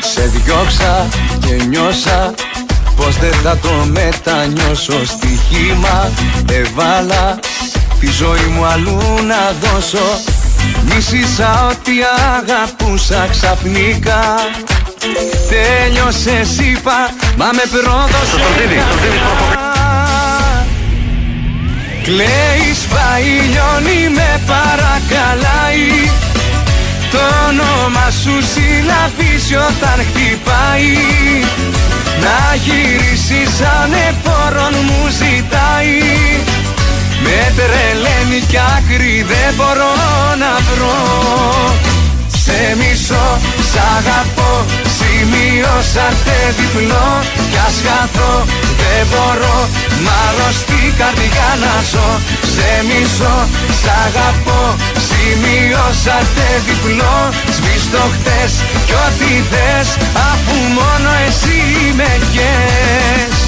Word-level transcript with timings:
Σε 0.00 0.22
διώξα 0.22 1.08
και 1.40 1.64
νιώσα 1.64 2.34
Πως 2.96 3.16
δεν 3.16 3.32
θα 3.32 3.58
το 3.62 3.72
μετανιώσω. 3.86 5.04
Στοιχήμα 5.04 6.10
εβάλα 6.50 7.38
Τη 8.00 8.10
ζωή 8.10 8.46
μου 8.54 8.64
αλλού 8.64 9.00
να 9.26 9.54
δώσω. 9.60 10.20
Μίσησα 10.84 11.66
ότι 11.70 11.92
αγαπούσα 12.36 13.26
ξαφνικά 13.30 14.34
Τέλειωσε 15.48 16.40
είπα 16.62 17.10
Μα 17.36 17.50
με 17.52 17.62
πρόδωσε 17.70 19.59
Κλαίει, 22.10 22.68
σπάει, 22.82 23.32
λιώνει, 23.52 24.08
με 24.18 24.30
παρακαλάει. 24.50 25.88
Το 27.10 27.22
όνομα 27.48 28.06
σου 28.22 28.34
συλλαβήσει 28.52 29.54
όταν 29.54 29.98
χτυπάει. 30.08 30.94
Να 32.22 32.38
γυρίσεις 32.64 33.48
σαν 33.58 33.92
εφόρον 34.08 34.74
μου 34.86 35.02
ζητάει. 35.18 35.98
Με 37.24 37.38
τρελαίνει 37.56 38.40
κι 38.50 38.60
άκρη 38.76 39.26
δεν 39.30 39.50
μπορώ 39.56 39.94
να 40.42 40.52
βρω. 40.68 40.98
Σε 42.44 42.76
μισό, 42.78 43.38
σ' 43.70 43.82
αγαπώ, 43.96 44.52
σημείωσα 44.96 46.08
τε 46.24 46.38
διπλό 46.58 47.08
Κι 47.50 47.60
ας 47.66 47.76
χαθώ 47.86 48.34
δεν 48.80 49.02
μπορώ. 49.10 49.58
Μάλλον 50.06 50.52
στην 50.60 50.88
καρδιά 51.00 51.50
να 51.62 51.74
ζω 51.90 52.10
Σε 52.54 52.70
μισό, 52.88 53.36
σ' 53.80 53.90
αγαπώ. 54.04 54.62
Σημειώσατε 55.08 56.46
διπλό 56.66 57.18
Σβήστο 57.56 58.02
χτες 58.14 58.52
κι 58.86 58.96
ό,τι 59.06 59.32
θες 59.50 59.88
Αφού 60.30 60.56
μόνο 60.78 61.10
εσύ 61.26 61.60
με 61.98 62.10
κες 62.34 63.39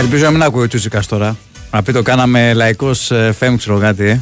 Ελπίζω 0.00 0.24
να 0.24 0.30
μην 0.30 0.42
ακούει 0.42 0.62
ο 0.62 0.68
Τσούτσικας 0.68 1.06
τώρα. 1.06 1.36
Να 1.70 1.82
πει 1.82 1.92
το 1.92 2.02
κάναμε 2.02 2.52
λαϊκός 2.52 3.10
ε, 3.10 3.32
φέμ, 3.38 3.56
ξέρω 3.56 3.78
κάτι, 3.78 4.04
ε. 4.04 4.20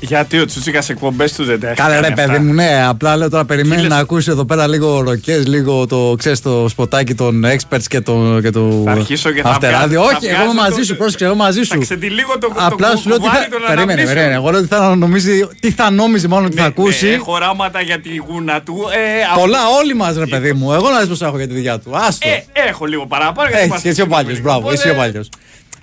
Γιατί 0.00 0.38
ο 0.38 0.44
Τσούτσικα 0.44 0.82
εκπομπές 0.88 1.32
του 1.32 1.44
δεν 1.44 1.60
τα 1.60 1.66
έχει. 1.66 1.76
Κάλε 1.76 1.94
ρε 1.94 2.00
κάνει 2.00 2.14
παιδί 2.14 2.30
αυτά. 2.30 2.42
μου, 2.42 2.52
ναι, 2.52 2.84
απλά 2.88 3.16
λέω 3.16 3.30
τώρα 3.30 3.44
περιμένει 3.44 3.80
λες; 3.80 3.90
να 3.90 3.96
ακούσει 3.96 4.30
εδώ 4.30 4.44
πέρα 4.44 4.66
λίγο 4.68 5.00
ροκές, 5.00 5.46
λίγο 5.46 5.86
το, 5.86 6.14
ξέρεις, 6.18 6.40
το 6.42 6.68
σποτάκι 6.68 7.14
των 7.14 7.44
experts 7.44 7.82
και 7.88 8.00
το. 8.00 8.38
Και 8.42 8.50
το 8.50 8.82
Θα 8.84 8.90
αρχίσω 8.90 9.30
και 9.30 9.42
θα 9.42 9.48
αυτεράδιο. 9.48 10.00
βγάζω- 10.00 10.10
θα 10.12 10.16
Όχι, 10.16 10.26
εγώ 10.26 10.42
είμαι 10.42 10.52
βγάζω 10.52 10.60
μαζί 10.68 10.78
το- 10.80 10.84
σου, 10.84 10.96
πρόσεξε, 10.96 11.24
εγώ 11.24 11.34
μαζί 11.34 11.62
σου. 11.62 11.68
Θα 11.68 11.76
ξετυλίγω 11.76 12.38
το, 12.38 12.52
Απλά 12.56 12.90
το 12.90 12.96
σου 12.96 13.08
λέω 13.08 13.16
τι 13.16 13.22
κουβάρι 13.22 13.44
θα. 13.44 13.50
των 13.50 13.60
Περίμενε, 13.60 13.82
αναμνήσεων. 13.82 14.14
περίμενε. 14.14 14.34
Εγώ 14.34 14.50
λέω 14.50 14.60
ότι 14.60 14.68
θα 14.68 14.94
νομίζει. 14.96 15.46
Τι 15.60 15.70
θα 15.70 15.90
νόμιζε 15.90 16.28
μόνο 16.28 16.46
ότι 16.46 16.54
Ναι, 16.54 16.60
θα 16.60 16.66
ακούσει. 16.66 17.06
ναι, 17.06 17.12
έχω 17.14 17.32
οράματα 17.32 17.80
για 17.80 18.00
τη 18.00 18.16
γούνα 18.16 18.62
του. 18.62 18.76
Ε, 18.94 19.38
Πολλά, 19.38 19.58
όλοι 19.80 19.94
μας 19.94 20.16
ρε 20.16 20.26
παιδί 20.26 20.52
μου. 20.52 20.72
Εγώ 20.72 20.90
να 20.90 20.98
δεις 20.98 21.08
πώς 21.08 21.22
έχω 21.22 21.36
για 21.36 21.46
τη 21.48 21.54
δουλειά 21.54 21.78
του. 21.78 21.96
Άστο. 21.96 22.28
Ε, 22.28 22.44
έχω 22.68 22.84
λίγο 22.86 23.06
παραπάνω. 23.06 23.48
γιατί 23.48 23.56
Έχει 23.56 23.66
είμαστε 23.66 23.88
εσύ 23.88 24.00
ο 24.00 24.04
σύντομοι. 24.04 24.24
παλιό, 24.24 24.40
μπράβο, 24.42 24.58
Οπότε, 24.58 24.74
εσύ 24.74 24.88
ο 24.90 24.94
παλιό. 24.94 25.24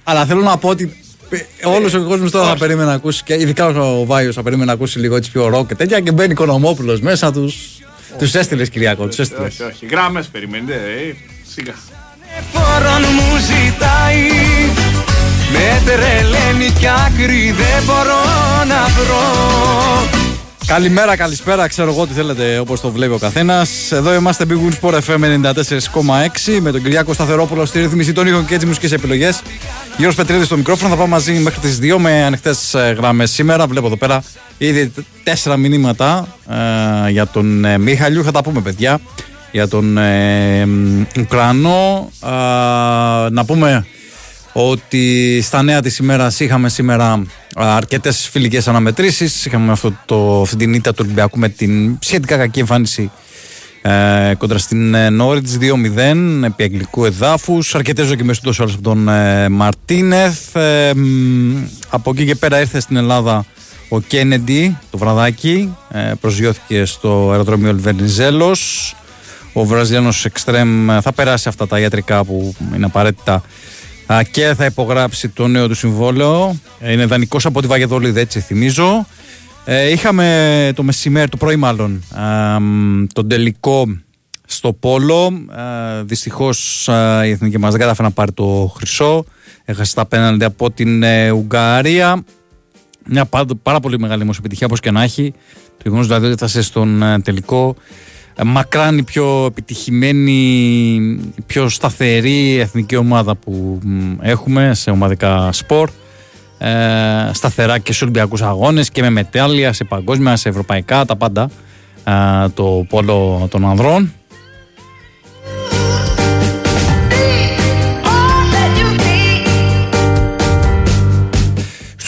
Αλλά 0.04 0.26
θέλω 0.26 0.42
να 0.42 0.58
πω 0.58 0.70
ότι 0.70 0.98
όλος 1.64 1.94
ο 1.94 2.04
κόσμος 2.04 2.32
τώρα 2.32 2.46
θα 2.46 2.52
Όχι. 2.52 2.60
περίμενε 2.60 2.88
να 2.88 2.94
ακούσει 2.94 3.24
και 3.24 3.34
ειδικά 3.34 3.68
ο 3.68 4.06
Βάιος 4.06 4.36
θα 4.36 4.44
περίμενε 4.44 4.68
να 4.68 4.74
ακούσει 4.74 5.00
λίγο 5.00 5.16
έτσι 5.16 5.32
πιο 5.32 5.48
ροκ 5.48 5.68
και 5.68 5.76
τέτοια 5.76 6.00
και 6.00 6.12
μπαίνει 6.12 6.32
Οικονομόπουλος 6.32 7.00
μέσα 7.02 7.32
τους. 7.32 7.56
Τους 8.18 8.36
έστειλες 8.36 8.70
Κυριακό, 8.70 9.08
τους 9.08 9.20
έστειλες. 9.20 9.60
Όχι, 9.60 9.64
όχι. 9.64 9.86
Γράμμες 9.86 10.28
περιμένετε. 10.28 10.74
Ε, 10.74 11.14
σιγά. 11.54 11.74
Εφόρον 12.40 13.02
μου 13.16 13.38
ζητάει 13.38 14.30
Με 15.52 15.82
τρελαίνει 15.86 16.72
κι 16.80 16.88
άκρη 16.88 17.52
δεν 17.58 17.84
μπορώ 17.86 18.24
να 18.68 18.88
βρω 18.88 20.23
Καλημέρα, 20.66 21.16
καλησπέρα. 21.16 21.68
Ξέρω 21.68 21.92
εγώ 21.92 22.08
τι 22.08 22.14
θέλετε 22.14 22.60
όπως 22.60 22.82
το 22.82 22.92
βλέπει 22.92 23.14
ο 23.14 23.18
καθένας. 23.18 23.92
Εδώ 23.92 24.14
είμαστε 24.14 24.46
Big 24.50 24.52
Win 24.52 24.74
Sport 24.82 24.94
FM 24.94 25.24
94,6 25.24 26.60
με 26.62 26.72
τον 26.72 26.82
Κυριάκο 26.84 27.14
Σταθερόπουλο 27.14 27.66
στη 27.66 27.80
ρύθμιση 27.80 28.14
των 28.14 28.28
ήχων 28.28 28.46
και 28.46 28.58
τι 28.58 28.66
μουσικές 28.66 28.92
επιλογές. 28.92 29.42
Γιώργος 29.96 30.16
Πετρίδης 30.16 30.46
στο 30.46 30.58
μικρόφωνο. 30.58 30.90
Θα 30.90 30.96
πάμε 30.96 31.10
μαζί 31.10 31.34
μέχρι 31.34 31.60
τις 31.60 31.80
2 31.82 31.98
με 31.98 32.24
ανοιχτές 32.24 32.76
γραμμέ 32.98 33.26
σήμερα. 33.26 33.68
Βλέπω 33.68 33.86
εδώ 33.86 33.98
πέρα 33.98 34.24
ήδη 34.58 34.92
τέσσερα 35.24 35.58
μηνύματα 35.58 36.28
ε, 37.08 37.10
για 37.10 37.28
τον 37.28 37.66
ε, 37.66 37.78
Μίχαλιου. 37.78 38.24
Θα 38.24 38.32
τα 38.32 38.42
πούμε, 38.44 38.62
παιδιά. 38.62 39.00
Για 39.52 39.68
τον 39.68 39.98
ε, 39.98 40.66
μ, 40.66 41.02
Ουκρανό. 41.20 42.12
Α, 42.20 42.32
να 43.30 43.46
πούμε 43.46 43.86
ότι 44.54 45.42
στα 45.42 45.64
νέα 45.64 45.82
της 45.82 45.98
ημέρας 45.98 46.40
είχαμε 46.40 46.70
σήμερα 46.70 47.24
α, 47.56 47.76
αρκετές 47.76 48.30
φιλικές 48.32 48.68
αναμετρήσεις. 48.68 49.46
Είχαμε 49.46 49.72
αυτό 49.72 49.94
το, 50.06 50.42
αυτή 50.42 50.56
την 50.56 50.74
ήττα 50.74 50.92
του 50.92 51.00
Ολυμπιακού 51.02 51.40
με 51.40 51.50
την 51.50 51.98
σχετικά 52.00 52.38
κακή 52.38 52.60
εμφάνιση 52.60 53.12
ε, 53.82 54.34
κοντρα 54.38 54.58
στην 54.58 54.94
ε, 54.94 55.10
Νόριτς 55.10 55.58
2-0 55.62 56.44
επί 56.44 56.64
αγγλικού 56.64 57.06
εδάφους. 57.06 57.76
Αρκετές 57.76 58.08
δοκιμές 58.08 58.38
του 58.38 58.44
τόσο 58.44 58.64
από 58.64 58.82
τον 58.82 59.08
ε, 59.08 59.50
Μαρτίνεθ. 59.50 60.56
Ε, 60.56 60.94
μ, 60.96 61.64
από 61.90 62.12
εκεί 62.12 62.26
και 62.26 62.36
πέρα 62.36 62.60
ήρθε 62.60 62.80
στην 62.80 62.96
Ελλάδα 62.96 63.46
ο 63.90 64.00
Κένεντι 64.00 64.78
το 64.92 64.98
βραδάκι. 64.98 65.76
Ε, 65.92 66.12
προσγειώθηκε 66.22 66.86
στο 66.86 67.30
αεροδρόμιο 67.32 67.70
Ελβενιζέλος. 67.70 68.96
Ο 69.54 69.66
Βραζιλιάνος 69.66 70.26
Εξτρέμ 70.26 70.88
θα 71.02 71.12
περάσει 71.12 71.48
αυτά 71.48 71.68
τα 71.68 71.80
ιατρικά 71.80 72.24
που 72.24 72.56
είναι 72.76 72.86
απαραίτητα 72.86 73.34
Α, 73.34 73.42
και 74.32 74.54
θα 74.58 74.66
υπογράψει 74.66 75.30
το 75.30 75.48
νέο 75.48 75.68
του 75.68 75.76
συμβόλαιο. 75.76 76.60
Ε, 76.80 76.92
Είναι 76.92 77.06
δανεικός 77.06 77.46
από 77.46 77.62
τη 77.62 77.68
Βαγεδόλιδη, 77.68 78.20
έτσι 78.20 78.40
θυμίζω. 78.40 79.06
Ε, 79.66 79.92
είχαμε 79.92 80.72
το 80.76 80.84
μεσημέρι, 80.84 81.30
το 81.30 81.38
πρωί 81.38 81.56
μάλλον, 81.56 82.04
α, 82.12 82.60
μ, 82.60 83.06
τον 83.14 83.28
τελικό 83.28 83.86
στο 84.46 84.74
Πόλο. 84.74 85.46
Ε, 85.98 86.04
Δυστυχώς 86.04 86.88
η 87.26 87.30
εθνική 87.30 87.58
μας 87.58 87.72
δεν 87.72 87.80
κατάφερε 87.80 88.08
να 88.08 88.14
πάρει 88.14 88.32
το 88.32 88.74
χρυσό. 88.78 89.26
Έχασε 89.66 89.96
τα 89.96 90.06
πέναντι 90.06 90.44
από 90.44 90.72
την 90.72 91.04
ε, 91.04 91.32
Ουγγαρία. 91.32 92.24
Μια 93.06 93.26
πάρα, 93.26 93.46
πάρα 93.64 93.80
πολύ 93.80 94.00
μεγάλη 94.00 94.22
όμω 94.22 94.32
επιτυχία, 94.38 94.68
όπως 94.68 94.80
και 94.80 94.92
να 94.92 95.04
έχει. 95.04 95.34
Το 95.78 95.84
γεγονός 95.84 96.06
δηλαδή 96.06 96.24
ότι 96.24 96.34
έφτασε 96.34 96.62
στον 96.62 97.02
ε, 97.04 97.20
τελικό. 97.20 97.76
Ε, 98.36 98.44
μακράν 98.44 98.98
η 98.98 99.04
πιο 99.04 99.46
επιτυχημένη, 99.46 100.32
η 101.36 101.42
πιο 101.46 101.70
σταθερή 101.70 102.58
εθνική 102.58 102.96
ομάδα 102.96 103.36
που 103.36 103.80
μ, 103.84 104.14
έχουμε 104.22 104.74
σε 104.74 104.90
ομαδικά 104.90 105.52
σπορ. 105.52 105.90
Ε, 106.58 107.30
σταθερά 107.34 107.78
και 107.78 107.94
σε 107.94 108.04
Ολυμπιακούς 108.04 108.42
αγώνες 108.42 108.90
και 108.90 109.02
με 109.02 109.10
μετάλλια 109.10 109.74
σε 109.74 109.84
παγκόσμια, 109.84 110.36
σε 110.36 110.50
ευρωπαϊκά, 110.50 111.06
τα 111.06 111.16
πάντα. 111.16 111.50
Ε, 112.04 112.48
το 112.54 112.86
πόλο 112.90 113.48
των 113.50 113.66
ανδρών. 113.66 114.14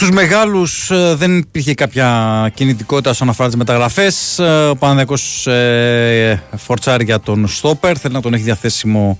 Στους 0.06 0.18
μεγάλους 0.18 0.90
ε, 0.90 1.14
δεν 1.14 1.38
υπήρχε 1.38 1.74
κάποια 1.74 2.50
κινητικότητα 2.54 3.10
όσον 3.10 3.28
αφορά 3.28 3.48
τις 3.48 3.56
μεταγραφές. 3.56 4.38
Ε, 4.38 4.68
ο 4.68 4.76
Παναδιακός 4.76 5.46
ε, 5.46 6.42
φορτσάρει 6.56 7.04
για 7.04 7.20
τον 7.20 7.48
Στόπερ, 7.48 7.98
θέλει 8.00 8.14
να 8.14 8.20
τον 8.20 8.34
έχει 8.34 8.42
διαθέσιμο 8.42 9.18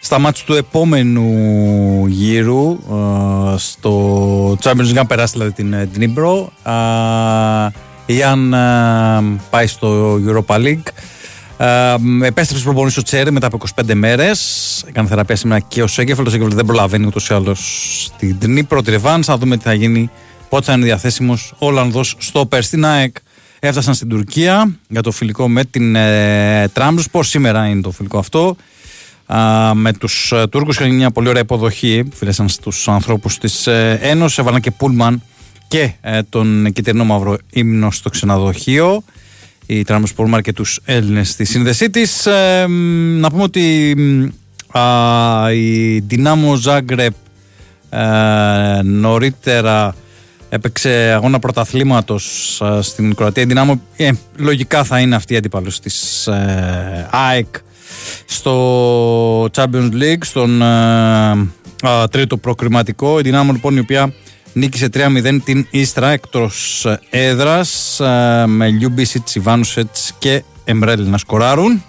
στα 0.00 0.18
μάτια 0.18 0.44
του 0.46 0.54
επόμενου 0.54 2.06
γύρου 2.06 2.70
ε, 2.70 3.56
στο 3.56 4.58
Champions 4.62 4.88
League, 4.88 4.92
να 4.92 5.06
περάσει 5.06 5.32
δηλαδή 5.32 5.52
την 5.52 5.72
ε, 5.72 5.86
την 5.86 6.02
Ήμπρο. 6.02 6.52
Η 8.06 8.22
Αν 8.22 8.52
ε, 8.52 9.40
πάει 9.50 9.66
στο 9.66 10.18
Europa 10.26 10.56
League. 10.56 10.86
Ε, 11.58 11.94
επέστρεψε 12.22 12.64
προπονητής 12.64 12.96
ο 12.96 13.02
Τσέρι 13.02 13.30
μετά 13.30 13.46
από 13.46 13.58
25 13.74 13.94
μέρες. 13.94 14.84
Έκανε 14.88 15.08
θεραπεία 15.08 15.36
σήμερα 15.36 15.60
και 15.60 15.82
ο 15.82 15.86
Σέγκεφελ. 15.86 16.26
Ο 16.26 16.30
Σέγκεφελ 16.30 16.54
δεν 16.54 16.66
προλαβαίνει 16.66 17.06
ούτως 17.06 17.28
ή 17.28 17.34
άλλως 17.34 17.60
στην 18.04 18.38
Νύπρο, 18.46 18.82
τη 18.82 18.90
Ρεβάν. 18.90 19.24
Θα 19.24 19.38
δούμε 19.38 19.56
τι 19.56 19.62
θα 19.62 19.72
γίνει. 19.72 20.10
Πότε 20.48 20.64
θα 20.64 20.72
είναι 20.72 20.84
διαθέσιμος 20.84 21.52
ο 21.58 21.66
Ολλανδός 21.66 22.14
στόπερ 22.18 22.62
στην 22.62 22.84
ΑΕΚ. 22.84 23.16
Έφτασαν 23.60 23.94
στην 23.94 24.08
Τουρκία 24.08 24.76
για 24.88 25.02
το 25.02 25.10
φιλικό 25.10 25.48
με 25.48 25.64
την 25.64 25.96
ε, 25.96 26.68
Τραμπζπορ. 26.72 27.24
Σήμερα 27.24 27.66
είναι 27.66 27.80
το 27.80 27.90
φιλικό 27.90 28.18
αυτό. 28.18 28.56
Α, 29.26 29.74
με 29.74 29.92
τους 29.92 30.32
ε, 30.32 30.46
Τούρκους 30.46 30.76
είχαν 30.76 30.94
μια 30.94 31.10
πολύ 31.10 31.28
ωραία 31.28 31.42
υποδοχή. 31.42 32.08
Φίλεσαν 32.14 32.48
στους 32.48 32.88
ανθρώπους 32.88 33.38
της 33.38 33.66
ε, 33.66 33.98
Ένωσης. 34.02 34.38
Έβαλαν 34.38 34.60
και 34.60 34.70
Πούλμαν 34.70 35.22
και 35.68 35.92
ε, 36.00 36.22
τον 36.22 36.72
κυτρινό 36.72 37.04
μαύρο 37.04 37.36
ύμνο 37.50 37.90
στο 37.90 38.10
ξενοδοχείο 38.10 39.02
η 39.66 39.84
Τραμποσπορ 39.84 40.28
με 40.28 40.36
αρκετούς 40.36 40.80
Έλληνες 40.84 41.28
στη 41.30 41.44
σύνδεσή 41.44 41.90
της. 41.90 42.26
Ε, 42.26 42.66
μ, 42.68 43.18
να 43.20 43.30
πούμε 43.30 43.42
ότι 43.42 43.94
μ, 43.96 44.78
α, 44.78 45.52
η 45.52 45.98
Δυνάμο 45.98 46.54
Ζάγκρεπ 46.54 47.14
ε, 47.90 48.80
νωρίτερα 48.82 49.94
έπαιξε 50.48 51.12
αγώνα 51.14 51.38
πρωταθλήματος 51.38 52.60
ε, 52.64 52.82
στην 52.82 53.14
Κροατία. 53.14 53.42
Η 53.42 53.46
Δυνάμο 53.46 53.80
ε, 53.96 54.10
λογικά 54.36 54.84
θα 54.84 55.00
είναι 55.00 55.14
αυτή 55.14 55.34
η 55.34 55.36
αντίπαλος 55.36 55.80
της 55.80 56.26
ε, 56.26 57.08
ΑΕΚ 57.10 57.46
στο 58.26 59.44
Champions 59.44 59.92
League 59.92 60.24
στον 60.24 60.62
ε, 60.62 61.48
τρίτο 62.10 62.36
προκριματικό. 62.36 63.18
Η 63.18 63.22
Δυνάμω 63.22 63.52
λοιπόν 63.52 63.76
η 63.76 63.78
οποία 63.78 64.12
νίκησε 64.56 64.88
3-0 64.94 65.38
την 65.44 65.66
Ίστρα 65.70 66.08
εκτός 66.08 66.86
έδρας 67.10 68.00
με 68.46 68.68
Λιούμπισιτς, 68.68 69.34
Ιβάνουσετς 69.34 70.12
και 70.18 70.42
Εμπρέλ 70.64 71.08
να 71.08 71.18
σκοράρουν. 71.18 71.82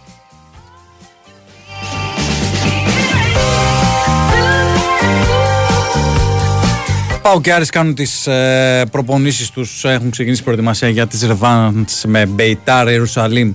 Πάω 7.21 7.41
και 7.41 7.53
Άρης 7.53 7.69
κάνουν 7.69 7.95
τις 7.95 8.27
ε, 8.27 8.85
προπονήσεις 8.91 9.49
τους, 9.49 9.83
έχουν 9.85 10.09
ξεκινήσει 10.11 10.43
προετοιμασία 10.43 10.89
για 10.89 11.07
τις 11.07 11.21
Ρεβάντς 11.23 12.05
με 12.05 12.25
Μπεϊτάρ, 12.25 12.89
Ιερουσαλήμ 12.89 13.53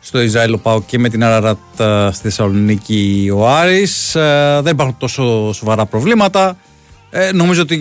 στο 0.00 0.20
Ισραήλ 0.20 0.58
πάω 0.58 0.82
και 0.82 0.98
με 0.98 1.08
την 1.08 1.24
Αραρατ 1.24 1.58
στη 2.10 2.22
Θεσσαλονίκη 2.22 3.30
ο 3.34 3.48
Άρης. 3.48 4.14
Ε, 4.14 4.60
δεν 4.62 4.72
υπάρχουν 4.72 4.96
τόσο 4.98 5.52
σοβαρά 5.52 5.86
προβλήματα. 5.86 6.56
Ε, 7.10 7.32
νομίζω 7.32 7.62
ότι 7.62 7.78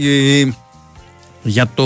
για 1.44 1.70
το 1.74 1.86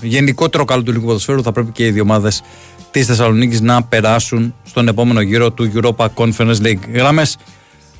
γενικότερο 0.00 0.64
καλό 0.64 0.82
του 0.82 0.90
ελληνικού 0.90 1.08
ποδοσφαίρου 1.08 1.42
θα 1.42 1.52
πρέπει 1.52 1.70
και 1.70 1.86
οι 1.86 1.90
δύο 1.90 2.02
ομάδες 2.02 2.42
της 2.90 3.06
Θεσσαλονίκης 3.06 3.60
να 3.60 3.82
περάσουν 3.82 4.54
στον 4.64 4.88
επόμενο 4.88 5.20
γύρο 5.20 5.50
του 5.50 5.72
Europa 5.74 6.06
Conference 6.14 6.56
League. 6.62 6.88
Γράμμες 6.92 7.36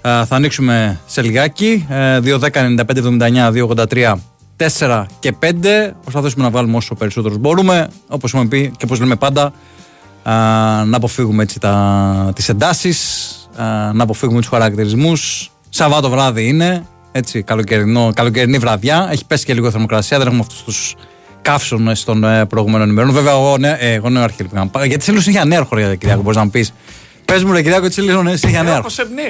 ε, 0.03 0.25
θα 0.25 0.37
ανοίξουμε 0.37 1.01
σε 1.07 1.23
λιγάκι. 1.23 1.87
2-10-95-79, 1.91 3.53
2-83 3.89 4.15
4 4.79 5.05
και 5.21 5.35
5. 5.41 5.47
Προσπαθήσουμε 6.03 6.45
να 6.45 6.51
βάλουμε 6.51 6.77
όσο 6.77 6.95
περισσότερους 6.95 7.39
μπορούμε. 7.39 7.89
Όπως 8.09 8.33
έχουμε 8.33 8.49
πει 8.49 8.73
και 8.77 8.85
όπως 8.85 9.01
λέμε 9.01 9.17
πάντα, 9.17 9.53
α, 10.23 10.33
να 10.85 10.97
αποφύγουμε 10.97 11.43
έτσι 11.43 11.61
τα, 11.61 12.33
τις 12.35 12.49
εντάσεις, 12.49 13.29
να 13.93 14.03
αποφύγουμε 14.03 14.39
τους 14.39 14.49
χαρακτηρισμούς. 14.49 15.51
Σαββάτο 15.69 16.11
βράδυ 16.11 16.49
είναι, 16.49 16.87
έτσι, 17.13 17.43
καλοκαιρινό, 17.43 18.13
καλοκαιρινή 18.15 18.59
βραδιά. 18.59 19.09
Έχει 19.11 19.25
πέσει 19.27 19.45
και 19.45 19.55
λίγο 19.55 19.71
θερμοκρασία, 19.71 20.19
δεν 20.19 20.27
έχουμε 20.27 20.43
αυτούς 20.43 20.63
τους 20.63 20.97
καύσονες 21.43 22.05
των 22.05 22.25
ε, 22.25 22.47
προηγούμενων 22.47 22.89
ημερών. 22.89 23.13
Βέβαια, 23.13 23.33
εγώ, 23.33 23.59
ναι, 23.59 23.77
ε, 23.79 23.93
εγώ 23.93 24.09
νέο 24.09 24.23
αρχή 24.23 24.47
Γιατί 24.85 25.05
θέλω 25.05 25.21
συνέχεια 25.21 25.45
νέα 25.45 25.65
χωριά, 25.65 25.95
κυρία, 25.95 26.17
μπορείς 26.17 26.37
να 26.37 26.45
μου 26.45 26.51
πεις. 26.51 26.73
Πες 27.31 27.45
μου, 27.45 27.53
ρε 27.53 27.63
Κυριάκο, 27.63 27.85
έτσι 27.87 28.01
λίγο 28.01 28.21
συνέχεια 28.21 28.63
νέα. 28.63 28.83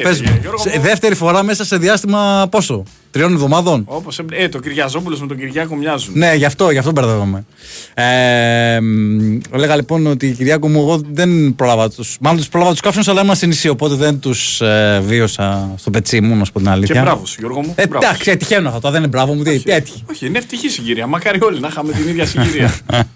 Πες 0.03 0.21
μου. 0.21 0.41
Δεύτερη 0.81 1.15
φορά 1.15 1.43
μέσα 1.43 1.65
σε 1.65 1.77
διάστημα 1.77 2.47
πόσο; 2.51 2.83
Τριών 3.11 3.33
εβδομάδων; 3.33 3.83
Όπως 3.87 4.21
ε, 4.31 4.49
το 4.49 4.59
Κυριαζόπουλος 4.59 5.21
με 5.21 5.27
τον 5.27 5.37
Κυριάκο 5.37 5.77
μοιάζουν. 5.77 6.13
Ναι, 6.17 6.35
γι' 6.35 6.45
αυτό, 6.45 6.71
γι 6.71 6.79
αυτό 6.79 6.91
μπερδεύομαι. 6.91 7.45
Ε, 7.95 8.79
λέγα 9.57 9.77
λοιπόν 9.77 10.07
ότι 10.07 10.27
η 10.27 10.33
Κυριάκο 10.33 10.69
μου, 10.69 10.81
εγώ 10.81 11.01
δεν 11.13 11.55
πρόλαβα 11.55 11.91
τους. 11.91 12.17
Μάλλον 12.21 12.39
τους 12.39 12.49
πρόλαβα 12.49 12.71
τους 12.71 12.81
κάφρου, 12.81 13.11
αλλά 13.11 13.23
είμαστε 13.23 13.47
νησί, 13.47 13.69
οπότε 13.69 13.95
δεν 13.95 14.21
τους 14.21 14.61
ε, 14.61 15.03
βίωσα 15.07 15.75
στο 15.77 15.91
πετσί 15.91 16.21
μου, 16.21 16.37
να 16.37 16.45
σου 16.45 16.53
πω 16.53 16.59
την 16.59 16.69
αλήθεια. 16.69 16.95
Και 16.95 17.01
μπράβο, 17.01 17.23
Γιώργο 17.39 17.61
μου. 17.61 17.75
Ε, 17.77 17.83
εντάξει, 17.83 18.37
τυχαίνω 18.37 18.69
αυτό, 18.69 18.91
δεν 18.91 18.99
είναι 18.99 19.09
μπράβο 19.09 19.35
μου. 19.35 19.43
Όχι, 19.47 19.63
έτυχε. 19.67 20.05
όχι, 20.11 20.27
είναι 20.27 20.39
ευτυχή 20.39 20.69
συγκυρία. 20.69 21.07
Μακάρι 21.07 21.39
όλοι 21.43 21.61
να 21.61 21.69
είχαμε 21.69 21.93
την 21.93 22.09
ίδια 22.09 22.27
συγκυρία. 22.27 22.75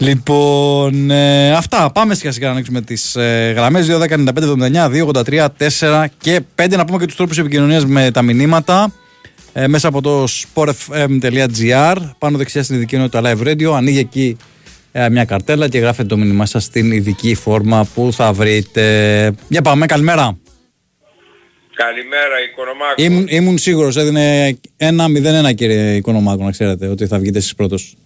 Λοιπόν, 0.00 1.10
ε, 1.10 1.52
αυτά. 1.52 1.90
Πάμε 1.94 2.14
σιγά 2.14 2.32
σιγά 2.32 2.46
να 2.46 2.52
ανοίξουμε 2.52 2.80
τις 2.80 3.16
ε, 3.16 3.52
γραμμές 3.56 3.88
2.195.79, 3.90 4.90
2.83, 4.90 5.46
4 5.78 6.04
και 6.18 6.40
5. 6.56 6.76
Να 6.76 6.84
πούμε 6.84 6.98
και 6.98 7.06
τους 7.06 7.16
τρόπους 7.16 7.38
επικοινωνίας 7.38 7.86
με 7.86 8.10
τα 8.10 8.22
μηνύματα. 8.22 8.92
Ε, 9.52 9.66
μέσα 9.66 9.88
από 9.88 10.00
το 10.00 10.24
sportfm.gr 10.24 11.96
πάνω 12.18 12.38
δεξιά 12.38 12.62
στην 12.62 12.76
ειδική 12.76 12.94
ενότητα 12.94 13.20
Live 13.24 13.46
Radio 13.46 13.72
ανοίγει 13.76 13.98
εκεί 13.98 14.36
ε, 14.92 15.08
μια 15.08 15.24
καρτέλα 15.24 15.68
και 15.68 15.78
γράφετε 15.78 16.08
το 16.08 16.16
μήνυμά 16.16 16.46
σας 16.46 16.64
στην 16.64 16.92
ειδική 16.92 17.34
φόρμα 17.34 17.88
που 17.94 18.12
θα 18.12 18.32
βρείτε. 18.32 19.34
Για 19.48 19.62
πάμε, 19.62 19.86
καλημέρα. 19.86 20.38
Καλημέρα, 21.74 22.34
Οικονομάκο. 22.50 22.94
Ήμουν, 22.96 23.26
ήμουν 23.28 23.58
σίγουρος, 23.58 23.96
έδινε 23.96 24.58
1-0-1 25.50 25.54
κύριε 25.54 25.94
Οικονομάκο, 25.94 26.44
να 26.44 26.50
ξέρετε, 26.50 26.86
ότι 26.86 27.06
θα 27.06 27.18
βγείτε 27.18 27.38
εσείς 27.38 27.54
πρώτος. 27.54 27.96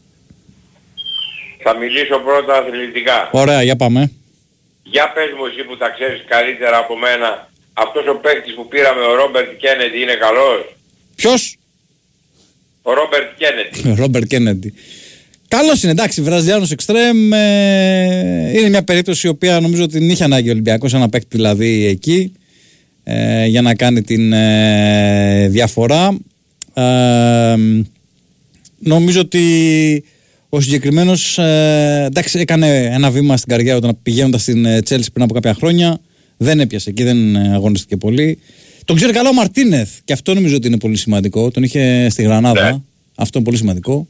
Θα 1.64 1.72
μιλήσω 1.81 2.16
πρώτα 2.28 2.52
αθλητικά. 2.61 3.19
Ωραία, 3.32 3.62
για 3.62 3.76
πάμε. 3.76 4.11
Για 4.82 5.12
πες 5.14 5.31
μου 5.37 5.44
εσύ 5.50 5.62
που 5.69 5.76
τα 5.76 5.88
ξέρεις 5.96 6.20
καλύτερα 6.34 6.76
από 6.84 6.94
μένα, 7.05 7.28
αυτός 7.84 8.05
ο 8.12 8.14
παίκτης 8.25 8.55
που 8.55 8.69
πήραμε, 8.69 9.02
ο 9.11 9.14
Ρόμπερτ 9.14 9.50
Κέννεντι, 9.62 9.99
είναι 10.00 10.14
καλός; 10.14 10.61
Ποιος; 11.14 11.56
Ο 12.82 12.93
Ρόμπερτ 12.94 13.28
Κέννεντι. 13.40 13.88
Ο 13.90 13.94
Ρόμπερτ 14.02 14.26
Κέννεντι. 14.26 14.75
Καλός 15.49 15.82
είναι, 15.82 15.93
εντάξει, 15.93 16.22
Βραζιλιάνος 16.22 16.70
Εξτρέμ. 16.70 17.32
Ε, 17.32 18.50
είναι 18.58 18.69
μια 18.69 18.84
περίπτωση 18.84 19.26
η 19.26 19.31
οποία 19.31 19.61
νομίζω 19.61 19.82
ότι 19.82 19.99
την 19.99 20.11
είχε 20.11 20.25
ανάγκη 20.25 20.49
ο 20.49 20.52
Ολυμπιακός, 20.52 20.94
ένα 20.94 21.08
παίκτη 21.08 21.37
δηλαδή 21.37 21.87
εκεί, 21.87 22.32
ε, 23.05 23.46
για 23.46 23.62
να 23.62 23.75
κάνει 23.75 24.02
την 24.02 24.32
ε, 24.32 25.49
διαφορά. 25.49 26.19
Ε, 26.75 27.56
νομίζω 28.78 29.20
ότι 29.20 29.44
ο 30.54 30.60
συγκεκριμένος 30.60 31.38
ε, 31.38 32.04
εντάξει, 32.06 32.38
έκανε 32.38 32.84
ένα 32.84 33.10
βήμα 33.10 33.36
στην 33.36 33.48
καρδιά 33.48 33.76
όταν 33.76 33.98
πηγαίνοντας 34.02 34.42
στην 34.42 34.82
Τσέλση 34.84 35.12
πριν 35.12 35.24
από 35.24 35.34
κάποια 35.34 35.54
χρόνια. 35.54 35.98
Δεν 36.36 36.60
έπιασε 36.60 36.90
εκεί, 36.90 37.02
δεν 37.02 37.36
αγωνίστηκε 37.36 37.96
πολύ. 37.96 38.38
Τον 38.84 38.96
ξέρει 38.96 39.12
καλά 39.12 39.28
ο 39.28 39.32
Μαρτίνεθ 39.32 39.90
και 40.04 40.12
αυτό 40.12 40.34
νομίζω 40.34 40.56
ότι 40.56 40.66
είναι 40.66 40.78
πολύ 40.78 40.96
σημαντικό. 40.96 41.50
Τον 41.50 41.62
είχε 41.62 42.08
στη 42.10 42.22
Γρανάδα. 42.22 42.70
Ναι. 42.70 42.78
Αυτό 43.14 43.38
είναι 43.38 43.46
πολύ 43.46 43.56
σημαντικό. 43.56 44.08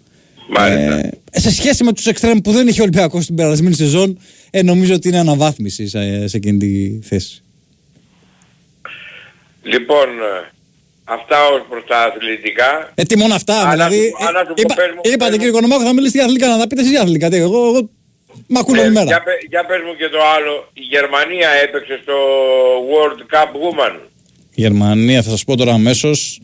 Ε, 0.58 1.08
σε 1.40 1.52
σχέση 1.52 1.84
με 1.84 1.92
τους 1.92 2.06
εξτρέμ 2.06 2.38
που 2.38 2.52
δεν 2.52 2.68
είχε 2.68 2.80
ο 2.80 2.82
Ολυμπιακός 2.82 3.22
στην 3.22 3.34
περασμένη 3.34 3.74
σεζόν, 3.74 4.18
ε, 4.50 4.62
νομίζω 4.62 4.94
ότι 4.94 5.08
είναι 5.08 5.18
αναβάθμιση 5.18 5.88
σε, 5.88 6.28
σε 6.28 6.36
εκείνη 6.36 6.58
τη 6.58 6.98
θέση. 7.02 7.42
Λοιπόν, 9.62 10.06
Αυτά 11.04 11.46
ως 11.46 11.62
προς 11.68 11.84
τα 11.86 11.98
αθλητικά. 12.02 12.92
Ε, 12.94 13.02
τι 13.02 13.18
μόνο 13.18 13.34
αυτά, 13.34 13.70
δηλαδή. 13.70 14.12
είπα, 14.54 14.74
είπατε 15.02 15.32
κύριε 15.32 15.48
Οικονομάκο, 15.48 15.82
θα 15.82 15.92
μιλήσει 15.92 16.16
για 16.16 16.24
αθλητικά, 16.24 16.48
να 16.48 16.58
τα 16.58 16.66
πείτε 16.66 16.80
εσείς 16.80 16.92
για 16.92 17.00
αθλητικά. 17.00 17.36
Εγώ, 17.36 17.66
εγώ 17.66 17.90
μ' 18.46 18.56
ακούω 18.56 18.80
όλη 18.80 18.90
μέρα. 18.90 19.04
Για, 19.04 19.22
για 19.48 19.66
πες 19.66 19.80
μου 19.86 19.94
και 19.96 20.08
το 20.08 20.18
άλλο. 20.36 20.68
Η 20.72 20.80
Γερμανία 20.80 21.48
έπαιξε 21.64 21.98
στο 22.02 22.16
World 22.92 23.20
Cup 23.34 23.50
Woman. 23.62 23.94
Η 24.54 24.60
Γερμανία, 24.60 25.22
θα 25.22 25.30
σας 25.30 25.44
πω 25.44 25.56
τώρα 25.56 25.72
αμέσως. 25.72 26.40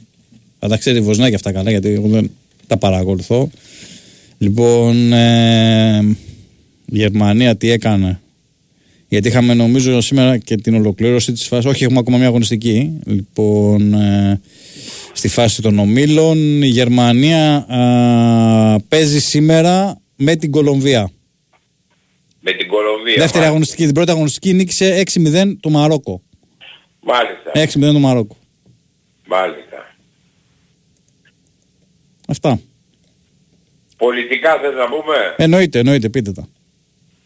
Θα 0.59 0.69
τα 0.69 0.77
ξέρει 0.77 1.01
Βοσνάκη 1.01 1.35
αυτά 1.35 1.53
καλά, 1.53 1.71
γιατί 1.71 1.89
εγώ 1.89 2.09
δεν 2.09 2.31
τα 2.67 2.77
παρακολουθώ. 2.77 3.51
Λοιπόν, 4.39 5.13
ε, 5.13 5.99
η 6.87 6.97
Γερμανία 6.99 7.57
τι 7.57 7.71
έκανε; 7.71 8.21
Γιατί 9.11 9.29
είχαμε 9.29 9.55
νομίζω 9.55 10.01
σήμερα 10.01 10.39
και 10.39 10.57
την 10.57 10.75
ολοκλήρωση 10.75 11.33
της 11.33 11.47
φάσης. 11.47 11.65
Όχι, 11.65 11.85
έχουμε 11.85 11.99
ακόμα 11.99 12.19
μια 12.19 12.27
αγωνιστική. 12.27 13.01
Λοιπόν, 13.07 13.95
ε, 13.95 14.41
στη 15.13 15.29
φάση 15.29 15.63
των 15.63 15.79
ομίλων. 15.79 16.63
Η 16.63 16.67
Γερμανία 16.67 17.67
παίζει 18.89 19.21
σήμερα 19.21 20.01
με 20.17 20.37
την 20.37 20.51
Κολομβία. 20.51 21.11
Με 22.41 22.53
την 22.53 22.69
Κολομβία. 22.69 23.15
Δεύτερη 23.19 23.45
αγωνιστική. 23.45 23.85
Την 23.85 23.95
πρώτη 23.95 24.11
αγωνιστική 24.11 24.53
νίκησε 24.53 25.03
6-0 25.15 25.57
το 25.61 25.71
Μαρόκο. 25.71 26.23
Μάλιστα. 27.01 27.79
6-0 27.89 27.93
το 27.93 27.99
Μαρόκο. 27.99 28.37
Μάλιστα. 29.27 29.95
Αυτά. 32.29 32.61
Πολιτικά 33.97 34.59
θες 34.61 34.75
να 34.75 34.89
πούμε; 34.89 35.35
Εννοείται, 35.37 35.79
εννοείται, 35.79 36.09
πείτε 36.09 36.33
τα. 36.33 36.49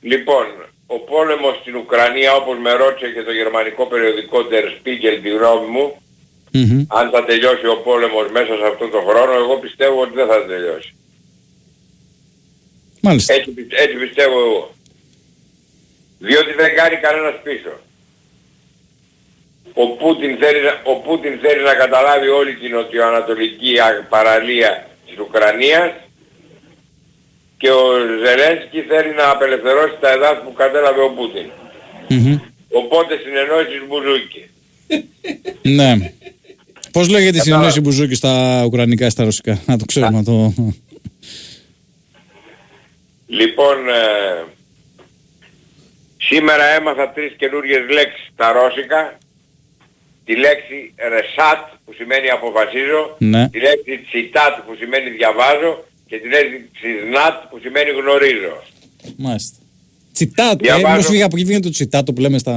Λοιπόν, 0.01 0.45
ο 0.87 0.99
πόλεμος 0.99 1.57
στην 1.61 1.77
Ουκρανία 1.77 2.35
όπως 2.35 2.59
με 2.59 2.73
ρώτησε 2.73 3.13
και 3.13 3.23
το 3.23 3.33
γερμανικό 3.33 3.87
περιοδικό 3.87 4.39
Der 4.51 4.65
Spiegel 4.75 5.19
τη 5.23 5.29
γνώμη 5.29 5.67
μου 5.67 5.87
αν 6.89 7.11
θα 7.11 7.25
τελειώσει 7.25 7.67
ο 7.67 7.77
πόλεμος 7.77 8.31
μέσα 8.31 8.57
σε 8.57 8.67
αυτόν 8.73 8.91
τον 8.91 9.03
χρόνο 9.09 9.33
εγώ 9.33 9.59
πιστεύω 9.59 10.01
ότι 10.01 10.15
δεν 10.15 10.27
θα 10.27 10.47
τελειώσει. 10.47 10.95
Μάλιστα. 13.01 13.35
Έτσι, 13.35 13.55
έτσι 13.71 13.97
πιστεύω 13.97 14.39
εγώ. 14.41 14.75
Διότι 16.19 16.53
δεν 16.53 16.75
κάνει 16.75 16.97
κανένας 16.97 17.35
πίσω. 17.43 17.73
Ο 19.73 19.87
Πούτιν, 19.89 20.37
θέλει, 20.37 20.59
ο 20.85 20.95
Πούτιν 20.97 21.39
θέλει 21.39 21.63
να 21.63 21.75
καταλάβει 21.75 22.29
όλη 22.29 22.55
την 22.55 22.71
νοτιοανατολική 22.71 23.75
παραλία 24.09 24.87
της 25.07 25.19
Ουκρανίας 25.19 25.91
και 27.65 27.71
ο 27.71 27.87
Ζελένσκι 28.25 28.81
θέλει 28.81 29.15
να 29.15 29.31
απελευθερώσει 29.31 29.97
τα 30.01 30.11
εδάφη 30.11 30.43
που 30.45 30.53
κατέλαβε 30.53 31.03
ο 31.03 31.11
Πούτιν. 31.11 31.49
Mm-hmm. 32.09 32.41
Οπότε 32.71 33.13
συνεννόηση 33.23 33.77
Μπουζούκη. 33.89 34.43
ναι. 35.79 36.13
Πώς 36.93 37.09
λέγεται 37.09 37.37
η 37.37 37.41
συνεννόηση 37.41 37.81
Μπουζούκη 37.81 38.15
στα 38.15 38.63
Ουκρανικά 38.65 39.07
ή 39.07 39.11
στα 39.11 39.25
Ρωσικά, 39.25 39.63
να 39.67 39.79
το 39.79 39.85
ξέρουμε 39.85 40.23
το... 40.23 40.55
Λοιπόν, 43.27 43.89
ε, 43.89 44.45
σήμερα 46.17 46.65
έμαθα 46.65 47.11
τρεις 47.11 47.33
καινούργιες 47.37 47.83
λέξεις 47.91 48.31
στα 48.33 48.53
Ρώσικα. 48.53 49.19
Τη 50.25 50.37
λέξη 50.37 50.95
ρεσάτ 50.97 51.63
που 51.85 51.93
σημαίνει 51.93 52.31
αποφασίζω, 52.31 53.17
ναι. 53.19 53.49
τη 53.49 53.59
λέξη 53.61 53.99
τσιτάτ 54.09 54.55
που 54.67 54.75
σημαίνει 54.79 55.11
διαβάζω 55.11 55.85
και 56.15 56.21
την 56.21 56.31
λέξη 56.31 56.89
«νατ» 57.13 57.35
που 57.51 57.59
σημαίνει 57.63 57.91
γνωρίζω. 57.91 58.63
Μάλιστα. 59.17 59.57
Τσιτάτο, 60.13 60.69
ε, 60.73 60.77
μήπως 60.77 61.07
από 61.23 61.37
εκεί 61.37 61.45
βγαίνει 61.45 61.61
το 61.61 61.71
τσιτάτο 61.71 62.13
που 62.13 62.21
λέμε 62.21 62.39
στα... 62.39 62.53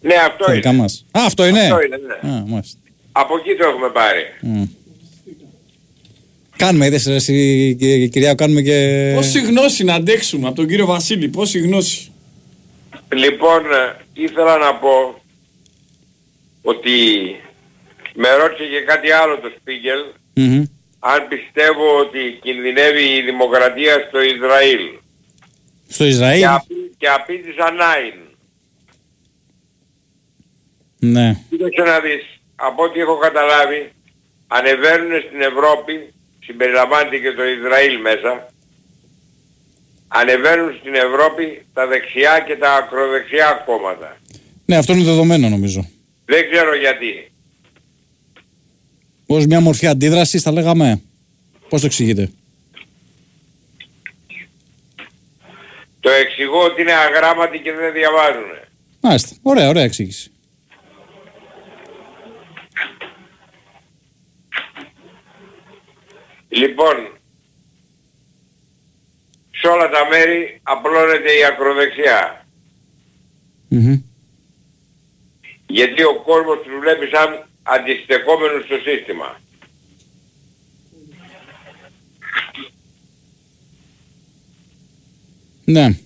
Ναι, 0.00 0.14
αυτό 0.14 0.44
Τα 0.44 0.52
είναι. 0.52 0.54
δικά 0.54 0.72
μας. 0.72 1.04
Α, 1.10 1.20
αυτό 1.26 1.46
είναι. 1.46 1.60
Αυτό 1.60 1.80
είναι, 1.84 1.96
ναι. 2.22 2.30
Α, 2.30 2.44
μάλιστα. 2.46 2.78
Από 3.12 3.36
εκεί 3.36 3.54
το 3.58 3.68
έχουμε 3.68 3.88
πάρει. 3.88 4.22
Μμ. 4.40 4.64
Κάνουμε, 6.56 6.86
είδες 6.86 7.06
ρε, 7.06 7.14
εσύ, 7.14 7.76
κυ- 7.78 8.10
κυρία, 8.12 8.34
κάνουμε 8.34 8.62
και... 8.62 9.12
Πόση 9.14 9.40
γνώση 9.40 9.84
να 9.84 9.94
αντέξουμε 9.94 10.46
από 10.46 10.56
τον 10.56 10.66
κύριο 10.68 10.86
Βασίλη, 10.86 11.28
πόση 11.28 11.58
γνώση. 11.58 12.12
Λοιπόν, 13.14 13.60
ε, 13.64 13.96
ήθελα 14.12 14.56
να 14.58 14.74
πω 14.74 15.20
ότι 16.62 16.90
με 18.14 18.28
ρώτησε 18.34 18.64
και 18.68 18.80
κάτι 18.86 19.10
άλλο 19.10 19.38
το 19.38 19.52
Σπίγκελ 19.60 19.98
Μμμ. 20.34 20.64
Αν 20.98 21.28
πιστεύω 21.28 21.98
ότι 21.98 22.38
κινδυνεύει 22.42 23.04
η 23.16 23.22
δημοκρατία 23.22 23.94
στο 24.08 24.20
Ισραήλ. 24.22 24.80
Στο 25.88 26.04
Ισραήλ; 26.04 26.40
Και, 26.40 26.46
απή- 26.46 26.94
και 26.98 27.08
απήντησα 27.08 27.70
νάιν. 27.70 28.14
Ναι. 30.98 31.36
Κοίταξε 31.50 31.82
να 31.82 32.00
δεις, 32.00 32.22
από 32.56 32.82
ό,τι 32.82 33.00
έχω 33.00 33.16
καταλάβει, 33.16 33.92
ανεβαίνουν 34.46 35.20
στην 35.26 35.40
Ευρώπη, 35.40 36.14
συμπεριλαμβάνεται 36.44 37.18
και 37.18 37.32
το 37.32 37.44
Ισραήλ 37.44 38.00
μέσα, 38.00 38.52
ανεβαίνουν 40.08 40.76
στην 40.80 40.94
Ευρώπη 40.94 41.66
τα 41.74 41.86
δεξιά 41.86 42.44
και 42.46 42.56
τα 42.56 42.72
ακροδεξιά 42.74 43.62
κόμματα. 43.66 44.16
Ναι, 44.64 44.76
αυτό 44.76 44.92
είναι 44.92 45.04
δεδομένο 45.04 45.48
νομίζω. 45.48 45.88
Δεν 46.24 46.50
ξέρω 46.50 46.74
γιατί. 46.76 47.32
Ως 49.30 49.46
μια 49.46 49.60
μορφή 49.60 49.86
αντίδρασης 49.86 50.42
θα 50.42 50.52
λέγαμε; 50.52 51.02
Πώς 51.68 51.80
το 51.80 51.86
εξηγείτε; 51.86 52.30
Το 56.00 56.10
εξηγώ 56.10 56.62
ότι 56.64 56.80
είναι 56.82 56.92
αγράμματοι 56.92 57.58
και 57.58 57.72
δεν 57.72 57.92
διαβάζουν. 57.92 58.50
Μάλιστα. 59.00 59.36
Ωραία, 59.42 59.68
ωραία 59.68 59.82
εξήγηση. 59.82 60.30
Λοιπόν, 66.48 66.96
σε 69.50 69.66
όλα 69.66 69.88
τα 69.88 70.06
μέρη 70.10 70.60
απλώνεται 70.62 71.32
η 71.32 71.44
ακροδεξιά. 71.44 72.46
Μμμ. 73.68 74.02
Γιατί 75.66 76.02
ο 76.02 76.22
κόσμος 76.22 76.58
τους 76.62 76.78
βλέπει 76.80 77.06
σαν 77.06 77.47
αντιστεκόμενους 77.68 78.64
στο 78.64 78.76
σύστημα. 78.78 79.40
Ναι. 85.64 85.98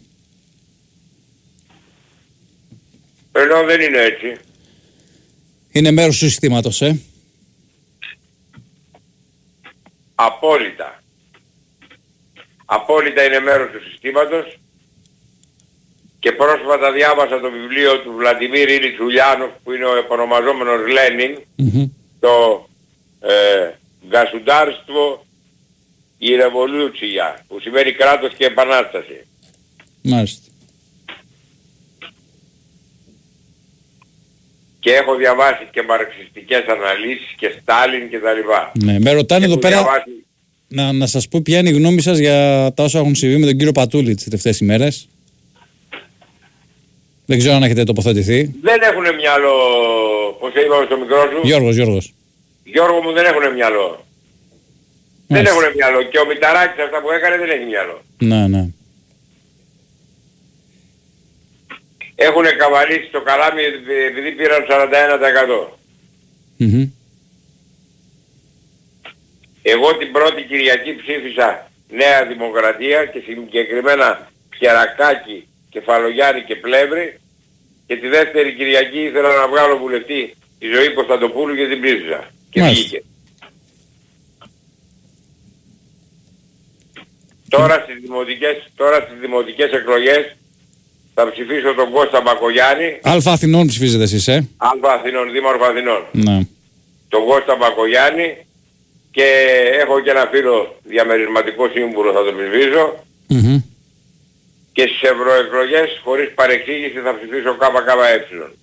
Ενώ 3.32 3.64
δεν 3.64 3.80
είναι 3.80 3.98
έτσι. 3.98 4.36
Είναι 5.72 5.90
μέρος 5.90 6.18
του 6.18 6.24
συστήματος, 6.24 6.82
ε. 6.82 7.00
Απόλυτα. 10.14 11.02
Απόλυτα 12.64 13.24
είναι 13.24 13.40
μέρος 13.40 13.70
του 13.70 13.90
συστήματος 13.90 14.61
και 16.22 16.32
πρόσφατα 16.32 16.92
διάβασα 16.92 17.40
το 17.40 17.50
βιβλίο 17.50 17.92
του 18.02 18.12
Βλαντιμίρ 18.18 18.68
Ήλιτς 18.76 18.98
Ουλιάνοφ 19.06 19.50
που 19.62 19.72
είναι 19.72 19.84
ο 19.92 19.96
επωνομαζόμενος 20.04 20.80
Λένιν 20.96 21.32
Μμμ. 21.56 21.84
το 22.20 22.34
ε, 23.20 23.70
Γκασουντάρστβο 24.08 25.26
η 26.18 26.34
Ρεβολούτσια 26.34 27.44
που 27.48 27.60
σημαίνει 27.60 27.92
κράτος 27.92 28.32
και 28.38 28.44
επανάσταση. 28.44 29.18
Μάλιστα. 30.02 30.46
Και 34.80 34.90
έχω 34.92 35.14
διαβάσει 35.16 35.68
και 35.72 35.82
μαρξιστικές 35.82 36.64
αναλύσεις 36.74 37.32
και 37.36 37.54
Στάλιν 37.60 38.08
και 38.10 38.18
τα 38.18 38.32
λοιπά. 38.32 38.72
Ναι, 38.84 38.98
με 38.98 39.12
ρωτάνε 39.12 39.44
εδώ 39.44 39.52
Έχω 39.52 39.60
πέρα 39.60 39.76
διαβάσει- 39.82 40.24
να, 40.68 40.92
να 40.92 41.06
σας 41.06 41.28
πω 41.28 41.40
ποια 41.42 41.58
είναι 41.58 41.68
η 41.68 41.72
γνώμη 41.72 42.00
σας 42.00 42.18
για 42.18 42.36
τα 42.74 42.82
όσα 42.84 42.98
έχουν 42.98 43.14
συμβεί 43.14 43.36
με 43.36 43.46
τον 43.46 43.56
κύριο 43.56 43.72
Πατούλη 43.72 44.14
τις 44.14 44.24
τελευταίες 44.24 44.58
ημέρες. 44.60 45.08
Δεν 47.26 47.38
ξέρω 47.38 47.54
αν 47.54 47.62
έχετε 47.62 47.84
τοποθετηθεί. 47.84 48.54
Δεν 48.62 48.80
έχουν 48.82 49.14
μυαλό, 49.14 49.54
πώς 50.40 50.52
είπαμε 50.54 50.84
στο 50.84 50.96
μικρό 50.98 51.20
σου; 51.30 51.40
Γιώργος, 51.42 51.74
Γιώργος. 51.74 52.14
Γιώργο 52.64 53.02
μου 53.02 53.12
δεν 53.12 53.24
έχουν 53.24 53.52
μυαλό. 53.52 54.04
Δεν 55.26 55.36
Μάλιστα. 55.36 55.54
έχουν 55.54 55.76
μυαλό. 55.76 56.02
Και 56.02 56.18
ο 56.18 56.26
Μηταράκης 56.26 56.84
αυτά 56.84 57.00
που 57.00 57.10
έκανε 57.10 57.36
δεν 57.36 57.50
έχει 57.50 57.64
μυαλό. 57.64 58.02
Ναι, 58.18 58.46
ναι. 58.46 58.66
Έχουν 62.14 62.44
καβαλήσει 62.58 63.08
το 63.12 63.20
καλάμι 63.20 63.62
επειδή 64.10 64.30
πήραν 64.32 64.62
41%. 64.68 65.78
Μμμ. 66.56 66.90
Εγώ 69.62 69.96
την 69.96 70.12
πρώτη 70.12 70.42
Κυριακή 70.42 70.96
ψήφισα 70.96 71.70
Νέα 71.88 72.26
Δημοκρατία 72.26 73.04
και 73.04 73.22
συγκεκριμένα 73.26 74.30
Πιερακάκη, 74.48 75.46
Κεφαλογιάννη 75.72 76.42
και 76.42 76.56
Πλεύρη 76.56 77.20
και 77.86 77.96
τη 77.96 78.08
δεύτερη 78.08 78.54
Κυριακή 78.54 79.00
ήθελα 79.08 79.30
να 79.36 79.48
βγάλω 79.48 79.78
βουλευτή 79.78 80.20
η 80.58 80.66
ζωή 80.74 80.88
Κωνσταντοπούλου 80.94 81.54
και 81.56 81.66
την 81.68 81.80
ψήφισα. 81.82 82.30
Και 82.50 82.60
Μάλιστα. 82.60 82.82
βγήκε. 82.82 83.02
Τώρα 87.48 87.74
στις 87.84 87.96
δημοτικές, 88.00 88.56
τώρα 88.76 88.96
στις 89.00 89.18
δημοτικές 89.20 89.70
εκλογές 89.72 90.36
θα 91.14 91.30
ψηφίσω 91.30 91.74
τον 91.74 91.90
Κώστα 91.90 92.20
Μπακογιάννη, 92.20 92.98
Αλφα 93.02 93.32
Αθηνών 93.32 93.66
ψηφίζετε 93.66 94.02
εσείς, 94.02 94.28
ε; 94.28 94.48
Αλφα 94.56 94.92
Αθηνών, 94.92 95.32
Δήμαρχο 95.32 95.64
Αθηνών. 95.64 96.06
Ναι. 96.12 96.46
τον 97.08 97.24
Κώστα 97.26 97.56
Μπακογιάννη 97.56 98.36
και 99.10 99.26
έχω 99.80 100.00
και 100.00 100.10
ένα 100.10 100.28
φίλο 100.32 100.76
διαμερισματικό 100.82 101.68
σύμβουλο 101.68 102.12
θα 102.12 102.24
το 102.24 102.32
ψηφίσω 102.36 103.04
Μμμ. 103.26 103.60
Και 104.72 104.82
στις 104.82 105.02
ευρωεκλογές 105.10 106.00
χωρίς 106.04 106.34
παρεξήγηση 106.34 106.98
θα 106.98 107.16
ψηφίσω 107.18 107.56
ΚΚΕ. 107.56 108.56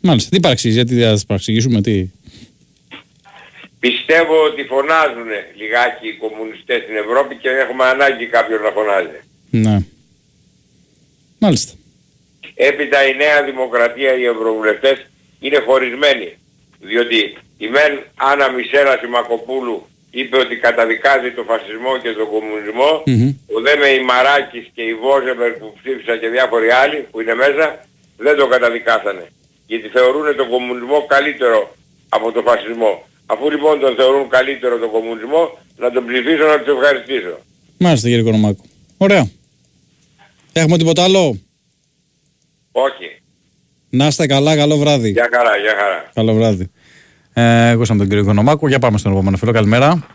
Μάλιστα. 0.00 0.30
Τι 0.30 0.40
παραξηγείς, 0.40 0.76
γιατί 0.76 0.94
δεν 0.94 1.04
θα 1.04 1.10
σας 1.10 1.24
παραξηγήσουμε, 1.26 1.80
τι; 1.80 2.08
Πιστεύω 3.80 4.44
ότι 4.44 4.62
φωνάζουν 4.64 5.28
λιγάκι 5.56 6.08
οι 6.08 6.16
κομμουνιστές 6.16 6.82
στην 6.82 6.96
Ευρώπη 6.96 7.34
και 7.36 7.48
έχουμε 7.48 7.84
ανάγκη 7.84 8.26
κάποιον 8.26 8.62
να 8.62 8.70
φωνάζει. 8.70 9.20
Ναι. 9.50 9.78
Μάλιστα. 11.38 11.72
Έπειτα 12.54 13.06
η 13.06 13.16
Νέα 13.16 13.44
Δημοκρατία, 13.44 14.12
οι 14.16 14.24
Ευρωβουλευτές 14.24 15.06
είναι 15.40 15.58
χωρισμένοι. 15.66 16.36
Διότι 16.80 17.36
η 17.58 17.68
Μεν 17.68 17.92
Άννα 18.16 18.50
Μισέλα 18.50 18.98
Σιμακοπούλου 19.00 19.88
είπε 20.18 20.36
ότι 20.44 20.54
καταδικάζει 20.66 21.30
το 21.38 21.42
φασισμό 21.50 21.92
και 22.02 22.10
τον 22.18 22.28
κομμουνισμό. 22.34 22.90
Μμμ. 23.06 23.28
Ο 23.56 23.58
δε 23.64 23.72
με 23.82 23.88
η 23.98 24.00
Μαράκης 24.10 24.66
και 24.74 24.82
η 24.92 24.94
Βόζεμπερ 25.02 25.50
που 25.58 25.68
ψήφισαν 25.78 26.16
και 26.20 26.28
διάφοροι 26.36 26.70
άλλοι 26.82 26.98
που 27.10 27.20
είναι 27.20 27.34
μέσα 27.42 27.64
δεν 28.24 28.34
το 28.40 28.46
καταδικάσανε. 28.54 29.24
Γιατί 29.70 29.86
θεωρούν 29.88 30.36
τον 30.36 30.48
κομμουνισμό 30.54 30.98
καλύτερο 31.14 31.60
από 32.08 32.32
τον 32.32 32.42
φασισμό. 32.48 32.92
Αφού 33.32 33.50
λοιπόν 33.50 33.80
τον 33.80 33.94
θεωρούν 33.94 34.28
καλύτερο 34.28 34.78
τον 34.78 34.90
κομμουνισμό, 34.90 35.58
να 35.76 35.90
τον 35.90 36.06
ψηφίσω 36.06 36.44
να 36.52 36.58
τους 36.60 36.74
ευχαριστήσω. 36.76 37.34
Μάλιστα, 37.78 38.08
κύριε 38.08 38.22
Κονομάκο. 38.22 38.62
Ωραία. 38.96 39.30
Έχουμε 40.52 40.76
τίποτα 40.78 41.02
άλλο; 41.04 41.38
Όχι. 42.72 43.08
Να 43.90 44.06
είστε 44.06 44.26
καλά, 44.26 44.56
καλό 44.56 44.76
βράδυ. 44.76 45.10
Γεια 45.10 45.28
χαρά, 45.32 45.56
γεια 45.56 45.74
χαρά. 45.80 46.10
Καλό 46.14 46.34
βράδυ. 46.34 46.70
Ε, 47.40 47.70
ακούσαμε 47.70 47.98
τον 47.98 48.08
κύριο 48.08 48.24
Κονομάκο. 48.24 48.68
Για 48.68 48.78
πάμε 48.78 48.98
στον 48.98 49.12
επόμενο 49.12 49.36
φίλο. 49.36 49.52
Καλημέρα. 49.52 50.06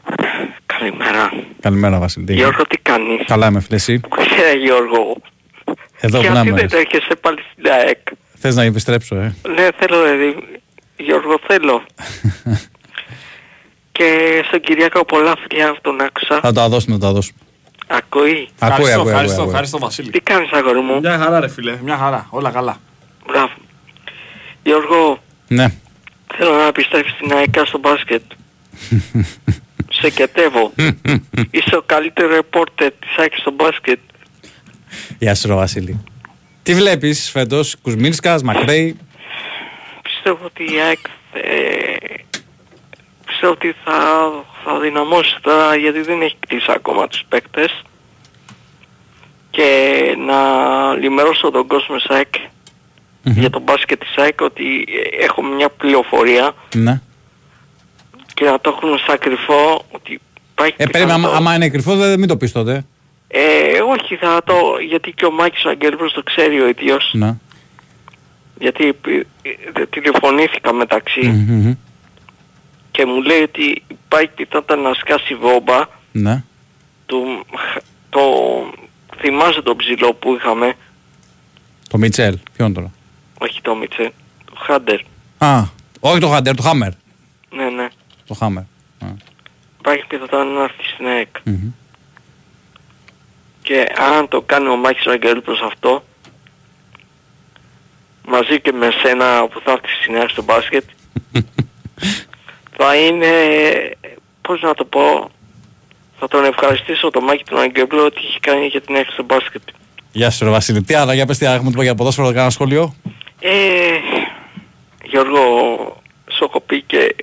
Καλημέρα. 0.65 1.31
Καλημέρα, 1.59 1.99
Βασίλη. 1.99 2.25
Τι 2.25 2.31
έγινε; 2.31 2.47
Γιώργο, 2.47 2.63
τι 2.67 2.77
κάνεις; 2.77 3.21
Καλά 3.25 3.47
είμαι, 3.47 3.59
φίλε, 3.59 3.75
εσύ; 3.75 4.01
Ε, 4.53 4.57
Γιώργο. 4.57 5.17
Εδώ 5.99 6.19
που 6.21 6.25
να 6.25 6.31
Γιατί 6.33 6.47
είμαι. 6.47 6.65
δεν 6.67 6.79
έρχεσαι 6.79 7.15
πάλι 7.21 7.37
στην 7.51 7.71
ΑΕΚ. 7.71 7.97
Θες 8.37 8.55
να 8.55 8.63
επιστρέψω, 8.63 9.15
ε; 9.15 9.35
Ναι, 9.55 9.67
θέλω, 9.77 10.01
δηλαδή. 10.03 10.35
Γιώργο, 10.97 11.39
θέλω. 11.47 11.81
και 13.91 14.41
στον 14.47 14.59
Κυριακό 14.59 15.05
πολλά 15.05 15.33
φιλιά 15.47 15.65
να 15.65 15.75
τον 15.81 16.01
άκουσα. 16.01 16.39
θα 16.41 16.51
τα 16.51 16.69
δώσουμε, 16.69 16.95
θα 16.95 17.01
τα 17.05 17.11
δώσουμε. 17.11 17.37
Ακούει; 17.87 18.49
Ακούει, 18.59 18.61
Ευχαριστώ, 18.61 18.99
ακούει, 18.99 19.11
ευχαριστώ, 19.11 19.39
ακούει. 19.41 19.49
ευχαριστώ 19.51 19.77
Βασίλη. 19.79 20.09
Τι 20.09 20.19
κάνεις 20.19 20.51
αγόρι 20.51 20.79
μου; 20.79 20.99
Μια 20.99 21.17
χαρά 21.17 21.39
ρε 21.39 21.47
φίλε, 21.49 21.77
μια 21.83 21.97
χαρά, 21.97 22.27
όλα 22.29 22.49
καλά. 22.49 22.77
Μπράβο. 23.27 23.51
Γιώργο, 24.63 25.17
Ναι. 25.47 25.67
Θέλω 26.37 26.51
να 26.51 26.67
επιστρέψεις 26.67 27.13
στην 27.13 27.33
ΑΕΚ 27.33 27.55
στο 27.65 27.77
μπάσκετ. 27.77 28.21
Σε 29.99 30.09
κετεύω. 30.09 30.73
Είσαι 31.51 31.75
ο 31.75 31.81
καλύτερο 31.85 32.27
ρεπόρτερ 32.27 32.91
της 32.91 33.17
ΑΕΚ 33.17 33.33
στο 33.35 33.51
μπάσκετ. 33.51 33.99
Γεια 35.19 35.35
σου, 35.35 35.47
ρε, 35.47 35.53
Βασίλη. 35.53 36.03
Τι 36.63 36.73
βλέπεις 36.73 37.29
φέτος, 37.29 37.75
Κουσμίνσκας, 37.81 38.43
Μακρέι; 38.43 38.97
Πιστεύω 40.01 40.45
ότι 40.45 40.63
η 40.63 40.79
ΑΕΚ 40.79 40.99
ε, 41.33 41.95
πιστεύω 43.25 43.51
ότι 43.53 43.75
θα, 43.83 44.31
θα 44.63 44.79
δυναμώσει 44.79 45.35
τώρα 45.41 45.75
γιατί 45.75 46.01
δεν 46.01 46.21
έχει 46.21 46.35
κτίσει 46.39 46.71
ακόμα 46.75 47.07
τους 47.07 47.23
παίκτες 47.29 47.81
και 49.49 49.69
να 50.25 50.39
λιμερώσω 50.95 51.51
τον 51.51 51.67
κόσμο 51.67 51.95
της 51.95 52.05
ΑΕΚ 53.25 53.37
για 53.37 53.49
τον 53.49 53.61
μπάσκετ 53.61 53.99
της 53.99 54.15
ΑΕΚ 54.17 54.41
ότι 54.41 54.85
ε, 55.19 55.23
έχω 55.25 55.43
μια 55.43 55.69
πληροφορία 55.69 56.55
Ναι. 56.75 57.01
και 58.33 58.45
να 58.45 58.59
το 58.59 58.73
έχουν 58.77 58.97
σαν 59.07 59.17
κρυφό 59.17 59.85
ότι 59.91 60.19
υπάρχει 60.51 60.73
Ε, 60.77 60.85
περίμενα, 60.85 61.13
άμα, 61.13 61.23
πιθανότητα- 61.27 61.37
άμα 61.37 61.55
είναι 61.55 61.69
κρυφό, 61.69 61.95
δεν 61.95 62.19
μην 62.19 62.27
το 62.27 62.37
πεις 62.37 62.51
τότε. 62.51 62.85
Ε, 63.27 63.41
όχι 63.97 64.15
θα 64.15 64.41
το, 64.45 64.55
γιατί 64.89 65.11
και 65.11 65.25
ο 65.25 65.31
Μάκης 65.31 65.65
Αγγέλπρος 65.65 66.13
το 66.13 66.23
ξέρει 66.23 66.61
ο 66.61 66.67
ίδιος, 66.67 67.09
Ναι. 67.13 67.35
γιατί 68.59 68.87
επί- 68.87 69.27
ε, 69.73 69.85
τηλεφωνήθηκα 69.85 70.73
μεταξύ 70.73 71.19
Μμμ, 71.27 71.53
μμμ. 71.53 71.75
και 72.91 73.05
μου 73.05 73.21
λέει 73.21 73.41
ότι 73.41 73.83
υπάρχει 73.87 74.29
πιθανότητα 74.35 74.75
να 74.75 74.93
σκάσει 74.93 75.35
βόμβα 75.35 75.89
Ναι. 76.11 76.43
του, 77.05 77.45
το, 78.09 78.21
θυμάσαι 79.19 79.61
τον 79.61 79.75
ψηλό 79.77 80.13
που 80.13 80.35
είχαμε, 80.35 80.73
Το 81.89 81.97
Μιτσέλ. 81.97 82.37
Ποιον 82.57 82.73
τώρα; 82.73 82.91
Όχι 83.39 83.61
το 83.61 83.75
Μίτσε, 83.75 84.11
το 84.45 84.53
Χάντερ, 84.57 84.99
Α, 85.37 85.63
όχι 85.99 86.19
το 86.19 86.27
Χάντερ, 86.29 86.55
το 86.55 86.61
Χάμερ. 86.61 86.91
ναι 87.55 87.69
ναι, 87.69 87.87
Το 88.27 88.33
Χάμερ. 88.33 88.63
Α, 88.99 89.07
υπάρχει 89.79 90.05
πιθανότητα 90.07 90.43
να 90.43 90.63
έρθει 90.63 90.83
στην 90.93 91.07
ΑΕΚ. 91.07 91.27
μμμ. 91.43 91.71
Και 93.61 93.87
αν 94.15 94.27
το 94.27 94.41
κάνει 94.41 94.67
ο 94.67 94.75
Μάκης 94.75 95.05
Αγγέλπρος 95.07 95.61
αυτό, 95.61 96.03
μαζί 98.27 98.61
και 98.61 98.71
με 98.71 98.89
σένα 99.03 99.47
που 99.47 99.61
θα 99.63 99.71
έρθεις 99.71 99.91
στην 100.01 100.15
ΑΕΚ 100.15 100.29
στο 100.29 100.43
μπάσκετ, 100.43 100.83
θα 102.77 102.95
είναι, 102.95 103.27
πώς 104.41 104.61
να 104.61 104.73
το 104.73 104.85
πω, 104.85 105.29
θα 106.19 106.27
τον 106.27 106.43
ευχαριστήσω 106.45 107.09
τον 107.09 107.23
Μάκη 107.23 107.43
τον 107.43 107.59
Αγγέλπρο 107.59 108.05
ότι 108.05 108.17
έχει 108.17 108.39
κάνει 108.39 108.65
για 108.65 108.81
την 108.81 108.95
ΑΕΚ 108.95 109.09
στο 109.11 109.23
μπάσκετ. 109.23 109.61
Γεια 110.11 110.29
σου, 110.29 110.43
ρε 110.45 110.49
Βασίλη. 110.51 110.81
Τι 110.83 110.93
άλλα, 110.93 111.13
για 111.13 111.25
πες 111.25 111.37
τι 111.37 111.45
άλλα 111.45 111.55
έχουμε 111.55 111.83
για 111.83 111.95
ποδόσφαιρο, 111.95 112.33
κάνα 112.33 112.49
σχόλιο; 112.49 112.95
Ε, 113.47 113.99
Γιώργο, 115.03 115.41
σου 116.31 116.43
έχω 116.43 116.59
πει 116.59 116.81
και 116.81 117.15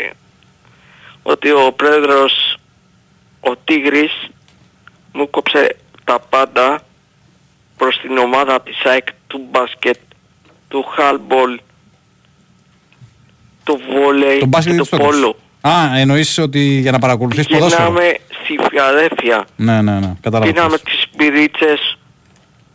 ότι 1.22 1.50
ο 1.50 1.72
πρόεδρος, 1.76 2.56
ο 3.40 3.56
Τίγρης, 3.56 4.12
μου 5.12 5.30
κόψε 5.30 5.76
τα 6.04 6.18
πάντα 6.28 6.82
προς 7.76 7.98
την 8.00 8.18
ομάδα 8.18 8.60
της 8.60 8.84
ΑΕΚ 8.84 9.06
του 9.26 9.48
μπάσκετ, 9.50 9.96
του 10.68 10.82
χάλμπολ, 10.82 11.60
του 13.64 13.80
βόλεϊ 13.92 14.38
Το 14.38 14.46
μπάσκετ 14.46 14.72
και 14.72 14.78
δεν 14.78 14.86
του 14.86 14.96
το 14.96 15.04
πόλο. 15.04 15.36
Α, 15.60 15.96
εννοείς 15.96 16.38
ότι 16.38 16.58
για 16.58 16.90
να 16.90 16.98
παρακολουθείς 16.98 17.46
ποδόσφαιρο. 17.46 17.88
Γίναμε 17.88 18.16
στη 18.42 18.58
Φιλαδέλφια. 18.68 19.46
Ναι, 19.56 19.82
ναι, 19.82 19.98
ναι. 19.98 20.14
Κατάλαβα. 20.20 20.52
Πίναμε 20.52 20.78
ποιος. 20.78 20.96
τις 20.96 21.08
πυρίτσες, 21.16 21.98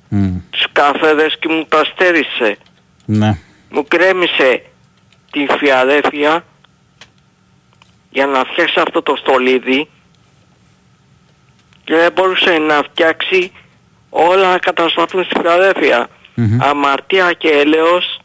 Μμ, 0.09 0.37
τους 0.49 0.65
καφέδες 0.71 1.37
και 1.39 1.47
μου 1.49 1.65
τα 1.69 1.83
στέρισε. 1.83 2.57
Ναι. 3.09 3.37
μου 3.69 3.85
κρέμισε 3.87 4.63
τη 5.31 5.45
Φιλαδέλφια 5.57 6.45
για 8.09 8.25
να 8.25 8.43
φτιάξει 8.43 8.79
αυτό 8.79 9.01
το 9.01 9.15
στολίδι 9.15 9.89
και 11.83 11.95
δεν 11.95 12.11
μπορούσε 12.11 12.57
να 12.57 12.83
φτιάξει 12.83 13.51
όλα 14.09 14.51
να 14.51 14.57
κατασταθούν 14.57 15.23
στη 15.23 15.33
Φιλαδέλφια. 15.37 16.07
Μμμ. 16.33 16.57
Αμαρτία 16.61 17.33
και 17.33 17.49
έλεος 17.49 18.19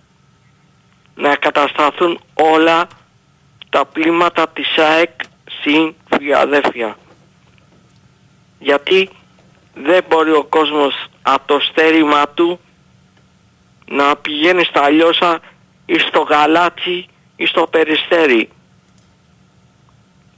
να 1.14 1.36
κατασταθούν 1.36 2.20
όλα 2.34 2.88
τα 3.70 3.84
πλήματα 3.84 4.48
της 4.48 4.78
ΑΕΚ 4.78 5.10
στην 5.44 5.94
Φιλαδέλφια. 6.16 6.96
Γιατί 8.58 9.08
δεν 9.74 10.04
μπορεί 10.08 10.32
ο 10.32 10.44
κόσμος 10.44 11.06
από 11.22 11.46
το 11.46 11.60
στέρημα 11.60 12.28
του 12.28 12.60
να 13.90 14.16
πηγαίνεις 14.16 14.66
στα 14.66 14.90
Λιώσα 14.90 15.40
ή 15.86 15.98
στο 15.98 16.20
Γαλάτσι 16.20 17.06
ή 17.36 17.46
στο 17.46 17.66
Περιστέρι. 17.70 18.48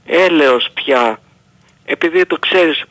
Έλεος 0.05 0.69
πια. 0.73 1.19
Επειδή 1.85 2.25
το 2.25 2.37
ξέρεις, 2.39 2.83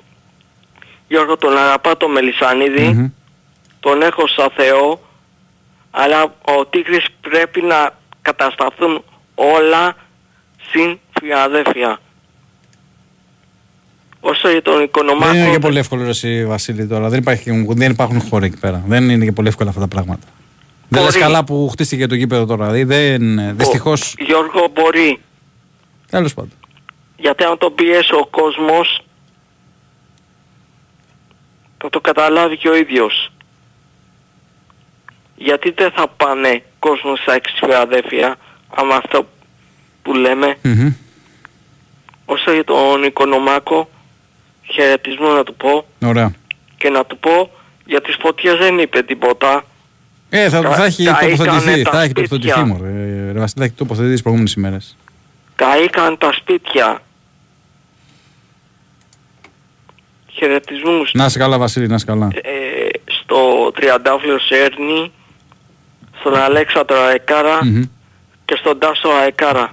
Γιώργο 1.09 1.37
τον 1.37 1.59
αγαπά 1.59 1.96
το 1.96 2.09
Μελισανίδη, 2.09 2.88
Μμμ. 2.88 3.11
τον 3.81 4.02
έχω 4.02 4.26
σαν 4.26 4.50
Θεό, 4.57 5.00
αλλά 5.90 6.22
ο 6.22 6.66
Τίγρης 6.66 7.07
πρέπει 7.20 7.62
να 7.62 7.90
κατασταθούν 8.22 9.05
όλα 9.35 9.96
στην 10.68 10.98
Φιλαδέλφια. 11.20 11.98
Όσο 14.20 14.50
για 14.50 14.62
τον 14.62 14.83
Οικονομάκο... 14.83 15.33
Δεν 15.33 15.40
είναι 15.40 15.50
και 15.50 15.59
πολύ 15.59 15.78
εύκολο 15.78 16.02
ρε 16.02 16.09
εσύ, 16.09 16.46
Βασίλη 16.46 16.87
τώρα. 16.87 17.09
Δεν, 17.09 17.18
υπάρχει, 17.18 17.66
δεν 17.68 17.90
υπάρχουν 17.90 18.20
χώροι 18.20 18.46
εκεί 18.46 18.59
πέρα. 18.59 18.83
Δεν 18.87 19.11
είναι 19.11 19.24
και 19.24 19.33
πολύ 19.33 19.48
εύκολα 19.48 19.68
αυτά 19.68 19.81
τα 19.81 19.88
πράγματα. 19.88 20.26
Δεν 20.88 21.03
Μπορεί. 21.03 21.05
λες 21.05 21.23
καλά 21.23 21.44
που 21.44 21.68
χτίστηκε 21.73 22.07
το 22.07 22.14
γήπεδο 22.14 22.44
τώρα. 22.47 22.70
Δηλαδή 22.70 22.85
δεν, 22.85 23.57
δυστυχώς, 23.57 24.14
Γιώργο 24.18 24.68
μπορεί. 24.73 25.20
τέλος 26.11 26.35
πάντων. 26.35 26.53
Γιατί 27.16 27.44
αν 27.44 27.59
τον 27.59 27.75
πιέσει 27.75 28.14
ο 28.14 28.27
κόσμος 28.31 29.01
θα 31.79 31.90
το 31.90 32.01
καταλάβει 32.01 32.57
και 32.57 32.68
ο 32.68 32.75
ίδιος. 32.77 33.33
Γιατί 35.37 35.70
δεν 35.70 35.90
θα 35.90 36.09
πάνε 36.09 36.62
κόσμος 36.79 37.18
στα 37.20 37.35
εξφιαδέφια 37.35 38.37
άμα 38.75 38.94
αυτό 38.97 39.27
που 40.03 40.14
λέμε 40.14 40.57
Μμμ. 40.62 40.92
όσο 42.25 42.53
για 42.53 42.64
τον 42.64 43.03
Οικονομάκο 43.03 43.90
χαιρετισμό 44.73 45.29
να 45.29 45.42
του 45.44 45.55
πω 45.55 45.87
Ωραία. 46.05 46.35
και 46.77 46.88
να 46.88 47.05
του 47.05 47.18
πω 47.18 47.51
για 47.85 48.01
τις 48.01 48.16
φωτιές 48.20 48.55
δεν 48.57 48.79
είπε 48.79 49.03
τίποτα. 49.03 49.64
Ε, 50.37 50.49
θα, 50.49 50.61
Τα- 50.62 50.70
θα 50.75 50.85
έχει 50.85 51.05
τα 51.05 51.18
τοποθετηθεί. 51.20 51.81
ήτανε 51.81 51.83
τα 51.83 51.90
Θα 51.90 52.03
έχει 52.03 52.11
σπίτια. 52.11 52.55
τοποθετηθεί, 52.55 52.64
μωρέ. 52.64 52.88
Ε, 53.29 53.33
Ρε 53.33 53.38
Βασίλη, 53.38 53.59
θα 53.59 53.64
έχει 53.64 53.73
τοποθετηθεί 53.75 54.12
τις 54.12 54.23
προηγούμενες 54.23 54.55
ημέρες. 54.55 54.97
Καήκαν 55.55 56.18
τα 56.18 56.33
σπίτια. 56.33 57.01
Χαιρετισμούς 60.33 61.11
Να 61.14 61.25
είσαι 61.25 61.38
καλά, 61.38 61.59
Βασίλη, 61.59 61.87
να 61.87 61.94
είσαι 61.94 62.05
καλά. 62.05 62.29
ε, 62.35 62.51
στο 63.05 63.70
Τριαντάφυλλο 63.75 64.38
Σέρνη, 64.38 65.12
στον 66.20 66.35
Αλέξανδρο 66.37 66.97
Αεκάρα 67.01 67.64
Μμμ. 67.64 67.83
και 68.44 68.57
στον 68.59 68.79
Τάσο 68.79 69.09
Αεκάρα. 69.09 69.73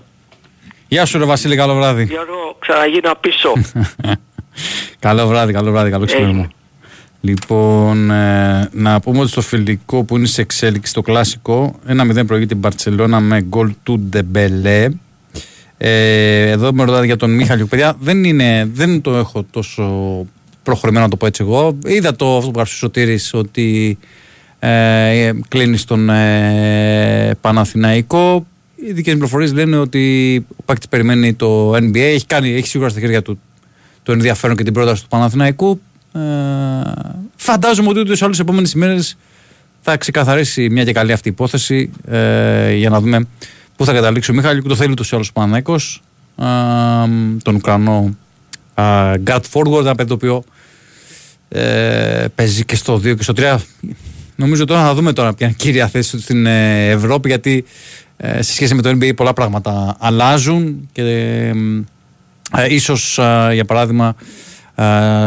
Γεια 0.87 1.05
σου, 1.05 1.17
ρε 1.17 1.25
Βασίλη, 1.25 1.55
καλό 1.55 1.75
βράδυ. 1.75 2.03
Γιώργο, 2.03 2.55
ξαναγίνω 2.59 3.11
πίσω. 3.19 3.51
καλό 5.05 5.27
βράδυ, 5.27 5.53
καλό 5.53 5.71
βράδυ, 5.71 5.89
καλό 5.91 6.05
ξυπνήμα. 6.05 6.49
Λοιπόν, 7.21 8.11
ε, 8.11 8.69
να 8.71 8.99
πούμε 8.99 9.19
ότι 9.19 9.29
στο 9.29 9.41
φιλικό 9.41 10.03
που 10.03 10.17
είναι 10.17 10.25
σε 10.25 10.41
εξέλιξη, 10.41 10.93
το 10.93 11.01
κλασικό, 11.01 11.75
1-0 11.87 12.25
προηγείται 12.27 12.53
η 12.53 12.57
Μπαρτσελώνα 12.59 13.19
με 13.19 13.41
γκολ 13.41 13.73
του 13.83 13.99
Ντεμπελέ. 13.99 14.89
Ε, 15.77 16.49
εδώ 16.49 16.73
με 16.73 16.83
ρωτάτε 16.83 17.05
για 17.05 17.15
τον 17.15 17.31
Μίχαλιου. 17.31 17.67
Παιδιά, 17.67 17.95
δεν, 17.99 18.23
είναι, 18.23 18.69
δεν 18.73 19.01
το 19.01 19.15
έχω 19.15 19.45
τόσο 19.51 19.85
προχωρημένο 20.63 21.05
να 21.05 21.11
το 21.11 21.17
πω 21.17 21.25
έτσι 21.25 21.43
εγώ. 21.43 21.77
Είδα 21.85 22.15
το 22.15 22.37
αυτό 22.37 22.49
που 22.49 22.55
γράψει 22.55 22.73
ο 22.73 22.77
Σωτήρης 22.77 23.33
ότι 23.33 23.97
ε, 24.59 25.31
κλείνει 25.47 25.77
στον 25.77 26.09
ε, 26.09 27.35
Παναθηναϊκό. 27.41 28.45
Οι 28.75 28.93
δικές 28.93 29.13
μου 29.13 29.19
πληροφορίες 29.19 29.53
λένε 29.53 29.77
ότι 29.77 30.35
ο 30.55 30.63
Πάκτης 30.65 30.87
περιμένει 30.87 31.33
το 31.33 31.75
NBA. 31.75 31.97
Έχει, 31.97 32.25
κάνει, 32.25 32.49
έχει 32.49 32.67
σίγουρα 32.67 32.89
στα 32.89 32.99
χέρια 32.99 33.21
του 33.21 33.39
το 34.03 34.11
ενδιαφέρον 34.11 34.55
και 34.55 34.63
την 34.63 34.73
πρόταση 34.73 35.01
του 35.01 35.07
Παναθηναϊκού. 35.07 35.81
Ε, 36.13 36.19
φαντάζομαι 37.35 37.89
ότι 37.89 37.99
ούτε 37.99 38.15
σε 38.15 38.23
όλες 38.23 38.37
τις 38.37 38.45
επόμενες 38.45 38.73
ημέρες 38.73 39.17
θα 39.81 39.97
ξεκαθαρίσει 39.97 40.69
μια 40.69 40.83
και 40.83 40.91
καλή 40.91 41.11
αυτή 41.11 41.27
η 41.27 41.31
υπόθεση 41.31 41.91
ε, 42.07 42.73
για 42.73 42.89
να 42.89 42.99
δούμε 42.99 43.27
πού 43.75 43.85
θα 43.85 43.93
καταλήξει 43.93 44.31
ο 44.31 44.33
Μιχάλη. 44.33 44.61
Το 44.61 44.75
θέλει 44.75 44.91
ούτως 44.91 45.11
ή 45.11 45.15
άλλως 45.15 45.29
ο 45.29 45.31
Παναθηναϊκός. 45.33 46.01
Ε, 46.37 46.45
τον 47.43 47.55
Ουκρανό 47.55 48.15
ε, 48.75 49.13
guard 49.25 49.41
forward, 49.51 49.79
ένα 49.79 49.95
παιδί 49.95 50.09
το 50.09 50.13
οποίο 50.13 50.43
ε, 51.49 52.25
παίζει 52.35 52.65
και 52.65 52.75
στο 52.75 52.95
2 52.95 53.15
και 53.17 53.23
στο 53.23 53.33
3. 53.37 53.57
Νομίζω 54.35 54.65
τώρα 54.65 54.81
θα 54.81 54.93
δούμε 54.93 55.13
τώρα 55.13 55.33
ποια 55.33 55.45
είναι 55.47 55.55
η 55.59 55.63
κύρια 55.63 55.87
θέση 55.87 56.11
του 56.11 56.21
στην 56.21 56.45
ε, 56.45 56.89
Ευρώπη 56.89 57.29
γιατί 57.29 57.65
ε, 58.17 58.41
σε 58.41 58.53
σχέση 58.53 58.75
με 58.75 58.81
το 58.81 58.89
NBA 58.89 59.15
πολλά 59.15 59.33
πράγματα 59.33 59.95
αλλάζουν 59.99 60.89
και 60.91 61.01
ε, 62.57 62.73
ίσως 62.73 63.17
ε, 63.17 63.49
για 63.53 63.65
παράδειγμα 63.65 64.07
ε, 64.07 64.25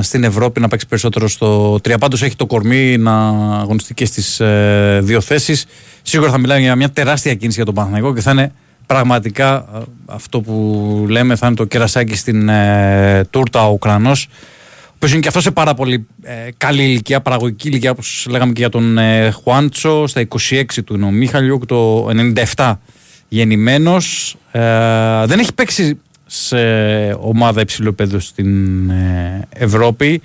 στην 0.01 0.25
Ευρώπη 0.25 0.61
να 0.61 0.69
παίξει 0.69 0.87
περισσότερο 0.87 1.29
στο 1.29 1.75
3. 1.75 1.95
Πάντως 2.01 2.23
έχει 2.23 2.37
το 2.37 2.47
κορμί 2.47 2.97
να 2.97 3.29
αγωνιστεί 3.59 3.95
και 3.95 4.05
στις 4.05 4.41
ε, 4.41 5.01
δύο 5.03 5.21
θέσεις. 5.21 5.67
Σίγουρα 6.03 6.31
θα 6.31 6.39
μιλάμε 6.39 6.61
για 6.61 6.77
μια 6.77 6.91
τεράστια 6.91 7.35
κίνηση 7.35 7.57
για 7.57 7.65
τον 7.65 7.75
Παναθηναϊκό 7.75 8.15
και 8.15 8.21
θα 8.21 8.31
είναι 8.31 8.53
πραγματικά 8.87 9.57
ε, 9.75 9.79
αυτό 10.07 10.41
που 10.41 11.07
λέμε 11.09 11.37
θα 11.37 11.47
είναι 11.47 11.57
το 11.57 11.65
κερασάκι 11.65 12.17
στην 12.17 12.49
ε, 12.49 13.25
τούρτα 13.31 13.67
ο 13.67 13.73
Ουκρανός 13.73 14.29
ο 14.95 14.97
οποίος 14.97 15.13
είναι 15.13 15.21
και 15.21 15.29
αυτός 15.29 15.43
σε 15.43 15.51
πάρα 15.51 15.75
πολύ 15.75 16.07
ε, 16.23 16.33
καλή 16.57 16.83
ηλικία, 16.83 17.21
παραγωγική 17.21 17.69
ηλικία 17.69 17.91
όπως 17.91 18.27
λέγαμε 18.31 18.53
και 18.53 18.61
για 18.61 18.69
τον 18.69 18.99
ε, 18.99 19.31
Χουάντσο 19.31 20.07
στα 20.07 20.27
26 20.51 20.65
του 20.85 20.95
είναι 20.95 21.05
ο 21.05 21.11
Μίχαλιουκ 21.11 21.67
το 21.67 22.09
97 22.57 22.75
γεννημένος 23.29 24.37
ε, 24.51 24.61
δεν 25.27 25.39
έχει 25.39 25.55
παίξει 25.55 26.01
σε 26.35 26.57
ομάδα 27.21 27.61
υψηλού 27.61 27.89
επίπεδου 27.89 28.21
στην 28.21 28.91
ε, 28.91 29.49
Ευρώπη 29.49 30.23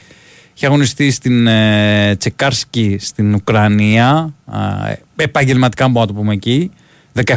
Είχε 0.55 0.67
αγωνιστεί 0.67 1.11
στην 1.11 1.47
ε, 1.47 2.15
Τσεκάρσκι 2.15 2.97
στην 2.99 3.33
Ουκρανία. 3.33 4.33
Ε, 4.87 5.23
επαγγελματικά 5.23 5.87
μπορούμε 5.87 6.05
να 6.05 6.07
το 6.07 6.13
πούμε 6.13 6.33
εκεί. 6.33 6.71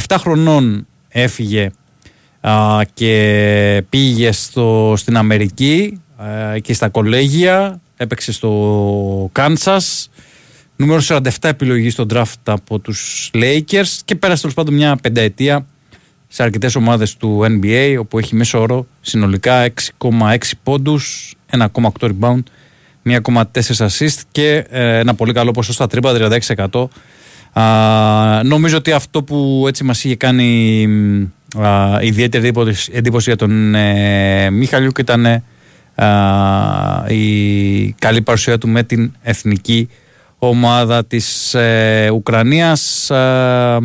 17 0.08 0.16
χρονών 0.18 0.86
έφυγε 1.08 1.70
και 2.94 3.84
πήγε 3.88 4.32
στο, 4.32 4.94
στην 4.96 5.16
Αμερική 5.16 6.00
και 6.60 6.74
στα 6.74 6.88
κολέγια. 6.88 7.80
Έπαιξε 7.96 8.32
στο 8.32 9.28
Κάνσας. 9.32 10.10
Νούμερο 10.76 11.02
47 11.08 11.20
επιλογή 11.40 11.90
στο 11.90 12.06
draft 12.12 12.42
από 12.44 12.78
τους 12.78 13.30
Lakers 13.34 13.98
και 14.04 14.14
πέρασε 14.14 14.40
τέλος 14.40 14.54
πάντων 14.54 14.74
μια 14.74 14.96
πενταετία 14.96 15.66
σε 16.34 16.42
αρκετές 16.42 16.74
ομάδες 16.74 17.16
του 17.16 17.40
NBA, 17.44 17.96
όπου 17.98 18.18
έχει 18.18 18.34
μέσο 18.34 18.60
όρο 18.60 18.86
συνολικά 19.00 19.68
6,6 19.98 20.36
πόντους, 20.62 21.34
1,8 21.50 21.90
rebound, 22.00 22.42
1,4 23.04 23.42
assist 23.76 24.20
και 24.30 24.64
ε, 24.70 24.98
ένα 24.98 25.14
πολύ 25.14 25.32
καλό 25.32 25.50
ποσό 25.50 25.72
στα 25.72 25.86
τρύπα, 25.86 26.12
36%. 26.70 26.84
Α, 27.60 28.42
νομίζω 28.42 28.76
ότι 28.76 28.92
αυτό 28.92 29.22
που 29.22 29.64
έτσι 29.68 29.84
μας 29.84 30.04
είχε 30.04 30.16
κάνει 30.16 30.88
α, 31.58 31.98
ιδιαίτερη 32.00 32.52
εντύπωση 32.92 33.30
για 33.30 33.36
τον 33.36 33.74
ε, 33.74 34.50
Μίχαλιουκ 34.50 34.98
ήταν 34.98 35.26
η 37.08 37.92
καλή 37.92 38.22
παρουσία 38.22 38.58
του 38.58 38.68
με 38.68 38.82
την 38.82 39.12
εθνική 39.22 39.88
ομάδα 40.38 41.04
της 41.04 41.54
ε, 41.54 42.10
Ουκρανίας. 42.12 43.10
Ε, 43.10 43.78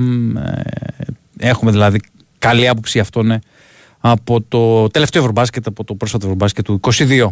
έχουμε 1.39 1.71
δηλαδή 1.71 1.99
καλή 2.39 2.67
άποψη 2.67 2.99
αυτό 2.99 3.19
είναι 3.19 3.39
από 3.99 4.41
το 4.41 4.87
τελευταίο 4.87 5.21
Ευρωμπάσκετ, 5.21 5.67
από 5.67 5.83
το 5.83 5.95
πρόσφατο 5.95 6.25
Ευρωμπάσκετ 6.25 6.65
του 6.65 6.79
22. 6.83 7.27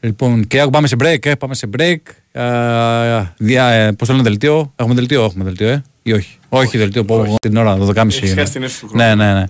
Λοιπόν, 0.00 0.46
και 0.46 0.66
πάμε 0.72 0.86
σε 0.86 0.96
break, 1.00 1.26
ε, 1.26 1.34
πάμε 1.34 1.54
σε 1.54 1.68
break. 1.78 1.96
Ε, 2.32 3.22
δια, 3.36 3.66
ε, 3.68 3.92
πώς 3.92 4.08
θέλω 4.08 4.22
δελτίο, 4.22 4.72
έχουμε 4.76 4.94
δελτίο, 4.94 5.24
έχουμε 5.24 5.44
δελτίο, 5.44 5.68
ε, 5.68 5.82
ή 6.02 6.12
όχι; 6.12 6.38
Όχι 6.48 6.78
δελτίο, 6.78 7.04
πω 7.04 7.36
την 7.40 7.56
ώρα, 7.56 7.78
12.30. 7.78 8.44
Ναι, 8.92 9.14
ναι, 9.14 9.32
ναι. 9.32 9.44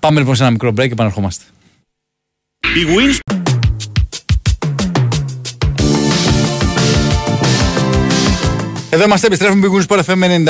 Πάμε 0.00 0.18
λοιπόν 0.18 0.34
σε 0.34 0.42
ένα 0.42 0.52
μικρό 0.52 0.70
break 0.70 0.86
και 0.86 0.92
επαναρχόμαστε. 0.92 1.44
Η 2.60 2.84
Wins 2.88 3.43
Εδώ 8.94 9.04
είμαστε, 9.04 9.26
επιστρέφουμε 9.26 9.68
Big 9.68 9.96
Wings 9.96 10.04
FM 10.04 10.44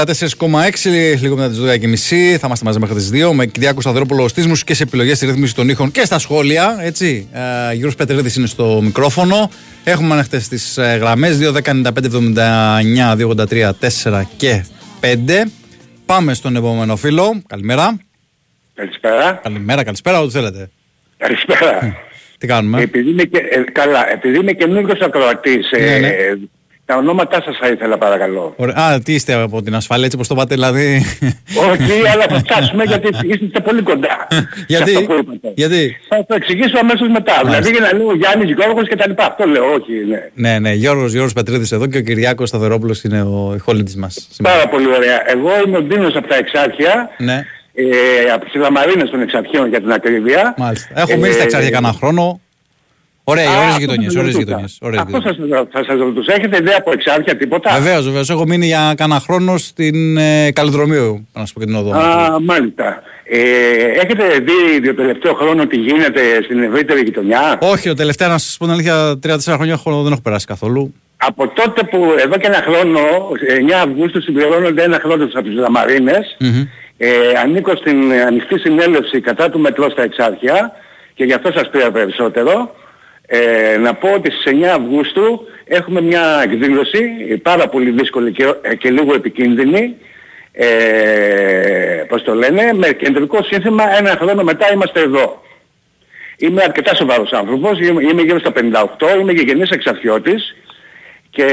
94,6 0.50 1.20
λίγο 1.20 1.36
μετά 1.36 1.48
τις 1.48 1.58
12.30. 1.58 2.36
Θα 2.38 2.46
είμαστε 2.46 2.64
μαζί 2.64 2.78
μέχρι 2.78 2.94
τις 2.94 3.10
2 3.12 3.30
με 3.32 3.46
Κυριάκο 3.46 3.80
Σταθερόπουλο 3.80 4.28
στι 4.28 4.46
μουσικέ 4.48 4.82
επιλογές, 4.82 5.16
στη 5.16 5.26
ρύθμιση 5.26 5.54
των 5.54 5.68
ήχων 5.68 5.90
και 5.90 6.04
στα 6.04 6.18
σχόλια. 6.18 6.76
Έτσι. 6.80 7.28
Ε, 7.32 7.72
Γιώργος 7.72 7.94
Πετρίδης 7.94 8.36
είναι 8.36 8.46
στο 8.46 8.80
μικρόφωνο. 8.82 9.50
Έχουμε 9.84 10.14
ανοιχτέ 10.14 10.42
τις 10.48 10.76
ε, 10.78 10.96
γραμμές 11.00 11.38
2.195.79, 11.64 11.90
283, 13.16 13.70
4 14.02 14.22
και 14.36 14.64
5. 15.00 15.06
Πάμε 16.06 16.34
στον 16.34 16.56
επόμενο 16.56 16.96
φίλο. 16.96 17.42
Καλημέρα. 17.46 17.96
Καλησπέρα. 18.74 19.40
Καλημέρα, 19.42 19.84
καλησπέρα, 19.84 20.20
ό,τι 20.20 20.32
θέλετε. 20.32 20.70
Καλησπέρα. 21.16 21.78
Τι 22.38 22.46
κάνουμε; 22.46 22.80
Επειδή 22.82 23.10
είμαι, 23.10 23.22
και, 23.22 23.38
ε, 23.38 23.60
καλά, 23.72 24.12
επειδή 24.12 24.38
είμαι 24.38 24.52
καινούργιος 24.52 25.00
ακροατής, 25.00 25.70
Ναι, 25.70 25.98
ναι. 25.98 26.08
ε, 26.08 26.38
τα 26.86 26.96
ονόματά 26.96 27.42
σας 27.44 27.56
θα 27.60 27.68
ήθελα 27.68 27.98
παρακαλώ. 27.98 28.54
Ωραία. 28.56 28.74
Α, 28.76 28.98
τι 29.00 29.14
είστε 29.14 29.32
από 29.34 29.62
την 29.62 29.74
ασφάλεια, 29.74 30.04
έτσι 30.04 30.16
πως 30.16 30.28
το 30.28 30.34
πάτε, 30.34 30.54
δηλαδή. 30.54 31.04
Όχι, 31.70 31.92
αλλά 32.12 32.24
θα 32.28 32.38
φτάσουμε 32.38 32.84
γιατί 32.84 33.08
είστε 33.42 33.60
πολύ 33.60 33.82
κοντά. 33.82 34.26
Γιατί; 34.66 34.90
σε 34.90 34.96
αυτό 34.98 35.14
που 35.14 35.20
είπατε. 35.20 35.52
Γιατί; 35.54 35.96
Θα 36.08 36.24
το 36.26 36.34
εξηγήσω 36.34 36.78
αμέσως 36.80 37.08
μετά. 37.08 37.40
Δηλαδή 37.44 37.70
για 37.70 37.80
να 37.80 37.92
λέω 37.98 38.14
Γιάννης 38.14 38.50
Γιώργος 38.54 38.88
και 38.88 38.96
τα 38.96 39.08
λοιπά. 39.08 39.26
Αυτό 39.26 39.46
λέω, 39.46 39.64
όχι. 39.72 39.92
Ναι. 40.08 40.50
ναι, 40.50 40.58
ναι, 40.58 40.72
Γιώργος, 40.72 41.10
Γιώργος 41.12 41.32
Πετρίδης 41.32 41.72
εδώ 41.72 41.86
και 41.86 41.98
ο 41.98 42.00
Κυριάκος 42.00 42.48
Σταθερόπουλος 42.48 43.02
είναι 43.04 43.22
ο 43.22 43.56
χόλητης 43.62 43.96
μας. 43.96 44.28
σήμερα. 44.30 44.54
Πάρα 44.56 44.68
πολύ 44.68 44.86
ωραία. 44.94 45.30
Εγώ 45.30 45.50
είμαι 45.66 45.76
ο 45.76 45.82
Ντίνος 45.82 46.16
από 46.16 46.28
τα 46.28 46.36
Εξάρχεια. 46.36 47.08
Ναι, 47.18 47.44
Ε, 47.76 47.84
από 48.34 48.44
τις 48.44 48.54
Λαμαρίνες 48.54 49.10
των 49.10 49.20
Εξαρχείων 49.22 49.68
για 49.68 49.80
την 49.80 49.92
ακρίβεια. 49.92 50.54
μάλιστα. 50.58 50.88
Έχω 51.00 51.12
Ε, 51.12 51.16
μείνει 51.16 51.32
στα 51.32 51.42
εξάρια 51.42 51.70
κανένα 51.70 51.92
χρόνο. 51.92 52.40
Ωραία, 53.24 53.48
Α, 53.50 53.56
ωραίες 53.56 53.66
αυτό 53.68 53.80
γειτονιές, 53.80 54.12
θα 54.12 54.20
ωραίες 54.20 54.34
σας 54.34 54.42
γειτονιές. 54.44 54.78
ρωτούσα. 54.80 55.02
Αυτό 55.02 55.20
σας, 55.20 55.36
θα 55.72 55.84
σας 55.84 55.98
ρωτούσα. 55.98 56.34
Έχετε 56.34 56.56
ιδέα 56.56 56.76
από 56.78 56.92
Εξάρχεια 56.92 57.36
τίποτα; 57.36 57.70
Βεβαίως, 57.80 58.04
βεβαίως. 58.04 58.30
Έχω 58.30 58.46
μείνει 58.46 58.66
για 58.66 58.94
κανένα 58.96 59.20
χρόνο 59.20 59.56
στην 59.56 60.16
ε, 60.16 60.50
Καλλιδρομίου, 60.52 61.28
να 61.32 61.44
σου 61.46 61.52
πω 61.52 61.60
και 61.60 61.66
την 61.66 61.74
οδό. 61.74 61.92
Α, 61.92 62.36
μάλιστα. 62.40 63.02
Ε, 63.24 63.38
έχετε 64.02 64.24
δει 64.38 64.86
το 64.86 64.94
τελευταίο 64.94 65.34
χρόνο 65.34 65.66
τι 65.66 65.76
γίνεται 65.76 66.20
στην 66.44 66.62
ευρύτερη 66.62 67.00
γειτονιά; 67.00 67.58
Όχι, 67.60 67.88
ο 67.88 67.94
τελευταία, 67.94 68.28
να 68.28 68.38
σας 68.38 68.56
πω 68.58 68.64
την 68.64 68.72
αλήθεια, 68.74 69.18
3-4 69.22 69.54
χρόνια 69.54 69.72
έχω- 69.72 70.02
δεν 70.02 70.12
έχω 70.12 70.20
περάσει 70.20 70.46
καθόλου. 70.46 70.94
Από 71.16 71.48
τότε 71.48 71.82
που 71.90 72.14
εδώ 72.18 72.36
και 72.36 72.46
ένα 72.46 72.62
χρόνο, 72.68 73.00
9 73.58 73.80
Αυγούστου 73.84 74.22
συμπληρώνονται 74.22 74.82
ένα 74.82 74.98
χρόνο 75.04 75.24
από 75.24 75.42
τις 75.42 75.54
Λαμαρίνες, 75.54 76.36
Μμμ. 76.40 76.62
ε, 76.96 77.08
ανήκω 77.44 77.76
στην 77.76 78.12
ανοιχτή 78.26 78.58
συνέλευση 78.58 79.20
κατά 79.20 79.50
του 79.50 79.58
μετρό 79.58 79.90
στα 79.90 80.02
Εξάρχεια 80.02 80.72
και 81.14 81.24
γι' 81.24 81.32
αυτό 81.32 81.52
σας 81.52 81.70
πήρα 81.70 81.90
περισσότερο. 81.90 82.74
Ε, 83.36 83.76
να 83.76 83.94
πω 83.94 84.12
ότι 84.12 84.30
στις 84.30 84.44
9 84.44 84.64
Αυγούστου 84.64 85.46
έχουμε 85.64 86.00
μια 86.00 86.40
εκδήλωση 86.42 87.02
πάρα 87.42 87.68
πολύ 87.68 87.90
δύσκολη 87.90 88.32
και, 88.32 88.54
ε, 88.62 88.74
και 88.74 88.90
λίγο 88.90 89.14
επικίνδυνη 89.14 89.96
ε, 90.52 90.66
πώς 92.08 92.22
το 92.22 92.34
λένε, 92.34 92.72
με 92.74 92.88
κεντρικό 92.88 93.42
σύνθημα 93.42 93.96
ένα 93.98 94.16
χρόνο 94.20 94.42
μετά 94.42 94.72
είμαστε 94.72 95.00
εδώ. 95.00 95.42
Είμαι 96.36 96.62
αρκετά 96.62 96.94
σοβαρός 96.94 97.32
άνθρωπος, 97.32 97.78
είμαι, 97.80 98.02
είμαι 98.02 98.22
γύρω 98.22 98.38
στα 98.38 98.52
58, 98.52 99.20
είμαι 99.20 99.32
γηγενής 99.32 99.70
εξαρχιώτης 99.70 100.56
και 101.30 101.46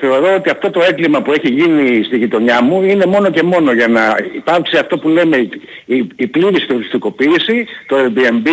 θεωρώ 0.00 0.34
ότι 0.34 0.50
αυτό 0.50 0.70
το 0.70 0.82
έγκλημα 0.82 1.22
που 1.22 1.32
έχει 1.32 1.48
γίνει 1.48 2.04
στη 2.04 2.16
γειτονιά 2.16 2.62
μου 2.62 2.82
είναι 2.82 3.06
μόνο 3.06 3.30
και 3.30 3.42
μόνο 3.42 3.72
για 3.72 3.88
να 3.88 4.16
υπάρξει 4.34 4.76
αυτό 4.76 4.98
που 4.98 5.08
λέμε 5.08 5.36
η, 5.36 5.50
η, 5.84 6.06
η 6.16 6.26
πλήρης 6.26 6.66
τουριστικοποίηση, 6.66 7.66
το 7.86 7.96
Airbnb, 7.96 8.48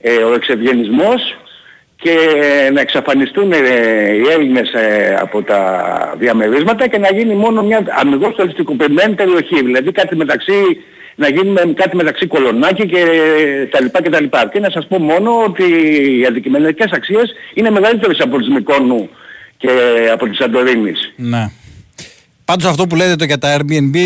ε, 0.00 0.16
ο 0.16 0.34
εξευγενισμός 0.34 1.38
και 1.96 2.16
να 2.72 2.80
εξαφανιστούν 2.80 3.52
ε, 3.52 3.56
οι 4.14 4.22
Έλληνες 4.32 4.72
ε, 4.72 5.16
από 5.20 5.42
τα 5.42 5.60
διαμερίσματα 6.18 6.88
και 6.88 6.98
να 6.98 7.08
γίνει 7.12 7.34
μόνο 7.34 7.62
μια 7.62 7.84
αμυγός 8.00 8.34
τουριστικοποιημένη 8.34 9.14
περιοχή. 9.14 9.62
Δηλαδή 9.64 9.92
κάτι 9.92 10.16
μεταξύ, 10.16 10.82
να 11.14 11.28
γίνει 11.28 11.48
με- 11.50 11.72
κάτι 11.74 11.96
μεταξύ 11.96 12.26
κολονάκι 12.26 12.86
και 12.86 13.04
τα 13.70 13.80
λοιπά 13.80 14.02
και 14.02 14.10
τα 14.10 14.20
λοιπά. 14.20 14.48
Και 14.52 14.60
να 14.60 14.70
σας 14.70 14.86
πω 14.86 14.98
μόνο 14.98 15.42
ότι 15.46 15.62
οι 16.20 16.26
αντικειμενικές 16.26 16.90
αξίες 16.92 17.32
είναι 17.54 17.70
μεγαλύτερες 17.70 18.20
από 18.20 18.38
τις 18.38 18.48
Μικόνου 18.48 19.08
και 19.56 19.70
από 20.12 20.28
τις 20.28 20.36
Σαντορίνης. 20.36 21.12
Ναι. 21.16 21.50
Πάντως 22.44 22.70
αυτό 22.70 22.86
που 22.86 22.96
λέτε 22.96 23.16
το 23.16 23.24
για 23.24 23.38
τα 23.38 23.56
Airbnb, 23.56 23.96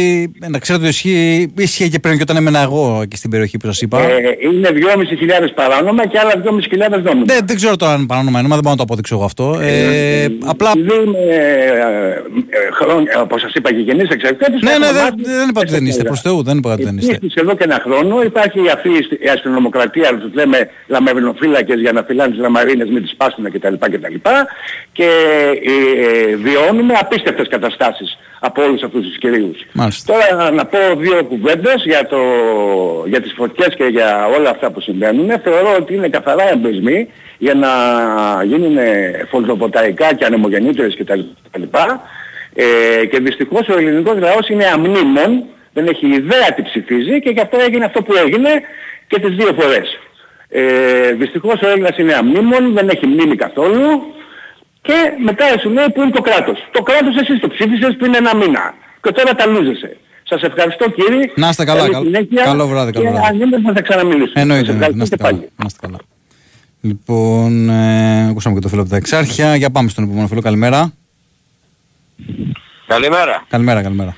ε, 0.41 0.49
να 0.49 0.59
ξέρετε 0.59 0.85
ότι 0.85 0.95
ισχύει, 0.95 1.53
ισχύει 1.59 1.89
και 1.89 1.99
πριν 1.99 2.17
και 2.17 2.23
όταν 2.23 2.37
έμενα 2.37 2.61
εγώ 2.63 3.01
εκεί 3.03 3.17
στην 3.17 3.31
περιοχή 3.31 3.57
που 3.57 3.67
σας 3.67 3.81
είπα. 3.81 4.01
Ε, 4.03 4.37
είναι 4.43 4.69
2.500 4.73 5.55
παράνομα 5.55 6.07
και 6.07 6.19
άλλα 6.19 6.33
2.500 6.37 7.03
νόμιμα. 7.03 7.25
δεν, 7.25 7.39
δεν 7.47 7.57
ξέρω 7.57 7.77
τώρα 7.77 7.93
αν 7.93 8.07
παράνομα 8.07 8.39
είναι, 8.39 8.49
μα 8.49 8.55
δεν 8.55 8.63
μπορώ 8.63 8.71
να 8.71 8.77
το 8.77 8.83
αποδείξω 8.83 9.15
εγώ 9.15 9.25
αυτό. 9.25 9.59
Ε, 9.63 10.27
απλά. 10.45 10.73
Επειδή 10.77 10.95
είμαι 11.05 11.19
ε, 11.19 11.39
ε, 12.49 12.71
χρόνια, 12.73 13.21
όπως 13.21 13.41
σας 13.41 13.53
είπα, 13.55 13.71
γηγενής 13.73 14.09
εξαρτήτης. 14.09 14.63
Ναι, 14.63 14.71
έχω 14.71 14.79
ναι, 14.79 14.87
δεν, 14.93 15.03
μάθει 15.03 15.23
δεν 15.23 15.49
είπα 15.49 15.61
ότι 15.61 15.71
δεν 15.71 15.87
είστε. 15.87 16.03
τέσσερα. 16.03 16.09
Προς 16.09 16.21
Θεού, 16.21 16.43
δεν 16.43 16.57
είπα 16.59 16.73
ότι 16.73 16.85
δεν 16.85 16.97
είστε. 16.97 17.13
Επίσης 17.15 17.35
εδώ 17.35 17.57
και 17.57 17.65
ένα 17.65 17.81
χρόνο 17.85 18.23
υπάρχει 18.23 18.59
αυτή 18.75 18.89
η 18.89 18.97
αστι- 18.99 19.25
η 19.25 19.29
αστυνομοκρατία, 19.29 20.19
τους 20.19 20.33
λέμε 20.35 20.71
λαμερινοφύλακες 20.87 21.81
για 21.81 21.93
να 21.93 22.03
φυλάνε 22.03 22.31
τις 22.31 22.41
λαμαρίνες, 22.41 22.89
μην 22.89 23.03
τις 23.03 23.11
σπάσουν 23.11 23.45
κτλ. 23.53 23.75
κτλ. 23.75 24.15
Και 24.93 25.09
ε, 25.73 26.37
βιώνουμε 26.37 26.95
απίστευτες 27.01 27.49
καταστάσεις 27.49 28.19
από 28.41 28.63
όλους 28.63 28.83
αυτούς 28.83 29.07
τους 29.07 29.19
κυρίους. 29.19 29.59
Μάλιστα. 29.73 30.13
Τώρα 30.13 30.51
να 30.51 30.67
πω 30.67 30.79
δύο 30.97 31.25
κουβέντες 31.25 31.83
για, 31.85 32.07
το, 32.07 32.19
για 33.07 33.21
τις 33.21 33.33
φωτιές 33.37 33.75
και 33.77 33.85
για 33.85 34.27
όλα 34.39 34.51
αυτά 34.51 34.71
που 34.71 34.81
συμβαίνουν. 34.81 35.31
Θεωρώ 35.43 35.77
ότι 35.79 35.95
είναι 35.95 36.09
καθαρά 36.09 36.51
εμπεσμοί 36.53 37.09
για 37.39 37.55
να 37.55 37.69
γίνουν 38.45 38.77
φωτοβολταϊκά 39.31 40.15
και 40.15 40.25
ανεμογεννήτρες 40.25 40.97
κτλ. 40.97 41.21
Ε, 42.55 43.07
και 43.07 43.19
δυστυχώς 43.19 43.69
ο 43.69 43.79
ελληνικός 43.79 44.19
λαός 44.19 44.49
είναι 44.49 44.67
αμνήμων, 44.67 45.45
δεν 45.73 45.87
έχει 45.87 46.07
ιδέα 46.07 46.55
τι 46.55 46.63
ψηφίζει 46.63 47.21
και 47.21 47.31
γι' 47.31 47.41
αυτό 47.41 47.59
έγινε 47.61 47.85
αυτό 47.85 48.03
που 48.03 48.15
έγινε 48.15 48.51
και 49.07 49.21
τις 49.21 49.35
δύο 49.35 49.53
φορές. 49.61 49.99
Ε, 50.49 51.13
δυστυχώς 51.13 51.61
ο 51.63 51.69
Έλληνας 51.69 51.99
είναι 51.99 52.15
αμνήμων, 52.15 52.73
δεν 52.75 52.89
έχει 52.89 53.07
μνήμη 53.07 53.37
καθόλου 53.37 54.03
και 54.83 54.95
μετά 55.25 55.45
σου 55.61 55.71
λέει 55.71 55.87
που 55.95 56.03
είναι 56.03 56.11
το 56.11 56.21
κράτος. 56.21 56.59
Το 56.73 56.83
κράτος 56.83 57.17
εσείς 57.17 57.41
το 57.41 57.49
ψήφισες 57.49 57.97
πριν 57.99 58.15
ένα 58.15 58.37
μήνα 58.37 58.75
και 59.03 59.11
τώρα 59.13 59.35
τα 59.35 59.47
λούζεσαι. 59.47 59.97
Σας 60.23 60.43
ευχαριστώ 60.43 60.91
κύριε. 60.91 61.33
Να 61.37 61.49
είστε 61.49 61.65
καλά, 61.65 61.81
Καλή 61.81 61.93
καλό- 61.93 62.05
συνέχεια 62.05 62.43
καλό 62.45 62.67
βράδυ, 62.67 62.93
καλό 62.93 63.05
και 63.05 63.11
βράδυ. 63.13 63.27
αν 63.29 63.37
γίνεται 63.37 63.73
θα 63.73 63.83
ξαναμιλήσουμε. 63.83 64.41
Εννοείται, 64.41 64.65
Σας 64.65 64.75
εννοείται. 64.75 64.97
να 64.97 65.03
ευχαριστώ 65.03 65.03
είστε 65.05 65.17
και 65.17 65.23
καλά. 65.23 65.35
πάλι. 65.37 65.51
Να 65.57 65.65
είστε 65.67 65.79
καλά. 65.87 65.99
Λοιπόν, 66.81 67.69
ε, 67.69 68.29
ακούσαμε 68.29 68.55
και 68.55 68.61
το 68.61 68.69
φίλο 68.69 68.81
από 68.81 68.91
τα 68.91 68.97
Εξάρχεια. 68.97 69.57
Για 69.57 69.71
πάμε 69.71 69.89
στον 69.89 70.05
επόμενο 70.05 70.27
φίλο. 70.27 70.41
Καλημέρα. 70.41 70.93
Καλημέρα. 72.87 73.45
Καλημέρα, 73.49 73.83
καλημέρα. 73.83 74.17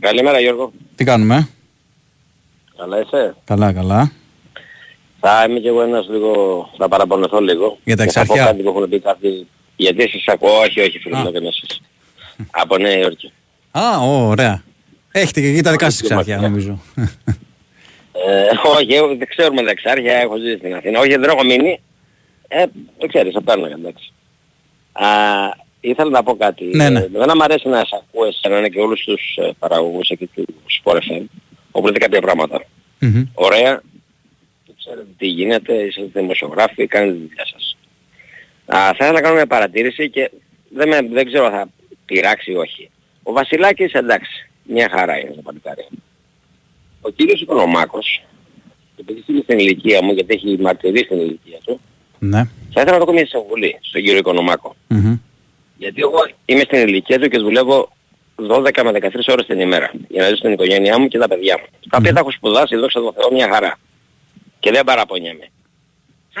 Καλημέρα 0.00 0.40
Γιώργο. 0.40 0.72
Τι 0.94 1.04
κάνουμε, 1.04 1.34
ε; 1.36 1.46
Καλά 2.78 3.00
είσαι; 3.00 3.34
Καλά, 3.44 3.72
καλά. 3.72 4.10
Θα 5.20 5.46
είμαι 5.48 5.58
και 5.60 5.68
εγώ 5.68 5.82
ένας 5.82 6.08
λίγο, 6.08 6.70
θα 6.76 6.88
παραπονεθώ 6.88 7.40
λίγο. 7.40 7.78
Για 7.84 7.96
τα 7.96 8.04
Και 8.04 8.10
θα 8.10 8.18
πω 8.26 8.32
εξαρχιά. 8.32 8.52
κάτι 8.52 8.62
που 8.62 8.68
έχουν 8.68 8.88
πει 8.88 9.00
κάποιοι. 9.00 9.46
Γιατί 9.76 10.02
εσείς 10.02 10.28
ακούω, 10.28 10.58
όχι, 10.60 10.80
όχι 10.80 10.98
φίλε 10.98 11.16
Α. 11.16 11.20
μου, 11.20 11.30
δεν 11.30 11.40
είμαι 11.40 11.48
εσείς. 11.48 11.80
Από 12.50 12.78
Νέα 12.78 12.98
Υόρκη. 12.98 13.32
Α, 13.70 13.98
ωραία. 14.00 14.62
Έχετε 15.12 15.40
και 15.40 15.46
εκεί 15.48 15.60
τα 15.62 15.70
δικά 15.70 15.84
σας 15.90 15.94
Όχι, 15.94 16.04
εξάρχεια, 16.06 16.34
μακριά. 16.34 16.48
νομίζω. 16.48 16.80
Ε, 18.26 18.68
όχι, 18.78 18.94
εγώ 18.94 19.06
δεν 19.16 19.26
ξέρουμε 19.28 19.62
τα 19.62 19.70
εξάρχεια, 19.70 20.14
έχω 20.14 20.36
ζήσει 20.36 20.56
στην 20.56 20.74
Αθήνα. 20.74 21.00
Όχι, 21.00 21.08
δεν 21.10 21.22
έχω 21.22 21.44
μείνει. 21.44 21.80
Ε, 22.48 22.64
δεν 22.98 23.08
ξέρεις, 23.08 23.32
θα 23.32 23.42
παίρνω 23.42 23.66
εντάξει. 23.66 24.12
Α, 24.92 25.06
ήθελα 25.80 26.10
να 26.10 26.22
πω 26.22 26.36
κάτι. 26.36 26.64
Ναι, 26.64 26.88
ναι. 26.88 26.98
Ε, 26.98 27.08
δεν 27.12 27.30
μου 27.36 27.42
αρέσει 27.42 27.68
να 27.68 27.76
σας 27.78 27.92
ακούω 27.92 28.26
εσένα 28.26 28.68
και 28.68 28.80
όλους 28.80 29.04
τους 29.04 29.36
ε, 29.36 29.50
παραγωγούς 29.58 30.08
εκεί 30.08 30.26
του 30.26 30.46
Sport 30.82 30.96
FM, 30.96 31.22
όπου 31.70 31.86
λέτε 31.86 31.98
κάποια 31.98 32.20
πράγματα. 32.20 32.64
Μμμ. 32.98 33.22
Ωραία. 33.34 33.82
Ξέρετε 34.88 35.10
τι 35.18 35.26
γίνεται, 35.26 35.74
είστε 35.74 36.02
δημοσιογράφοι, 36.14 36.86
κάνετε 36.86 37.12
τη 37.12 37.18
δουλειά 37.18 37.46
σας. 37.46 37.76
Α, 38.66 38.78
θα 38.84 38.90
ήθελα 38.94 39.12
να 39.12 39.20
κάνω 39.20 39.34
μια 39.34 39.46
παρατήρηση 39.46 40.10
και 40.10 40.30
δεν, 40.68 40.88
με, 40.88 41.00
δεν 41.12 41.26
ξέρω 41.26 41.44
αν 41.44 41.52
θα 41.52 41.68
πειράξει 42.06 42.50
ή 42.52 42.54
όχι. 42.56 42.90
Ο 43.22 43.32
Βασιλάκης 43.32 43.92
εντάξει, 43.92 44.50
μια 44.62 44.88
χαρά 44.90 45.18
είναι 45.18 45.30
το 45.34 45.42
παλικάρι. 45.42 45.86
Ο 47.00 47.10
κύριος 47.10 47.40
Οικονομάκος, 47.40 48.22
επειδή 49.00 49.24
είναι 49.26 49.40
στην 49.42 49.58
ηλικία 49.58 50.02
μου, 50.02 50.12
γιατί 50.12 50.34
έχει 50.34 50.56
μαρτυρήσει 50.60 51.04
στην 51.04 51.20
ηλικία 51.20 51.58
του, 51.64 51.80
Ναι. 52.18 52.38
θα 52.72 52.80
ήθελα 52.80 52.92
να 52.92 52.98
το 52.98 53.04
κάνω 53.04 53.18
μια 53.18 53.26
συμβουλή 53.26 53.78
στον 53.80 54.02
κύριο 54.02 54.18
Οικονομάκο. 54.18 54.76
Μμμ. 54.88 55.18
Γιατί 55.76 56.00
εγώ 56.00 56.18
είμαι 56.44 56.60
στην 56.60 56.78
ηλικία 56.88 57.18
του 57.18 57.28
και 57.28 57.38
δουλεύω 57.38 57.88
12 58.48 58.82
με 58.84 58.90
13 58.90 59.08
ώρες 59.28 59.46
την 59.46 59.60
ημέρα 59.60 59.90
για 60.08 60.22
να 60.22 60.28
ζήσω 60.28 60.40
την 60.42 60.52
οικογένειά 60.52 60.98
μου 60.98 61.08
και 61.08 61.18
τα 61.18 61.28
παιδιά 61.28 61.58
μου. 61.58 61.66
Τα 61.90 61.96
οποία 62.00 62.12
τα 62.12 62.20
έχω 62.20 62.30
σπουδάσει, 62.30 62.76
δόξα 62.76 63.00
τω 63.00 63.12
Θεώ, 63.16 63.32
μια 63.32 63.48
χαρά. 63.52 63.78
Και 64.60 64.70
δεν 64.70 64.84
παραπονιέμαι. 64.84 65.50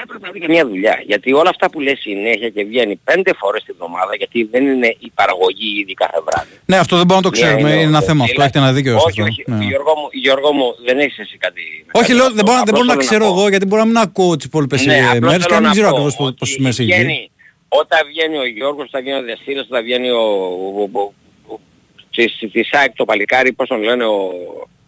έπρεπε 0.06 0.26
να 0.26 0.30
βρει 0.32 0.40
και 0.40 0.48
μια 0.48 0.66
δουλειά. 0.66 1.02
Γιατί 1.06 1.32
όλα 1.32 1.50
αυτά 1.50 1.70
που 1.70 1.80
λέει 1.80 1.94
συνέχεια 1.96 2.48
και 2.48 2.64
βγαίνει 2.64 2.96
πέντε 3.04 3.32
φορές 3.34 3.62
την 3.64 3.74
εβδομάδα, 3.78 4.14
γιατί 4.16 4.44
δεν 4.44 4.66
είναι 4.66 4.96
η 4.98 5.10
παραγωγή 5.14 5.78
ήδη 5.80 5.94
κάθε 5.94 6.20
βράδυ. 6.26 6.50
Ναι, 6.66 6.76
αυτό 6.78 6.96
δεν 6.96 7.06
μπορούμε 7.06 7.26
να 7.26 7.32
το 7.32 7.38
Μία 7.40 7.46
ξέρουμε. 7.48 7.70
Είναι 7.74 7.80
ένα 7.82 7.98
ο- 7.98 8.02
θέμα 8.02 8.24
αυτό. 8.24 8.34
δηλαδή, 8.34 8.42
Έχετε 8.42 8.58
ένα 8.58 8.72
δίκιο. 8.72 8.90
σε 8.98 9.04
Όχι, 9.06 9.20
αυτό. 9.20 9.22
όχι. 9.32 9.44
Ναι. 9.46 9.64
Γιώργο, 9.64 9.92
μου, 10.00 10.08
Γιώργο 10.12 10.52
μου, 10.52 10.74
δεν 10.84 10.98
έχεις 10.98 11.18
εσύ 11.18 11.36
κάτι... 11.38 11.62
Όχι, 11.92 12.12
λέω, 12.14 12.30
δεν 12.32 12.44
μπορώ, 12.44 12.58
δεν 12.58 12.68
Απλώς 12.68 12.78
μπορώ 12.80 12.84
να 12.84 12.92
θέλω 12.92 13.06
ξέρω 13.08 13.24
πω. 13.24 13.38
εγώ 13.38 13.48
γιατί 13.48 13.66
μπορεί 13.66 13.80
να 13.82 13.86
μην 13.88 13.96
ακούω 13.96 14.36
τις 14.36 14.44
υπόλοιπες 14.46 14.84
Ναι, 14.86 14.94
απλώς 15.00 15.18
μέρες 15.30 15.36
και 15.36 15.48
θέλω 15.48 15.54
να 15.54 15.60
μην 15.60 15.70
ξέρω 15.70 15.88
πω 15.88 15.94
ακριβώς 15.96 16.26
ότι 16.26 16.36
πόσε 16.38 16.56
μέρε 16.60 16.74
έχει. 16.82 16.84
βγαίνει- 16.84 17.30
Όταν 17.68 18.00
βγαίνει 18.10 18.36
ο 18.38 18.46
Γιώργος, 18.46 18.84
όταν 18.88 19.00
βγαίνει 19.02 19.18
ο 19.18 19.22
Διαστήρας, 19.22 19.66
όταν 19.70 19.82
βγαίνει 19.82 20.10
ο... 20.10 20.22
ο- 20.82 20.88
ο- 21.00 21.12
ο- 21.52 21.60
της- 22.14 22.38
Της 22.52 22.68
ΣΑΕΚ 22.68 22.94
το 22.96 23.04
παλικάρι, 23.04 23.52
πώς 23.52 23.68
τον 23.68 23.82
λένε, 23.82 24.04
ο... 24.04 24.16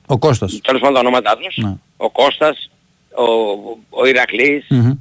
Ο 0.07 0.19
Κώστας. 0.19 0.61
τέλος 0.63 0.81
πάντων 0.81 0.95
τα 0.95 1.01
ονόματά 1.01 1.37
τους, 1.37 1.57
Ναι. 1.57 1.75
ο 1.97 2.11
Κώστας, 2.11 2.71
ο, 3.15 3.25
ο 3.91 4.07
Ηρακλής, 4.07 4.67
Μμμ. 4.69 4.93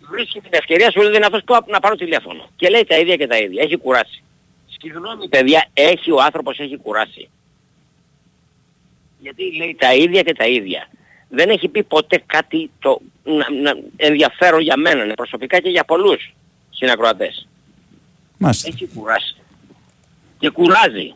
βρίσκει 0.00 0.40
την 0.40 0.50
ευκαιρία 0.52 0.90
σου 0.90 1.00
λέει 1.00 1.14
είναι 1.14 1.26
αυτός 1.26 1.42
που 1.44 1.64
να 1.66 1.80
πάρω 1.80 1.94
τηλέφωνο. 1.94 2.48
Και 2.56 2.68
λέει 2.68 2.84
τα 2.84 2.98
ίδια 2.98 3.16
και 3.16 3.26
τα 3.26 3.38
ίδια. 3.38 3.62
Έχει 3.62 3.76
κουράσει. 3.76 4.22
Συγγνώμη 4.80 5.28
παιδιά, 5.28 5.66
έχει 5.72 6.10
ο 6.10 6.22
άνθρωπος 6.22 6.58
έχει 6.58 6.76
κουράσει. 6.76 7.28
Γιατί 9.18 9.56
λέει 9.56 9.76
τα 9.78 9.94
ίδια 9.94 10.22
και 10.22 10.34
τα 10.34 10.46
ίδια. 10.46 10.88
Δεν 11.28 11.50
έχει 11.50 11.68
πει 11.68 11.82
ποτέ 11.82 12.22
κάτι 12.26 12.70
το 12.78 13.00
να, 13.24 13.50
να, 13.50 13.72
ενδιαφέρον 13.96 14.60
για 14.60 14.76
μένα, 14.76 15.04
ναι, 15.04 15.14
προσωπικά 15.14 15.60
και 15.60 15.68
για 15.68 15.84
πολλούς 15.84 16.34
συνακροατές. 16.70 17.48
Μάλιστα. 18.38 18.68
Έχει 18.68 18.88
κουράσει. 18.94 19.36
Και 20.38 20.50
κουράζει. 20.50 21.12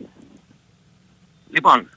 Λοιπόν, 1.51 1.89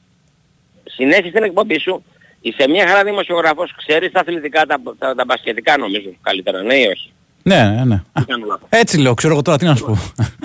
συνέχισε 0.84 1.32
την 1.32 1.44
εκπομπή 1.44 1.80
σου. 1.80 2.04
Είσαι 2.48 2.70
μια 2.70 2.88
χαρά 2.88 3.04
δημοσιογράφος, 3.04 3.74
ξέρεις 3.78 4.12
τα 4.12 4.20
αθλητικά, 4.20 4.66
τα, 4.66 4.82
τα, 4.98 5.16
τα 5.16 5.26
μπασκετικά 5.26 5.78
νομίζω 5.78 6.10
καλύτερα, 6.22 6.62
ναι 6.62 6.76
ή 6.76 6.86
όχι; 6.86 7.12
Ναι, 7.44 7.64
ναι, 7.64 7.84
ναι. 7.86 7.96
Α, 7.96 8.20
Τι 8.20 8.26
κάνω 8.26 8.46
λάθος. 8.46 8.68
Έτσι 8.70 9.00
λέω, 9.00 9.14
ξέρω 9.14 9.34
εγώ 9.34 9.42
τώρα 9.42 9.58
τι 9.58 9.66
να 9.66 9.76
σου 9.76 9.86
πω. 9.86 9.98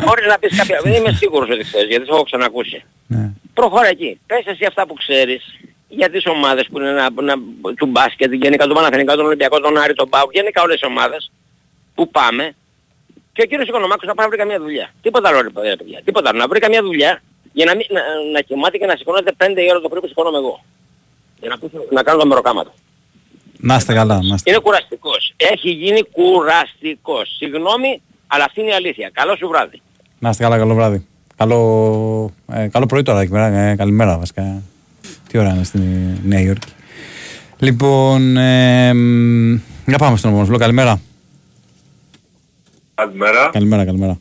Μπορείς 0.05 0.27
να 0.27 0.39
πεις 0.39 0.57
κάποια... 0.57 0.81
Δεν 0.83 0.93
είμαι 0.93 1.13
σίγουρος 1.13 1.49
ότι 1.51 1.63
ξέρεις, 1.63 1.89
γιατί 1.89 2.05
σε 2.05 2.13
έχω 2.13 2.23
ξανακούσει. 2.23 2.85
Ναι. 3.07 3.31
Προχώρα 3.55 3.89
εκεί. 3.89 4.21
Πες 4.27 4.45
εσύ 4.47 4.65
αυτά 4.65 4.87
που 4.87 4.95
ξέρεις 4.95 5.43
για 5.89 6.11
τις 6.11 6.27
ομάδες 6.27 6.67
που 6.71 6.79
είναι 6.79 6.91
να, 6.91 7.11
να, 7.23 7.35
του 7.77 7.87
μπάσκετ, 7.87 8.33
γενικά 8.33 8.67
του 8.67 8.75
Παναθηνικά, 8.75 9.15
τον 9.17 9.27
Ολυμπιακό, 9.27 9.61
τον 9.61 9.79
Άρη, 9.79 9.95
τον 9.95 10.09
Πάου, 10.09 10.29
γενικά 10.33 10.63
όλες 10.63 10.81
τις 10.81 10.89
ομάδες 10.89 11.31
που 11.95 12.11
πάμε 12.11 12.55
και 13.33 13.43
ο 13.43 13.45
κύριος 13.45 13.69
Οικονομάκος 13.69 14.07
να 14.07 14.15
πάει 14.15 14.27
να 14.27 14.31
βρει 14.33 14.41
καμία 14.43 14.59
δουλειά. 14.61 14.91
Τίποτα 15.03 15.29
άλλο 15.29 15.41
ρε 15.41 15.49
παιδιά. 15.77 16.01
Τίποτα 16.05 16.29
άλλο. 16.29 16.39
Να 16.39 16.47
βρει 16.49 16.59
καμία 16.61 16.83
δουλειά 16.83 17.23
για 17.53 17.65
να, 17.65 17.77
μην, 17.77 17.87
να, 17.91 18.01
να 18.33 18.41
κοιμάται 18.41 18.79
και 18.79 18.87
να 18.87 18.97
σηκώνεται 18.97 19.33
5 19.39 19.45
η 19.57 19.71
ώρα 19.71 19.81
το 19.81 19.89
πρωί 19.89 20.01
που 20.01 20.09
σηκώνομαι 20.09 20.39
εγώ. 20.39 20.65
Για 21.43 21.51
να, 21.51 21.59
πεις- 21.59 21.91
να 21.91 22.03
κάνω 22.03 22.19
το 22.19 22.27
μεροκάμα 22.27 22.65
του. 22.65 22.73
Να 23.59 23.75
είστε 23.77 23.93
καλά, 23.95 24.23
να 24.23 24.35
είστε. 24.35 24.51
Είναι 24.51 24.61
κουραστικός. 24.61 25.35
Έχει 25.37 25.71
γίνει 25.71 26.03
κουραστικός. 26.03 27.37
Συγγνώμη, 27.37 28.03
αλλά 28.27 28.45
αυτή 28.45 28.61
είναι 28.61 28.71
η 28.71 28.75
αλήθεια. 28.75 29.11
Καλό 29.13 29.37
σου 29.37 29.49
βράδυ. 29.49 29.81
Να 30.19 30.29
είστε 30.31 30.43
καλά, 30.43 30.59
καλό 30.59 30.75
βράδυ. 30.75 31.07
Καλό, 31.37 32.31
ε, 32.53 32.67
καλό 32.67 32.87
πρωί 32.87 33.03
τώρα 33.03 33.21
εκεί 33.21 33.31
πέρα. 33.31 33.47
Ε, 33.47 33.75
καλημέρα 33.77 34.19
βασικά. 34.19 34.63
Τι 35.29 35.39
ώρα 35.39 35.55
είναι 35.55 35.65
στη 35.65 35.79
Νέα 36.25 36.41
Υόρκη. 36.41 36.73
Λοιπόν, 37.59 38.37
ε, 38.37 38.93
μ, 38.95 39.55
για 39.87 39.99
πάμε 39.99 40.17
στον 40.17 40.31
επόμενο 40.31 40.45
φίλο. 40.47 40.59
Καλημέρα. 40.59 41.01
Καλημέρα. 42.95 43.51
Καλημέρα, 43.53 43.85
καλημέρα. 43.85 44.17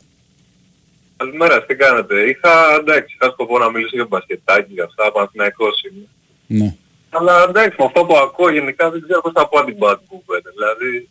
Καλημέρα, 1.16 1.64
τι 1.64 1.74
κάνετε; 1.74 2.20
Είχα, 2.20 2.50
εντάξει, 2.80 3.16
είχα 3.20 3.30
σκοπό 3.32 3.58
να 3.58 3.70
μιλήσω 3.70 3.90
για 3.96 4.06
μπασκετάκι, 4.08 4.72
για 4.72 4.84
αυτά, 4.84 5.12
Παναθηναϊκός 5.12 5.82
είμαι. 5.82 6.06
Ναι. 6.46 6.74
Αλλά 7.14 7.44
εντάξει, 7.48 7.76
με 7.78 7.84
αυτό 7.84 8.04
που 8.04 8.16
ακούω 8.16 8.50
γενικά 8.52 8.90
δεν 8.90 9.02
ξέρω 9.04 9.20
πώς 9.20 9.32
θα 9.34 9.48
πω 9.48 9.64
την 9.64 9.76
bad 9.80 9.96
κουβέντα. 10.08 10.50
Δηλαδή, 10.56 11.08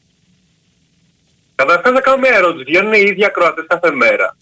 καταρχάς 1.55 1.91
να 1.93 2.01
κάνω 2.01 2.17
μια 2.17 2.35
ερώτηση. 2.35 2.63
Βγαίνουν 2.63 2.93
οι 2.93 3.03
ίδιοι 3.07 3.25
ακροατές 3.25 3.65
κάθε 3.67 3.91
μέρα. 3.91 4.37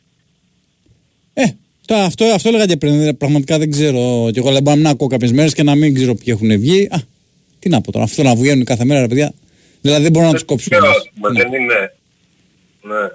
Ε, 1.34 1.44
το, 1.86 1.96
αυτό, 1.96 2.26
αυτό 2.26 2.50
έλεγα 2.50 2.66
και 2.66 2.78
πριν. 2.78 2.92
δηλαδή, 2.94 3.14
Πραγματικά 3.14 3.58
δεν 3.58 3.72
ξέρω. 3.72 4.30
Και 4.34 4.40
εγώ 4.40 4.50
λέω 4.50 4.76
να 4.76 4.90
ακούω 4.90 5.08
κάποιες 5.08 5.32
μέρες 5.32 5.54
και 5.54 5.64
να 5.64 5.76
μην 5.76 5.94
ξέρω 5.94 6.14
ποιοι 6.16 6.26
έχουν 6.38 6.60
βγει. 6.60 6.88
Α, 6.92 6.98
τι 7.60 7.70
να 7.70 7.82
πω 7.82 7.92
τώρα. 7.92 8.04
Αυτό 8.04 8.24
να 8.24 8.36
βγαίνουν 8.36 8.66
κάθε 8.66 8.86
μέρα, 8.86 9.02
ρε 9.02 9.08
παιδιά. 9.08 9.34
Δηλαδή 9.82 10.04
δεν 10.04 10.12
μπορούμε 10.12 10.32
να 10.32 10.38
τους 10.38 10.46
κόψουμε. 10.48 10.76
ξέρω, 10.78 10.92
εμείς. 10.92 11.02
ας 11.02 11.10
πούμε, 11.16 11.30
Ναι. 11.32 11.42
δεν 11.44 11.62
είναι. 11.62 11.94
Ναι. 12.82 13.08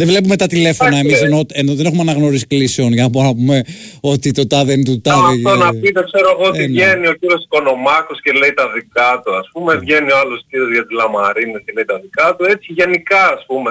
Δεν 0.00 0.08
βλέπουμε 0.08 0.36
τα 0.36 0.46
τηλέφωνα 0.46 0.98
Εντάξει, 0.98 1.06
εμείς 1.06 1.20
ρε. 1.20 1.26
ενώ, 1.26 1.40
ενώ 1.52 1.74
δεν 1.74 1.86
έχουμε 1.86 2.02
αναγνωρίσει 2.06 2.46
κλήσεων 2.46 2.92
για 2.92 3.02
να 3.02 3.08
μπορούμε 3.08 3.30
να 3.32 3.36
πούμε 3.38 3.62
ότι 4.00 4.30
το 4.38 4.46
τάδε 4.46 4.72
είναι 4.72 4.82
του 4.82 5.00
τάδε. 5.00 5.32
Αυτό 5.34 5.54
να 5.64 5.68
ε, 5.68 5.80
πείτε, 5.80 6.00
ξέρω 6.10 6.28
εγώ, 6.34 6.44
ότι 6.48 6.62
ε, 6.62 6.66
ναι. 6.66 6.72
βγαίνει 6.72 7.06
ο 7.06 7.14
κύριος 7.20 7.42
Οικονομάκος 7.44 8.18
και 8.24 8.32
λέει 8.32 8.52
τα 8.60 8.66
δικά 8.76 9.10
του. 9.24 9.32
Ας 9.40 9.48
πούμε, 9.52 9.70
βγαίνει 9.84 10.10
ο 10.12 10.16
άλλος 10.22 10.44
κύριος 10.48 10.70
για 10.76 10.86
τη 10.86 10.94
Λαμαρίνες 10.94 11.62
και 11.64 11.72
λέει 11.76 11.84
τα 11.84 11.98
δικά 12.04 12.26
του. 12.36 12.44
Έτσι 12.54 12.68
γενικά, 12.72 13.22
ας 13.36 13.42
πούμε. 13.48 13.70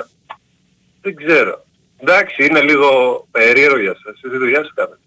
Δεν 1.02 1.14
ξέρω. 1.22 1.54
Εντάξει, 2.02 2.38
είναι 2.46 2.62
λίγο 2.70 2.90
περίεργο 3.32 3.80
για 3.86 3.96
σας. 4.02 4.14
Εσείς 4.16 4.30
τη 4.32 4.38
δουλειά 4.44 4.62
σας 4.66 4.74
κάνετε. 4.76 5.04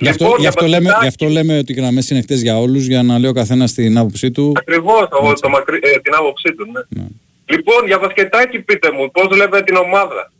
Γι' 0.00 0.08
αυτό, 0.08 0.24
Λοιπόν, 0.24 0.40
γι, 0.40 0.46
αυτό 0.46 0.64
για 0.64 0.74
λέμε, 0.74 0.90
μπασκετάκι. 0.90 1.06
γι' 1.06 1.12
αυτό 1.14 1.26
λέμε 1.36 1.58
ότι 1.62 1.72
οι 1.72 1.76
γραμμές 1.80 2.10
είναι 2.10 2.22
χτες 2.26 2.40
για 2.42 2.58
όλους 2.64 2.86
για 2.92 3.02
να 3.02 3.18
λέει 3.18 3.30
ο 3.30 3.38
καθένας 3.40 3.72
την 3.72 3.98
άποψή 3.98 4.30
του. 4.30 4.52
Ακριβώς, 4.56 5.02
το, 5.08 5.32
το 5.40 5.48
μακρύ, 5.48 5.78
ε, 5.82 5.98
την 6.06 6.14
άποψή 6.20 6.54
του, 6.56 6.64
ναι. 6.72 7.06
Λοιπόν, 7.50 7.86
για 7.86 7.98
μπασκετάκι 7.98 8.58
πείτε 8.60 8.92
μου, 8.92 9.10
πώς 9.10 9.26
βλέπετε 9.28 9.64
την 9.64 9.76
ομάδα; 9.76 10.32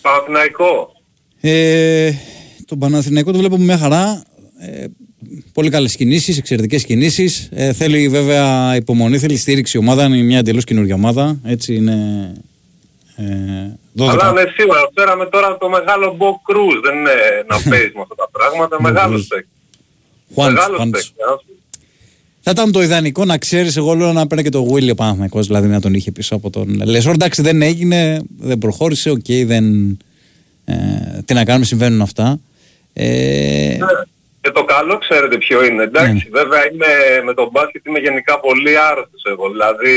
Παναθηναϊκό. 0.00 0.92
Ε, 1.40 2.12
τον 2.66 2.78
Παναθηναϊκό 2.78 3.32
το 3.32 3.38
βλέπω 3.38 3.56
με 3.56 3.64
μια 3.64 3.78
χαρά. 3.78 4.22
Ε, 4.60 4.84
πολύ 5.52 5.70
καλές 5.70 5.96
κινήσεις, 5.96 6.38
εξαιρετικές 6.38 6.84
κινήσεις. 6.84 7.48
Ε, 7.52 7.72
θέλει 7.72 8.08
βέβαια 8.08 8.76
υπομονή, 8.76 9.18
θέλει 9.18 9.36
στήριξη 9.36 9.76
η 9.76 9.80
ομάδα. 9.80 10.04
Είναι 10.04 10.16
μια 10.22 10.38
εντελώς 10.38 10.64
καινούργια 10.64 10.94
ομάδα. 10.94 11.40
Έτσι 11.44 11.74
είναι. 11.74 11.96
Ε, 13.16 13.24
12. 13.96 14.08
Αλλά 14.08 14.32
ναι, 14.32 14.42
σίγουρα, 14.56 14.90
φέραμε 14.94 15.26
τώρα 15.26 15.56
το 15.58 15.68
μεγάλο 15.68 16.14
Μπο 16.16 16.40
Κρούζ. 16.44 16.74
Δεν 16.82 16.94
είναι 16.98 17.10
να 17.48 17.56
παίζεις 17.70 17.92
με 17.94 18.00
αυτά 18.00 18.14
τα 18.14 18.28
πράγματα. 18.32 18.82
Μεγάλος 18.82 19.26
παίκτης. 19.26 19.50
Χουάντσο, 20.34 20.52
Μεγάλος 20.52 20.76
Χουάντσο. 20.76 20.90
παίκτης. 20.90 21.12
ας 21.34 21.44
πούμε. 21.46 21.58
Θα 22.44 22.50
ήταν 22.50 22.72
το 22.72 22.82
ιδανικό 22.82 23.24
να 23.24 23.38
ξέρεις, 23.38 23.76
εγώ 23.76 23.94
λέω 23.94 24.12
να 24.12 24.26
παίρνει 24.26 24.44
και 24.44 24.50
το 24.50 24.68
Willy 24.72 24.90
ο 24.90 24.94
Παναθηναϊκός, 24.94 25.46
δηλαδή 25.46 25.68
να 25.68 25.80
τον 25.80 25.94
είχε 25.94 26.10
πίσω 26.12 26.34
από 26.34 26.50
τον 26.50 26.82
Λεσόρ. 26.84 27.12
Εντάξει, 27.14 27.42
δεν 27.42 27.62
έγινε, 27.62 28.22
δεν 28.38 28.58
προχώρησε, 28.58 29.10
οκ, 29.10 29.24
δεν. 29.44 29.96
Ε, 30.64 30.74
τι 31.24 31.34
να 31.34 31.44
κάνουμε, 31.44 31.64
συμβαίνουν 31.64 32.00
αυτά. 32.00 32.40
Ε, 32.92 33.76
Ναι. 33.78 33.86
Και 34.40 34.50
το 34.50 34.64
καλό 34.64 34.98
ξέρετε 34.98 35.36
ποιο 35.36 35.64
είναι. 35.64 35.82
Εντάξει, 35.82 36.28
βέβαια 36.32 36.70
είμαι, 36.72 36.86
με 37.24 37.34
τον 37.34 37.48
μπάσκετ 37.52 37.86
είμαι 37.86 37.98
γενικά 37.98 38.40
πολύ 38.40 38.78
άρρωστος 38.90 39.22
εγώ. 39.30 39.50
Δηλαδή... 39.50 39.92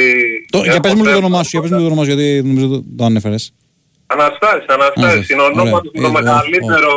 το, 0.50 0.58
για 0.62 0.72
έχω 0.72 0.80
πες 0.80 0.94
μου 0.94 1.04
λίγο 1.04 1.10
το 1.10 1.16
θέμα- 1.16 1.26
όνομά 1.26 1.44
σου, 1.44 1.50
για 1.52 1.62
πες 1.62 1.70
μου 1.72 1.78
λίγο 1.78 1.90
το 1.90 1.94
όνομά 1.94 2.08
σου, 2.10 2.16
γιατί 2.20 2.48
νομίζω 2.48 2.68
το, 2.68 2.84
το 2.98 3.06
ανέφερες. 3.06 3.54
Αναστάσης, 4.08 4.66
Αναστάσης. 4.68 5.04
Αναστάσης, 5.04 5.30
Είναι 5.30 5.42
ο 5.42 5.46
ονόματος 5.46 5.74
ωραία. 5.74 5.92
του 5.92 6.02
το 6.02 6.08
Ε, 6.08 6.22
μεγαλύτερο 6.22 6.92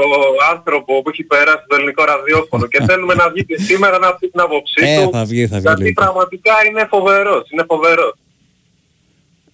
άνθρωπο 0.50 1.02
που 1.02 1.08
έχει 1.10 1.24
περάσει 1.24 1.62
στο 1.64 1.74
ελληνικό 1.76 2.04
ραδιόφωνο. 2.04 2.66
και 2.66 2.82
θέλουμε 2.88 3.14
να 3.14 3.30
βγει 3.30 3.44
και 3.44 3.56
σήμερα 3.60 3.98
να 3.98 4.14
πει 4.14 4.28
την 4.28 4.40
άποψή 4.40 4.74
Ε, 4.84 5.02
του. 5.04 5.10
θα 5.12 5.24
βγει, 5.24 5.46
θα 5.46 5.56
βγει 5.56 5.66
Γιατί 5.66 5.82
λίγο. 5.82 5.92
πραγματικά 6.02 6.52
είναι 6.68 6.86
φοβερός. 6.90 7.50
Είναι 7.50 7.64
φοβερός. 7.68 8.14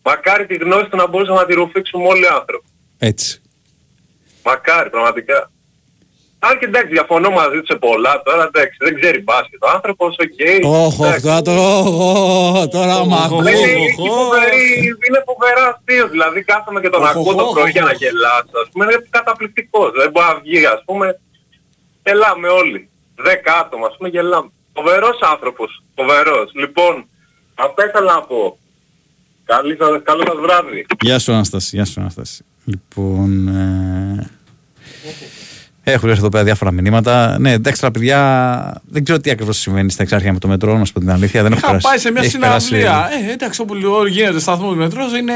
Μακάρι 0.03 0.47
τη 0.47 0.55
γνώση 0.55 0.89
του 0.89 0.97
να 0.97 1.07
μπορούσαμε 1.09 1.39
να 1.41 1.47
τη 1.47 1.55
ρουφήξουμε 1.55 2.07
όλοι 2.09 2.23
οι 2.23 2.27
άνθρωποι. 2.39 2.67
Έτσι. 2.99 3.43
Μακάρι, 4.45 4.91
πραγματικά. 4.91 5.51
Αν 6.47 6.59
και 6.59 6.65
εντάξει, 6.71 6.93
διαφωνώ 6.99 7.31
μαζί 7.41 7.59
του 7.61 7.67
σε 7.73 7.77
πολλά 7.87 8.23
τώρα, 8.27 8.43
εντάξει, 8.53 8.77
δεν 8.87 8.95
ξέρει 9.01 9.19
μπάσκετ. 9.27 9.61
Ο 9.65 9.69
άνθρωπος, 9.77 10.17
οκ. 10.25 10.39
Όχι, 10.87 11.03
όχι, 11.05 11.21
τώρα 11.27 11.43
το 11.43 11.53
Ω, 12.61 12.69
τώρα 12.69 13.05
μ' 13.05 13.15
ακούω. 13.15 13.41
Είναι, 13.41 13.51
είναι, 13.51 13.93
φοβερή- 14.09 14.79
είναι 15.07 15.21
φοβερά 15.29 15.63
αστείο, 15.73 16.05
δηλαδή 16.15 16.39
κάθομαι 16.51 16.81
και 16.81 16.91
τον 16.95 17.03
Οχ, 17.03 17.09
ακούω 17.11 17.31
οχ, 17.33 17.37
το 17.41 17.45
οχ, 17.49 17.53
πρωί 17.57 17.71
για 17.71 17.83
οχ. 17.85 17.89
να 17.91 17.95
γελάσω, 18.03 18.57
ας 18.63 18.69
πούμε, 18.73 18.85
είναι 18.85 18.99
καταπληκτικός, 19.17 19.91
δεν 20.01 20.11
μπορεί 20.13 20.27
να 20.27 20.35
βγει, 20.45 20.67
ας 20.77 20.83
πούμε, 20.87 21.07
γελάμε 22.05 22.49
όλοι, 22.49 22.81
δέκα 23.27 23.53
άτομα, 23.63 23.87
ας 23.91 23.95
πούμε, 23.97 24.09
γελάμε. 24.09 24.49
Φοβερός 24.77 25.19
άνθρωπος, 25.33 25.71
φοβερός. 25.97 26.47
Λοιπόν, 26.63 26.95
αυτά 27.55 27.81
ήθελα 27.89 28.13
να 28.15 28.23
πω. 28.31 28.59
Καλή 29.45 29.77
σας, 29.81 29.91
καλό 30.03 30.23
σας 30.27 30.39
βράδυ. 30.45 30.87
Γεια 31.01 31.19
σου 31.19 31.33
Ανάσταση, 31.33 31.77
γεια 31.77 31.85
σου 31.85 32.01
Ανάσταση. 32.01 32.45
Λοιπόν, 32.65 33.49
ε... 33.49 33.84
έχουν 35.85 36.09
έρθει 36.09 36.21
εδώ 36.21 36.29
πέρα 36.29 36.45
διάφορα 36.45 36.71
μηνύματα. 36.71 37.37
Ναι, 37.41 37.53
εντάξει 37.53 37.81
τώρα 37.81 37.93
παιδιά, 37.93 38.83
δεν 38.91 39.05
ξέρω 39.05 39.21
τι 39.21 39.31
ακριβώς 39.31 39.59
συμβαίνει 39.59 39.91
στα 39.91 40.03
εξάρχεια 40.03 40.33
με 40.33 40.39
το 40.39 40.49
μετρό, 40.49 40.79
να 40.79 40.85
σου 40.85 40.93
πω 40.93 41.01
την 41.01 41.11
αλήθεια. 41.11 41.43
Δεν 41.43 41.53
έχω 41.53 41.61
Είχα 41.61 41.67
περάσει. 41.67 41.87
πάει 41.89 41.99
σε 41.99 42.11
μια 42.11 42.23
Έχει 42.23 42.39
περάσει- 42.39 42.67
συναυλία. 42.67 43.09
Ε, 43.29 43.33
εντάξει, 43.33 43.61
όπου 43.61 43.75
λίγο 43.75 44.07
γίνεται 44.07 44.41
σταθμός 44.41 44.71
του 44.73 44.77
μετρός, 44.79 45.19
είναι 45.19 45.33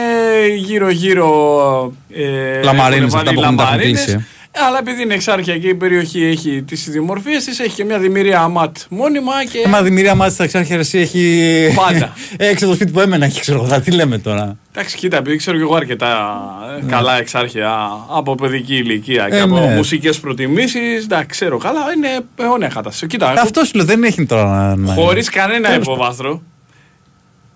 γύρω-γύρω. 0.56 1.92
Ε, 2.14 2.62
Λαμαρίνες, 2.62 3.14
έχουν 3.14 3.18
αυτά 3.18 3.18
βάλει 3.18 3.34
που 3.34 3.42
έχουν 3.42 3.56
τα 3.56 3.62
έχουν 3.62 3.72
λαμαρίνες. 3.72 4.04
κλείσει, 4.04 4.16
Ε, 4.16 4.24
αλλά 4.66 4.78
επειδή 4.78 5.02
είναι 5.02 5.14
εξάρχεια 5.14 5.58
και 5.58 5.68
η 5.68 5.74
περιοχή 5.74 6.24
έχει 6.24 6.62
τις 6.62 6.86
ιδιομορφίες 6.86 7.44
της, 7.44 7.58
έχει 7.60 7.74
και 7.74 7.84
μια 7.84 7.98
δημιουργία 7.98 8.40
ΑΜΑΤ 8.40 8.76
μόνιμα 8.88 9.44
και... 9.44 9.58
Ε, 9.64 9.68
μα 9.68 9.82
δημιουργία 9.82 10.14
μάτια 10.14 10.34
στα 10.34 10.44
εξάρχεια 10.44 10.78
εσύ 10.78 10.98
έχει. 10.98 11.72
Πάντα. 11.74 12.12
Έξω 12.50 12.64
από 12.64 12.66
το 12.66 12.74
σπίτι 12.74 12.92
που 12.92 13.00
έμενα 13.00 13.24
έχει, 13.24 13.40
ξέρω 13.46 13.64
εγώ. 13.64 13.80
Τι 13.80 13.90
λέμε 13.90 14.18
τώρα. 14.18 14.56
Εντάξει, 14.72 14.96
κοίτα, 14.96 15.16
επειδή 15.16 15.36
ξέρω 15.36 15.56
και 15.56 15.62
εγώ 15.62 15.74
αρκετά 15.74 16.40
ε, 16.82 16.84
καλά 16.90 17.18
εξάρχεια 17.18 17.88
από 18.16 18.34
παιδική 18.34 18.74
ηλικία 18.76 19.28
και 19.28 19.36
Ε, 19.36 19.40
από 19.40 19.58
ναι. 19.58 19.74
μουσικές 19.74 20.20
προτιμήσεις, 20.20 21.04
εντάξει, 21.04 21.26
ξέρω 21.28 21.58
καλά, 21.58 21.80
είναι 21.96 22.08
αιώνια 22.36 22.68
κατάσταση. 22.68 23.06
Κοίτα, 23.06 23.30
έχω 23.32 23.40
Αυτό 23.40 23.64
σου 23.64 23.72
λέω 23.76 23.84
δεν 23.84 24.04
έχει 24.04 24.26
τώρα 24.26 24.44
να. 24.44 24.76
να- 24.76 24.92
χωρίς 24.94 25.30
κανένα 25.30 25.68
Τέλος 25.68 25.86
υποβάθρο 25.86 26.42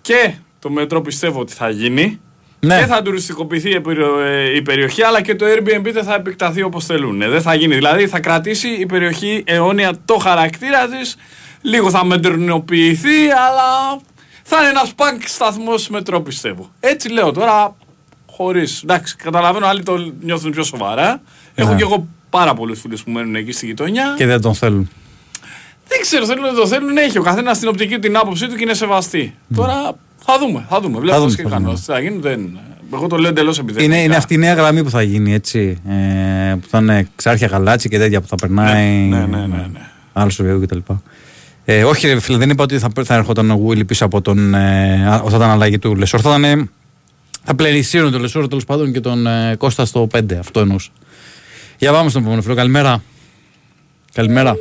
και 0.01 0.33
το 0.59 0.71
μετρό 0.71 1.01
πιστεύω 1.03 1.41
ότι 1.41 1.53
θα 1.53 1.69
γίνει 1.71 2.21
Ναι. 2.67 2.79
και 2.79 2.87
θα 2.87 3.03
τουριστικοποιηθεί 3.03 3.71
η 3.71 3.81
περιο- 3.81 4.19
ε, 4.21 4.55
η 4.57 4.63
περιοχή 4.63 5.03
αλλά 5.03 5.23
και 5.23 5.35
το 5.35 5.47
Airbnb 5.49 5.91
δεν 5.93 6.05
θα 6.05 6.15
επεκταθεί 6.15 6.63
όπως 6.63 6.85
θέλουν. 6.85 7.23
Ε, 7.23 7.29
Δεν 7.29 7.43
θα 7.43 7.55
γίνει. 7.55 7.75
Δηλαδή 7.75 8.07
θα 8.09 8.21
κρατήσει 8.21 8.69
η 8.69 8.87
περιοχή 8.87 9.43
αιώνια 9.47 9.93
το 10.05 10.15
χαρακτήρα 10.15 10.89
της, 10.89 11.17
λίγο 11.63 11.91
θα 11.91 12.05
μετρονοποιηθεί 12.05 13.23
αλλά 13.49 14.01
θα 14.43 14.59
είναι 14.61 14.69
ένας 14.69 14.95
πανκ 14.95 15.23
σταθμός 15.29 15.89
μετρό 15.89 16.21
πιστεύω. 16.21 16.71
Έτσι 16.81 17.09
λέω 17.09 17.33
τώρα 17.33 17.77
χωρίς. 18.31 18.83
Εντάξει, 18.83 19.17
καταλαβαίνω 19.17 19.67
άλλοι 19.67 19.83
το 19.83 20.13
νιώθουν 20.21 20.51
πιο 20.51 20.63
σοβαρά. 20.63 21.23
Έχω 21.55 21.71
Ναι. 21.71 21.77
και 21.77 21.83
εγώ 21.83 22.07
πάρα 22.31 22.55
πολλούς 22.55 22.81
φίλους 22.81 23.03
που 23.05 23.11
μένουν 23.11 23.35
εκεί 23.35 23.53
στη 23.53 23.67
γειτονιά. 23.67 24.15
Και 24.17 24.27
δεν 24.27 24.41
τον 24.41 24.55
θέλουν. 24.55 24.91
Δεν 25.89 26.01
ξέρω, 26.01 26.27
θέλουν 26.27 26.45
να 26.45 26.55
το 26.55 26.67
θέλουν. 26.67 26.97
Έχει 26.97 27.19
ο 27.19 27.23
καθένας 27.23 27.59
την 27.59 27.69
οπτική 27.69 27.95
του 27.95 28.01
την 28.01 28.17
άποψή 28.17 28.47
του 28.49 28.55
και 28.57 28.63
είναι 28.63 28.75
σεβαστή. 28.75 29.35
Τώρα 29.57 29.93
θα 30.25 30.39
δούμε. 30.39 30.67
Θα 30.69 30.81
δούμε. 30.81 30.99
Βλέπω 30.99 31.19
δούμε, 31.19 31.35
και 31.35 31.43
θα 31.43 31.49
κάνω. 31.49 31.65
δούμε. 31.65 31.75
Τι 31.79 31.83
θα 31.85 32.01
γίνει, 32.01 32.19
δεν. 32.19 32.59
Εγώ 32.95 33.07
το 33.07 33.17
λέω 33.17 33.31
εντελώς 33.31 33.59
επιθετικά. 33.59 33.85
Είναι, 33.95 34.03
είναι 34.03 34.17
αυτή 34.17 34.35
η 34.35 34.39
νέα 34.39 34.55
γραμμή 34.55 34.83
που 34.85 34.91
θα 34.91 35.03
γίνει 35.03 35.33
έτσι. 35.35 35.79
Ε, 35.89 36.55
που 36.55 36.67
θα 36.69 36.79
είναι 36.79 37.09
ξάρχια 37.17 37.47
γαλάτσι 37.47 37.89
και 37.89 37.99
τέτοια 37.99 38.21
που 38.21 38.27
θα 38.27 38.37
περνάει. 38.37 38.87
Ναι, 38.87 39.19
ναι, 39.19 39.27
ναι, 39.27 39.47
ναι, 39.47 39.67
ναι. 39.73 39.81
Άλλο 40.13 40.31
Σοβιέου 40.31 40.61
κτλ. 40.61 40.79
Ε, 41.65 41.85
όχι, 41.85 42.07
ρε 42.07 42.21
φίλε, 42.21 42.37
δεν 42.39 42.51
είπα 42.51 42.63
ότι 42.63 42.79
θα, 42.79 42.89
θα 43.05 43.15
έρχονταν 43.15 43.51
ο 43.51 43.55
Γουίλι 43.55 43.85
πίσω 43.85 44.05
από 44.05 44.21
τον. 44.21 44.55
Ε, 44.55 45.07
α, 45.09 45.19
θα 45.29 45.37
ήταν 45.37 45.51
αλλαγή 45.51 45.79
του 45.79 45.95
Λεσόρ. 45.97 46.21
Θα 46.23 46.29
ήταν. 46.29 46.45
ε, 46.45 46.69
Θα 47.45 47.55
πλερισσίρουν 47.55 48.13
τον 48.13 48.21
Λεσόρ 48.21 48.49
τέλος 48.49 48.65
πάντων 48.65 48.93
και 48.93 49.01
τον 49.01 49.27
ε, 49.27 49.55
Κώστα 49.59 49.85
στο 49.85 50.07
5. 50.15 50.35
Αυτό 50.39 50.61
εννοούσα. 50.61 50.91
Για 51.79 51.93
πάμε 51.93 52.11
στον 52.11 52.23
επόμενο 52.23 52.43
φίλο. 52.43 52.55
Καλημέρα. 52.55 53.03
Καλημέρα. 54.13 54.57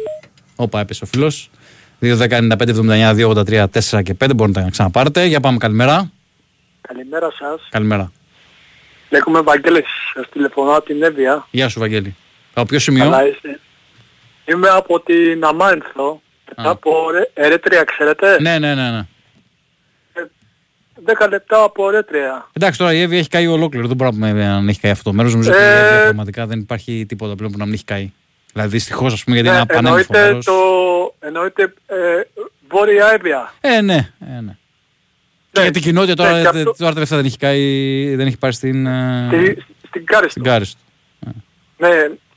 Όπα, 0.56 0.80
έπεσε 0.80 1.04
ο 1.04 1.08
φίλος. 1.08 1.50
2-10-95-79-2-83-4 2.02 4.04
και 4.04 4.16
5 4.26 4.32
μπορείτε 4.36 4.62
να 4.62 4.70
ξαναπάρετε. 4.70 5.26
Για 5.26 5.40
πάμε, 5.40 5.58
καλημέρα. 5.58 6.12
Καλημέρα 6.82 7.28
σας. 7.40 7.68
Καλημέρα. 7.70 8.12
Λέγομαι 9.10 9.42
Βαγγέλης, 9.42 9.86
σας 10.14 10.30
τηλεφωνώ 10.32 10.72
από 10.76 10.86
την 10.86 11.04
Εύβοια. 11.04 11.48
Γεια 11.52 11.70
σου, 11.70 11.80
Βαγγέλη. 11.80 12.16
Από 12.54 12.66
ποιο 12.68 12.80
σημείο; 12.80 13.04
Καλά 13.04 13.28
είστε. 13.28 13.60
Είμαι 14.46 14.68
από 14.70 15.00
την 15.00 15.44
Αμάνθο. 15.44 16.22
Μετά 16.58 16.70
από 16.70 16.92
Ρε- 17.12 17.32
Ερέτρια, 17.46 17.84
ξέρετε; 17.84 18.38
Ναι, 18.42 18.60
ναι, 18.60 18.76
ναι. 18.76 18.90
ναι. 18.92 19.06
10 21.24 21.28
λεπτά 21.30 21.64
από 21.64 21.88
Ερέτρια. 21.90 22.50
Εντάξει, 22.54 22.80
τώρα 22.80 22.94
η 22.94 23.02
Εύη 23.02 23.18
έχει 23.18 23.28
καεί 23.30 23.48
ολόκληρο. 23.48 23.88
Δεν 23.88 23.96
μπορούμε 23.96 24.28
να 24.28 24.32
πούμε 24.34 24.46
αν 24.48 24.68
έχει 24.68 24.80
καεί 24.80 24.92
αυτό 24.92 25.04
το 25.10 25.16
μέρος. 25.16 25.32
Νομίζω 25.32 25.52
ότι 25.52 25.62
η 25.62 25.66
Ε, 25.66 25.94
Εύη 25.94 26.04
πραγματικά 26.04 26.46
δεν 26.46 26.60
υπάρχει 26.60 27.06
τίποτα 27.08 27.36
πλέον 27.36 27.52
που 27.52 27.58
να 27.58 27.66
μην 27.66 27.74
έχει 27.74 27.84
καεί. 27.84 28.12
Δηλαδή 28.54 28.70
δυστυχώς, 28.70 29.14
ας 29.14 29.24
πούμε, 29.24 29.36
γιατί 29.36 29.50
Ναι, 29.52 29.56
είναι 29.58 29.66
ένα 29.70 29.82
πανέμορφο 29.82 30.14
εννοείται 30.14 30.28
μέρος. 30.32 30.46
το... 30.46 30.54
Εννοείται 31.20 31.74
ε, 31.88 31.96
Βόρεια 32.70 33.12
Εύβοια. 33.14 33.54
Ε, 33.62 33.82
ναι, 33.82 34.10
ε, 34.38 34.42
ναι. 34.42 34.56
Και 35.52 35.62
για 35.62 35.72
την 35.72 35.82
κοινότητα 35.82 36.24
Ναι, 36.24 36.30
τώρα, 36.30 36.52
και 36.52 36.58
ε, 36.58 36.60
αυτό- 36.62 36.76
τώρα 36.78 36.94
τελευταία 36.94 37.18
δεν 37.18 37.28
έχει 37.28 37.38
καεί, 37.38 38.16
δεν 38.16 38.28
έχει 38.28 38.38
πάρει 38.38 38.54
στην, 38.54 38.86
ε, 38.86 39.28
Στη, 39.32 39.66
στην 39.88 40.06
Κάριστο. 40.06 40.30
στην 40.30 40.44
Κάριστο. 40.44 40.80
Ναι, 41.78 41.90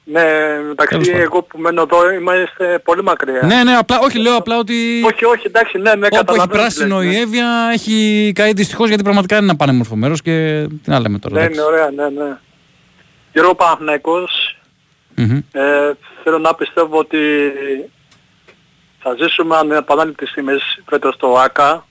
ναι, 0.05 0.23
μεταξύ 0.69 0.91
Τέλος 0.95 1.07
πάντων. 1.09 1.21
εγώ 1.23 1.43
που 1.43 1.59
μένω 1.59 1.83
εδώ 1.83 2.11
είμαστε 2.13 2.79
πολύ 2.85 3.03
μακριά. 3.03 3.41
Ναι, 3.45 3.63
ναι, 3.65 3.73
απλά, 3.77 3.99
όχι, 4.01 4.19
λέω 4.19 4.37
απλά 4.37 4.59
ότι 4.59 5.03
Όχι, 5.13 5.25
όχι, 5.25 5.47
εντάξει, 5.47 5.79
ναι, 5.79 5.95
ναι, 5.95 6.07
όπου 6.07 6.07
έχει 6.07 6.25
καταλαβαίνω 6.25 6.53
τι 6.53 6.59
πράσινο 6.59 6.99
λες, 7.01 7.07
η 7.07 7.09
ναι. 7.17 7.19
Εύβοια 7.23 7.71
έχει 7.73 8.33
καεί 8.35 8.53
δυστυχώς 8.53 8.89
γιατί 8.89 9.03
πραγματικά 9.03 9.37
είναι 9.37 9.45
ένα 9.45 9.57
πανέμορφο 9.57 9.97
μέρος 9.97 10.23
και 10.23 10.67
τι 10.83 10.91
να 10.91 11.01
λέμε 11.01 11.19
τώρα. 11.19 11.35
Ναι, 11.35 11.41
εντάξει. 11.41 11.61
είναι 11.61 11.69
ωραία, 11.69 11.91
ναι, 11.91 12.09
ναι. 12.25 12.37
Γιώργο 13.33 13.55
Παναθηναϊκός, 13.55 14.59
Μμμ. 15.17 15.41
Ε, 15.53 15.93
θέλω 16.23 16.39
να 16.39 16.55
πιστεύω 16.55 16.99
ότι 16.99 17.19
θα 18.99 19.15
ζήσουμε 19.19 19.57
ανεπανάληπτες 19.57 20.29
στιγμές 20.29 20.83
φέτος 20.89 21.15
στο 21.15 21.39
ΆΚΑ. 21.39 21.87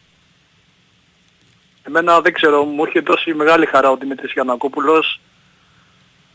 Εμένα 1.83 2.21
δεν 2.21 2.33
ξέρω, 2.33 2.63
μου 2.63 2.85
έχει 2.85 2.99
δώσει 2.99 3.33
μεγάλη 3.33 3.65
χαρά 3.65 3.89
ο 3.89 3.97
Δημήτρης 3.97 4.31
Γιαννακόπουλος. 4.31 5.19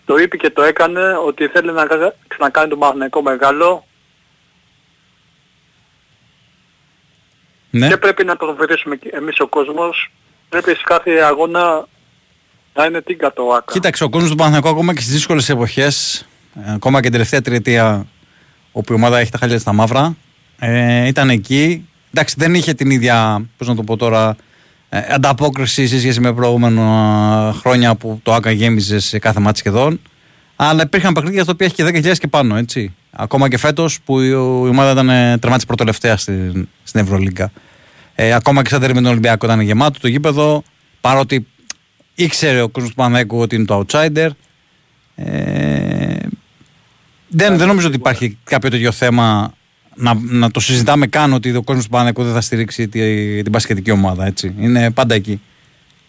Το 0.05 0.17
είπε 0.17 0.37
και 0.37 0.51
το 0.51 0.63
έκανε 0.63 1.17
ότι 1.17 1.47
θέλει 1.49 1.73
να 1.73 1.87
κα- 1.87 2.15
ξανακάνει 2.29 2.69
το 2.69 2.77
Παναθηναϊκό 2.77 3.23
μεγάλο 3.23 3.87
Ναι. 7.71 7.89
και 7.89 7.97
πρέπει 7.97 8.25
να 8.25 8.37
το 8.37 8.55
βοηθήσουμε 8.55 8.97
και 8.97 9.09
εμείς 9.13 9.41
ο 9.41 9.47
κόσμος. 9.47 10.11
Πρέπει 10.49 10.75
σε 10.75 10.83
κάθε 10.85 11.11
αγώνα 11.11 11.87
να 12.75 12.85
είναι 12.85 13.03
τίγκα 13.03 13.33
το 13.33 13.53
ΆΚΑ. 13.53 13.73
Κοίταξε, 13.73 14.05
ο 14.05 14.09
κόσμος 14.09 14.31
του 14.31 14.37
Παναθηναϊκού 14.37 14.69
ακόμα 14.69 14.95
και 14.95 15.01
στις 15.01 15.13
δύσκολες 15.13 15.49
εποχές, 15.49 16.27
ακόμα 16.67 16.97
και 16.97 17.03
την 17.03 17.13
τελευταία 17.13 17.43
τριετία, 17.43 18.07
όπου 18.73 18.93
η 18.93 18.97
ομάδα 18.97 19.19
έχει 19.19 19.31
τα 19.31 19.39
χάλια 19.39 19.59
στα 19.59 19.73
μαύρα, 19.73 20.17
ε, 20.59 21.07
ήταν 21.07 21.31
εκεί. 21.31 21.89
Εντάξει, 22.13 22.35
δεν 22.39 22.55
είχε 22.55 22.75
την 22.75 22.91
ίδια, 22.91 23.47
πώς 23.57 23.69
να 23.69 23.75
το 23.75 23.83
πω 23.83 23.97
τώρα, 23.97 24.37
ε, 24.89 25.01
ανταπόκριση 25.15 25.87
σε 25.87 25.99
σχέση 25.99 26.21
με 26.21 26.35
προηγούμενα 26.35 27.55
χρόνια 27.61 27.95
που 27.95 28.21
το 28.23 28.35
ΑΚΑ 28.35 28.51
γέμιζε 28.51 28.99
σε 28.99 29.19
κάθε 29.19 29.41
μάτι 29.41 29.59
σχεδόν. 29.59 30.01
Αλλά 30.57 30.83
υπήρχαν 30.83 31.13
παιχνίδια 31.13 31.43
στα 31.43 31.53
οποία 31.53 31.67
έχει 31.67 31.75
και 31.75 31.85
10.000 31.85 32.19
και 32.19 32.29
πάνω, 32.29 32.57
έτσι. 32.57 32.95
Ακόμα 33.11 33.49
και 33.49 33.59
φέτος 33.59 34.01
που 34.05 34.21
η, 34.21 34.29
η 34.29 34.35
ομάδα 34.69 34.91
ήταν 34.91 35.09
ε, 35.09 35.39
τερμάτισε 35.39 35.67
πρωτολευταία 35.67 36.17
στην, 36.17 36.69
στην 36.83 37.01
Ευρωλίγκα. 37.01 37.51
Ε, 38.15 38.33
ακόμα 38.33 38.63
και 38.63 38.69
σαν 38.69 38.81
τέρμι 38.81 38.95
με 38.95 39.01
τον 39.01 39.11
Ολυμπιακό 39.11 39.47
ήταν 39.47 39.61
γεμάτο 39.61 40.01
το 40.01 40.09
γήπεδο. 40.09 40.63
Παρότι 41.01 41.47
ήξερε 42.15 42.61
ο 42.61 42.69
κόσμος 42.69 42.91
του 42.91 42.97
Παναθηναϊκού 42.97 43.39
ότι 43.39 43.57
είναι 43.57 43.65
το 43.65 43.85
outsider. 43.89 44.29
Ε, 45.15 46.08
δεν, 47.29 47.57
δεν 47.57 47.67
νομίζω 47.67 47.87
ότι 47.87 47.97
υπάρχει 47.97 48.39
κάποιο 48.45 48.71
τέτοιο 48.71 48.93
θέμα 48.93 49.53
να, 49.95 50.15
να 50.15 50.51
το 50.51 50.61
συζητάμε 50.61 51.07
καν 51.07 51.33
ότι 51.33 51.57
ο 51.57 51.63
κόσμος 51.63 51.85
του 51.85 51.91
Παναθηναϊκού 51.91 52.23
δεν 52.23 52.35
θα 52.35 52.41
στηρίξει 52.41 52.89
τη, 52.89 53.43
την 53.43 53.53
πασχετική 53.53 53.91
ομάδα. 53.91 54.27
Έτσι. 54.27 54.55
Είναι 54.59 54.91
πάντα 54.91 55.15
εκεί. 55.15 55.43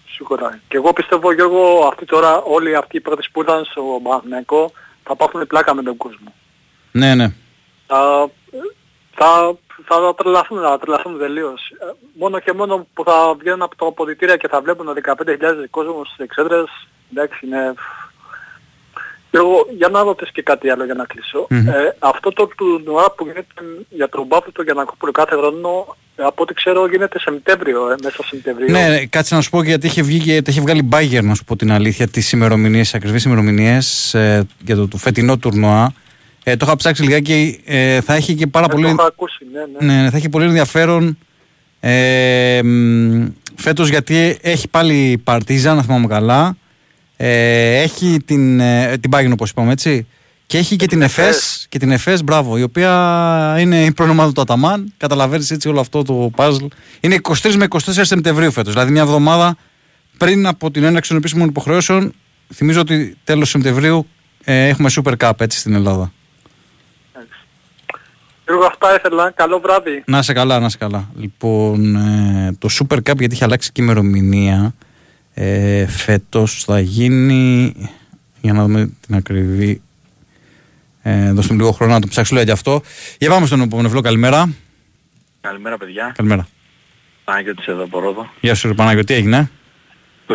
Σίγουρα. 0.10 0.60
Και 0.68 0.78
εγώ 0.78 0.94
πιστεύω 0.94 1.34
Γιώργο 1.34 1.88
αυτή 1.92 2.06
τώρα 2.06 2.42
όλοι 2.42 2.76
αυτοί 2.76 2.98
οι 2.98 3.00
παίκτες 3.00 3.30
που 3.32 3.42
ήταν 3.42 3.66
στο 3.66 4.00
Παναθηναϊκό 4.04 4.72
θα 5.04 5.16
πάθουν 5.16 5.48
πλάκα 5.48 5.74
με 5.74 5.84
τον 5.84 5.98
κόσμο. 5.98 6.34
Ναι, 6.92 7.16
ναι. 7.16 7.34
Θα, 7.88 8.30
θα, 9.16 9.56
θα 9.86 10.16
τρελαθούν, 10.16 10.62
θα 10.62 10.80
τρελαθούν 10.80 11.18
τελείως. 11.18 11.70
Ε, 11.70 11.86
Μόνο 12.14 12.40
και 12.40 12.54
μόνο 12.54 12.88
που 12.94 13.04
θα 13.04 13.36
βγαίνουν 13.40 13.62
από 13.62 13.76
τα 13.76 13.86
αποδητήρια 13.86 14.38
και 14.38 14.48
θα 14.48 14.62
βλέπουν 14.62 14.88
15.000 15.06 15.36
κόσμος 15.70 16.08
στις 16.08 16.26
εξέδρες, 16.26 16.88
εντάξει 17.12 17.46
είναι... 17.46 17.74
Γιώργο, 19.32 19.68
για 19.78 19.88
να 19.90 20.04
ρωτήσω 20.04 20.32
και 20.34 20.42
κάτι 20.42 20.70
άλλο 20.70 20.86
για 20.86 20.94
να 20.94 21.06
κλείσω. 21.06 21.48
Μμμ. 21.50 21.68
Ε, 21.68 21.96
αυτό 22.00 22.30
το 22.34 22.48
τουρνουά 22.58 23.12
που 23.12 23.26
γίνεται 23.26 23.54
για 23.90 24.10
τον 24.10 24.26
Μπάφο 24.26 24.52
το 24.52 24.62
Γιανακόπουλο 24.64 25.12
κάθε 25.12 25.36
χρόνο, 25.36 25.96
ε, 26.16 26.24
από 26.24 26.44
ό,τι 26.44 26.54
ξέρω 26.54 26.88
γίνεται 26.88 27.20
Σεπτέμβριο, 27.20 27.92
ε, 27.92 27.96
μέσα 28.04 28.24
Σεπτεμβρίου. 28.24 28.72
Ναι, 28.72 28.88
ναι, 28.88 29.06
κάτσε 29.06 29.36
να 29.36 29.42
σου 29.42 29.50
πω 29.50 29.64
γιατί 29.64 29.88
είχε, 29.88 30.02
βγει, 30.02 30.20
και- 30.20 30.42
τα 30.42 30.52
είχε 30.52 30.62
βγάλει 30.62 30.90
Bayern, 30.92 31.24
να 31.24 31.36
σου 31.36 31.44
πω 31.44 31.56
την 31.56 31.72
αλήθεια, 31.72 32.08
τις 32.08 32.32
ημερομηνίες, 32.32 32.94
ακριβεί 32.94 33.20
ημερομηνίες 33.26 34.14
ε, 34.14 34.48
για 34.66 34.76
το, 34.76 34.88
το 34.88 34.98
φετινό 34.98 35.38
τουρνουά. 35.38 35.94
Ε, 36.44 36.56
το 36.58 36.66
είχα 36.68 36.76
ψάξει 36.76 37.04
λιγάκι. 37.04 37.62
Ε, 37.66 38.02
θα 38.02 38.14
έχει 38.14 38.36
και 38.36 38.48
πάρα 38.48 38.66
Ε, 38.70 38.74
πολύ. 38.74 38.84
Το 38.86 38.90
είχα 38.90 39.06
ακούσει, 39.06 39.46
ναι, 39.54 39.60
ναι. 39.60 39.94
Ναι, 39.94 40.02
ναι, 40.02 40.10
θα 40.10 40.18
έχει 40.18 40.30
πολύ 40.30 40.46
ενδιαφέρον 40.46 41.18
ε, 41.80 42.60
φέτος 43.56 43.90
γιατί 43.90 44.38
έχει 44.42 44.68
πάλι 44.68 45.12
η 45.12 45.18
Παρτίζα, 45.18 45.74
να 45.74 45.82
θυμάμαι 45.84 46.08
καλά. 46.08 46.58
Ε, 47.22 47.82
έχει 47.82 48.18
την, 48.26 48.60
ε, 48.60 48.98
την 48.98 49.12
Bayern 49.14 49.30
όπως 49.32 49.50
είπαμε 49.50 49.72
έτσι. 49.72 50.08
Και 50.46 50.58
έχει 50.58 50.76
και 50.76 50.86
την 50.86 51.02
ΕΦΕΣ, 51.02 51.66
και 51.70 51.80
την 51.80 51.92
ΕΦΕΣ, 51.92 52.24
μπράβο, 52.24 52.58
η 52.58 52.62
οποία 52.62 53.56
είναι 53.60 53.86
η 53.86 53.92
προνομάδα 53.92 54.32
του 54.32 54.42
Αταμάν. 54.42 54.94
Καταλαβαίνεις 54.98 55.52
έτσι 55.52 55.68
όλο 55.70 55.80
αυτό 55.80 56.04
το 56.04 56.32
puzzle. 56.36 56.68
Είναι 57.00 57.20
23 57.22 57.54
με 57.56 57.68
24 57.70 57.78
Σεπτεμβρίου 58.02 58.52
φέτος, 58.52 58.74
δηλαδή 58.74 58.92
μια 58.92 59.02
εβδομάδα 59.02 59.58
πριν 60.18 60.48
από 60.48 60.72
την 60.72 60.84
έναρξη 60.84 61.10
των 61.10 61.18
επίσημων 61.18 61.48
υποχρεώσεων. 61.48 62.14
Θυμίζω 62.54 62.80
ότι 62.80 63.18
τέλος 63.24 63.50
Σεπτεμβρίου 63.50 64.08
ε, 64.44 64.68
έχουμε 64.68 64.90
Super 64.96 65.14
Cup 65.18 65.32
έτσι 65.38 65.60
στην 65.60 65.74
Ελλάδα. 65.74 66.12
Γιώργο, 68.46 68.66
αυτά 68.66 68.96
ήθελα. 68.96 69.32
Καλό 69.32 69.60
βράδυ. 69.60 70.04
Να 70.06 70.22
σε 70.22 70.34
καλά, 70.34 70.60
να 70.60 70.70
σε 70.70 70.78
καλά. 70.78 71.10
Λοιπόν, 71.16 71.96
ε, 71.96 72.56
το 72.60 72.70
Super 72.72 72.98
Cup 72.98 73.18
γιατί 73.18 73.30
έχει 73.32 73.44
αλλάξει 73.44 73.72
και 73.72 73.82
η 73.82 73.84
ημερομηνία. 73.88 74.74
Ε, 75.42 75.88
φέτος 75.88 76.64
θα 76.64 76.80
γίνει. 76.80 77.74
Για 78.42 78.54
να 78.54 78.64
δούμε 78.64 78.92
την 79.06 79.16
ακριβή. 79.16 79.82
Ε, 81.02 81.32
δώστε 81.32 81.54
μου 81.54 81.60
λίγο 81.60 81.72
χρόνο 81.72 81.94
να 81.94 82.00
το 82.02 82.08
ψάξω 82.08 82.42
για 82.42 82.54
αυτό. 82.54 82.82
Για 83.18 83.30
πάμε 83.30 83.46
στον 83.46 83.62
επόμενο 83.62 83.90
βλό. 83.90 84.02
Καλημέρα. 84.02 84.50
Καλημέρα 85.42 85.78
παιδιά. 85.78 86.12
Καλημέρα. 86.16 86.48
Παναγιώτης 87.24 87.68
εδώ 87.68 87.84
από 87.84 88.00
Ρόδο. 88.00 88.30
Γεια 88.42 88.56
σου, 88.56 88.68
ρε 88.68 88.74
Παναγιώτη, 88.74 89.06
τι 89.06 89.14
έγινε. 89.14 89.50
29-30 90.28 90.34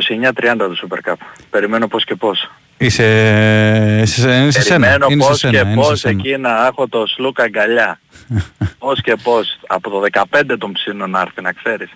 το 0.58 0.76
Super 0.88 1.10
Cup. 1.10 1.16
Περιμένω 1.50 1.88
πώς 1.88 2.04
και 2.04 2.14
πώς. 2.14 2.50
Είσαι, 2.76 4.00
είσαι, 4.02 4.36
είναι 4.36 4.50
σε 4.50 4.62
σένα. 4.62 4.86
Περιμένω 4.86 5.06
Είναι 5.10 5.22
σε 5.22 5.28
πώς 5.28 5.38
σένα, 5.38 5.52
και 5.52 5.58
είναι 5.58 5.82
σε 5.82 5.88
πώς 5.88 5.98
σένα. 6.00 6.20
εκεί 6.20 6.36
να 6.36 6.66
έχω 6.66 6.88
το 6.88 7.06
σλούκα 7.06 7.42
αγκαλιά. 7.42 8.00
πώς 8.78 9.00
και 9.00 9.16
πώς. 9.22 9.58
Από 9.66 9.90
το 9.90 10.02
15 10.30 10.42
τον 10.58 10.72
ψήνω 10.72 11.06
να 11.06 11.20
έρθει 11.20 11.42
να 11.42 11.52
ξέρεις. 11.52 11.90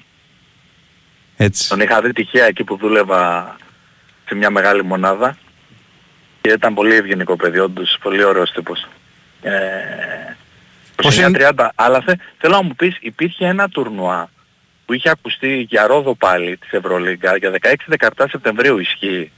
Έτσι. 1.41 1.69
Τον 1.69 1.81
είχα 1.81 2.01
δει 2.01 2.13
τυχαία 2.13 2.47
εκεί 2.47 2.65
που 2.65 2.77
δούλευα 2.77 3.57
σε 4.27 4.35
μια 4.35 4.51
μεγάλη 4.51 4.85
μονάδα 4.85 5.37
και 6.41 6.51
ήταν 6.51 6.75
πολύ 6.75 6.95
ευγενικό 6.95 7.37
παιδί, 7.37 7.59
όντως 7.59 7.99
πολύ 8.03 8.25
ωραίος 8.25 8.53
τύπος. 8.53 8.87
Ε, 9.43 9.51
Πώς 11.03 11.19
29-30, 11.21 11.69
αλλά 11.75 12.01
θε, 12.01 12.15
θέλω 12.39 12.55
να 12.55 12.63
μου 12.63 12.75
πεις, 12.75 12.97
υπήρχε 13.01 13.47
ένα 13.47 13.69
τουρνουά 13.69 14.31
που 14.87 14.93
είχε 14.93 15.11
ακουστεί 15.11 15.67
για 15.69 15.87
Ρόδο 15.87 16.15
πάλι 16.15 16.57
της 16.57 16.71
Ευρωλίγκα 16.73 17.37
για 17.37 17.53
16-17 17.99 18.25
Σεπτεμβρίου 18.31 18.79
ισχύει; 18.79 19.33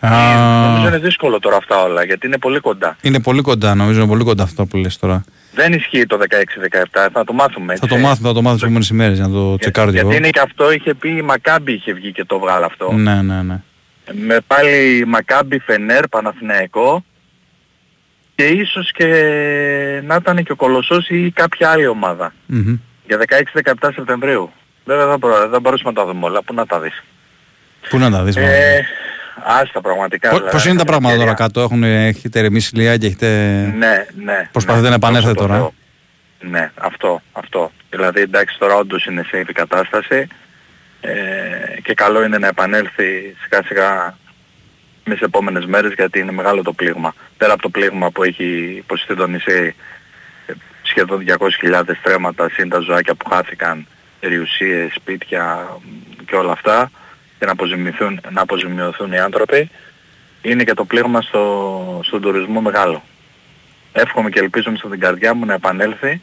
Α, 0.00 0.66
Νομίζω 0.66 0.88
είναι 0.88 0.98
δύσκολο 0.98 1.38
τώρα 1.38 1.56
αυτά 1.56 1.82
όλα 1.82 2.04
γιατί 2.04 2.26
είναι 2.26 2.38
πολύ 2.38 2.60
κοντά. 2.60 2.96
είναι 3.00 3.20
πολύ 3.20 3.40
κοντά, 3.42 3.74
νομίζω 3.74 3.98
είναι 4.00 4.08
πολύ 4.08 4.24
κοντά 4.24 4.42
αυτό 4.42 4.66
που 4.66 4.76
λες 4.76 4.98
τώρα. 4.98 5.24
Δεν 5.54 5.72
ισχύει 5.72 6.06
το 6.06 6.18
16-17, 6.92 7.08
θα 7.12 7.24
το 7.24 7.32
μάθουμε 7.32 7.72
έτσι. 7.72 7.86
Θα 7.88 7.94
το 7.94 8.00
μάθουμε, 8.00 8.28
θα 8.28 8.34
το 8.34 8.42
μάθουμε 8.42 8.52
τις 8.54 8.62
επόμενες 8.62 8.88
ημέρες 8.88 9.16
για 9.16 9.26
να 9.26 9.32
το 9.32 9.56
τσεκάρω 9.58 9.90
κι 9.90 9.96
εγώ. 9.98 10.08
Γιατί 10.10 10.22
είναι 10.22 10.30
και 10.32 10.40
αυτό, 10.40 10.72
είχε 10.72 10.94
πει 10.94 11.08
η 11.16 11.22
Μακάμπη 11.22 11.72
είχε 11.72 11.92
βγει 11.92 12.12
και 12.12 12.24
το 12.24 12.38
βγάλει 12.38 12.64
αυτό. 12.64 12.92
Ναι, 12.92 13.22
ναι, 13.22 13.42
ναι. 13.42 13.60
Με 14.12 14.38
πάλι 14.46 15.04
Μακάμπη 15.06 15.58
Φενέρ 15.58 16.08
Παναθηναϊκό 16.08 17.04
και 18.34 18.44
ίσως 18.44 18.92
και 18.92 19.06
να 20.06 20.14
ήταν 20.14 20.44
και 20.44 20.52
ο 20.52 20.56
Κολοσσός 20.56 21.08
ή 21.08 21.30
κάποια 21.30 21.70
άλλη 21.70 21.86
ομάδα. 21.86 22.32
Μμμ. 22.46 22.76
Για 23.06 23.18
16-17 23.82 23.88
Σεπτεμβρίου. 23.94 24.50
Βέβαια 24.84 25.06
δεν, 25.06 25.18
μπο- 25.18 25.48
δεν 25.48 25.60
μπορούσαμε 25.60 25.90
να 25.90 25.96
τα 26.04 26.06
δούμε 26.12 26.24
όλα. 26.26 26.42
Πού 26.42 26.54
να 26.54 26.66
τα 26.66 26.80
δεις. 26.80 27.02
Πού 27.88 27.98
να 27.98 28.10
τα 28.10 28.22
δεις, 28.22 28.36
μάλλον. 28.36 28.50
Ε, 28.50 28.86
άστα 29.44 29.80
πραγματικά. 29.80 30.28
Πώ 30.30 30.36
δηλαδή, 30.36 30.52
πώς 30.52 30.64
είναι 30.64 30.74
τα 30.74 30.80
αυτά 30.80 30.90
πράγματα 30.90 31.16
τώρα 31.16 31.30
ευκαιρία. 31.30 31.46
κάτω, 31.46 31.60
έχουν, 31.60 31.82
έχετε 31.84 32.40
ρεμίσει 32.40 32.76
λίγα 32.76 32.96
και 32.96 33.06
έχετε... 33.06 33.28
Ναι, 33.76 34.06
ναι. 34.24 34.48
Προσπαθείτε 34.52 34.84
ναι, 34.84 34.88
να 34.88 34.94
επανέλθετε 34.94 35.32
δόξα 35.32 35.46
τω 35.46 35.46
τώρα. 35.46 35.56
Θεώ. 35.56 35.72
Ναι, 36.40 36.70
αυτό, 36.74 37.22
αυτό. 37.32 37.72
Δηλαδή 37.90 38.20
εντάξει 38.20 38.58
τώρα 38.58 38.74
όντως 38.74 39.06
είναι 39.06 39.24
safe 39.32 39.48
η 39.48 39.52
κατάσταση 39.52 40.26
ε, 41.00 41.80
και 41.82 41.94
καλό 41.94 42.24
είναι 42.24 42.38
να 42.38 42.46
επανέλθει 42.46 43.36
σιγά 43.42 43.62
σιγά 43.66 44.16
mes 45.10 45.16
επόμενες 45.20 45.64
μέρες 45.66 45.92
γιατί 45.92 46.18
είναι 46.18 46.32
μεγάλο 46.32 46.62
το 46.62 46.72
πλήγμα. 46.72 47.14
Πέρα 47.36 47.52
από 47.52 47.62
το 47.62 47.68
πλήγμα 47.68 48.10
που 48.10 48.22
έχει 48.22 48.74
υποστεί 48.76 49.14
το 49.14 49.26
νησί 49.26 49.74
ε, 50.46 50.52
σχεδόν 50.82 51.24
200.000 51.62 51.82
στρέμματα 52.00 52.48
συν 52.50 52.68
τα 52.68 52.78
ζωάκια 52.78 53.14
που 53.14 53.28
χάθηκαν, 53.28 53.86
περιουσίες, 54.20 54.92
σπίτια 54.94 55.66
μ, 55.80 56.24
και 56.24 56.36
όλα 56.36 56.52
αυτά 56.52 56.90
και 57.38 57.46
να 57.46 57.52
αποζημιωθούν, 57.52 58.20
να 58.30 58.40
αποζημιωθούν 58.42 59.12
οι 59.12 59.18
άνθρωποι 59.18 59.70
είναι 60.42 60.64
και 60.64 60.74
το 60.74 60.84
πλήγμα 60.84 61.20
στο, 61.20 62.00
στον 62.04 62.20
τουρισμό 62.20 62.60
μεγάλο. 62.60 63.02
Εύχομαι 63.92 64.30
και 64.30 64.38
ελπίζω 64.38 64.70
μέσα 64.70 64.86
στην 64.86 65.00
καρδιά 65.00 65.34
μου 65.34 65.44
να 65.44 65.54
επανέλθει 65.54 66.20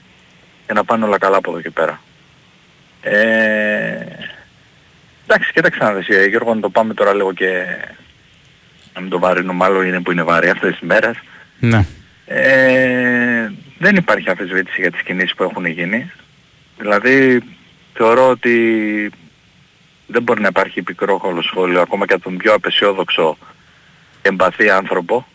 και 0.68 0.74
να 0.74 0.84
πάνε 0.84 1.06
όλα 1.06 1.18
καλά 1.18 1.38
από 1.38 1.52
εδώ 1.52 1.62
και 1.62 1.72
πέρα. 1.72 2.02
Ε, 3.02 4.06
εντάξει, 5.28 5.52
κοίταξε 5.54 5.84
να 5.84 5.94
δεις, 5.94 6.08
ε, 6.08 6.26
Γιώργο, 6.26 6.54
να 6.54 6.62
το 6.62 6.70
πάμε 6.70 6.94
τώρα 6.94 7.14
λίγο 7.14 7.34
και 7.34 7.66
να 8.94 9.02
μην 9.02 9.10
το 9.10 9.20
βαρύνω, 9.20 9.54
μάλλον 9.54 9.86
είναι 9.86 10.02
που 10.02 10.12
είναι 10.12 10.24
βαρύ 10.24 10.50
αυτές 10.50 10.72
τις 10.72 10.88
μέρες. 10.88 11.16
Ναι. 11.60 11.86
Ε, 12.26 13.52
δεν 13.78 13.96
υπάρχει 13.96 14.30
αμφισβήτηση 14.30 14.82
για 14.82 14.92
τις 14.92 15.02
κινήσεις 15.02 15.36
που 15.36 15.44
έχουν 15.44 15.66
γίνει. 15.66 16.12
Δηλαδή 16.78 17.42
θεωρώ 17.94 18.30
ότι 18.30 19.12
δεν 20.08 20.24
μπορεί 20.24 20.42
να 20.42 20.48
υπάρχει 20.48 20.82
πικρόχολο 20.82 21.42
σχόλιο 21.42 21.82
ακόμα 21.82 22.06
και 22.06 22.14
από 22.14 22.24
τον 22.24 22.38
πιο 22.38 22.54
απεσιόδοξο 22.54 23.38
εμπαθή 24.22 24.70
άνθρωπο, 24.70 25.28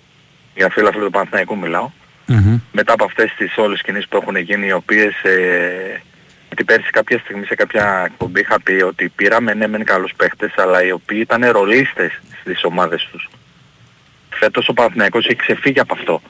για 0.54 0.70
φίλο 0.70 0.90
του 0.90 1.10
Παναθηναϊκού 1.10 1.58
μιλάω, 1.58 1.90
Μμμ. 2.26 2.58
μετά 2.72 2.92
από 2.92 3.04
αυτές 3.04 3.34
τις 3.36 3.56
όλες 3.56 3.82
κινήσεις 3.82 4.08
που 4.08 4.16
έχουν 4.16 4.36
γίνει 4.36 4.66
οι 4.66 4.72
οποίες 4.72 5.22
ε, 5.22 6.00
γιατί 6.46 6.64
πέρσι 6.64 6.90
κάποια 6.90 7.18
στιγμή 7.18 7.46
σε 7.46 7.54
κάποια 7.54 8.02
εκπομπή 8.06 8.40
είχα 8.40 8.60
πει 8.60 8.72
ότι 8.72 9.08
πήραμε 9.08 9.54
ναι 9.54 9.66
μεν 9.66 9.84
καλούς 9.84 10.12
παίχτες 10.16 10.52
αλλά 10.56 10.84
οι 10.84 10.90
οποίοι 10.90 11.18
ήταν 11.20 11.50
ρολίστες 11.50 12.20
στις 12.40 12.64
ομάδες 12.64 13.08
τους. 13.12 13.28
Φέτος 14.30 14.68
ο 14.68 14.72
Παναθηναϊκός 14.72 15.24
έχει 15.24 15.36
ξεφύγει 15.36 15.80
από 15.80 15.94
αυτό. 15.94 16.22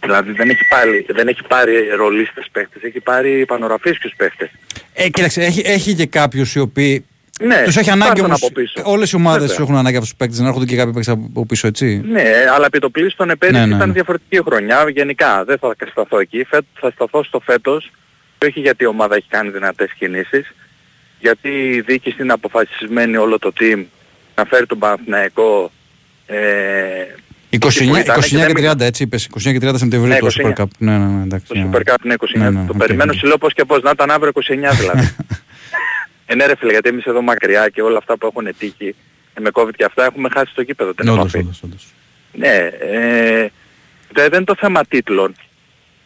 Δηλαδή 0.00 0.32
δεν 0.32 0.48
έχει 0.48 0.64
πάρει, 0.68 1.06
δεν 1.08 1.28
έχει 1.28 1.42
πάρει 1.48 1.88
ρολίστες 1.96 2.48
παίχτες, 2.52 2.82
έχει 2.82 3.00
πάρει 3.00 3.44
πανοραφίσκους 3.46 4.12
παίχτες. 4.16 4.50
Ε, 4.94 5.08
κοίταξε, 5.08 5.40
έχει, 5.40 5.62
έχει 5.64 5.94
και 5.94 6.06
κάποιους 6.06 6.54
οι 6.54 6.58
οποίοι. 6.58 7.06
Ναι, 7.46 7.62
Τους 7.64 7.76
έχει 7.76 7.90
ανάγκη 7.90 8.08
πάρ' 8.10 8.16
τον 8.20 8.24
όμως. 8.24 8.42
από 8.42 8.52
πίσω. 8.52 8.82
Όλες 8.84 9.10
οι 9.10 9.16
ομάδες 9.16 9.48
Βέβαια. 9.48 9.56
έχουν 9.64 9.76
ανάγκη 9.76 9.96
από 9.96 10.04
τους 10.04 10.14
παίκτες 10.14 10.38
να 10.38 10.46
έρχονται 10.46 10.64
και 10.64 10.76
κάποιοι 10.76 10.92
παίκτες 10.92 11.14
από 11.14 11.46
πίσω, 11.46 11.66
έτσι. 11.66 12.02
Ναι, 12.10 12.22
αλλά 12.54 12.66
επί 12.66 12.78
το 12.78 12.90
πλήστον 12.90 13.32
πέρυσι 13.38 13.60
Ναι, 13.60 13.66
ναι, 13.66 13.74
ήταν 13.74 13.86
ναι. 13.88 13.94
διαφορετική 13.94 14.40
χρονιά. 14.44 14.86
Γενικά 14.88 15.44
δεν 15.44 15.58
θα 15.58 15.74
σταθώ 15.90 16.18
εκεί. 16.18 16.44
Φέτος 16.44 16.66
θα 16.80 16.90
σταθώ 16.90 17.24
στο 17.24 17.40
φέτος. 17.40 17.90
Και 18.38 18.46
όχι 18.46 18.60
γιατί 18.60 18.84
η 18.84 18.86
ομάδα 18.86 19.14
έχει 19.16 19.26
κάνει 19.28 19.50
δυνατές 19.50 19.92
κινήσεις. 19.98 20.54
Γιατί 21.20 21.48
η 21.48 21.80
διοίκηση 21.80 22.22
είναι 22.22 22.32
αποφασισμένη 22.32 23.16
όλο 23.16 23.38
το 23.38 23.52
team 23.60 23.84
να 24.34 24.44
φέρει 24.44 24.66
τον 24.66 24.78
Παναθηναϊκό 24.78 25.70
ε, 26.26 26.36
29, 27.50 27.56
εκεί 27.66 27.88
που 27.88 27.96
ήταν 27.96 28.16
29 28.20 28.22
και 28.28 28.36
δεν 28.36 28.54
και 28.54 28.68
30, 28.70 28.80
έτσι 28.80 29.02
είπες. 29.02 29.28
29 29.38 29.40
και 29.42 29.68
30 29.68 29.72
Σεπτεμβρίου 29.76 30.06
Ναι, 30.12 30.18
το 30.18 30.26
29. 30.26 30.46
Super 30.46 30.60
Cup. 30.62 30.64
Ναι, 30.78 30.98
ναι, 30.98 31.04
ναι, 31.06 31.22
εντάξει. 31.22 31.46
το 31.46 31.54
ναι. 31.54 31.68
Super 31.72 31.78
Cup 31.92 31.94
είναι 32.04 32.14
29. 32.18 32.38
Ναι, 32.38 32.50
ναι, 32.50 32.64
το 32.66 32.72
οκ, 32.72 32.76
περιμένω 32.78 33.10
οκ. 33.14 33.18
σου 33.18 33.26
λέω 33.26 33.38
πώς 33.38 33.54
και 33.54 33.64
πώς. 33.64 33.82
Να 33.82 33.90
ήταν 33.90 34.10
αύριο 34.10 34.32
29 34.34 34.40
δηλαδή. 34.78 35.10
ε, 36.30 36.34
ναι 36.34 36.46
ρε 36.46 36.56
φίλε, 36.56 36.72
γιατί 36.72 36.88
εμείς 36.88 37.04
εδώ 37.04 37.22
μακριά 37.22 37.68
και 37.68 37.82
όλα 37.82 37.98
αυτά 37.98 38.16
που 38.16 38.26
έχουν 38.26 38.56
τύχει 38.58 38.94
ε, 39.34 39.40
με 39.40 39.50
COVID 39.52 39.74
και 39.76 39.84
αυτά 39.84 40.04
έχουμε 40.04 40.28
χάσει 40.32 40.54
το 40.54 40.62
γήπεδο. 40.62 40.94
την 40.94 41.04
Ναι, 41.04 41.10
όντως, 41.10 41.24
επαφή. 41.34 41.38
όντως, 41.44 41.62
όντως. 41.62 41.86
Ναι, 42.32 42.54
ε, 42.80 43.48
δε- 44.12 44.28
δεν 44.28 44.32
είναι 44.32 44.44
το 44.44 44.54
θέμα 44.58 44.84
τίτλων 44.84 45.32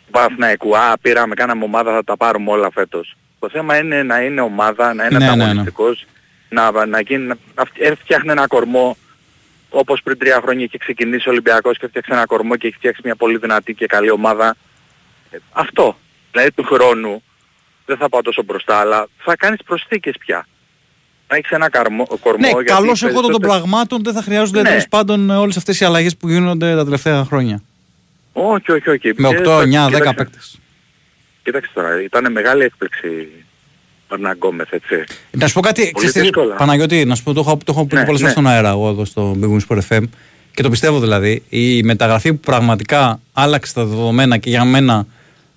του 0.07 0.11
Παναθηναϊκού. 0.11 0.77
Α, 0.77 0.93
πήραμε, 1.03 1.35
κάναμε 1.35 1.64
ομάδα, 1.64 1.93
θα 1.93 2.05
τα 2.05 2.16
πάρουμε 2.16 2.51
όλα 2.51 2.70
φέτος. 2.70 3.16
Το 3.39 3.49
θέμα 3.51 3.77
είναι 3.77 4.03
να 4.03 4.20
είναι 4.20 4.41
ομάδα, 4.41 4.95
να 4.95 5.05
είναι 5.05 5.18
Ναι, 5.18 5.25
ναι, 5.25 5.35
ναι. 5.35 5.43
ανταγωνιστικός, 5.43 6.07
να, 6.49 6.87
να, 6.87 7.01
γίνει, 7.01 7.27
να 7.55 7.64
φτ- 7.64 7.81
έφτιαχνε 7.81 8.33
ένα 8.33 8.47
κορμό 8.47 8.97
όπως 9.70 10.03
πριν 10.03 10.18
τρία 10.18 10.41
χρόνια 10.43 10.64
είχε 10.64 10.79
ξεκινήσει 10.79 11.29
ο 11.29 11.33
Ολυμπιακός 11.33 11.79
και 11.79 11.85
έφτιαξε 11.87 12.12
ένα 12.12 12.27
κορμό 12.27 12.57
και 12.57 12.66
έχει 12.66 12.77
φτιάξει 12.77 13.01
μια 13.05 13.14
πολύ 13.16 13.37
δυνατή 13.39 13.75
και 13.75 13.87
καλή 13.87 14.11
ομάδα. 14.11 14.57
Ε, 15.31 15.37
αυτό. 15.53 15.99
Δηλαδή 16.31 16.51
του 16.53 16.62
χρόνου, 16.64 17.22
δεν 17.87 17.97
θα 17.97 18.09
πάω 18.09 18.20
τόσο 18.22 18.43
μπροστά, 18.43 18.76
αλλά 18.76 19.07
θα 19.18 19.37
κάνεις 19.37 19.59
προσθήκες 19.64 20.14
πια. 20.18 20.47
Να 21.28 21.37
έχεις 21.37 21.51
ένα 21.51 21.70
καρμό, 21.70 22.07
κορμό 22.20 22.39
Ναι, 22.39 22.49
γιατί 22.49 22.64
καλώς 22.64 23.03
εγώ 23.03 23.12
των 23.12 23.22
περισσότερες- 23.22 23.51
πραγμάτων 23.57 24.03
δεν 24.03 24.12
θα 24.12 24.22
χρειάζονται 24.22 24.62
Ναι. 24.62 24.68
τέλος 24.68 24.89
πάντων 24.89 25.30
όλες 25.30 25.57
αυτές 25.57 25.80
οι 25.80 25.85
αλλαγές 25.85 26.16
που 26.16 26.28
γίνονται 26.28 26.74
τα 26.74 26.85
τελευταία 26.85 27.24
χρόνια. 27.24 27.62
Όχι, 28.32 28.72
όχι, 28.72 28.91
όχι. 28.91 29.12
Με 29.16 29.28
Και 29.28 29.37
8, 29.37 29.61
9, 29.61 29.85
10 29.85 29.91
κοίταξε- 29.91 30.14
παίκτες. 30.16 30.59
Κοίταξε 31.43 31.70
τώρα, 31.74 32.03
ήταν 32.03 32.32
μεγάλη 32.32 32.62
έκπληξη 32.64 33.09
ο 34.09 34.14
Ερνάν 34.14 34.37
Γκόμεθ, 34.37 34.72
έτσι. 34.72 35.05
Να 35.30 35.47
σου 35.47 35.55
πω 35.55 35.61
κάτι, 35.61 35.91
ξέρεις 35.95 36.12
τι, 36.14 36.20
δύσκολα. 36.20 36.55
Παναγιώτη, 36.55 37.05
να 37.05 37.14
σου 37.14 37.22
πω, 37.22 37.32
το 37.32 37.41
έχω, 37.41 37.57
το 37.57 37.64
έχω 37.72 37.87
πει 37.87 37.95
Ναι, 37.95 38.05
πολλές 38.05 38.20
ναι. 38.20 38.28
φορές 38.28 38.32
στον 38.43 38.47
αέρα 38.57 38.68
εγώ 38.68 38.89
εδώ 38.89 39.05
στο 39.05 39.37
Big 39.41 39.45
Wings 39.57 39.66
Sport 39.68 39.80
FM 39.89 40.03
και 40.55 40.62
το 40.62 40.70
πιστεύω 40.70 41.01
δηλαδή. 41.01 41.43
Η 41.49 41.82
μεταγραφή 41.82 42.32
που 42.35 42.41
πραγματικά 42.41 43.20
άλλαξε 43.32 43.74
τα 43.74 43.85
δεδομένα 43.85 44.37
και 44.37 44.51
για 44.51 44.64
μένα 44.64 45.07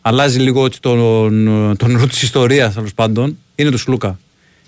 αλλάζει 0.07 0.39
λίγο 0.39 0.65
έτσι 0.65 0.81
τον, 0.81 1.75
τον 1.77 1.97
ρου 1.97 2.07
της 2.07 2.21
ιστορίας 2.21 2.73
τέλος 2.73 2.93
πάντων 2.93 3.37
είναι 3.55 3.69
του 3.69 3.77
Σλούκα. 3.77 4.19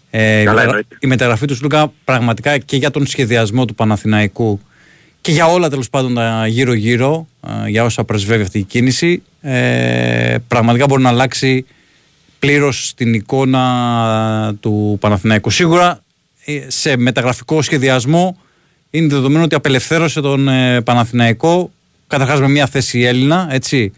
Ε, 0.10 0.42
η, 0.42 0.44
Καλά, 0.44 0.44
μεταγρα- 0.44 0.64
εννοείται. 0.64 0.98
η 1.00 1.08
μεταγραφή 1.08 1.46
του 1.46 1.56
Σλούκα 1.56 1.92
πραγματικά 2.04 2.58
και 2.58 2.78
για 2.78 2.92
τον 2.92 3.06
σχεδιασμό 3.06 3.66
του 3.66 3.76
Παναθηναϊκού 3.76 4.60
και 5.22 5.32
για 5.32 5.46
όλα 5.48 5.70
τέλος 5.70 5.90
πάντων 5.90 6.14
τα 6.14 6.48
γύρω-γύρω, 6.48 7.28
ε, 7.66 7.70
για 7.70 7.84
όσα 7.84 8.04
πρεσβεύει 8.04 8.42
αυτή 8.44 8.60
η 8.60 8.64
κίνηση, 8.64 9.22
ε, 9.42 10.36
πραγματικά 10.48 10.86
μπορεί 10.86 11.02
να 11.02 11.10
αλλάξει 11.10 11.66
πλήρως 12.40 12.94
την 12.96 13.14
εικόνα 13.14 14.56
του 14.60 14.98
Παναθηναϊκού. 15.00 15.50
Σίγουρα 15.50 16.04
ε, 16.46 16.60
σε 16.68 16.98
μεταγραφικό 16.98 17.62
σχεδιασμό 17.62 18.38
είναι 18.90 19.08
δεδομένο 19.08 19.44
ότι 19.44 19.56
απελευθέρωσε 19.56 20.22
τον 20.22 20.48
ε, 20.48 20.82
Παναθηναϊκό 20.82 21.72
Καταρχάς 22.08 22.40
με 22.40 22.50
μια 22.50 22.68
θέση 22.68 23.00
Έλληνα, 23.02 23.48
έτσι. 23.52 23.92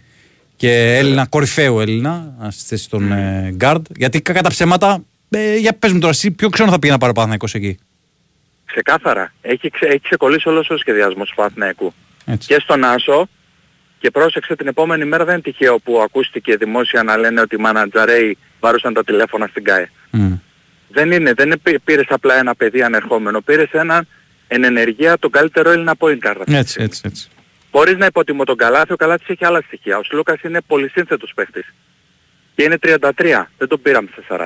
Και 0.62 0.98
Έλληνα, 0.98 1.26
κορυφαίου 1.26 1.80
Έλληνα, 1.80 2.34
στη 2.50 2.64
θέση 2.66 2.90
των 2.90 3.12
ε, 3.12 3.56
guard. 3.60 3.82
Γιατί 3.96 4.22
κατά 4.22 4.50
ψέματα, 4.50 5.04
ε, 5.30 5.56
για 5.58 5.74
πες 5.74 5.92
μου 5.92 6.00
τώρα, 6.00 6.12
εσύ 6.12 6.32
ποιο 6.32 6.50
ξένο 6.50 6.72
θα 6.72 6.80
πήγε 6.80 6.94
να 6.94 6.98
πάρει 7.00 7.12
ο 7.12 7.14
Παναθηναϊκός 7.14 7.54
εκεί; 7.54 7.78
Ξεκάθαρα. 8.66 9.34
Έχει, 9.42 9.70
ξε, 9.70 9.86
έχει 9.86 10.00
ξεκολλήσει 10.02 10.50
όλος 10.50 10.70
ο 10.70 10.78
σχεδιασμός 10.78 11.30
του 11.30 11.36
Παναθηναϊκού. 11.36 11.94
Έτσι. 12.26 12.48
Και 12.48 12.60
στον 12.60 12.84
Άσο 12.84 13.30
και 14.00 14.12
πρόσεξε 14.12 14.56
την 14.56 14.68
επόμενη 14.68 15.06
μέρα 15.06 15.26
δεν 15.26 15.34
είναι 15.34 15.44
τυχαίο 15.44 15.80
που 15.80 16.02
ακούστηκε 16.02 16.56
δημόσια 16.58 17.04
να 17.04 17.18
λένε 17.18 17.42
ότι 17.42 17.56
οι 17.56 17.60
μανατζαρέοι 17.60 18.38
βάρουσαν 18.60 18.94
τα 18.94 19.04
τηλέφωνα 19.04 19.48
στην 19.48 19.64
ΚΑΕ. 19.64 19.92
Μμ. 20.12 20.34
Δεν 20.88 21.12
είναι, 21.12 21.34
δεν 21.34 21.46
είναι, 21.46 21.80
πήρες 21.84 22.06
απλά 22.10 22.36
ένα 22.38 22.56
παιδί 22.56 22.82
ανερχόμενο, 22.82 23.42
πήρες 23.42 23.70
έναν 23.72 24.08
εν 24.48 24.64
ενεργεία 24.64 25.18
τον 25.18 25.32
καλύτερο 25.32 25.70
Έλληνα 25.70 25.94
point 25.98 26.28
guard. 26.28 26.36
αυτή 26.40 26.44
τη 26.44 26.56
Έτσι, 26.56 26.70
στιγμή. 26.72 26.86
έτσι, 26.88 27.02
έτσι. 27.06 27.28
Μπορείς 27.72 27.98
να 27.98 28.06
υποτιμώ 28.06 28.44
τον 28.44 28.56
Καλάθι, 28.56 28.94
ο 28.94 28.96
Καλάθης 28.96 29.28
έχει 29.30 29.46
άλλα 29.46 29.62
στοιχεία. 29.68 29.98
Ο 29.98 30.04
Σλούκας 30.04 30.42
είναι 30.42 30.62
πολυσύνθετος 30.68 31.32
παίχτης. 31.36 31.74
Και 32.56 32.64
είναι 32.64 32.78
33, 32.82 33.48
δεν 33.58 33.68
τον 33.68 33.82
πήραμε 33.82 34.08
σε 34.16 34.22
40. 34.30 34.46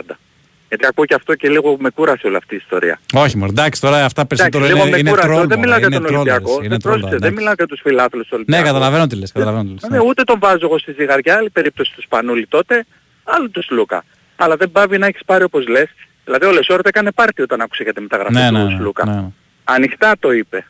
Γιατί 0.69 0.85
ακούω 0.85 1.05
και 1.05 1.13
αυτό 1.13 1.35
και 1.35 1.49
λίγο 1.49 1.77
με 1.79 1.89
κούρασε 1.89 2.27
όλη 2.27 2.35
αυτή 2.35 2.53
η 2.53 2.57
ιστορία. 2.57 2.99
Όχι, 3.13 3.37
μωρέ, 3.37 3.49
εντάξει, 3.51 3.81
τώρα 3.81 4.05
αυτά 4.05 4.21
Εντάξει, 4.21 4.49
περισσότερο 4.49 4.65
λίγο 4.73 4.87
είναι, 4.87 4.89
με 4.95 4.97
είναι 4.97 5.09
κούρασε. 5.09 5.27
τρόλ. 5.27 5.47
Δεν 5.47 5.57
μωρέ, 5.57 5.59
μιλάω 5.59 5.77
για 5.77 5.87
είναι 5.87 5.95
τον 5.95 6.05
τρόλ, 6.05 6.19
Ολυμπιακό. 6.19 6.51
είναι 6.59 6.67
Δεν 6.67 6.79
τρόλ, 6.79 6.93
πρόσεξε, 6.99 7.09
δεν 7.09 7.17
εντάξει. 7.17 7.35
μιλάω 7.37 7.53
για 7.53 7.65
τους 7.65 7.79
φιλάθλους 7.83 8.27
του 8.27 8.35
Ναι, 8.35 8.35
Ολυμπιακούς. 8.41 8.67
καταλαβαίνω 8.67 9.07
τι 9.07 9.15
λες, 9.15 9.31
καταλαβαίνω 9.31 9.63
τι 9.63 9.69
λες. 9.71 9.89
Ναι, 9.89 9.99
ούτε 9.99 10.23
τον 10.23 10.39
βάζω 10.39 10.59
εγώ 10.61 10.77
στη 10.79 10.91
ζυγαριά, 10.97 11.35
άλλη 11.35 11.49
περίπτωση 11.49 11.91
του 11.95 12.01
Σπανούλη 12.01 12.47
τότε, 12.47 12.85
άλλο 13.23 13.49
του 13.49 13.63
Σλούκα. 13.63 14.03
Αλλά 14.35 14.55
δεν 14.55 14.71
παύει 14.71 14.97
να 14.97 15.05
έχεις 15.07 15.21
πάρει 15.25 15.43
όπως 15.43 15.67
λες. 15.67 15.89
Δηλαδή 16.25 16.45
ο 16.45 16.51
Λεσόρτ 16.51 16.87
έκανε 16.87 17.11
πάρτι 17.11 17.41
όταν 17.41 17.61
άκουσε 17.61 17.83
για 17.83 17.93
τη 17.93 18.01
μεταγραφή 18.01 18.33
Ναι, 18.33 18.47
του 18.47 18.53
ναι, 18.53 18.63
ναι, 18.63 18.75
Σλούκα. 18.77 19.05
ναι. 19.05 19.23
Ανοιχτά 19.63 20.11
το 20.19 20.31
είπε. 20.31 20.65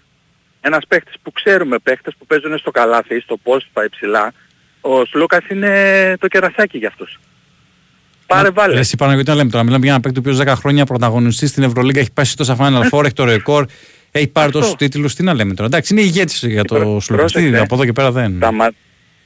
Ένας 0.67 0.83
παίχτης 0.87 1.13
που 1.21 1.31
ξέρουμε 1.31 1.77
παίχτες 1.79 2.13
που 2.19 2.25
παίζουν 2.25 2.57
στο 2.57 2.71
καλάθι, 2.71 3.19
στο 3.19 3.37
post, 3.43 3.61
στα 3.71 3.83
υψηλά. 3.85 4.33
Ο 4.81 5.05
Σλούκας 5.05 5.47
είναι 5.49 5.71
το 6.19 6.27
κερασάκι 6.27 6.77
για 6.77 6.87
αυτούς. 6.87 7.19
Πάρε 8.27 8.49
βάλε. 8.49 8.73
Ρε, 8.73 8.79
εσύ 8.79 8.95
Παναγιώτη, 8.97 9.29
να 9.29 9.35
λέμε 9.35 9.49
τώρα. 9.49 9.63
Μιλάμε 9.63 9.83
για 9.83 9.93
ένα 9.93 10.01
παίκτη 10.01 10.17
ο 10.17 10.21
οποίος 10.25 10.39
10 10.39 10.53
χρόνια 10.59 10.85
πρωταγωνιστής 10.85 11.49
στην 11.49 11.63
Ευρωλίγκα, 11.63 11.99
έχει 11.99 12.11
πάει 12.11 12.25
τόσα 12.35 12.57
Final 12.59 12.89
Four, 12.89 13.03
έχει 13.03 13.13
το 13.13 13.23
ρεκόρ, 13.23 13.65
έχει 14.11 14.27
πάρει 14.27 14.47
Αυτό. 14.47 14.59
τόσους 14.59 14.75
τίτλους. 14.75 15.15
Τι 15.15 15.23
να 15.23 15.33
λέμε 15.33 15.53
τώρα. 15.53 15.65
Εντάξει, 15.67 15.93
είναι 15.93 16.01
ηγέτης 16.03 16.43
για 16.43 16.63
το 16.63 16.75
Πρό- 16.75 17.01
Σλούκα. 17.01 17.25
Τι, 17.25 17.31
πρόσεξε. 17.33 17.61
Από 17.61 17.75
εδώ 17.75 17.85
και 17.85 17.91
πέρα 17.93 18.11
δεν. 18.11 18.35
Σταμα... 18.35 18.71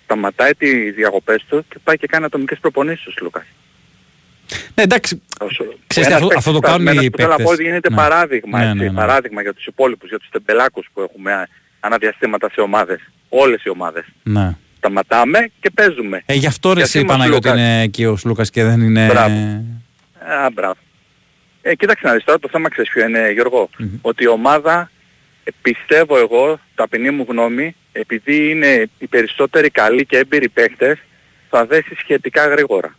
Σταματάει 0.04 0.52
τις 0.52 0.94
διακοπές 0.96 1.46
του 1.50 1.66
και 1.70 1.76
πάει 1.84 1.98
και 1.98 2.08
κάνει 2.08 2.26
ατομικές 2.26 2.58
προπονήσεις 2.60 3.06
ο 3.06 3.12
Σλούκας. 3.12 3.44
Ναι, 4.76 4.84
εντάξει. 4.84 5.22
Όσο- 5.40 5.64
Ξέρεις, 5.88 6.10
ένας 6.10 6.22
αυτό- 6.22 6.28
παίκτης 6.28 6.48
αυτό 6.48 6.52
το 6.52 6.58
σπασμένος 6.68 6.86
κάνουν 6.94 7.06
οι 7.06 7.10
που 7.10 7.18
θέλω 7.18 7.30
να 7.30 7.36
πω 7.36 7.44
παίκτες. 7.44 7.60
ότι 7.60 7.64
γίνεται 7.70 7.90
Ναι. 7.90 7.96
παράδειγμα, 7.96 8.58
Ναι, 8.60 8.66
έτσι, 8.66 8.78
ναι, 8.78 8.84
ναι. 8.90 8.92
παράδειγμα 8.96 9.42
για 9.42 9.54
τους 9.54 9.66
υπόλοιπους, 9.66 10.10
για 10.10 10.20
τους 10.20 10.30
τεμπελάκους 10.30 10.88
που 10.94 11.02
έχουμε 11.02 11.34
α- 11.34 11.48
αναδιαστήματα 11.80 12.50
σε 12.54 12.62
ομάδες. 12.62 13.00
Όλες 13.30 13.64
οι 13.64 13.70
ομάδες. 13.70 14.06
Ναι. 14.24 14.56
Σταματάμε 14.78 15.50
και 15.60 15.70
παίζουμε. 15.70 16.22
Ε, 16.26 16.34
γι' 16.34 16.48
αυτό 16.48 16.68
ρε 16.74 16.74
Γιατί 16.76 16.90
εσύ 16.90 17.00
είμαι 17.00 17.08
ο 17.14 17.16
Παναγιώτη 17.16 17.48
Σλούκας. 17.48 17.60
είναι 17.66 17.82
εκεί 17.82 18.06
ο 18.06 18.16
Σλούκας 18.16 18.50
και 18.50 18.64
δεν 18.64 18.82
είναι... 18.82 19.06
Μπράβο. 19.08 19.36
Α, 20.44 20.50
μπράβο. 20.54 20.76
Ε, 21.62 21.76
κοίταξε 21.76 22.08
να 22.08 22.14
δεις 22.14 22.24
τώρα 22.24 22.40
το 22.40 22.48
θέμα 22.52 22.70
ξέρεις 22.70 22.92
ποιο 22.92 23.08
είναι 23.08 23.32
Γιώργο. 23.32 23.70
Ότι 24.02 24.24
η 24.24 24.28
ομάδα 24.28 24.92
ε, 25.44 25.52
πιστεύω 25.62 26.18
εγώ, 26.18 26.60
ταπεινή 26.76 27.10
μου 27.12 27.26
γνώμη, 27.30 27.76
επειδή 27.92 28.50
είναι 28.50 28.90
οι 28.98 29.08
περισσότεροι 29.08 29.70
καλοί 29.70 30.06
και 30.06 30.18
έμπειροι 30.18 30.50
παίχτες, 30.50 30.98
θα 31.50 31.66
δέσει 31.66 31.96
σχετικά 32.00 32.48
γρήγορα. 32.48 32.96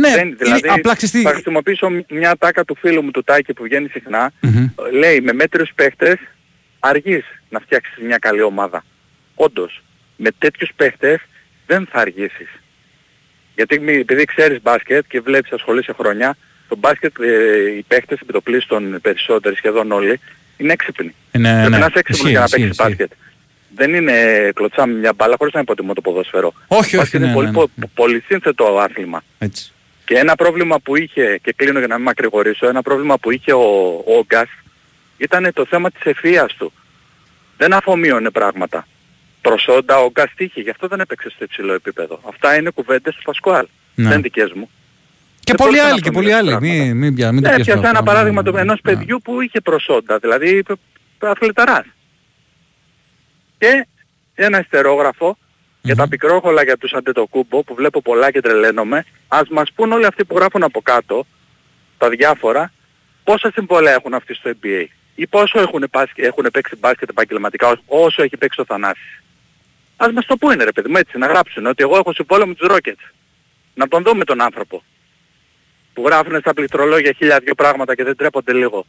Ναι, 0.00 0.14
Δεν, 0.14 0.36
δηλαδή, 0.38 0.58
είναι- 0.58 0.72
απλά 0.72 0.94
ξέρεις 0.96 1.14
τι... 1.14 1.22
θα 1.22 1.30
χρησιμοποιήσω 1.32 1.88
μια 2.08 2.36
τάκα 2.38 2.64
του 2.64 2.76
φίλου 2.80 3.02
μου 3.02 3.10
του 3.10 3.22
Τάκη 3.24 3.52
που 3.52 3.62
βγαίνει 3.62 3.88
συχνά. 3.88 4.30
Μμμ. 4.40 4.66
Λέει 4.92 5.20
με 5.20 5.32
μέτριους 5.32 5.70
παίχτες 5.74 6.16
αργείς 6.80 7.24
να 7.48 7.60
φτιάξεις 7.60 7.94
μια 8.04 8.18
καλή 8.18 8.42
ομάδα. 8.42 8.84
Όντως, 9.34 9.82
με 10.16 10.30
τέτοιους 10.38 10.70
παίχτες 10.76 11.20
δεν 11.66 11.88
θα 11.92 11.98
αργήσεις. 12.00 12.48
Γιατί 13.54 13.78
μη- 13.80 13.96
επειδή 14.00 14.24
ξέρεις 14.24 14.62
μπάσκετ 14.62 15.04
και 15.08 15.20
βλέπεις 15.20 15.52
ασχολείσαι 15.52 15.92
χρόνια, 15.92 16.36
το 16.68 16.76
μπάσκετ 16.76 17.20
ε, 17.20 17.70
οι 17.76 17.82
παίχτες 17.88 18.20
επιτοπλίστων 18.20 18.98
περισσότεροι 19.02 19.54
σχεδόν 19.56 19.92
όλοι 19.92 20.20
είναι 20.56 20.72
έξυπνοι. 20.72 21.14
Είναι, 21.32 21.52
Πρέπει 21.52 21.70
ναι. 21.70 21.78
να 21.78 21.86
είσαι 21.86 21.98
έξυπνος 21.98 22.18
Ισχύει, 22.18 22.30
για 22.30 22.38
να 22.38 22.44
ισχύει, 22.44 22.60
παίξεις 22.60 22.78
ισχύει. 22.78 22.88
μπάσκετ. 22.88 23.10
Δεν 23.74 23.94
είναι 23.94 24.12
κλωτσάμε 24.54 24.94
μια 24.94 25.12
μπάλα 25.12 25.34
χωρίς 25.38 25.54
να 25.54 25.60
υποτιμώ 25.60 25.92
το 25.94 26.00
ποδόσφαιρο. 26.00 26.52
Όχι, 26.66 26.80
όχι, 26.82 26.96
Μπάσκετ 26.96 27.20
ναι, 27.20 27.26
είναι 27.26 27.34
πολύ, 27.34 27.46
ναι, 27.46 27.52
πο- 27.52 27.70
πολύ 27.94 28.20
σύνθετο 28.26 28.78
άθλημα. 28.78 29.22
Έτσι. 29.38 29.72
Και 30.08 30.14
ένα 30.18 30.34
πρόβλημα 30.34 30.78
που 30.80 30.96
είχε, 30.96 31.38
και 31.42 31.52
κλείνω 31.52 31.78
για 31.78 31.88
να 31.88 31.94
μην 31.94 32.04
μακρηγορήσω, 32.04 32.68
ένα 32.68 32.82
πρόβλημα 32.82 33.18
που 33.18 33.30
είχε 33.30 33.52
ο, 33.52 33.86
ο 34.06 34.24
Γκάς 34.26 34.48
ήταν 35.16 35.50
το 35.54 35.66
θέμα 35.66 35.90
της 35.90 36.00
ευφυΐας 36.04 36.50
του. 36.58 36.72
Δεν 37.56 37.72
αφομοίωνε 37.72 38.30
πράγματα. 38.30 38.86
Προσόντα 39.40 39.98
ο 40.00 40.10
Γκάς 40.10 40.30
τύχη, 40.36 40.60
γι' 40.60 40.70
αυτό 40.70 40.86
δεν 40.88 41.00
έπαιξε 41.00 41.30
στο 41.30 41.44
υψηλό 41.44 41.72
επίπεδο. 41.72 42.20
Αυτά 42.28 42.56
είναι 42.56 42.70
κουβέντες 42.70 43.14
του 43.14 43.22
Πασκουάλ. 43.22 43.66
Ναι. 43.94 44.08
Δεν 44.08 44.22
δικές 44.22 44.52
μου. 44.52 44.70
Και 45.44 45.54
Δεν 45.56 45.56
πολλοί 45.56 45.70
μπορούσα 45.70 45.86
να 45.86 45.92
άλλοι, 45.92 46.00
και 46.00 46.10
πολλοί 46.10 46.32
αφομοιώσει 46.32 46.56
άλλοι. 46.56 46.66
πράγματα. 46.66 46.84
Μην, 46.84 46.96
μην, 46.96 47.14
πια- 47.14 47.32
μην 47.32 47.42
το 47.42 47.48
Ναι, 47.48 47.54
πιάσουμε 47.54 47.76
έπιασα 47.76 47.88
ένα 47.90 47.98
αυτό. 47.98 48.10
παράδειγμα 48.10 48.42
Ναι, 48.42 48.50
του 48.50 48.56
ενός 48.56 48.80
ναι. 48.82 48.92
παιδιού 48.92 49.20
που 49.24 49.40
είχε 49.40 49.60
προσόντα, 49.60 50.18
δηλαδή 50.18 50.62
αθληταράς. 51.18 51.84
Και 53.58 53.86
ένα 54.34 54.60
ιστερόγραφο 54.60 55.38
για 55.88 55.96
τα 55.96 56.08
πικρόχολα 56.08 56.62
για 56.62 56.76
τους 56.76 56.92
Αντετοκούμπο 56.92 57.62
που 57.62 57.74
βλέπω 57.74 58.02
πολλά 58.02 58.30
και 58.30 58.40
τρελαίνομαι, 58.40 59.04
ας 59.28 59.48
μας 59.48 59.72
πούν 59.74 59.92
όλοι 59.92 60.06
αυτοί 60.06 60.24
που 60.24 60.36
γράφουν 60.36 60.62
από 60.62 60.80
κάτω, 60.80 61.26
τα 61.98 62.08
διάφορα, 62.08 62.72
πόσα 63.24 63.50
συμβόλαια 63.54 63.92
έχουν 63.94 64.14
αυτοί 64.14 64.34
στο 64.34 64.50
NBA 64.62 64.84
ή 65.14 65.26
πόσο 65.26 65.60
έχουν, 65.60 65.84
πάσκε- 65.90 66.24
έχουν 66.24 66.46
παίξει 66.52 66.76
μπάσκετ 66.76 67.08
επαγγελματικά 67.08 67.68
ό- 67.68 68.04
όσο 68.04 68.22
έχει 68.22 68.36
παίξει 68.36 68.60
ο 68.60 68.64
Θανάσης. 68.64 69.22
Ας 69.96 70.12
μας 70.12 70.26
το 70.26 70.36
πούνε 70.36 70.64
ρε 70.64 70.72
παιδί 70.72 70.88
μου 70.88 70.96
έτσι, 70.96 71.18
να 71.18 71.26
γράψουν 71.26 71.66
ότι 71.66 71.82
εγώ 71.82 71.96
έχω 71.96 72.12
συμβόλαιο 72.12 72.46
με 72.46 72.54
τους 72.54 72.68
Rockets. 72.70 73.12
Να 73.74 73.88
τον 73.88 74.02
δούμε 74.02 74.24
τον 74.24 74.40
άνθρωπο. 74.42 74.82
Που 75.94 76.02
γράφουν 76.06 76.40
στα 76.40 76.54
πληκτρολόγια 76.54 77.12
χίλια 77.12 77.38
δυο 77.38 77.54
πράγματα 77.54 77.94
και 77.94 78.04
δεν 78.04 78.16
τρέπονται 78.16 78.52
λίγο. 78.52 78.86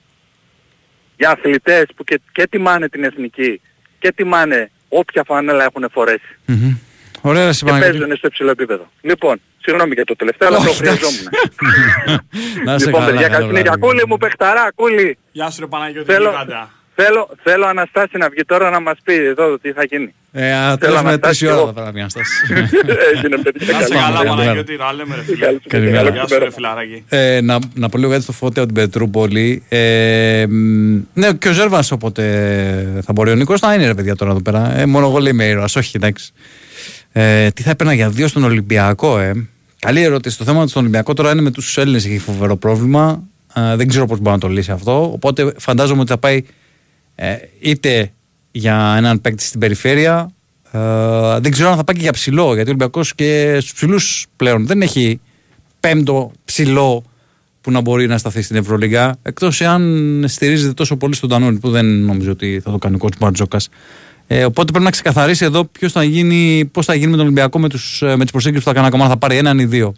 Για 1.17 1.29
αθλητές 1.29 1.85
που 1.95 2.03
και, 2.03 2.21
και 2.31 2.47
τιμάνε 2.47 2.89
την 2.89 3.03
εθνική 3.03 3.61
και 3.99 4.11
τιμάνε 4.11 4.71
όποια 4.89 5.23
φανέλα 5.23 5.63
έχουν 5.63 5.89
φορέσει. 5.91 6.37
Μμμ. 6.45 6.77
Ωραία, 7.21 7.45
ρε, 7.45 7.51
Και 7.51 7.65
Παναγιώτη. 7.65 7.97
παίζουν 7.97 8.15
στο 8.17 8.27
υψηλό 8.27 8.49
επίπεδο. 8.49 8.91
Λοιπόν, 9.01 9.41
συγγνώμη 9.61 9.93
για 9.93 10.05
το 10.05 10.15
τελευταίο, 10.15 10.47
αλλά 10.47 10.57
το 10.57 10.63
Όχι, 10.69 10.81
εντάξει. 10.81 10.99
χρειαζόμουν. 11.05 11.27
Να 12.65 12.73
είσαι 12.75 12.85
λοιπόν, 12.85 12.99
καλά, 13.01 13.11
παιδιά, 13.11 13.27
καλό 13.27 13.37
καλή 13.45 13.47
συνέχεια. 13.47 13.71
βράδυ. 13.71 13.79
Κούλη 13.81 14.03
μου, 14.07 14.17
παιχταρά, 14.17 14.71
κούλη. 14.75 15.17
Γεια 15.31 15.49
σου 15.49 15.59
ρε 15.59 15.67
Παναγιώτη 15.67 16.11
Θέλω, 16.11 16.29
Γιγάντα. 16.29 16.69
θέλω, 16.95 17.29
θέλω 17.43 17.65
Αναστάση 17.65 18.17
να 18.17 18.29
βγει 18.29 18.43
τώρα 18.45 18.69
να 18.69 18.79
μας 18.79 18.97
πει 19.03 19.13
εδώ 19.13 19.57
τι 19.59 19.71
θα 19.71 19.83
γίνει. 19.83 20.13
Ε, 20.31 20.51
α, 20.53 20.63
Θέλω 20.65 20.77
τέλος 20.77 20.95
να 21.01 21.09
με 21.09 21.17
τρεις 21.17 21.41
η 21.41 21.45
φτάσει 21.45 21.47
ώρα 21.47 21.55
εγώ. 21.55 21.73
θα 21.75 21.81
πρέπει 21.81 21.99
να 21.99 22.09
φτάσει. 22.09 22.33
Έγινε 23.13 23.37
παιδιά. 23.37 23.73
Να 23.73 23.81
σε 23.81 23.93
καλά. 23.93 24.05
καλά 24.05 24.15
Καλημέρα. 24.15 24.35
Παναγιώτη, 24.41 24.77
τα 24.77 24.93
λέμε 24.93 25.15
ρε 25.15 25.21
φίλε. 25.21 25.47
Καλημέρα. 25.67 26.09
Γεια 26.09 26.27
σου 26.27 26.39
ρε 26.39 26.51
φιλαράκι. 26.51 27.03
Ε, 27.09 27.39
να, 27.41 27.57
να 27.73 27.89
πω 27.89 27.97
λίγο 27.97 28.11
κάτι 28.11 28.23
στο 28.23 28.31
φώτι 28.31 28.59
από 28.59 28.73
την 28.73 28.75
Πετρούπολη. 28.75 29.63
Ε, 29.69 30.45
μ, 30.49 30.99
ναι, 31.13 31.33
και 31.33 31.49
ο 31.49 31.51
Ζέρβας 31.51 31.91
όποτε 31.91 32.23
θα 33.05 33.13
μπορεί 33.13 33.31
ο 33.31 33.35
Νίκος 33.35 33.61
να 33.61 33.73
είναι 33.73 33.85
ρε 33.85 33.93
παιδιά 33.93 34.15
τώρα 34.15 34.31
εδώ 34.31 34.41
πέρα. 34.41 34.77
Ε, 34.77 34.85
μόνο 34.85 35.07
εγώ 35.07 35.17
λέει 35.17 35.31
είμαι 35.31 35.45
ήρωας, 35.45 35.75
όχι 35.75 35.91
εντάξει. 35.95 36.33
Ε, 37.11 37.49
τι 37.49 37.61
θα 37.61 37.69
έπαιρνα 37.69 37.93
για 37.93 38.09
δύο 38.09 38.27
στον 38.27 38.43
Ολυμπιακό, 38.43 39.19
ε; 39.19 39.47
Καλή 39.79 40.01
ερώτηση. 40.01 40.37
Το 40.37 40.43
θέμα 40.43 40.67
στον 40.67 40.81
Ολυμπιακό 40.81 41.13
τώρα 41.13 41.31
είναι 41.31 41.41
με 41.41 41.51
τους 41.51 41.77
Έλληνες 41.77 42.05
έχει 42.05 42.17
φοβερό 42.17 42.55
πρόβλημα. 42.55 43.23
Ε, 43.53 43.75
δεν 43.75 43.87
ξέρω 43.87 44.05
πώς 44.05 44.19
μπορεί 44.19 44.35
να 44.35 44.39
το 44.39 44.47
λύσει 44.47 44.71
αυτό. 44.71 45.11
Οπότε 45.13 45.53
φαντάζομαι 45.57 46.01
ότι 46.01 46.09
θα 46.09 46.17
πάει 46.17 46.43
ε, 47.15 47.35
είτε 47.59 48.11
για 48.51 48.93
έναν 48.97 49.21
παίκτη 49.21 49.43
στην 49.43 49.59
περιφέρεια. 49.59 50.31
Ε, 50.71 50.79
δεν 51.39 51.51
ξέρω 51.51 51.69
αν 51.69 51.75
θα 51.75 51.83
πάει 51.83 51.95
και 51.95 52.01
για 52.01 52.11
ψηλό. 52.11 52.43
Γιατί 52.43 52.59
ο 52.59 52.61
Ολυμπιακός 52.61 53.15
και 53.15 53.57
στους 53.59 53.73
ψηλούς 53.73 54.25
πλέον 54.35 54.65
δεν 54.65 54.81
έχει 54.81 55.19
πέμπτο 55.79 56.31
ψηλό 56.45 57.03
που 57.61 57.71
να 57.71 57.81
μπορεί 57.81 58.07
να 58.07 58.17
σταθεί 58.17 58.41
στην 58.41 58.55
Ευρωλίγα. 58.55 59.15
Εκτός 59.21 59.61
εάν 59.61 60.23
στηρίζεται 60.27 60.73
τόσο 60.73 60.97
πολύ 60.97 61.15
στον 61.15 61.29
Τανόνι, 61.29 61.59
που 61.59 61.69
δεν 61.69 61.85
νομίζω 61.85 62.31
ότι 62.31 62.59
θα 62.63 62.71
το 62.71 62.77
κάνει 62.77 62.95
ο 62.95 62.97
κότσου 62.97 63.17
Μπαρτζόκας. 63.21 63.69
Ε, 64.31 64.45
οπότε 64.45 64.71
πρέπει 64.71 64.85
να 64.85 64.91
ξεκαθαρίσει 64.91 65.45
εδώ 65.45 65.65
ποιος 65.65 65.91
θα 65.91 66.03
γίνει, 66.03 66.69
πώς 66.71 66.85
θα 66.85 66.93
γίνει 66.93 67.07
με 67.07 67.15
τον 67.15 67.25
Ολυμπιακό 67.25 67.59
με, 67.59 67.69
τους, 67.69 68.01
ε, 68.01 68.15
με 68.15 68.23
τις 68.23 68.31
προσέγγισεις 68.31 68.63
που 68.63 68.69
θα 68.69 68.75
κάνει 68.75 68.87
ακόμα. 68.87 69.07
Θα 69.07 69.17
πάρει 69.17 69.37
έναν 69.37 69.59
ή 69.59 69.65
δύο. 69.65 69.93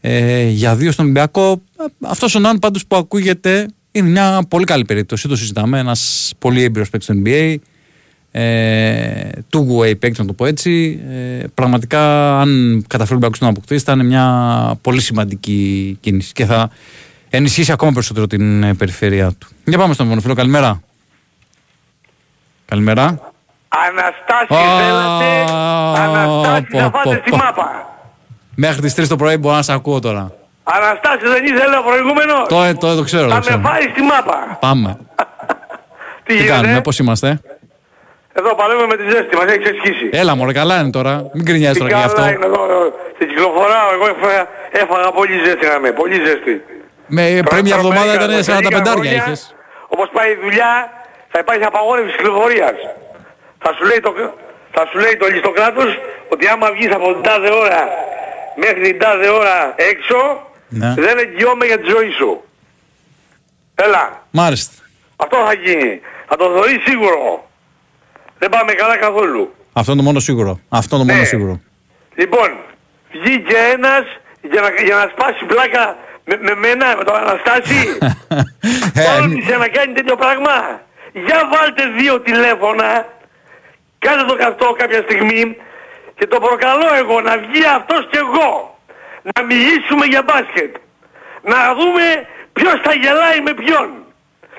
Ε, 0.00 0.48
για 0.48 0.76
δύο 0.76 0.92
στον 0.92 1.04
Ολυμπιακό, 1.04 1.62
αυτός 2.00 2.34
ο 2.34 2.38
Ναν 2.38 2.58
πάντως 2.58 2.86
που 2.86 2.96
ακούγεται 2.96 3.68
είναι 3.92 4.08
μια 4.08 4.42
πολύ 4.48 4.64
καλή 4.64 4.84
περίπτωση. 4.84 5.28
Το 5.28 5.36
συζητάμε. 5.36 5.78
Ένας 5.78 6.32
πολύ 6.38 6.62
έμπειρος 6.62 6.90
παίκτης 6.90 7.08
στο 7.08 7.22
NBA. 7.24 7.56
Ε, 8.32 9.28
two-way 9.52 9.98
παίκτη, 9.98 10.20
να 10.20 10.26
το 10.26 10.32
πω 10.32 10.46
έτσι. 10.46 11.00
Ε, 11.08 11.44
πραγματικά, 11.54 12.34
αν 12.40 12.84
καταφέρει 12.88 13.14
ο 13.14 13.16
Ολυμπιακός 13.16 13.40
να 13.40 13.46
τον 13.46 13.56
αποκτήσει, 13.56 13.84
θα 13.84 13.92
είναι 13.92 14.04
μια 14.04 14.78
πολύ 14.82 15.00
σημαντική 15.00 15.96
κίνηση 16.00 16.32
και 16.32 16.44
θα 16.44 16.70
ενισχύσει 17.30 17.72
ακόμα 17.72 17.92
περισσότερο 17.92 18.26
την 18.26 18.62
ε, 18.62 18.74
περιφέρεια 18.74 19.32
του. 19.38 19.48
Για 19.64 19.78
πάμε 19.78 19.94
στον 19.94 20.06
επόμενο 20.06 20.20
φίλο. 20.20 20.34
Καλημέρα. 20.34 20.82
Καλημέρα. 22.64 23.29
Αναστάση 23.88 24.54
Α, 24.54 24.78
θέλατε, 24.80 25.52
Αναστάση 26.02 26.66
πω, 26.70 26.78
θα 26.78 26.90
πω, 26.90 26.98
φάτε 26.98 27.18
στη 27.20 27.30
πω. 27.30 27.36
μάπα. 27.36 27.86
Μέχρι 28.54 28.80
τις 28.80 28.94
3 28.94 29.06
το 29.08 29.16
πρωί 29.16 29.36
μπορώ 29.36 29.54
να 29.54 29.62
σε 29.62 29.72
ακούω 29.72 29.98
τώρα. 30.00 30.32
Αναστάση 30.64 31.26
δεν 31.34 31.44
ήθελε 31.44 31.76
ο 31.76 31.82
προηγούμενος. 31.82 32.48
Το, 32.48 32.74
το, 32.78 32.94
το 32.96 33.02
ξέρω. 33.02 33.28
Θα 33.28 33.34
Το 33.34 33.40
ξέρω. 33.40 33.58
με 33.58 33.68
φάεις 33.68 33.90
στη 33.90 34.02
μάπα. 34.02 34.56
Πάμε. 34.60 34.96
Τι, 36.24 36.36
Τι 36.36 36.42
γίνεται, 36.42 36.52
κάνουμε, 36.54 36.80
πώς 36.80 36.98
είμαστε; 36.98 37.40
Εδώ 38.32 38.54
παλεύουμε 38.54 38.86
με 38.86 38.96
τη 38.96 39.10
ζέστη, 39.10 39.36
μας 39.36 39.44
έχεις 39.44 39.62
ξεσχίσει. 39.64 40.08
Έλα 40.12 40.34
μωρέ, 40.36 40.52
καλά 40.52 40.80
είναι 40.80 40.90
τώρα. 40.90 41.12
Μην 41.32 41.44
κρινιάζεις 41.44 41.72
Τι 41.72 41.78
τώρα 41.78 41.90
και 41.90 41.96
γι' 42.00 42.14
καλά 42.14 42.20
αυτό. 42.28 42.34
είναι 42.36 42.46
εδώ, 42.46 42.64
εδώ. 42.64 42.80
Στην 43.14 43.28
κυκλοφοράω, 43.28 43.88
εγώ 43.96 44.06
έφαγα, 44.14 44.42
έφαγα 44.82 45.10
πολύ 45.18 45.34
ζέστη 45.44 45.66
να 45.66 45.78
με, 45.78 45.90
πολύ 45.92 46.16
ζέστη. 46.26 46.54
Με, 47.06 47.22
πριν 47.50 47.62
μια 47.64 47.74
εβδομάδα 47.76 48.12
Τρομερικά, 48.16 48.24
ήταν 48.24 48.56
45 48.56 48.60
τρομερικά 48.60 48.78
άρια 48.80 48.92
χρόνια, 48.92 49.12
είχες. 49.12 49.54
Όπως 49.94 50.08
πάει 50.16 50.30
η 50.36 50.38
δουλειά, 50.44 50.72
θα 51.32 51.38
υπάρχει 51.44 51.64
απαγόρευση 51.64 52.16
κυκλοφορίας. 52.16 52.76
Θα 53.62 53.70
σου 53.76 53.84
λέει 53.84 54.00
το, 54.00 54.12
θα 54.70 54.86
σου 54.90 54.98
λέει 54.98 55.16
το 55.16 55.26
ληστοκράτος 55.26 55.98
ότι 56.28 56.46
άμα 56.46 56.72
βγεις 56.72 56.92
από 56.94 57.12
την 57.12 57.22
τάδε 57.22 57.50
ώρα 57.50 57.88
μέχρι 58.56 58.80
την 58.80 58.98
τάδε 58.98 59.28
ώρα 59.28 59.74
έξω, 59.76 60.18
Ναι. 60.68 60.94
δεν 60.96 61.18
εγγυώμαι 61.18 61.64
για 61.66 61.78
τη 61.78 61.86
ζωή 61.88 62.10
σου. 62.18 62.42
Έλα. 63.74 64.22
Μάλιστα. 64.30 64.72
Αυτό 65.16 65.36
θα 65.46 65.54
γίνει. 65.54 66.00
Θα 66.28 66.36
το 66.36 66.48
δωρείς 66.48 66.82
σίγουρο. 66.84 67.48
Δεν 68.38 68.48
πάμε 68.48 68.72
καλά 68.72 68.96
καθόλου. 68.96 69.54
Αυτό 69.72 69.92
είναι 69.92 70.00
το 70.00 70.06
μόνο 70.06 70.20
σίγουρο. 70.20 70.60
Αυτό 70.68 70.96
είναι 70.96 71.04
το 71.04 71.10
μόνο 71.10 71.20
Ναι. 71.22 71.28
σίγουρο. 71.28 71.60
Λοιπόν, 72.14 72.48
βγήκε 73.12 73.56
ένας 73.72 74.04
για 74.42 74.60
να, 74.60 74.68
για 74.84 74.94
να 74.94 75.10
σπάσει 75.12 75.44
πλάκα 75.44 75.96
με, 76.24 76.36
με 76.40 76.54
μένα, 76.54 76.96
με 76.96 77.04
τον 77.04 77.14
Αναστάση. 77.16 77.78
Ε, 78.94 79.02
Τόλμησε 79.18 79.56
να 79.56 79.68
κάνει 79.68 79.92
τέτοιο 79.92 80.16
πράγμα. 80.16 80.80
Για 81.12 81.40
βάλτε 81.52 81.82
δύο 81.98 82.20
τηλέφωνα, 82.20 83.06
κάντε 84.04 84.24
το 84.24 84.36
αυτό 84.46 84.66
κάποια 84.78 85.00
στιγμή 85.02 85.56
και 86.18 86.26
το 86.26 86.40
προκαλώ 86.40 86.88
εγώ 87.02 87.20
να 87.20 87.38
βγει 87.38 87.64
αυτός 87.78 88.08
και 88.10 88.18
εγώ. 88.18 88.78
Να 89.34 89.42
μιλήσουμε 89.42 90.04
για 90.06 90.22
μπάσκετ. 90.22 90.76
Να 91.42 91.74
δούμε 91.74 92.26
ποιος 92.52 92.80
θα 92.82 92.92
γελάει 92.94 93.40
με 93.40 93.52
ποιον. 93.54 93.88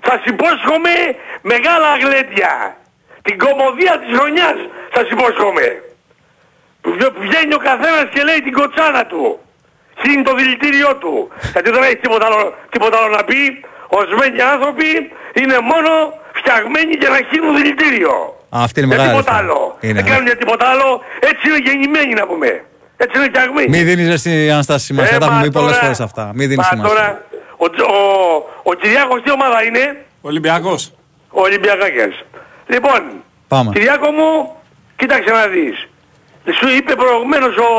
Σας 0.08 0.22
υπόσχομαι 0.26 0.94
μεγάλα 1.42 1.88
αγλέτια. 1.88 2.78
Την 3.22 3.38
κομμωδία 3.38 4.00
της 4.00 4.18
χρονιάς 4.18 4.58
σας 4.94 5.10
υπόσχομαι. 5.10 5.84
Που 6.82 6.92
βγα- 6.94 7.12
που 7.12 7.22
βγαίνει 7.22 7.54
ο 7.54 7.58
καθένας 7.58 8.06
και 8.14 8.24
λέει 8.24 8.42
την 8.42 8.54
κοτσάνα 8.54 9.06
του. 9.06 9.40
Χύνει 10.02 10.24
το 10.24 10.34
δηλητήριό 10.34 10.96
του. 10.96 11.32
Γιατί 11.52 11.70
δεν 11.72 11.84
έχει 11.84 11.96
τίποτα 11.96 12.26
άλλο, 12.26 12.56
τίποτα 12.70 12.98
άλλο 12.98 13.16
να 13.16 13.24
πει. 13.24 13.66
Ορισμένοι 13.88 14.42
άνθρωποι 14.42 15.12
είναι 15.34 15.60
μόνο 15.60 16.20
φτιαγμένοι 16.34 16.94
για 17.00 17.10
να 17.10 17.20
χύνουν 17.30 17.56
δηλητήριο. 17.56 18.41
Αυτή 18.54 18.80
είναι 18.80 18.88
Για 18.88 18.98
μεγάλη 18.98 19.18
τίποτα 19.18 19.38
αλήθεια. 19.38 19.54
άλλο. 19.54 19.78
Είναι, 19.82 19.94
δεν 19.94 20.04
ναι. 20.04 20.10
κάνουν 20.10 20.26
για 20.26 20.38
τίποτα 20.38 20.66
άλλο. 20.74 21.02
Έτσι 21.30 21.44
είναι 21.50 21.58
γεννημένοι 21.68 22.14
να 22.14 22.26
πούμε. 22.28 22.50
Έτσι 23.04 23.18
είναι 23.18 23.26
φτιαγμένοι. 23.32 23.70
Μην 23.70 23.86
δίνεις 23.86 24.08
ρε 24.10 24.18
στην 24.18 24.52
Αναστάση 24.52 24.86
σημασία. 24.86 25.16
Ε, 25.16 25.20
Τα 25.20 25.26
έχουμε 25.26 25.38
μα 25.40 25.44
πει 25.46 25.52
πολλές 25.52 25.70
τώρα- 25.72 25.82
φορές 25.84 26.00
αυτά. 26.00 26.24
Μην 26.38 26.48
δίνεις 26.50 26.58
μα 26.58 26.64
σημασία. 26.64 26.90
τώρα, 26.96 27.08
ο, 27.58 27.70
Τζ- 27.70 27.90
ο, 27.90 28.00
ο 28.64 28.74
Κυριάκος 28.74 29.22
τι 29.24 29.32
ομάδα 29.32 29.64
είναι; 29.64 29.84
Ολυμπιακός. 30.22 30.82
Ο 31.30 31.42
Ολυμπιακάκιας. 31.42 32.14
Λοιπόν, 32.68 33.02
Πάμε. 33.48 33.72
Κυριάκο 33.74 34.12
μου, 34.12 34.32
κοίταξε 34.96 35.32
να 35.32 35.48
δεις. 35.48 35.76
Σου 36.60 36.68
είπε 36.78 36.96
προηγουμένως 36.96 37.54
ο, 37.58 37.70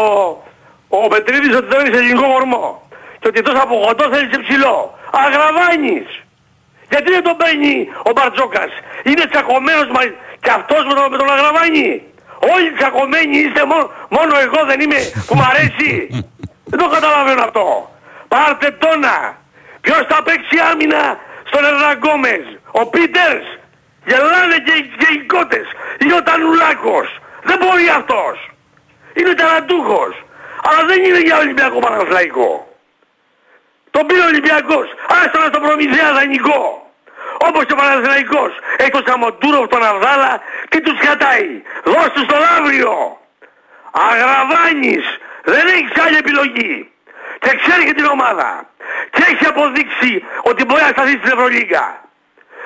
ο 0.88 1.08
Πετρίδης 1.08 1.56
ότι 1.56 1.66
δεν 1.74 1.86
είσαι 1.86 1.98
ελληνικό 2.02 2.26
κορμό. 2.32 2.82
Και 3.20 3.28
ότι 3.28 3.38
εκτός 3.38 3.54
από 3.64 3.74
κοντό 3.86 4.04
θέλεις 4.14 4.30
ψηλό. 4.46 4.76
Αγραβάνεις. 5.24 6.08
Γιατί 6.92 7.08
δεν 7.16 7.22
τον 7.28 7.36
παίρνει 7.36 7.74
ο 8.08 8.10
Μπαρτζόκας; 8.14 8.70
Είναι 9.08 9.24
τσακωμένος 9.30 9.88
μα... 9.94 10.02
και 10.44 10.50
αυτός 10.58 10.82
με 10.88 10.94
τον, 10.94 11.04
με 11.12 11.16
τον 11.20 11.30
Αγραβάνη. 11.34 12.02
Όλοι 12.54 12.68
τσακωμένοι 12.78 13.36
είστε 13.38 13.62
μόνο, 13.70 13.90
μόνο 14.16 14.32
εγώ 14.46 14.60
δεν 14.70 14.80
είμαι 14.80 15.00
που 15.26 15.34
μ' 15.38 15.46
αρέσει. 15.50 15.90
δεν 16.70 16.78
το 16.82 16.88
καταλαβαίνω 16.96 17.42
αυτό. 17.48 17.64
Πάρτε 18.28 18.70
τόνα. 18.70 19.16
Ποιος 19.80 20.02
θα 20.10 20.22
παίξει 20.22 20.56
άμυνα 20.70 21.02
στον 21.48 21.64
Ερναγκόμες. 21.64 22.44
Ο 22.80 22.86
Πίτερς. 22.86 23.46
Γελάνε 24.08 24.58
και, 24.66 24.72
οι- 24.78 24.90
και 25.00 25.08
οι 25.14 25.20
κότες. 25.34 25.66
Είναι 26.02 26.14
ο 26.14 26.22
Τανουλάκος. 26.22 27.08
Δεν 27.42 27.56
μπορεί 27.60 27.88
αυτός. 27.98 28.36
Είναι 29.14 29.34
ταλαντούχος. 29.34 30.14
Αλλά 30.66 30.82
δεν 30.90 31.04
είναι 31.04 31.20
για 31.20 31.36
Ολυμπιακό 31.38 31.78
Παναθλαϊκό. 31.78 32.71
Τον 33.94 34.06
πήρε 34.06 34.22
ο 34.26 34.28
Ολυμπιακός. 34.32 34.86
Άστο 35.18 35.38
να 35.38 35.50
τον 35.50 35.62
προμηθέα 35.62 36.12
δανεικό. 36.12 36.62
Όπως 37.48 37.62
και 37.66 37.72
ο 37.72 37.76
Παναθηναϊκός. 37.76 38.52
Έχεις 38.76 38.94
τον 38.96 39.04
Σαμοντούροφ, 39.06 39.66
τον 39.74 39.82
Αβδάλα 39.90 40.32
και 40.68 40.80
τους 40.80 40.98
κατάει. 41.06 41.48
Δώσ' 41.84 42.12
τους 42.14 42.26
τον 42.32 42.42
αύριο. 42.56 42.92
Αγραβάνεις. 44.08 45.04
Δεν 45.44 45.66
έχεις 45.76 45.92
άλλη 46.04 46.16
επιλογή. 46.16 46.90
Και 47.38 47.50
ξέρει 47.60 47.84
και 47.84 47.94
την 47.98 48.04
ομάδα. 48.04 48.50
Και 49.10 49.22
έχει 49.30 49.46
αποδείξει 49.46 50.24
ότι 50.42 50.64
μπορεί 50.64 50.82
να 50.82 50.88
σταθεί 50.88 51.10
στην 51.10 51.30
Ευρωλίγκα. 51.34 51.86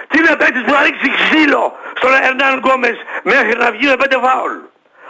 Τι 0.09 0.19
είναι 0.19 0.37
παίκτης 0.37 0.63
που 0.63 0.71
θα 0.71 0.83
ρίξει 0.83 1.11
ξύλο 1.19 1.79
στον 1.99 2.13
Ερνάν 2.27 2.59
Γκόμες 2.59 2.97
μέχρι 3.23 3.57
να 3.63 3.71
βγει 3.71 3.87
με 3.87 3.97
πέντε 3.97 4.19
φάουλ. 4.25 4.57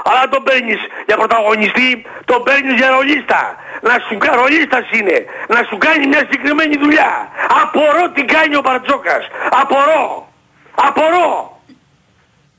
Αλλά 0.04 0.20
αν 0.20 0.30
τον 0.30 0.42
παίρνεις 0.42 0.80
για 1.06 1.16
πρωταγωνιστή, 1.16 2.06
τον 2.24 2.42
παίρνεις 2.42 2.74
για 2.80 2.88
ρολίστα. 2.90 3.56
Να 3.80 3.94
σου 4.08 4.18
κάνει, 4.18 4.36
ρολίστας 4.36 4.86
είναι. 4.90 5.24
Να 5.48 5.60
σου 5.68 5.78
κάνει 5.78 6.06
μια 6.06 6.18
συγκεκριμένη 6.18 6.76
δουλειά. 6.76 7.28
Απορώ 7.62 8.10
τι 8.14 8.24
κάνει 8.24 8.56
ο 8.56 8.60
Μπαρτζόκας. 8.60 9.24
Απορώ. 9.50 10.28
Απορώ. 10.74 11.60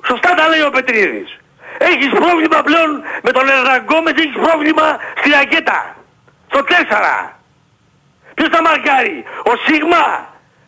Σωστά 0.07 0.34
τα 0.34 0.47
λέει 0.47 0.61
ο 0.61 0.70
Πετρίδης. 0.70 1.38
Έχεις 1.78 2.09
πρόβλημα 2.09 2.61
πλέον 2.61 3.03
με 3.22 3.32
τον 3.32 3.49
Ερνάν 3.49 3.82
Γκόμες, 3.84 4.13
έχεις 4.18 4.39
πρόβλημα 4.45 4.97
στη 5.20 5.30
ρακέτα. 5.30 5.95
Στο 6.49 6.63
4. 6.63 7.39
Ποιος 8.34 8.49
θα 8.49 8.61
μαρκάρει; 8.61 9.24
Ο 9.43 9.51
Σίγμα. 9.65 10.05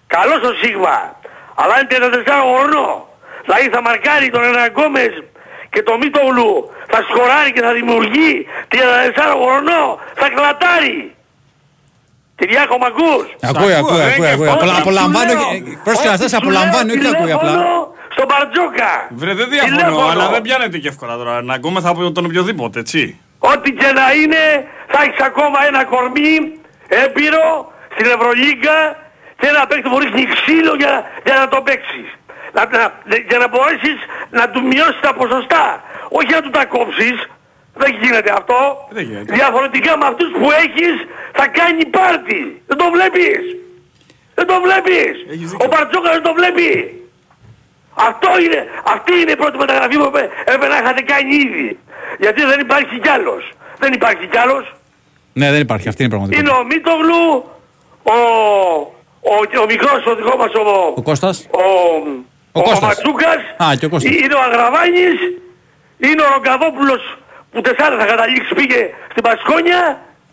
Καλός 0.07 0.41
ο 0.49 0.53
Σίγμα. 0.61 1.15
Αλλά 1.55 1.79
είναι 1.79 1.87
34 1.87 2.43
χρονό. 2.57 3.07
Δηλαδή 3.43 3.69
θα 3.69 3.81
μαρκάρει 3.81 4.29
τον 4.29 4.43
Εναγκόμες 4.43 5.23
και 5.73 5.81
τον 5.83 5.97
Μίτογλου. 6.03 6.51
Θα 6.91 6.99
σκοράρει 7.09 7.51
και 7.55 7.61
θα 7.61 7.73
δημιουργεί 7.73 8.31
34 8.71 8.77
χρονό. 9.43 9.83
Θα 10.21 10.27
κλατάρει. 10.35 11.13
Κυριάκο 12.39 12.77
μ' 12.77 12.83
ακούς. 12.91 13.25
Ακούει, 13.49 13.73
ακούει, 13.73 13.97
δεν 13.97 14.07
ακούει. 14.07 14.17
είναι 14.17 14.31
ακούει. 14.31 14.45
εύκολο. 14.47 14.51
Απολα- 14.51 14.71
Ό,τι 14.73 14.81
Απολαμβάνω. 14.81 15.29
σου 15.29 15.37
λέω, 15.37 15.49
και- 15.53 15.77
Πρόσεχε 15.83 16.07
ό,τι 16.07 16.07
Αναστάση, 16.07 16.33
σου 16.35 16.41
απολαμβάνω, 16.41 16.93
λέω, 16.93 16.95
όχι 17.09 17.15
ακούει 17.15 17.31
απλά. 17.37 17.51
τηλέφωνο 17.51 17.93
Στον 18.15 18.25
Μπαρτζόκα. 18.29 18.91
Βρε 19.21 19.33
δεν 19.39 19.47
διαφωνώ, 19.49 19.75
Τηλέφωνο. 19.77 20.07
αλλά 20.13 20.25
δεν 20.33 20.41
πιάνετε 20.41 20.77
και 20.81 20.87
εύκολα 20.93 21.13
τώρα. 21.21 21.33
Να 21.49 21.55
γκόμεθα 21.55 21.89
από 21.89 22.11
τον 22.11 22.25
οποιοδήποτε, 22.25 22.79
έτσι. 22.79 23.01
Ό,τι 23.39 23.69
και 23.79 23.89
να 23.99 24.05
είναι, 24.21 24.43
θα 24.91 24.99
έχεις 25.05 25.19
ακόμα 25.29 25.57
ένα 25.69 25.81
κορμί 25.93 26.31
έμπειρο 27.03 27.47
στην 27.93 28.05
Ευρωλίγκα 28.15 28.77
και 29.39 29.47
ένα 29.53 29.67
παίκτη 29.67 29.89
που 29.89 29.99
ρίχνει 29.99 30.23
ξύλο 30.35 30.73
για, 30.81 30.93
για 31.25 31.35
να 31.41 31.47
το 31.53 31.61
παίξεις. 31.67 32.07
Να, 32.55 32.61
να, 32.65 32.85
για 33.29 33.37
να 33.37 33.47
μπορέσεις 33.47 33.97
να 34.29 34.49
του 34.49 34.61
μειώσεις 34.71 34.99
τα 35.01 35.13
ποσοστά. 35.13 35.65
Όχι 36.09 36.31
να 36.31 36.41
του 36.41 36.49
τα 36.49 36.65
κόψεις. 36.65 37.17
Δεν 37.81 37.91
γίνεται 38.01 38.31
αυτό. 38.39 38.59
Δεν 38.89 39.03
γίνεται. 39.03 39.33
Διαφορετικά 39.33 39.97
με 39.97 40.05
αυτούς 40.11 40.29
που 40.39 40.47
έχεις 40.63 40.95
θα 41.33 41.47
κάνει 41.47 41.85
πάρτι. 41.85 42.61
Δεν 42.67 42.77
το 42.77 42.85
βλέπεις. 42.95 43.43
Δεν 44.35 44.45
το 44.47 44.55
βλέπεις. 44.65 45.13
Έχεις 45.33 45.49
δίκιο. 45.51 45.65
Ο 45.65 45.67
Μπαρτζόκας 45.71 46.13
δεν 46.13 46.21
το 46.23 46.33
βλέπει. 46.39 46.93
Αυτό 48.09 48.29
είναι, 48.43 48.59
αυτή 48.95 49.13
είναι 49.21 49.31
η 49.31 49.35
πρώτη 49.35 49.57
μεταγραφή 49.57 49.95
που 49.97 50.03
έπρεπε- 50.03 50.31
έπρεπε 50.41 50.67
να 50.67 50.77
είχατε 50.77 51.01
κάνει 51.01 51.35
ήδη. 51.35 51.79
Γιατί 52.19 52.41
δεν 52.45 52.59
υπάρχει 52.59 52.99
κι 52.99 53.09
άλλος. 53.09 53.51
Δεν 53.79 53.93
υπάρχει 53.93 54.25
κι 54.27 54.37
άλλος. 54.37 54.75
Ναι, 55.33 55.51
δεν 55.51 55.61
υπάρχει. 55.61 55.87
Αυτή 55.87 56.03
είναι 56.03 56.15
η 56.15 56.17
Είναι 56.17 56.27
πραγματικότητα. 56.27 56.61
ο 56.61 56.65
Μίτογλου, 56.71 57.23
ο, 58.03 58.17
ο, 59.33 59.61
ο 59.61 59.65
μικρός 59.65 60.05
ο 60.05 60.15
δικό 60.15 60.37
μας 60.37 60.53
ο, 60.53 60.93
Ο 60.95 61.01
Κώστας. 61.01 61.47
ο, 61.51 61.61
Ο 62.59 62.63
Κώστας. 62.69 62.87
Ματσούκας, 62.89 63.39
Α, 63.65 63.65
και 63.79 63.85
ο 63.85 63.89
Κώστας. 63.93 64.13
είναι 64.21 64.35
ο 64.39 64.41
Αγραβάνης, 64.47 65.17
είναι 66.07 66.21
ο 66.25 66.27
Ρογκαβόπουλος 66.35 67.01
που 67.51 67.59
τεσσάρι 67.65 67.95
θα 68.01 68.05
καταλήξει 68.11 68.53
πήγε 68.59 68.81
στην 69.11 69.23
Μπασκόνια. 69.27 69.81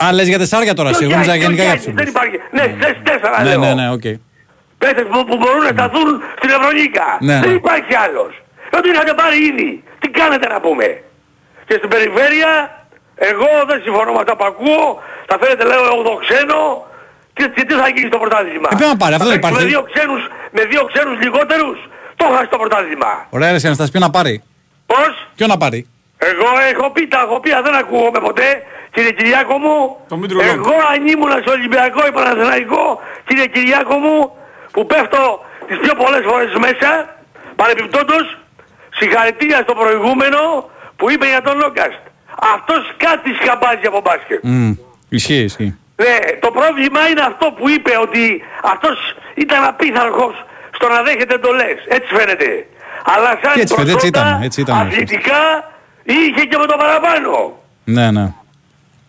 Α, 0.05 0.13
λες 0.17 0.29
για 0.33 0.39
τεσσάρια 0.43 0.75
τώρα, 0.79 0.89
Και 0.91 0.95
ο 0.95 0.99
εσύ. 0.99 1.05
Εγώ 1.07 1.13
Γιάννης, 1.23 1.29
νόμιζα 1.29 1.41
και 1.41 1.47
ο 1.47 1.47
γενικά 1.47 1.63
για 1.63 1.73
Γιάννης. 1.73 1.83
ψηλούς. 1.85 1.99
Δεν 2.01 2.09
υπάρχει. 2.15 2.37
Ναι, 2.57 2.65
θες 2.81 2.97
τέσσερα 3.09 3.37
Ναι, 3.43 3.49
λέω. 3.49 3.61
ναι, 3.65 3.71
ναι, 3.81 3.87
οκ. 3.97 4.07
Παίχτες 4.83 5.07
που, 5.13 5.19
που 5.29 5.37
μπορούν 5.41 5.63
να 5.69 5.73
σταθούν 5.79 6.09
στην 6.39 6.51
Ευρωλίκα. 6.57 7.09
Ναι, 7.29 7.39
Δεν 7.45 7.51
ναι. 7.53 7.61
υπάρχει 7.63 7.93
άλλος. 8.05 8.33
Δεν 8.73 8.81
τον 8.83 8.91
είχατε 8.93 9.13
πάρει 9.23 9.37
ήδη. 9.51 9.71
Τι 10.01 10.09
κάνετε 10.21 10.47
να 10.55 10.59
πούμε; 10.65 10.87
Και 11.69 11.75
στην 11.81 11.89
περιφέρεια, 11.95 12.51
εγώ 13.31 13.51
δεν 13.71 13.79
συμφωνώ 13.87 14.11
με 14.17 14.21
αυτά 14.25 14.35
που 14.39 14.47
ακούω. 14.53 14.87
Θα 15.31 15.37
φέρετε 15.41 15.63
λέω 15.71 15.83
8 16.03 16.15
ξένο. 16.25 16.61
Και, 17.37 17.45
και 17.57 17.63
τι 17.69 17.75
θα 17.83 17.89
γίνει 17.95 18.09
στο 18.13 18.19
πρωτάθλημα; 18.23 18.69
Ε, 18.73 18.77
πρέπει 18.79 18.93
να 18.95 19.01
πάρει, 19.03 19.15
αυτό 19.19 19.25
Θα 19.27 19.33
δεν 19.33 19.41
παίξει 19.41 19.53
υπάρχει. 19.53 19.59
Με 19.65 19.71
δύο 19.73 19.83
ξένους, 19.91 20.23
με 20.57 20.63
δύο 20.73 20.83
ξένους 20.91 21.17
λιγότερους; 21.27 21.79
Το 22.17 22.25
χάσει 22.35 22.49
το 22.49 22.59
πρωτάθλημα; 22.59 23.27
Ωραία, 23.31 23.51
ρε, 23.53 23.59
Αναστάση, 23.65 23.91
ποιο 23.91 24.01
να 24.01 24.11
πάρει; 24.11 24.43
Πώς; 24.87 25.29
Ποιο 25.37 25.47
να 25.47 25.57
πάρει; 25.57 25.87
Εγώ 26.19 26.49
έχω 26.73 26.91
πει 26.91 27.07
τα 27.09 27.21
έχω 27.21 27.41
πει, 27.41 27.51
αλλά 27.51 27.63
δεν 27.63 27.75
ακούγομαι 27.75 28.21
ποτέ. 28.21 28.63
Κύριε 28.93 29.11
Κυριάκο 29.11 29.59
μου, 29.59 29.97
Το 30.09 30.17
Μήτρου 30.17 30.41
εγώ 30.41 30.75
αν 30.93 31.07
ήμουν 31.07 31.31
στο 31.43 31.51
Ολυμπιακό 31.51 32.07
ή 32.07 32.13
Παναθηναϊκό, 32.13 33.01
κύριε 33.27 33.47
Κυριάκο 33.47 33.97
μου, 33.97 34.33
που 34.73 34.87
πέφτω 34.87 35.45
τις 35.67 35.79
πιο 35.79 35.95
πολλές 35.95 36.23
φορές 36.29 36.53
μέσα, 36.67 36.91
παρεμπιπτόντως, 37.57 38.39
συγχαρητήρια 38.99 39.61
στο 39.63 39.75
προηγούμενο 39.75 40.71
που 40.97 41.11
είπε 41.11 41.27
για 41.27 41.43
τον 41.43 41.59
Λόκαστ. 41.59 42.01
Αυτός 42.55 42.83
κάτι 42.97 43.31
σκαμπάζει 43.41 43.87
από 43.87 44.01
μπάσκετ. 44.01 44.41
Μμ, 44.43 44.73
Ισχύει, 45.09 45.43
ισχύει. 45.51 45.79
Ναι, 45.97 46.17
το 46.41 46.51
πρόβλημα 46.51 47.09
είναι 47.09 47.25
αυτό 47.31 47.47
που 47.57 47.69
είπε 47.69 47.93
ότι 48.01 48.43
αυτός 48.63 48.97
ήταν 49.35 49.65
απίθαρχος 49.65 50.35
στο 50.77 50.89
να 50.89 51.03
δέχεται 51.03 51.35
εντολές. 51.35 51.77
Έτσι 51.89 52.15
φαίνεται. 52.15 52.67
Αλλά 53.15 53.31
σαν 53.43 53.53
Και 53.55 53.61
έτσι 53.61 53.75
φαίνεται, 53.75 53.93
έτσι 53.93 54.11
προσόντα, 54.11 54.29
ήταν, 54.31 54.43
έτσι 54.43 54.61
ήταν. 54.61 54.77
αθλητικά 54.79 55.43
είχε 56.03 56.45
και 56.51 56.57
με 56.63 56.67
το 56.67 56.77
παραπάνω. 56.83 57.59
Ναι, 57.85 58.11
ναι. 58.11 58.27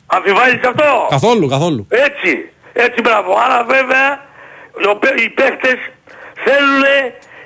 Αμφιβάλλεις 0.07 0.63
αυτό; 0.71 1.07
Καθόλου, 1.09 1.47
καθόλου. 1.47 1.87
Έτσι, 1.89 2.31
έτσι 2.73 3.01
μπράβο. 3.01 3.31
Άρα 3.45 3.63
βέβαια 3.63 4.05
ο 4.91 4.95
παι- 4.95 5.19
οι 5.19 5.29
παίχτες 5.29 5.77
θέλουν, 6.45 6.83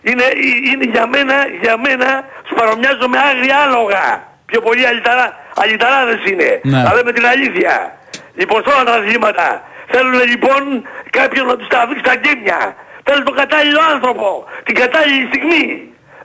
είναι, 0.02 0.24
είναι 0.72 0.86
για 0.96 1.08
μένα, 1.08 1.36
για 1.62 1.78
μένα 1.86 2.10
τους 2.44 2.54
παρομοιάζω 2.60 3.08
με 3.14 3.18
άγρια 3.30 3.58
άλογα. 3.66 4.06
Πιο 4.46 4.62
πολύ 4.62 4.86
αλυταρά, 4.88 5.28
αλυταράδες 5.56 6.22
είναι. 6.32 6.60
Ναι. 6.64 6.82
Να 6.84 6.94
λέμε 6.94 7.12
την 7.12 7.26
αλήθεια. 7.26 7.98
Λοιπόν, 8.36 8.64
σε 8.66 8.70
όλα 8.74 8.84
τα 8.84 8.94
αθλήματα. 8.94 9.48
Θέλουν 9.94 10.14
λοιπόν 10.34 10.62
κάποιον 11.10 11.46
να 11.46 11.56
τους 11.58 11.68
τραβήξει 11.68 12.04
τα 12.04 12.16
γκέμια. 12.16 12.76
Θέλουν 13.04 13.24
τον 13.24 13.36
κατάλληλο 13.36 13.82
άνθρωπο. 13.94 14.46
Την 14.64 14.76
κατάλληλη 14.76 15.26
στιγμή. 15.32 15.66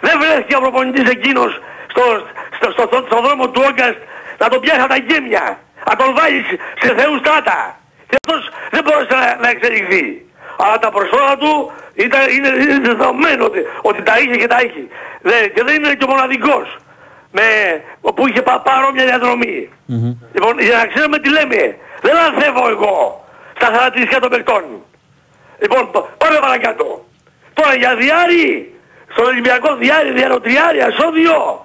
Δεν 0.00 0.14
βρέθηκε 0.20 0.56
ο 0.56 0.60
προπονητής 0.60 1.10
εκείνος 1.10 1.60
στο, 1.92 2.02
στο, 2.56 2.70
στο, 2.70 2.82
στο, 2.90 3.04
στο 3.06 3.20
δρόμο 3.24 3.48
του 3.50 3.62
Όγκαστ 3.68 3.98
να 4.38 4.48
τον 4.48 4.60
πιάσει 4.60 4.80
από 4.80 4.88
τα 4.88 4.98
γκέμια. 4.98 5.58
Να 5.88 5.96
τον 5.96 6.14
βάλει 6.18 6.44
σε 6.82 6.94
θεούς 6.98 7.18
στράτα. 7.18 7.60
Και 8.08 8.16
αυτός 8.20 8.50
δεν 8.70 8.82
μπορούσε 8.84 9.14
να, 9.22 9.36
να 9.42 9.48
εξελιχθεί. 9.48 10.04
Αλλά 10.56 10.78
τα 10.78 10.90
προσώπα 10.90 11.36
του 11.36 11.72
ήταν, 11.94 12.20
είναι, 12.34 12.48
είναι 12.48 12.78
δεδομένο 12.88 13.44
ότι, 13.44 13.60
ότι 13.82 14.02
τα 14.02 14.18
είχε 14.18 14.36
και 14.36 14.46
τα 14.46 14.58
είχε. 14.64 14.82
Δεν, 15.22 15.52
και 15.54 15.62
δεν 15.62 15.74
είναι 15.74 15.94
και 15.94 16.04
ο 16.04 16.08
μοναδικός 16.08 16.76
με, 17.30 17.46
που 18.14 18.28
είχε 18.28 18.42
πα, 18.42 18.60
παρόμοια 18.60 19.04
διαδρομή. 19.04 19.68
Λοιπόν, 20.32 20.58
για 20.58 20.76
να 20.76 20.86
ξέρουμε 20.86 21.18
τι 21.18 21.28
λέμε. 21.30 21.76
Δεν 22.00 22.16
ανθεύω 22.16 22.68
εγώ 22.68 23.24
στα 23.56 23.66
χαρακτηριστικά 23.66 24.20
των 24.20 24.30
παιχτών. 24.30 24.62
Λοιπόν, 25.58 25.90
π- 25.90 26.24
πάμε 26.24 26.38
παρακάτω. 26.40 27.04
Τώρα 27.54 27.74
για 27.74 27.94
διάρρη, 27.96 28.74
στον 29.12 29.24
Ολυμπιακό 29.24 29.74
διάρρη, 29.76 30.10
διαρροτριάρι, 30.12 30.80
ασώδιο. 30.80 31.64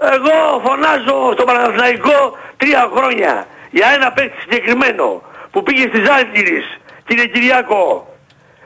Εγώ 0.00 0.60
φωνάζω 0.64 1.32
στο 1.32 1.44
Παναθηναϊκό 1.44 2.38
τρία 2.56 2.90
χρόνια 2.94 3.46
για 3.70 3.88
ένα 3.94 4.12
παίκτη 4.12 4.40
συγκεκριμένο 4.40 5.22
που 5.50 5.62
πήγε 5.62 5.88
στις 5.88 6.08
Άλγηρες, 6.08 6.78
κύριε 7.06 7.26
Κυριάκο. 7.26 8.14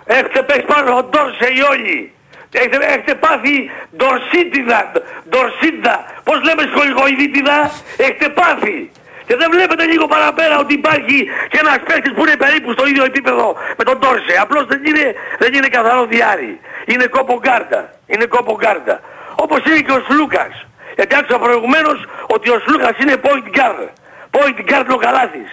Έχετε 0.04 0.42
παίξει 0.42 0.66
πάνω 0.66 0.96
ο 0.96 1.02
Ντόρσε 1.02 1.48
οι 1.54 1.60
όλοι. 1.70 2.12
Έχετε, 2.52 2.76
έχετε 2.86 3.14
πάθει 3.14 3.70
ντορσίτιδα, 3.96 4.92
ντορσίτιδα. 5.28 6.04
Πώς 6.24 6.42
λέμε 6.42 6.62
σχολικοειδίτιδα, 6.74 7.70
έχετε 7.96 8.28
πάθει. 8.28 8.90
Και 9.30 9.36
δεν 9.36 9.50
βλέπετε 9.50 9.84
λίγο 9.84 10.06
παραπέρα 10.06 10.58
ότι 10.58 10.72
υπάρχει 10.74 11.18
και 11.50 11.58
ένας 11.64 11.78
παίκτης 11.88 12.12
που 12.12 12.22
είναι 12.24 12.36
περίπου 12.36 12.72
στο 12.72 12.86
ίδιο 12.86 13.04
επίπεδο 13.04 13.56
με 13.78 13.84
τον 13.84 13.98
Ντόρσεϊ. 13.98 14.34
Απλώς 14.44 14.64
δεν 14.66 14.80
είναι, 14.84 15.14
δεν 15.38 15.50
είναι 15.54 15.68
καθαρό 15.68 16.06
δυάρι. 16.06 16.60
Είναι 16.84 17.06
combo 17.06 17.34
guard. 17.42 17.80
Είναι 18.06 18.24
combo 18.24 18.52
guard. 18.60 19.00
Όπως 19.34 19.60
είναι 19.66 19.80
και 19.86 19.92
ο 19.92 20.00
Σλούκας. 20.06 20.54
Γιατί 20.96 21.14
άκουσα 21.18 21.38
προηγουμένως 21.38 21.98
ότι 22.26 22.50
ο 22.50 22.58
Σλούκας 22.64 22.94
είναι 23.02 23.14
point 23.26 23.46
guard. 23.56 23.88
Point 24.36 24.58
guard 24.70 24.84
είναι 24.86 24.98
ο 25.00 25.02
Καλάθης. 25.06 25.50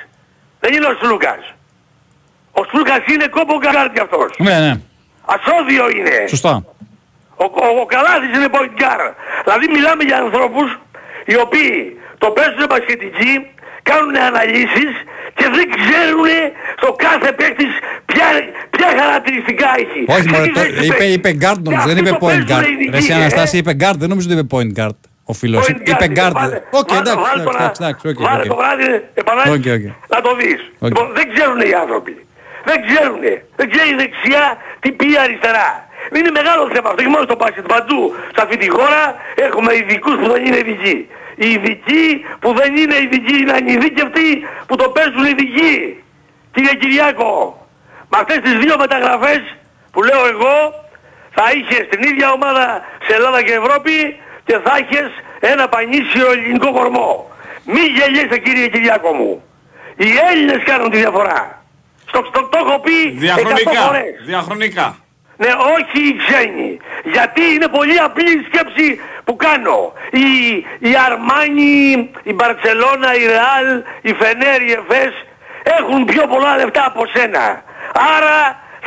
Δεν 0.59 0.73
είναι 0.73 0.85
ο 0.85 0.95
Σλούκας. 1.01 1.43
Ο 2.51 2.63
Σλούκας 2.69 3.01
είναι 3.13 3.27
combo 3.27 3.59
guard 3.65 3.89
κι 3.93 3.99
αυτός. 3.99 4.29
Ναι, 4.37 4.59
ναι. 4.59 4.73
Ασόδυο 5.35 5.89
είναι. 5.89 6.15
Σωστά. 6.27 6.53
Ο, 7.35 7.43
ο, 7.43 7.79
ο 7.81 7.85
Καλάθης 7.85 8.31
είναι 8.37 8.49
point 8.51 8.73
guard. 8.81 9.13
Δηλαδή 9.43 9.65
μιλάμε 9.75 10.03
για 10.03 10.17
ανθρώπους 10.17 10.79
οι 11.25 11.35
οποίοι 11.45 11.99
το 12.17 12.27
παίζουν 12.31 12.65
μπασκετικοί, 12.69 13.33
κάνουν 13.89 14.15
αναλύσεις 14.29 14.93
και 15.39 15.45
δεν 15.57 15.65
ξέρουν 15.81 16.27
στο 16.81 16.89
κάθε 17.05 17.29
παίκτης 17.39 17.73
ποια, 18.11 18.27
ποια 18.75 18.89
χαρακτηριστικά 18.99 19.69
έχει. 19.83 20.01
Όχι, 20.15 20.27
μωρέ, 20.31 20.43
Τι 20.47 20.51
το, 20.53 20.59
θέση 20.59 20.85
είπε, 20.85 20.95
παίζει. 21.01 21.13
είπε 21.17 21.29
guard 21.43 21.59
Και 21.63 21.67
νομίζω, 21.69 21.85
δεν 21.89 21.97
αυτοί 21.97 22.01
είπε 22.07 22.09
το 22.09 22.19
point 22.25 22.29
παίζουν 22.31 22.47
guard. 22.51 22.67
ειδικοί, 22.73 22.89
Ρε 22.95 22.97
εσύ 23.03 23.11
ε. 23.11 23.15
Αναστάση 23.21 23.55
είπε 23.61 23.73
guard, 23.81 23.97
δεν 24.01 24.09
νομίζω 24.11 24.25
ότι 24.29 24.35
είπε 24.39 24.47
point 24.55 24.71
guard. 24.79 24.97
Ο 25.31 25.33
φίλος. 25.39 25.61
Point 25.67 25.79
Είπε 25.91 26.05
guard, 26.17 26.17
guard. 26.19 26.35
βάλε- 26.39 26.61
Οκ, 26.79 26.87
βάλε- 26.89 27.01
εντάξει, 27.05 27.23
βάλε 27.27 27.43
το 27.47 27.51
εντάξει, 27.55 27.79
να- 27.81 27.87
εντάξει, 27.87 28.03
οκ, 28.11 28.17
Βάλε 28.27 28.41
οκ. 28.45 28.47
το 28.53 28.57
βράδυ 28.61 28.85
επανάληψη 29.21 29.69
OK, 29.71 29.77
OK. 29.77 29.85
να 30.13 30.19
το 30.25 30.31
δεις. 30.39 30.59
Οκ. 30.85 30.89
Λοιπόν, 30.91 31.07
δεν 31.17 31.25
ξέρουν 31.33 31.59
οι 31.69 31.73
άνθρωποι. 31.83 32.13
Δεν 32.69 32.77
ξέρουν. 32.87 33.21
Δεν 33.59 33.65
ξέρει 33.71 33.89
η 33.95 33.97
δεξιά 34.03 34.45
τι 34.81 34.89
πει 34.97 35.05
η 35.15 35.17
αριστερά. 35.25 35.67
Είναι 36.17 36.31
μεγάλο 36.39 36.61
θέμα 36.73 36.87
αυτό, 36.89 36.99
όχι 37.03 37.11
μόνο 37.15 37.23
στο 37.29 37.35
μπάσκετ. 37.39 37.65
Παντού 37.75 37.99
σε 38.35 38.39
αυτή 38.45 38.55
τη 38.63 38.67
χώρα 38.77 39.01
έχουμε 39.47 39.71
ειδικούς 39.79 40.15
που 40.21 40.27
δεν 40.33 40.41
είναι 40.45 40.57
ειδικοί. 40.63 40.97
Οι 41.39 41.47
ειδικοί 41.51 42.05
που 42.39 42.53
δεν 42.53 42.75
είναι 42.75 42.95
ειδικοί 43.03 43.35
είναι 43.41 43.51
ανειδίκευτοι 43.51 44.29
που 44.67 44.75
το 44.75 44.89
παίζουν 44.89 45.25
ειδικοί. 45.25 46.03
Κύριε 46.53 46.73
Κυριάκο, 46.73 47.31
με 48.09 48.17
αυτές 48.21 48.39
τις 48.45 48.55
δύο 48.63 48.75
μεταγραφές 48.77 49.41
που 49.91 50.03
λέω 50.03 50.27
εγώ 50.33 50.55
θα 51.31 51.43
είχες 51.57 51.87
την 51.89 52.01
ίδια 52.03 52.31
ομάδα 52.31 52.65
σε 53.07 53.13
Ελλάδα 53.15 53.41
και 53.43 53.53
Ευρώπη 53.53 54.19
και 54.45 54.57
θα 54.63 54.73
είχες 54.81 55.09
ένα 55.39 55.67
πανίσιο 55.69 56.31
ελληνικό 56.31 56.71
κορμό. 56.71 57.31
Μη 57.65 57.79
γελιέσαι 57.79 58.37
κύριε 58.39 58.67
Κυριάκο 58.67 59.13
μου. 59.13 59.43
Οι 59.95 60.09
Έλληνες 60.31 60.63
κάνουν 60.63 60.89
τη 60.89 60.97
διαφορά. 60.97 61.61
Στο, 62.07 62.23
στο, 62.29 62.43
το 62.43 62.57
έχω 62.65 62.79
πει 62.79 62.97
100 63.15 63.19
Διαχρονικά. 63.19 63.81
φορές. 63.81 64.13
Διαχρονικά. 64.25 64.97
Ναι, 65.37 65.47
όχι 65.47 66.07
οι 66.07 66.15
ξένοι. 66.25 66.77
Γιατί 67.03 67.41
είναι 67.53 67.67
πολύ 67.67 67.97
απλή 67.97 68.31
η 68.31 68.43
σκέψη 68.51 68.99
που 69.27 69.35
κάνω. 69.45 69.79
Η, 70.25 70.27
η 70.89 70.91
Αρμάνι, 71.07 71.75
η 72.29 72.33
Μπαρτσελώνα, 72.37 73.09
η 73.21 73.23
Ρεάλ, 73.33 73.67
η 74.09 74.11
Φενέρ, 74.19 74.59
η 74.69 74.71
Εφές 74.79 75.13
έχουν 75.77 75.99
πιο 76.11 76.23
πολλά 76.31 76.51
λεφτά 76.59 76.83
από 76.91 77.01
σένα. 77.13 77.45
Άρα 78.15 78.37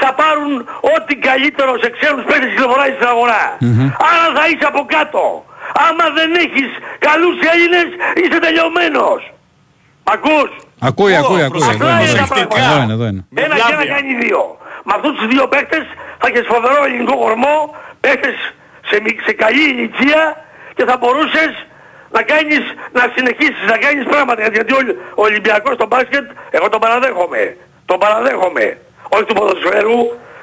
θα 0.03 0.11
πάρουν 0.20 0.55
ό,τι 0.95 1.14
καλύτερο 1.28 1.72
σε 1.82 1.88
ξένους 1.97 2.24
παίκτες 2.28 2.49
κυκλοφοράει 2.53 2.93
στην 2.97 3.07
αγορα 3.12 3.43
Άρα 4.11 4.26
θα 4.36 4.45
είσαι 4.51 4.66
από 4.72 4.82
κάτω. 4.95 5.22
Άμα 5.86 6.05
δεν 6.18 6.30
έχεις 6.45 6.70
καλούς 7.07 7.36
Έλληνες 7.53 7.88
είσαι 8.20 8.38
τελειωμένος. 8.47 9.20
Μ' 10.07 10.11
ακούς; 10.16 10.51
Ακούει, 10.88 11.12
Ω, 11.14 11.18
ακούει, 11.22 11.43
ακούει. 11.49 11.61
Εδώ 11.62 11.70
Αυτά 11.70 11.91
είναι, 11.91 12.11
είναι 12.11 12.18
εδώ 12.24 12.34
τα 12.34 12.41
είναι. 12.41 12.47
πράγματα. 12.55 12.72
Εδώ 12.72 12.82
είναι, 12.82 12.93
εδώ 12.99 13.07
είναι. 13.11 13.22
Με 13.34 13.41
Ένα 13.47 13.55
και 13.55 13.61
ένα 13.61 13.70
βλάβια. 13.76 13.95
κάνει 13.95 14.12
δύο. 14.24 14.41
Με 14.86 14.93
αυτούς 14.97 15.12
τους 15.16 15.26
δύο 15.32 15.45
παίκτες 15.53 15.84
θα 16.20 16.26
έχεις 16.30 16.47
φοβερό 16.53 16.78
ελληνικό 16.86 17.14
κορμό, 17.24 17.57
παίκτες 18.05 18.36
σε, 18.91 19.01
μι- 19.01 19.22
σε 19.26 19.32
καλή 19.32 19.62
ηλικία 19.72 20.45
και 20.74 20.84
θα 20.84 20.97
μπορούσες 20.97 21.53
να 22.11 22.22
κάνεις, 22.22 22.62
να 22.93 23.12
συνεχίσεις, 23.14 23.64
να 23.72 23.76
κάνεις 23.84 24.05
πράγματα. 24.05 24.43
Γιατί 24.53 24.72
ο, 24.72 24.78
ο 25.14 25.22
Ολυμπιακός 25.22 25.74
στο 25.74 25.86
μπάσκετ, 25.86 26.26
εγώ 26.51 26.68
τον 26.68 26.80
παραδέχομαι. 26.80 27.57
Τον 27.86 27.99
παραδέχομαι. 27.99 28.78
Όχι 29.09 29.24
του 29.24 29.34
ποδοσφαίρου, 29.34 29.99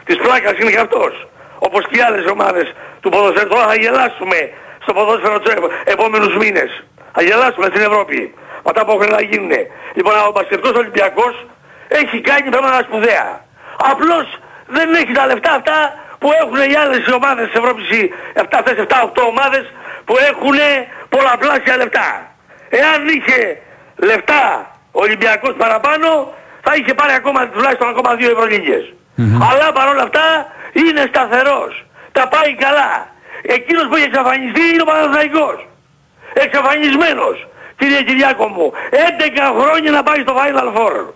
της 0.05 0.17
πλάκας 0.17 0.55
είναι 0.59 0.71
και 0.71 0.79
αυτός. 0.79 1.27
Όπως 1.59 1.87
και 1.87 1.97
οι 1.97 2.01
άλλες 2.01 2.25
ομάδες 2.25 2.73
του 3.01 3.09
ποδοσφαίρου. 3.09 3.49
Τώρα 3.49 3.67
θα 3.67 3.75
γελάσουμε 3.75 4.39
στο 4.81 4.93
ποδόσφαιρο 4.93 5.39
τους 5.39 5.53
επ- 5.53 5.71
επόμενους 5.85 6.35
μήνες. 6.35 6.83
Θα 7.11 7.21
γελάσουμε 7.23 7.65
στην 7.65 7.81
Ευρώπη. 7.81 8.33
Με 8.63 8.71
αυτά 8.71 8.85
που 8.85 8.91
έχουν 8.91 9.09
να 9.17 9.21
γίνουν. 9.21 9.51
Λοιπόν, 9.93 10.13
ο 10.27 10.31
μπασκετικός 10.31 10.71
Ολυμπιακός 10.71 11.45
έχει 11.87 12.21
κάνει 12.21 12.49
πράγματα 12.49 12.83
σπουδαία. 12.83 13.45
Απλώς 13.91 14.27
δεν 14.67 14.93
έχει 14.93 15.11
τα 15.11 15.25
λεφτά 15.25 15.51
αυτά 15.53 15.77
που 16.20 16.30
έχουν 16.41 16.72
οι 16.72 16.76
άλλες 16.76 17.07
ομάδες 17.07 17.45
της 17.49 17.59
Ευρώπης, 17.61 17.89
οι 17.89 18.11
7, 18.34 18.57
αυτές 18.59 18.76
7-8 18.78 19.24
ομάδες 19.32 19.65
που 20.05 20.15
έχουν 20.30 20.57
πολλαπλάσια 21.09 21.78
λεφτά. 21.78 22.09
Εάν 22.70 23.07
είχε 23.07 23.61
λεφτά 23.95 24.43
ο 24.91 25.01
Ολυμπιακός 25.01 25.53
παραπάνω, 25.57 26.34
θα 26.61 26.76
είχε 26.76 26.93
πάρει 26.93 27.13
ακόμα 27.13 27.47
τουλάχιστον 27.47 27.89
ακόμα 27.89 28.15
δύο 28.15 28.30
ευρωλίγες. 28.32 28.93
Αλλά 29.51 29.72
παρόλα 29.72 30.03
αυτά 30.03 30.26
είναι 30.74 31.03
σταθερός. 31.07 31.86
Τα 32.11 32.28
πάει 32.28 32.55
καλά. 32.55 33.07
Εκείνος 33.41 33.86
που 33.88 33.95
έχει 33.95 34.05
εξαφανιστεί 34.05 34.63
είναι 34.74 34.82
ο 34.82 34.86
Παναθηναϊκός. 34.86 35.68
Εξαφανισμένος. 36.34 37.47
Κύριε 37.78 38.01
Κυριάκο 38.01 38.47
μου, 38.47 38.74
11 38.91 39.53
χρόνια 39.59 39.91
να 39.91 40.03
πάει 40.03 40.20
στο 40.22 40.34
Final 40.39 40.78
Four. 40.78 41.13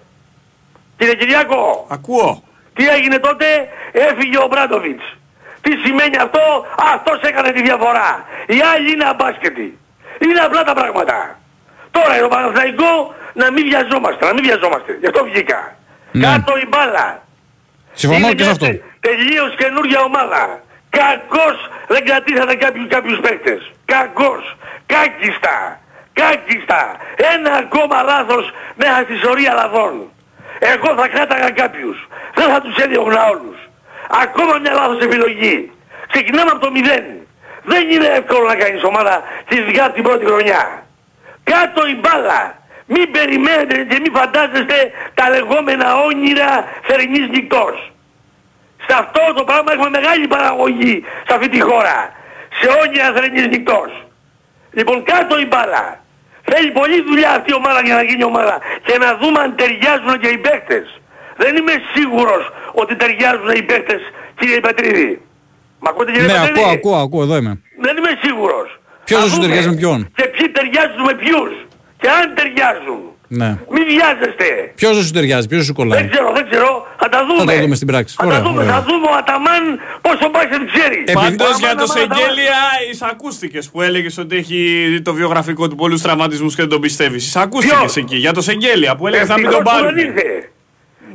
Κύριε 0.98 1.16
Κυριάκο, 1.16 1.88
Ακούω. 1.90 2.44
Τι 2.82 2.88
έγινε 2.88 3.18
τότε, 3.20 3.46
έφυγε 3.92 4.38
ο 4.38 4.48
Μπράντοβιτς. 4.48 5.04
Τι 5.62 5.72
σημαίνει 5.86 6.18
αυτό, 6.18 6.66
αυτός 6.94 7.20
έκανε 7.30 7.52
τη 7.52 7.62
διαφορά. 7.62 8.26
Οι 8.46 8.60
άλλοι 8.74 8.92
είναι 8.92 9.06
αμπάσκετοι. 9.14 9.78
Είναι 10.20 10.40
απλά 10.40 10.64
τα 10.64 10.74
πράγματα. 10.74 11.40
Τώρα 11.92 12.16
είναι 12.16 12.26
ο 12.26 12.28
Παναθηναϊκό 12.28 13.16
να 13.34 13.52
μην 13.52 13.64
βιαζόμαστε, 13.70 14.26
να 14.26 14.34
μην 14.34 14.44
βιαζόμαστε. 14.44 14.92
Γι' 15.02 15.08
αυτό 15.08 15.24
βγήκα. 15.24 15.76
Ναι. 16.12 16.26
Κάτω 16.28 16.58
η 16.58 16.66
μπάλα. 16.70 17.08
Συμφωνώ 17.94 18.20
Είναι 18.28 18.34
και 18.36 18.44
σε 18.44 18.50
μια 18.50 18.52
αυτό. 18.52 18.66
τε- 18.66 18.82
τελείως 19.00 19.56
καινούργια 19.56 20.00
ομάδα. 20.02 20.44
Κακώς 20.90 21.58
δεν 21.88 22.06
κρατήσατε 22.06 22.56
κάποιους, 22.56 22.88
κάποιους 22.88 23.20
παίκτες. 23.20 23.72
Κακώς. 23.86 24.58
Κάκιστα. 24.86 25.80
Κάκιστα. 26.14 26.82
Ένα 27.36 27.52
ακόμα 27.64 28.02
λάθος 28.02 28.52
μέσα 28.76 29.00
στη 29.04 29.16
σωρία 29.24 29.54
λαθών. 29.54 29.94
Εγώ 30.64 30.96
θα 30.98 31.08
κράταγα 31.08 31.50
κάποιους. 31.50 32.08
Δεν 32.34 32.50
θα 32.50 32.62
τους 32.62 32.76
έδιωγνα 32.76 33.30
όλους. 33.30 33.58
Ακόμα 34.24 34.58
μια 34.58 34.74
λάθος 34.74 35.00
επιλογή. 35.02 35.72
Ξεκινάμε 36.08 36.52
από 36.52 36.60
το 36.60 36.72
μηδέν. 36.72 37.06
Δεν 37.64 37.90
είναι 37.90 38.06
εύκολο 38.06 38.46
να 38.48 38.56
κάνεις 38.56 38.84
ομάδα 38.84 39.24
και 39.48 39.56
ειδικά 39.56 39.86
από 39.86 39.94
την 39.94 40.04
πρώτη 40.04 40.26
χρονιά. 40.26 40.84
Κάτω 41.44 41.88
η 41.88 41.96
μπάλα. 41.96 42.60
Μην 42.86 43.12
περιμένετε 43.12 43.84
και 43.84 44.00
μην 44.02 44.14
φαντάζεστε 44.16 44.92
τα 45.14 45.30
λεγόμενα 45.30 45.96
όνειρα 45.96 46.68
θερινής 46.82 47.28
νυχτός. 47.30 47.92
Σε 48.88 48.94
αυτό 49.00 49.34
το 49.36 49.44
πράγμα 49.44 49.72
έχουμε 49.74 49.90
μεγάλη 49.90 50.28
παραγωγή 50.28 51.06
σε 51.28 51.34
αυτή 51.34 51.50
τη 51.50 51.60
χώρα. 51.60 52.12
σε 52.60 52.68
όνια 52.86 53.08
Αθρενής 53.08 53.48
νυχτός. 53.48 53.92
Λοιπόν 54.72 55.04
κάτω 55.04 55.40
η 55.40 55.46
μπάλα. 55.46 56.01
Θέλει 56.50 56.72
πολλή 56.72 57.02
δουλειά 57.02 57.32
αυτή 57.32 57.52
η 57.52 57.54
ομάδα 57.56 57.82
για 57.88 57.96
να 57.96 58.04
γίνει 58.04 58.24
ομάδα 58.24 58.58
και 58.84 58.98
να 58.98 59.18
δούμε 59.18 59.40
αν 59.40 59.56
ταιριάζουν 59.56 60.20
και 60.22 60.28
οι 60.28 60.38
παίκτες. 60.38 60.86
Δεν 61.38 61.56
είμαι 61.56 61.74
σίγουρος 61.94 62.44
ότι 62.74 62.96
ταιριάζουν 62.96 63.50
οι 63.56 63.62
παίκτες 63.64 64.02
κύριε 64.40 64.60
Πετρίδη. 64.60 65.22
Μ' 65.80 65.88
ακούτε 65.88 66.12
κύριε 66.12 66.28
Ναι, 66.28 66.34
Πετρίδη. 66.34 66.60
ακούω, 66.60 66.72
ακούω, 66.72 66.96
ακούω, 67.06 67.22
εδώ 67.24 67.36
είμαι. 67.38 67.62
Δεν 67.86 67.98
είμαι 67.98 68.14
σίγουρος. 68.22 68.80
Ποιος 69.04 69.20
Θα 69.20 69.26
δεν 69.26 69.34
σου 69.34 69.42
δούμε 69.42 69.48
ταιριάζει 69.48 69.70
με 69.70 69.76
ποιον; 69.76 70.12
Και 70.16 70.24
ποιοι 70.34 70.50
ταιριάζουν 70.50 71.02
με 71.10 71.14
ποιους. 71.14 71.52
Και 71.98 72.10
αν 72.10 72.36
ταιριάζουν. 72.36 73.00
Ναι. 73.34 73.50
Μην 73.74 73.84
βιάζεστε. 73.92 74.48
Ποιος 74.76 74.96
δεν 74.96 75.04
σου 75.06 75.12
ταιριάζει, 75.12 75.48
ποιος 75.48 75.66
σου 75.66 75.74
κολλάει; 75.74 76.00
Δεν 76.02 76.10
ξέρω, 76.12 76.32
δεν 76.38 76.46
ξέρω. 76.50 76.88
Θα 77.00 77.10
τα 77.10 77.20
δούμε. 77.26 77.40
Θα 77.40 77.46
τα 77.46 77.62
δούμε 77.62 77.76
στην 77.76 77.88
πράξη. 77.88 78.16
Θα 78.18 78.26
Ωραία, 78.26 78.38
τα 78.38 78.44
δούμε. 78.44 78.62
ωραία. 78.62 78.74
Θα 78.74 78.82
δούμε 78.88 79.08
ο 79.14 79.16
Αταμάν 79.22 79.64
πόσο 80.02 80.30
μπάσκετ 80.32 80.62
ξέρει. 80.74 81.04
Πάντως 81.14 81.54
Ο 81.56 81.58
για 81.64 81.76
το 81.76 81.84
Αταμάν, 81.84 81.98
Σεγγέλια 81.98 82.60
εισακούστηκες 82.92 83.70
που 83.70 83.82
έλεγες 83.82 84.18
ότι 84.18 84.36
έχει 84.36 84.60
το 85.04 85.14
βιογραφικό 85.14 85.68
του 85.70 85.76
πολλούς 85.76 86.02
τραυματισμούς 86.02 86.56
και 86.56 86.62
δεν 86.62 86.70
τον 86.72 86.82
πιστεύεις. 86.82 87.26
Εισακούστηκες 87.28 87.96
εκεί 87.96 88.16
για 88.16 88.34
το 88.34 88.42
Σεγγέλια 88.42 88.96
που 88.96 89.08
έλεγες 89.08 89.28
θα 89.28 89.34
μην 89.40 89.50
τον 89.50 89.54
Ευτυχώς 89.54 89.74
που 89.78 89.82
πάρουν. 89.82 89.96
δεν 89.96 90.06
ήρθε. 90.08 90.50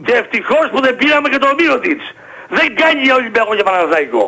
Και 0.07 0.13
ευτυχώς 0.13 0.67
που 0.73 0.81
δεν 0.81 0.97
πήραμε 0.97 1.29
και 1.29 1.39
τον 1.39 1.53
Μύρωτιτς. 1.59 2.05
Δεν 2.49 2.69
κάνει 2.81 3.01
για 3.03 3.15
Ολυμπιακός 3.15 3.57
και 3.57 3.63
Παναθηναϊκό. 3.63 4.27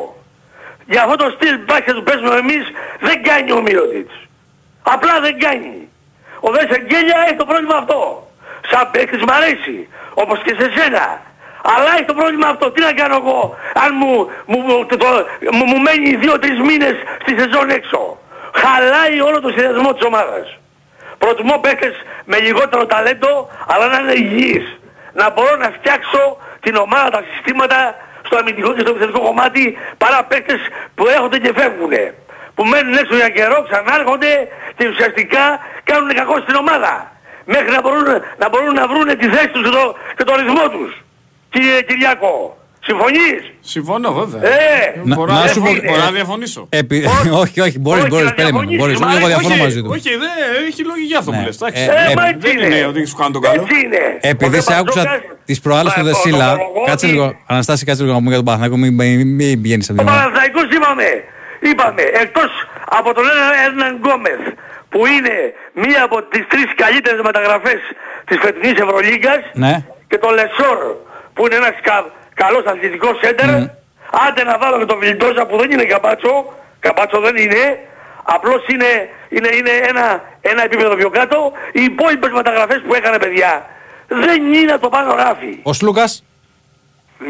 Για 0.93 1.03
αυτό 1.05 1.17
το 1.17 1.29
στυλ 1.37 1.55
μπάσκετ 1.67 1.95
που 1.99 2.03
παίζουμε 2.09 2.35
εμείς 2.45 2.65
δεν 3.01 3.17
κάνει 3.29 3.53
ο 3.59 3.61
Μύρωτιτς. 3.67 4.15
Απλά 4.95 5.15
δεν 5.27 5.35
κάνει. 5.47 5.73
Ο 6.41 6.51
Δες 6.51 6.67
Σεγγέλια 6.71 7.17
έχει 7.27 7.37
το 7.37 7.45
πρόβλημα 7.45 7.77
αυτό. 7.77 8.27
Σαν 8.71 8.91
παίκτης 8.91 9.23
μ' 9.23 9.31
αρέσει. 9.31 9.89
Όπως 10.15 10.39
και 10.43 10.55
σε 10.59 10.71
σένα. 10.77 11.21
Αλλά 11.63 11.91
έχει 11.95 12.05
το 12.05 12.15
πρόβλημα 12.15 12.49
αυτό. 12.49 12.71
Τι 12.71 12.81
να 12.81 12.93
κάνω 12.93 13.17
εγώ 13.17 13.57
αν 13.85 13.91
μου, 14.01 14.31
μου, 14.47 14.59
μου, 14.67 14.87
το, 14.87 14.97
το- 14.97 15.27
μου, 15.53 15.65
μου 15.65 15.79
μένει 15.81 16.15
δύο-τρεις 16.17 16.59
μήνες 16.61 16.95
στη 17.23 17.39
σεζόν 17.41 17.71
έξω. 17.71 18.19
Χαλάει 18.55 19.21
όλο 19.21 19.41
το 19.41 19.49
συνδυασμό 19.49 19.93
της 19.95 20.05
ομάδας. 20.07 20.57
Προτιμώ 21.19 21.59
παίκτες 21.59 21.95
με 22.25 22.39
λιγότερο 22.39 22.87
ταλέντο, 22.87 23.49
αλλά 23.67 23.87
να 23.89 23.99
είναι 23.99 24.13
υγιείς. 24.13 24.79
Να 25.13 25.31
μπορώ 25.31 25.57
να 25.57 25.71
φτιάξω 25.71 26.37
την 26.61 26.77
ομάδα, 26.77 27.11
τα 27.11 27.23
συστήματα 27.33 27.95
στο 28.27 28.37
αμυντικό 28.37 28.73
και 28.75 28.81
στο 28.81 28.91
επιθετικό 28.91 29.21
κομμάτι, 29.21 29.79
παρά 29.99 30.25
παίκτες 30.25 30.61
που 30.95 31.09
έρχονται 31.09 31.39
και 31.39 31.53
φεύγουν. 31.57 31.93
Που 32.59 32.65
μένουν 32.73 32.95
έξω 33.03 33.15
για 33.23 33.31
καιρό, 33.39 33.59
ξανάρχονται 33.69 34.33
και 34.77 34.85
ουσιαστικά 34.93 35.45
κάνουν 35.91 36.11
κακό 36.21 36.35
στην 36.45 36.55
ομάδα. 36.63 36.93
Μέχρι 37.55 37.71
να 37.77 37.81
μπορούν 37.85 38.05
να, 38.41 38.47
μπορούν 38.51 38.73
να 38.81 38.85
βρουν 38.91 39.07
τη 39.21 39.27
θέση 39.35 39.49
τους 39.55 39.63
και 39.67 39.73
το, 39.79 39.85
και 40.17 40.25
το 40.29 40.33
ρυθμό 40.41 40.65
τους. 40.75 40.91
Κύριε 41.53 41.77
Κυριάκο, 41.89 42.33
συμφωνείς; 42.89 43.41
Συμφωνώ 43.75 44.11
βέβαια. 44.21 44.41
Ε, 44.51 44.57
Να- 45.05 45.15
μπορώ, 45.15 45.33
να 45.33 45.41
να 45.41 45.47
σου 45.47 45.61
πω- 45.61 45.67
διαφωνήσω. 45.67 45.91
μπορώ 45.93 46.03
να 46.09 46.11
διαφωνήσω. 46.19 46.61
Επί... 46.81 46.97
όχι, 47.43 47.59
όχι, 47.67 47.79
μπορείς, 47.85 48.01
Όχι, 48.03 48.11
μπορείς, 48.13 48.27
να 48.31 48.35
περίμενε. 48.35 48.67
διαφωνήσεις, 48.67 48.79
Μπορείς. 48.81 48.99
μα 49.01 49.07
Εγώ 49.17 49.17
όχι, 49.27 49.27
διαφωνώ 49.35 49.57
μαζί 49.65 49.81
του. 49.83 49.91
Όχι, 49.97 50.11
δεν 50.25 50.31
έχει 50.71 50.83
λογική 50.93 51.15
αυτό 51.21 51.31
που 51.31 51.37
Ναι. 51.41 51.47
λες. 51.47 51.57
εντάξει. 51.61 51.83
Ε, 51.83 51.87
Ε, 51.87 52.11
ε, 52.11 52.15
μα 52.19 52.25
έτσι 52.33 52.43
δεν 52.47 52.55
είναι 52.59 52.77
είναι. 52.77 52.87
ότι 52.91 53.01
σου 53.11 53.17
κάνω 53.21 53.31
τον 53.37 53.43
καλό. 53.47 53.63
Έτσι 53.63 53.77
είναι. 53.85 54.03
Επειδή 54.33 54.57
Ο 54.59 54.61
σε 54.69 54.75
άκουσα 54.81 55.03
Δεπαντζόκας- 55.03 55.45
τις 55.49 55.59
προάλλες 55.65 55.93
του 55.93 56.01
Μα, 56.05 56.07
Δεσίλα. 56.09 56.49
το- 56.51 56.57
το- 56.57 56.73
το- 56.75 56.87
Κάτσε 56.91 57.07
ότι- 57.07 57.15
λίγο. 57.15 57.27
Αναστάση, 57.55 57.83
κάτσε 57.89 58.01
λίγο 58.03 58.13
να 58.15 58.19
πούμε 58.23 58.33
για 58.35 58.41
τον 58.43 58.47
Παναθηναϊκό. 58.49 58.77
Μην, 58.83 58.93
μην, 58.95 59.35
μην 59.41 59.63
πηγαίνεις 59.63 59.87
από 59.91 59.99
Ο 60.01 60.05
την 60.05 60.09
ομάδα. 60.13 60.25
Παναθηναϊκός 60.31 60.67
είπαμε, 60.77 61.09
είπαμε, 61.61 62.03
εκτός 62.03 62.51
από 62.89 63.15
τον 63.15 63.25
Έρναν 63.67 63.97
Γκόμεθ, 63.97 64.41
που 64.89 65.07
είναι 65.07 65.37
μία 65.73 66.03
από 66.03 66.23
τις 66.23 66.47
τρεις 66.49 66.75
καλύτερες 66.77 67.21
μεταγραφές 67.21 67.81
της 68.25 68.39
φετινής 68.41 68.79
Ευρωλίγκας, 68.81 69.41
Ναι. 69.53 69.85
και 70.09 70.19
τον 70.19 70.35
Λεσόρ, 70.35 70.79
που 71.35 71.47
είναι 71.47 71.55
ένας 71.55 71.75
κα, 71.83 72.07
καλός 72.35 72.65
αθλητικός 72.65 73.19
σέντερ, 73.23 73.49
άντε 74.27 74.43
να 74.45 74.59
βάλω 74.59 74.79
και 74.79 74.85
τον 74.85 74.99
Βιλντόζα 74.99 75.47
που 75.47 75.57
δεν 75.59 75.71
είναι 75.71 75.85
καμπάτσο, 75.85 76.55
καμπάτσο 76.81 77.21
δεν 77.21 77.37
είναι, 77.37 77.79
απλώς 78.23 78.67
είναι, 78.69 79.09
είναι, 79.29 79.49
είναι 79.57 79.71
ένα, 79.71 80.23
ένα 80.41 80.63
επίπεδο 80.63 80.97
πιο 80.97 81.11
κάτω, 81.11 81.53
οι 81.73 81.83
υπόλοιπες 81.85 82.31
μεταγραφές 82.31 82.83
που 82.87 82.95
έκανε 82.95 83.19
παιδιά, 83.19 83.67
δεν 84.09 84.53
είναι 84.53 84.73
από 84.73 84.81
το 84.81 84.89
πάνω 84.89 85.15
ράφι. 85.15 85.59
Ο 85.63 85.73
Σλούκας; 85.73 86.23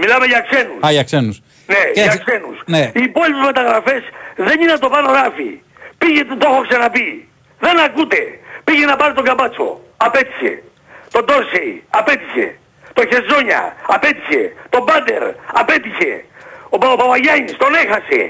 Μιλάμε 0.01 0.27
για 0.27 0.41
ξένους. 0.51 0.87
Α, 0.87 0.91
για 0.91 1.03
ξένους. 1.05 1.41
Ναι, 1.73 1.75
Και 1.95 2.01
για 2.01 2.05
έτσι- 2.05 2.25
ξένους. 2.25 2.59
ναι. 2.75 2.83
Οι 2.99 3.03
υπόλοιπες 3.11 3.45
μεταγραφές 3.51 4.03
δεν 4.37 4.61
είναι 4.61 4.73
από 4.73 4.81
το 4.81 4.89
πάνω 4.95 5.13
ράφι. 5.13 5.51
Πήγε, 5.99 6.25
το 6.25 6.47
έχω 6.51 6.61
ξαναπεί. 6.69 7.29
Δεν 7.65 7.79
ακούτε. 7.87 8.21
Πήγε 8.65 8.85
να 8.85 8.97
πάρει 8.97 9.13
τον 9.15 9.25
Καμπάτσο. 9.25 9.81
Απέτυχε. 9.97 10.63
Τον 11.11 11.27
Τόρσεϊ. 11.27 11.85
Απέτυχε. 11.91 12.59
Τον 12.93 13.05
Χεζόνια. 13.11 13.77
Απέτυχε. 13.87 14.53
Τον 14.71 14.83
Μπάντερ. 14.83 15.23
Απέτυχε. 15.53 16.25
Ο, 16.69 16.79
Πα- 16.79 16.93
ο 16.93 16.97
Παπαγιάννης 16.97 17.57
τον 17.57 17.75
έχασε. 17.75 18.21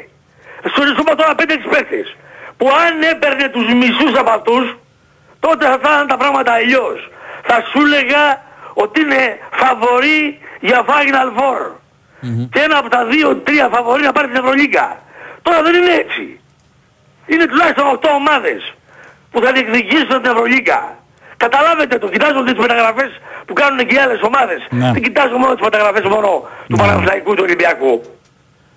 Σου 0.73 0.83
σου 0.87 1.01
είπα 1.01 1.15
τώρα 1.15 1.35
πέντε 1.35 1.57
παίκτες. 1.71 2.17
Που 2.57 2.67
αν 2.85 3.03
έπαιρνε 3.03 3.49
τους 3.49 3.67
μισούς 3.75 4.13
από 4.19 4.31
αυτούς, 4.31 4.77
τότε 5.41 5.65
θα 5.67 5.75
ήταν 5.81 6.07
τα 6.07 6.17
πράγματα 6.17 6.53
αλλιώς. 6.53 7.11
Θα 7.43 7.65
σου 7.71 7.81
έλεγα 7.87 8.43
ότι 8.75 9.01
είναι 9.01 9.39
φαβορή 9.53 10.39
για 10.61 10.85
Final 10.89 11.29
Four. 11.39 11.61
Και 12.21 12.61
ένα 12.61 12.79
από 12.79 12.89
τα 12.89 13.05
δύο-τρία 13.05 13.69
φαβορή 13.69 14.03
να 14.03 14.13
πάρει 14.13 14.29
την 14.29 14.37
Ευρωλίγκα. 14.37 15.03
Τώρα 15.43 15.63
δεν 15.63 15.75
είναι 15.75 15.93
έτσι. 15.93 16.41
Είναι 17.27 17.47
τουλάχιστον 17.47 17.99
8 18.03 18.09
ομάδες 18.17 18.75
που 19.31 19.41
θα 19.43 19.53
διεκδικήσουν 19.53 20.23
την 20.23 20.31
Ευρωλίγκα. 20.31 20.97
Καταλάβετε 21.37 21.99
το, 21.99 22.09
κοιτάζουν 22.09 22.45
τις 22.45 22.59
μεταγραφές 22.59 23.21
που 23.47 23.53
κάνουν 23.53 23.87
και 23.87 23.95
οι 23.95 23.99
άλλες 23.99 24.21
ομάδες. 24.23 24.67
Ναι. 24.71 24.91
Δεν 24.93 25.03
κοιτάζουν 25.03 25.39
μόνο 25.39 25.53
τις 25.55 25.65
μεταγραφές 25.65 26.05
μόνο 26.15 26.49
του 26.69 26.77
Παναθηναϊκού 26.77 27.35
του 27.35 27.43
Ολυμπιακού. 27.47 28.03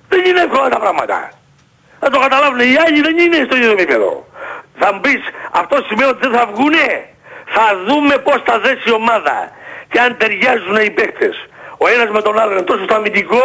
Δεν 0.09 0.21
είναι 0.25 0.41
εύκολα 0.41 0.69
τα 0.69 0.79
πράγματα. 0.79 1.29
Θα 1.99 2.09
το 2.09 2.19
καταλάβουν. 2.19 2.59
Οι 2.59 2.77
άλλοι 2.85 3.01
δεν 3.01 3.17
είναι 3.17 3.39
στο 3.45 3.55
ίδιο 3.55 3.71
επίπεδο. 3.71 4.27
Θα 4.79 4.93
μου 4.93 4.99
πεις, 4.99 5.21
αυτό 5.51 5.75
σημαίνει 5.87 6.09
ότι 6.09 6.27
δεν 6.27 6.37
θα 6.37 6.45
βγουνε. 6.53 6.87
Θα 7.45 7.65
δούμε 7.87 8.17
πώς 8.17 8.41
θα 8.45 8.59
δέσει 8.59 8.89
η 8.89 8.91
ομάδα. 8.91 9.51
Και 9.89 9.99
αν 9.99 10.17
ταιριάζουν 10.17 10.75
οι 10.75 10.89
παίκτες. 10.89 11.35
Ο 11.83 11.85
ένας 11.93 12.07
με 12.17 12.21
τον 12.27 12.35
άλλον 12.41 12.65
τόσο 12.69 12.83
στο 12.87 12.95
αμυντικό 12.99 13.43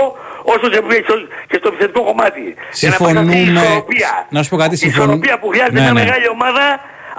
όσο 0.53 0.67
και 0.73 0.81
στο- 1.07 1.27
και 1.51 1.57
στο 1.61 1.69
επιθετικό 1.73 2.01
κομμάτι. 2.11 2.43
Για 2.81 2.89
να 2.93 2.97
πας 2.97 3.15
αυτή 3.21 3.37
η 3.37 3.45
Συμφωνούμε. 3.45 3.61
ισορροπία. 3.61 4.13
Να 4.35 4.41
σου 4.43 4.49
πω 4.53 4.57
κάτι, 4.65 4.75
Η 4.75 4.81
συμφωνούμε. 4.85 5.13
ισορροπία 5.13 5.35
που 5.41 5.47
χρειάζεται 5.53 5.79
Ναι, 5.79 5.85
μια 5.87 5.93
ναι. 5.97 6.01
μεγάλη 6.03 6.27
ομάδα 6.37 6.65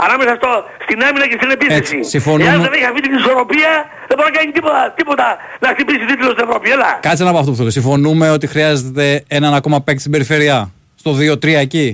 ανάμεσα 0.05 0.33
στο, 0.39 0.49
στην 0.85 0.97
άμυνα 1.07 1.25
και 1.29 1.35
στην 1.39 1.49
επίθεση. 1.55 1.77
Έτσι, 1.81 1.97
συμφωνούμε. 2.13 2.49
Εάν 2.49 2.61
δεν 2.65 2.73
έχει 2.77 2.87
αυτή 2.91 3.01
την 3.07 3.13
ισορροπία 3.19 3.71
δεν 4.07 4.15
μπορεί 4.17 4.29
να 4.31 4.35
κάνει 4.39 4.51
τίποτα, 4.57 4.79
τίποτα 4.99 5.27
να 5.63 5.67
χτυπήσει 5.73 6.03
τίτλο 6.11 6.29
στην 6.35 6.43
Ευρώπη. 6.47 6.67
Έλα. 6.75 6.89
Κάτσε 7.07 7.23
να 7.27 7.31
πω 7.33 7.37
αυτό 7.41 7.51
που 7.51 7.57
θέλω. 7.61 7.69
Συμφωνούμε 7.79 8.25
ότι 8.37 8.45
χρειάζεται 8.53 9.05
έναν 9.37 9.51
ακόμα 9.59 9.77
παίκτη 9.85 9.99
στην 10.05 10.11
περιφέρεια. 10.15 10.57
Στο 11.01 11.11
2-3 11.19 11.57
εκεί. 11.67 11.87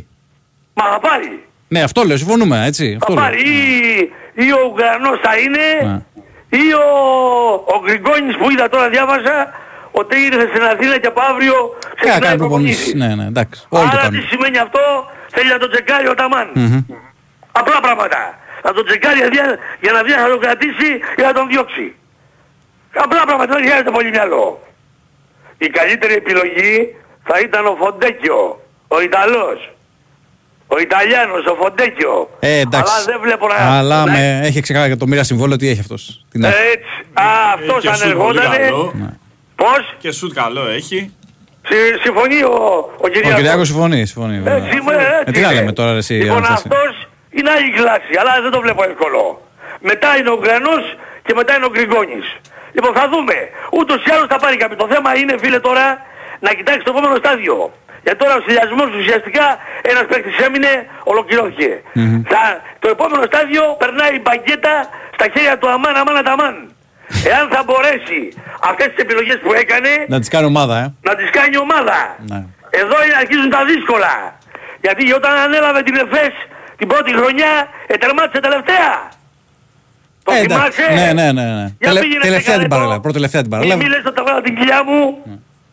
Μα 0.74 0.84
θα 0.94 1.00
πάρει. 1.08 1.32
Ναι, 1.68 1.82
αυτό 1.82 2.04
λέω. 2.04 2.18
Συμφωνούμε, 2.18 2.66
έτσι. 2.70 2.86
Θα 2.92 2.98
Αυτό 3.02 3.14
λέω. 3.14 3.24
πάρει 3.24 3.40
ή, 3.42 4.44
ή 4.46 4.52
ο 4.52 4.60
Ουγγρανός 4.70 5.20
θα 5.26 5.32
είναι 5.44 5.92
Ναι. 5.92 6.02
Ή 6.62 6.66
ο, 6.74 6.88
ο 7.74 7.76
Γκριγκόνης 7.84 8.36
που 8.38 8.50
είδα 8.52 8.70
τώρα 8.70 8.90
διάβασα 8.90 9.36
ότι 9.92 10.16
ήρθε 10.28 10.46
στην 10.52 10.64
Αθήνα 10.64 10.98
και 11.00 11.08
από 11.08 11.22
αύριο 11.32 11.56
Ε, 11.56 11.88
να 11.88 11.94
ξεκινάει 11.96 12.20
κάνει 12.20 12.38
προπονήσεις. 12.38 12.84
προπονήσεις. 12.92 13.16
Ναι, 13.16 13.24
ναι, 13.24 13.28
εντάξει. 13.34 13.66
Όλοι 13.70 13.90
το 13.90 13.98
Άρα 13.98 14.08
τι 14.08 14.14
κάνουν. 14.16 14.28
σημαίνει 14.32 14.58
αυτό, 14.58 14.82
θέλει 15.36 15.50
να 15.50 15.58
το 15.58 15.68
τσεκάρει 15.70 16.08
ο 16.08 16.14
Ταμάν. 16.14 16.48
Απλά 17.52 17.80
πράγματα. 17.80 18.20
Να 18.64 18.74
το 18.74 18.84
τσεκάρει 18.84 19.18
για, 19.18 19.46
για 19.82 19.92
να 19.92 20.04
δει 20.04 20.12
αν 20.14 20.22
θα 20.24 20.30
τον 20.30 20.40
κρατήσει 20.40 20.90
ή 21.18 21.22
να 21.22 21.34
τον 21.34 21.48
διώξει. 21.48 21.96
Απλά 22.96 23.22
πράγματα, 23.26 23.54
δεν 23.54 23.64
χρειάζεται 23.64 23.92
πολύ 23.92 24.10
μυαλό. 24.10 24.60
Η 25.58 25.68
καλύτερη 25.70 26.14
επιλογή 26.14 26.96
θα 27.24 27.40
ήταν 27.40 27.66
ο 27.66 27.76
Φοντέκιο, 27.80 28.62
ο 28.88 29.02
Ιταλός. 29.02 29.60
Ο 30.74 30.80
Ιταλιάνος, 30.80 31.46
ο 31.46 31.56
Φοντέκιο. 31.62 32.30
Ε, 32.40 32.60
εντάξει. 32.60 32.94
Αλλά 32.96 33.04
δεν 33.06 33.20
βλέπω 33.22 33.48
να... 33.48 33.56
Αλλά 33.78 34.06
να- 34.06 34.12
με, 34.12 34.40
έχει 34.44 34.60
ξεκάθαρα 34.62 34.98
το 34.98 35.08
μοίρα 35.08 35.24
συμβόλαιο 35.24 35.56
ότι 35.56 35.68
έχει 35.70 35.80
αυτός. 35.80 36.26
Την 36.32 36.44
έχει. 36.44 36.56
Έτσι. 36.74 36.90
Α, 37.14 37.26
αυτός 37.54 37.82
Και 37.82 37.88
αν 37.90 37.96
σουτ 37.96 38.14
πολύ 38.14 38.38
ερχότανε... 38.40 38.64
καλό. 38.66 38.94
Πώς; 39.56 39.96
Και 39.98 40.12
σουτ 40.12 40.34
καλό 40.34 40.68
έχει. 40.68 41.14
Συ- 41.68 42.02
Συμφωνεί 42.04 42.44
ο, 42.44 42.54
ο 42.54 43.06
Ο 43.06 43.08
Κυριάκος. 43.08 43.36
Κυριάκος 43.40 43.68
συμφωνεί. 43.68 44.06
συμφωνεί 44.06 44.40
βέβαια. 44.40 44.66
Έτσι, 44.66 44.78
με, 44.88 44.94
έτσι 44.94 45.24
Ε, 45.26 45.32
τι 45.32 45.40
να 45.42 45.48
είναι. 45.52 45.60
λέμε 45.60 45.72
τώρα, 45.80 45.92
ρε, 45.92 45.98
εσύ, 45.98 46.14
Λοιπόν, 46.14 46.38
Αναστάση; 46.38 46.68
αυτός 46.72 46.94
είναι 47.38 47.50
άλλη 47.56 47.70
κλάση, 47.80 48.14
αλλά 48.20 48.32
δεν 48.46 48.52
το 48.56 48.60
βλέπω 48.66 48.82
εύκολο. 48.84 49.24
Μετά 49.90 50.10
είναι 50.18 50.30
ο 50.36 50.38
Γκρανός 50.44 50.84
και 51.26 51.34
μετά 51.40 51.52
είναι 51.56 51.66
ο 51.70 51.72
Γκριγκόνης. 51.74 52.28
Λοιπόν, 52.76 52.92
θα 53.00 53.06
δούμε. 53.12 53.36
Ούτως 53.80 54.00
ή 54.08 54.10
άλλως 54.16 54.28
θα 54.34 54.38
πάρει 54.44 54.58
κάποιο. 54.64 54.78
Το 54.84 54.88
θέμα 54.94 55.10
είναι, 55.20 55.34
φίλε, 55.42 55.60
τώρα 55.70 55.86
να 56.46 56.50
κοιτάξει 56.58 56.82
το 56.88 56.92
επόμενο 56.94 57.16
στάδιο. 57.24 57.56
Γιατί 58.04 58.18
τώρα 58.24 58.34
ο 58.40 58.42
συνδυασμός 58.46 58.90
ουσιαστικά 59.00 59.46
ένας 59.92 60.06
παίκτης 60.12 60.38
έμεινε, 60.46 60.72
ολοκληρώθηκε. 61.12 61.70
Θα, 62.32 62.42
το 62.82 62.88
επόμενο 62.96 63.24
στάδιο 63.32 63.64
περνάει 63.82 64.14
η 64.20 64.22
μπαγκέτα 64.26 64.76
στα 65.16 65.26
χέρια 65.34 65.54
του 65.60 65.68
Αμάν, 65.76 65.96
Αμάν, 66.02 66.16
Αταμάν. 66.22 66.56
Εάν 67.32 67.46
θα 67.54 67.60
μπορέσει 67.68 68.20
αυτές 68.70 68.88
τις 68.92 69.00
επιλογές 69.06 69.38
που 69.44 69.52
έκανε 69.64 69.92
Να 70.14 70.20
τις 70.22 70.30
κάνει 70.34 70.46
ομάδα, 70.54 70.76
ε. 70.84 70.86
να 71.08 71.14
τις 71.20 71.30
κάνει 71.38 71.56
ομάδα. 71.66 71.98
Ναι. 72.32 72.40
Εδώ 72.82 72.96
είναι- 73.04 73.18
αρχίζουν 73.24 73.50
τα 73.56 73.62
δύσκολα. 73.72 74.14
Γιατί 74.86 75.04
όταν 75.20 75.34
ανέλαβε 75.46 75.82
την 75.88 75.96
ΕΦΕΣ 76.04 76.34
την 76.80 76.88
πρώτη 76.92 77.12
χρονιά, 77.20 77.52
ετερμάτισε 77.88 78.40
τελευταία. 78.48 78.92
Το 80.24 80.32
Ε, 80.34 80.40
εντάξει. 80.40 80.82
θυμάσαι. 80.82 80.86
Ναι, 81.00 81.08
ναι, 81.20 81.32
ναι. 81.32 81.46
ναι. 81.60 81.66
Για 81.80 81.88
Τελε- 81.90 82.02
πήγαινε 82.04 82.24
τελευταία 82.30 82.54
σε 82.56 82.60
την 82.62 82.70
κανένα 82.70 82.70
παρέλαβε. 82.76 82.94
το- 82.96 83.02
Πρώτη 83.06 83.16
τελευταία 83.20 83.42
την 83.42 83.50
Μη 83.52 83.56
παρέλαβε. 83.58 83.84
μη 83.84 83.90
λες 83.90 84.04
ότι 84.06 84.16
τα 84.16 84.24
βγάλα 84.26 84.42
την 84.42 84.54
κοιλιά 84.58 84.80
μου. 84.88 85.00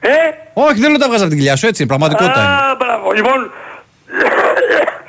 Ε, 0.00 0.14
Όχι, 0.54 0.80
δεν 0.80 0.90
λέω 0.90 0.98
τα 0.98 1.06
βγάζα 1.08 1.22
από 1.24 1.30
την 1.32 1.38
κοιλιά 1.38 1.56
σου, 1.56 1.66
έτσι. 1.66 1.82
είναι, 1.82 1.90
Πραγματικότητα 1.96 2.40
είναι. 2.40 2.70
Α, 2.70 2.74
μπράβο. 2.78 3.12
Λοιπόν, 3.12 3.38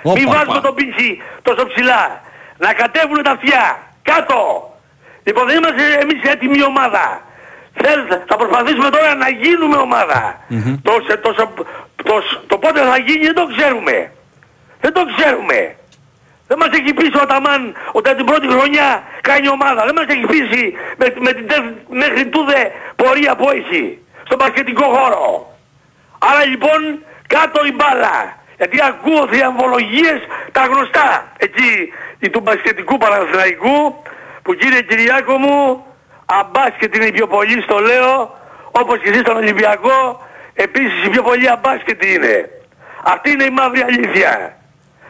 Μην 0.04 0.28
Όπα, 0.28 0.36
βάζουμε 0.38 0.60
πα. 0.60 0.62
τον 0.68 0.76
πύχη 0.76 1.22
τόσο 1.42 1.66
ψηλά. 1.68 2.22
Να 2.58 2.74
κατέβουν 2.74 3.24
τα 3.24 3.32
αυτιά. 3.32 3.64
Κάτω. 4.02 4.40
Λοιπόν 5.24 5.46
δεν 5.48 5.56
είμαστε 5.58 5.84
εμείς 6.04 6.20
έτοιμη 6.34 6.64
ομάδα. 6.64 7.22
Θέλ, 7.82 8.00
θα 8.30 8.36
προσπαθήσουμε 8.36 8.90
τώρα 8.90 9.16
να 9.16 9.30
γίνουμε 9.30 9.78
ομάδα. 9.78 10.22
το, 10.88 10.92
σε- 11.08 11.18
το, 11.18 11.34
σε- 11.38 11.54
το, 12.10 12.16
το 12.48 12.58
πότε 12.58 12.80
θα 12.92 12.98
γίνει 12.98 13.26
δεν 13.26 13.36
το 13.36 13.46
ξέρουμε. 13.56 14.12
Δεν 14.82 14.94
το 14.94 15.02
ξέρουμε. 15.16 15.76
Δεν 16.48 16.58
μας 16.60 16.70
έχει 16.80 16.94
πείσει 16.94 17.18
ο 17.18 17.22
Αταμάν 17.22 17.74
ότι 17.92 18.16
την 18.16 18.26
πρώτη 18.26 18.48
χρονιά 18.48 19.04
κάνει 19.22 19.48
ομάδα. 19.50 19.82
Δεν 19.86 19.96
μας 19.96 20.06
έχει 20.14 20.26
πείσει 20.34 20.74
με, 20.98 21.06
με 21.26 21.32
την 21.34 21.48
τεφ- 21.48 21.80
μέχρι 21.90 22.26
τούδε 22.26 22.72
πορεία 22.96 23.36
που 23.36 23.50
έχει 23.50 24.01
στον 24.32 24.46
μπασκετικό 24.46 24.84
χώρο. 24.84 25.56
Άρα 26.20 26.46
λοιπόν 26.46 26.80
κάτω 27.28 27.66
η 27.66 27.74
μπάλα. 27.78 28.18
Γιατί 28.58 28.78
ακούω 28.90 29.28
θριαμβολογίες 29.28 30.20
τα 30.52 30.64
γνωστά. 30.66 31.08
Εκεί 31.38 31.94
η 32.20 32.30
του 32.30 32.40
μπασκετικού 32.40 32.98
Παναθηναϊκού 32.98 33.78
που 34.44 34.54
κύριε 34.54 34.82
Κυριάκο 34.82 35.38
μου 35.38 35.86
αμπάσκετ 36.26 36.96
είναι 36.96 37.06
η 37.06 37.12
πιο 37.12 37.28
πολύ 37.28 37.62
στο 37.62 37.80
λέω 37.80 38.38
όπως 38.72 38.98
και 39.00 39.10
εσείς 39.10 39.22
στον 39.22 39.36
Ολυμπιακό 39.36 40.28
επίσης 40.54 41.06
η 41.06 41.10
πιο 41.10 41.24
πολύ 41.24 41.50
αμπάσκετ 41.50 42.04
είναι. 42.04 42.50
Αυτή 43.04 43.32
είναι 43.32 43.44
η 43.44 43.50
μαύρη 43.50 43.82
αλήθεια. 43.82 44.58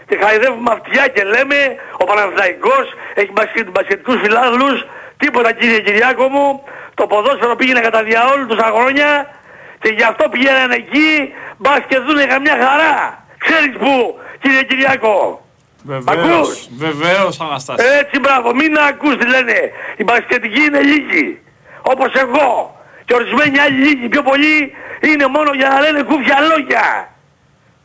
Και 0.08 0.18
χαϊδεύουμε 0.22 0.72
αυτιά 0.72 1.08
και 1.08 1.24
λέμε 1.24 1.60
ο 1.98 2.04
Παναθηναϊκός 2.04 2.86
έχει 3.14 3.32
μπασκετ, 3.32 3.70
μπασκετικούς 3.70 4.20
φιλάθλους 4.22 4.86
τίποτα 5.18 5.52
κύριε 5.52 5.80
Κυριάκο 5.80 6.28
μου 6.28 6.64
το 6.94 7.08
ποδόσφαιρο 7.08 7.56
πήγαινε 7.56 7.80
κατά 7.80 8.04
διαόλου 8.04 8.46
τόσα 8.46 8.72
χρόνια 8.76 9.36
και 9.82 9.90
γι' 9.90 10.04
αυτό 10.04 10.30
πηγαίνανε 10.30 10.76
εκεί 10.76 11.34
μπας 11.58 11.80
και 11.88 11.98
δούνε 12.00 12.26
καμιά 12.26 12.56
χαρά. 12.64 13.26
Ξέρεις 13.38 13.78
που 13.78 14.20
κύριε 14.42 14.64
Κυριάκο; 14.64 15.46
Βεβαίως, 15.84 16.28
Ακούς; 16.28 16.68
βεβαίως 16.78 17.40
Αναστάση. 17.40 17.86
Έτσι 18.00 18.20
μπράβο, 18.20 18.54
μην 18.54 18.78
ακούς 18.78 19.18
τι 19.18 19.28
λένε. 19.28 19.72
Η 19.98 20.04
μπασκετική 20.04 20.62
είναι 20.62 20.80
λίγη. 20.80 21.40
Όπως 21.82 22.14
εγώ. 22.14 22.80
Και 23.06 23.14
ορισμένοι 23.14 23.60
άλλοι 23.60 23.78
λίγοι 23.88 24.08
πιο 24.10 24.22
πολλοί 24.22 24.74
είναι 25.02 25.28
μόνο 25.28 25.52
για 25.54 25.70
να 25.70 25.80
λένε 25.80 26.04
κούφια 26.04 26.38
λόγια. 26.52 27.10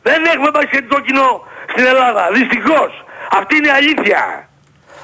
Δεν 0.02 0.24
έχουμε 0.24 0.50
μπασκετικό 0.50 1.00
κοινό 1.00 1.44
στην 1.72 1.84
Ελλάδα. 1.86 2.28
Δυστυχώς. 2.32 3.04
Αυτή 3.30 3.56
είναι 3.56 3.66
η 3.66 3.70
αλήθεια. 3.70 4.48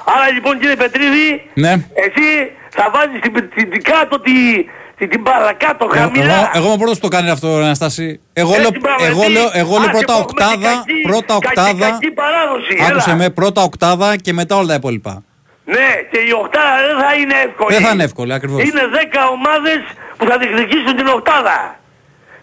Άρα 0.05 0.31
λοιπόν 0.33 0.59
κύριε 0.59 0.77
Πετρίδη, 0.77 1.51
Ναι. 1.55 1.73
εσύ 2.05 2.27
θα 2.69 2.91
βάζεις 2.95 3.21
την, 3.21 3.33
την, 3.55 3.71
την 3.71 3.83
κάτω 3.83 4.21
τη, 4.21 4.33
την, 4.99 5.09
την 5.09 5.21
μπάλα 5.21 5.53
κάτω 5.53 5.89
Εγώ, 5.93 6.03
χαμηλά. 6.03 6.25
εγώ, 6.35 6.51
εγώ 6.55 6.67
είμαι 6.67 6.77
πρώτος 6.77 6.99
που 6.99 7.09
το 7.09 7.17
κάνει 7.17 7.31
αυτό, 7.31 7.49
Αναστάση. 7.57 8.21
Εγώ 8.33 8.49
Έτσι, 8.55 8.61
λέω, 8.61 8.71
μπράβο, 8.81 9.05
εγώ 9.05 9.23
εσύ. 9.23 9.33
λέω, 9.33 9.49
εγώ 9.53 9.75
λέω 9.79 9.89
Άσε 9.89 9.91
πρώτα 9.97 10.13
που 10.15 10.19
έχουμε 10.23 10.41
την 10.41 10.47
οκτάδα, 10.53 10.71
κακή- 10.77 11.03
πρώτα 11.09 11.33
κακή- 11.33 11.47
οκτάδα. 11.49 11.91
κακή 11.91 12.11
παράδοση. 12.23 12.73
Άκουσε 12.89 13.11
έλα. 13.11 13.19
με, 13.19 13.31
πρώτα 13.31 13.63
οκτάδα 13.63 14.17
και 14.17 14.33
μετά 14.33 14.57
όλα 14.57 14.67
τα 14.67 14.75
υπόλοιπα. 14.75 15.23
Ναι, 15.65 15.89
και 16.11 16.19
η 16.29 16.33
οκτάδα 16.43 16.77
δεν 16.89 16.97
θα 17.05 17.11
είναι 17.21 17.35
εύκολη. 17.47 17.73
Δεν 17.77 17.85
θα 17.87 17.93
είναι 17.95 18.05
εύκολη, 18.11 18.33
ακριβώς. 18.33 18.61
Είναι 18.63 18.83
10 18.93 19.21
ομάδες 19.37 19.81
που 20.17 20.25
θα 20.29 20.35
διεκδικήσουν 20.39 20.97
την 20.97 21.07
οκτάδα. 21.07 21.59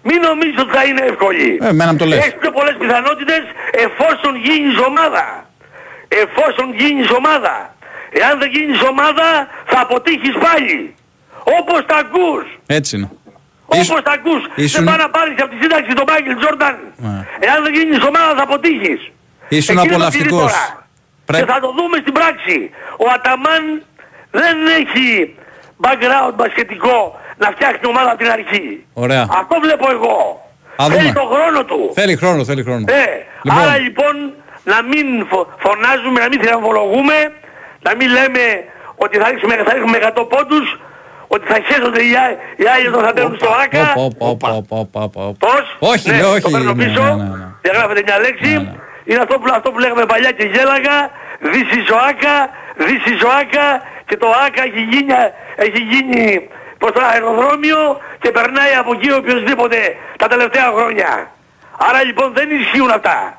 Μην 0.08 0.20
νομίζεις 0.28 0.58
ότι 0.64 0.72
θα 0.78 0.84
είναι 0.84 1.02
εύκολη. 1.12 1.58
Ε, 1.62 1.68
εμένα 1.68 1.92
μου 1.92 1.98
το 1.98 2.06
λες. 2.06 2.18
Έχεις 2.20 2.36
πιο 2.44 2.52
πολλές 2.52 2.76
πιθανότητες 2.80 3.42
εφόσον 3.86 4.34
γίνεις 4.46 4.78
ομάδα. 4.90 5.26
Εφόσον 6.24 6.68
γίνεις 6.80 7.10
ομάδα. 7.12 7.56
Εάν 8.22 8.40
δεν 8.40 8.50
γίνεις 8.56 8.82
ομάδα 8.82 9.28
θα 9.66 9.80
αποτύχεις 9.86 10.36
πάλι. 10.46 10.96
Όπως 11.60 11.80
τα 11.86 11.96
ακούς. 12.04 12.46
Έτσι 12.68 12.96
είναι. 12.98 13.10
Όπως 13.66 14.02
τα 14.08 14.12
ακούς. 14.12 14.42
ήσουν- 14.56 14.84
Δεν 14.84 14.84
πάει 14.90 14.98
να 15.06 15.10
πάρεις 15.10 15.36
από 15.44 15.52
τη 15.54 15.58
σύνταξη 15.64 15.92
τον 16.00 16.06
Μάικλ 16.10 16.32
Τζόρνταν. 16.40 16.76
Ναι. 16.98 17.26
Εάν 17.48 17.58
δεν 17.64 17.74
γίνεις 17.78 18.02
ομάδα 18.12 18.32
θα 18.40 18.44
αποτύχεις. 18.50 19.00
Ήσουν 19.58 19.78
Εκεί 19.78 19.88
είναι 19.88 19.98
το 19.98 20.06
απολαυστικός. 20.06 20.28
κλειδί 20.30 20.42
τώρα. 20.42 20.88
Πρέπει- 21.26 21.46
Και 21.46 21.52
θα 21.52 21.60
το 21.60 21.70
δούμε 21.78 21.98
στην 22.04 22.14
πράξη. 22.20 22.58
Ο 23.04 23.06
Αταμάν 23.16 23.64
δεν 24.42 24.56
έχει 24.80 25.36
background 25.86 26.34
μπασκετικό 26.36 26.98
να 27.38 27.48
φτιάξει 27.56 27.86
ομάδα 27.94 28.10
από 28.14 28.20
την 28.24 28.32
αρχή. 28.38 28.86
Ωραία. 28.94 29.24
Αυτό 29.42 29.56
βλέπω 29.66 29.86
εγώ. 29.98 30.18
Α, 30.82 30.86
Θέλει 30.86 31.00
δούμε. 31.02 31.14
τον 31.20 31.28
χρόνο 31.34 31.60
του. 31.70 31.80
Θέλει 32.00 32.16
χρόνο, 32.16 32.44
θέλει 32.50 32.64
χρόνο. 32.64 32.84
Ε, 32.88 33.04
Λοιπόν. 33.44 33.62
Άρα 33.62 33.78
λοιπόν 33.78 34.14
να 34.72 34.78
μην 34.90 35.08
φω- 35.30 35.48
φωνάζουμε, 35.64 36.20
να 36.24 36.28
μην 36.32 36.40
θριαμβολογούμε, 36.42 37.18
να 37.86 37.92
μην 37.98 38.08
λέμε 38.18 38.44
ότι 39.04 39.18
θα 39.22 39.30
ρίξουμε, 39.30 39.54
θα 39.68 39.74
ρίξουμε 39.74 39.98
100 39.98 40.26
πόντους, 40.34 40.68
ότι 41.28 41.46
θα 41.52 41.58
χέσονται 41.68 42.02
οι, 42.10 42.14
α- 42.24 42.38
οι 42.62 42.66
άλλοι 42.74 42.88
όταν 42.88 43.04
θα 43.08 43.12
μπαίνουν 43.16 43.36
στο 43.42 43.50
ΆΚΑ. 43.64 43.94
Όπα, 43.96 44.26
όπα, 44.34 44.50
όπα, 44.50 44.76
όπα, 44.80 45.02
όπα, 45.02 45.22
όπα. 45.32 45.48
Πώς; 45.48 45.66
Όχι, 45.92 46.10
ναι, 46.10 46.16
ναι, 46.18 46.24
όχι. 46.24 46.42
Το 46.42 46.50
παίρνω 46.50 46.74
ναι, 46.74 46.84
πίσω, 46.86 47.02
ναι, 47.04 47.14
ναι, 47.14 47.24
ναι. 47.42 47.48
διαγράφεται 47.62 48.02
μια 48.08 48.20
λέξη. 48.26 48.52
Είναι 49.06 49.22
αυτό 49.26 49.36
που, 49.40 49.46
αυτό 49.54 49.72
που 49.72 49.80
λέγαμε 49.80 50.06
παλιά 50.06 50.32
και 50.32 50.44
γέλαγα. 50.54 50.98
This 51.54 51.70
is 51.78 51.88
ο 51.96 51.98
ΆΚΑ, 52.10 52.36
this 52.78 53.04
is 53.12 53.20
ο 53.28 53.30
ΆΚΑ 53.42 53.68
και 54.06 54.18
το 54.18 54.28
ΆΚΑ 54.46 54.62
έχει 54.64 54.82
γίνει, 54.92 55.14
έχει 55.56 55.82
γίνει 55.92 56.50
προς 56.78 56.92
το 56.92 57.02
αεροδρόμιο 57.12 58.00
και 58.20 58.32
περνάει 58.32 58.74
από 58.80 58.92
εκεί 58.94 59.12
οποιοδήποτε 59.12 59.78
τα 60.18 60.28
τελευταία 60.28 60.68
χρόνια. 60.76 61.32
Άρα 61.78 62.04
λοιπόν 62.04 62.34
δεν 62.34 62.50
ισχύουν 62.60 62.90
αυτά. 62.90 63.39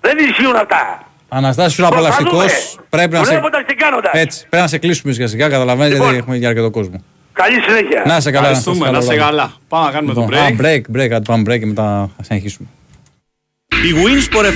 Δεν 0.00 0.18
ισχύουν 0.18 0.56
αυτά. 0.56 1.02
Αναστάσης, 1.28 1.72
ήσουν 1.72 1.84
απολαυστικός. 1.84 2.32
Προσπαθούμε. 2.44 2.82
Πρέπει 2.90 3.12
να 3.12 3.24
σε... 3.24 3.30
Βλέποντας 3.30 3.62
και 3.66 3.74
κάνοντας. 3.74 4.10
Έτσι, 4.14 4.46
πρέπει 4.48 4.62
να 4.62 4.68
σε 4.68 4.78
κλείσουμε 4.78 5.12
σιγά 5.12 5.26
σιγά, 5.26 5.48
καταλαβαίνεις, 5.48 5.92
Λοιπόν. 5.92 6.06
γιατί 6.06 6.18
έχουμε 6.22 6.36
για 6.36 6.48
αρκετό 6.48 6.70
κόσμο. 6.70 7.02
Καλή 7.32 7.60
συνέχεια. 7.60 8.02
Να 8.06 8.20
σε 8.20 8.30
καλά, 8.30 8.46
Ευχαριστούμε, 8.46 8.88
Αναστάση, 8.88 9.16
να 9.18 9.22
σε 9.24 9.30
καλό 9.30 9.36
βράδυ. 9.36 9.36
καλά. 9.38 9.52
Πάμε 9.68 9.84
να 9.86 9.92
κάνουμε 9.92 10.14
το 10.14 10.20
Λοιπόν, 10.20 10.38
break. 10.60 10.64
α, 10.64 10.66
break, 10.66 10.96
break, 10.96 11.10
άντε 11.16 11.20
πάμε 11.26 11.42
break 11.54 11.58
και 11.58 11.66
μετά 11.66 12.10
θα 12.16 12.22
συνεχίσουμε. 12.24 12.68
Η 13.68 13.90
Winsport 14.04 14.44
FM 14.44 14.54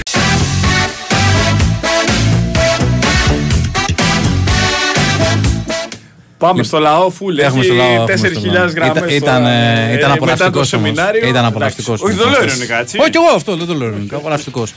Πάμε 6.38 6.62
στο 6.62 6.78
λαό 6.78 7.10
φουλ. 7.10 7.38
Έχουμε 7.38 7.62
στο 7.64 7.74
λαό, 7.74 7.86
Έχει 7.86 8.10
έχουμε 8.12 8.28
στο 8.28 8.40
4.000 8.40 8.52
λαό. 8.52 8.66
γραμμές. 8.70 8.96
Ήταν- 8.96 9.08
ήταν, 9.08 9.42
τώρα, 9.42 9.48
ε, 9.54 9.90
ε, 9.90 9.94
ήταν 9.94 10.10
μετά 10.10 10.12
απολαυστικός 10.12 10.52
το 10.70 10.76
όμως. 10.76 10.88
σεμινάριο. 10.88 11.28
Ήταν 11.28 11.44
απολαυστικός. 11.44 12.00
Εντάξει. 12.00 12.18
Όχι, 12.20 12.30
δεν 12.30 12.40
λέω 12.40 12.48
ειρωνικά, 12.48 12.78
έτσι. 12.80 12.98
Όχι, 13.00 13.10
εγώ 13.14 13.34
αυτό, 13.36 13.56
δεν 13.56 13.66
το 13.66 13.74
λέω 13.74 13.88
ειρωνικά. 13.88 14.16
Απολαυστικός. 14.16 14.74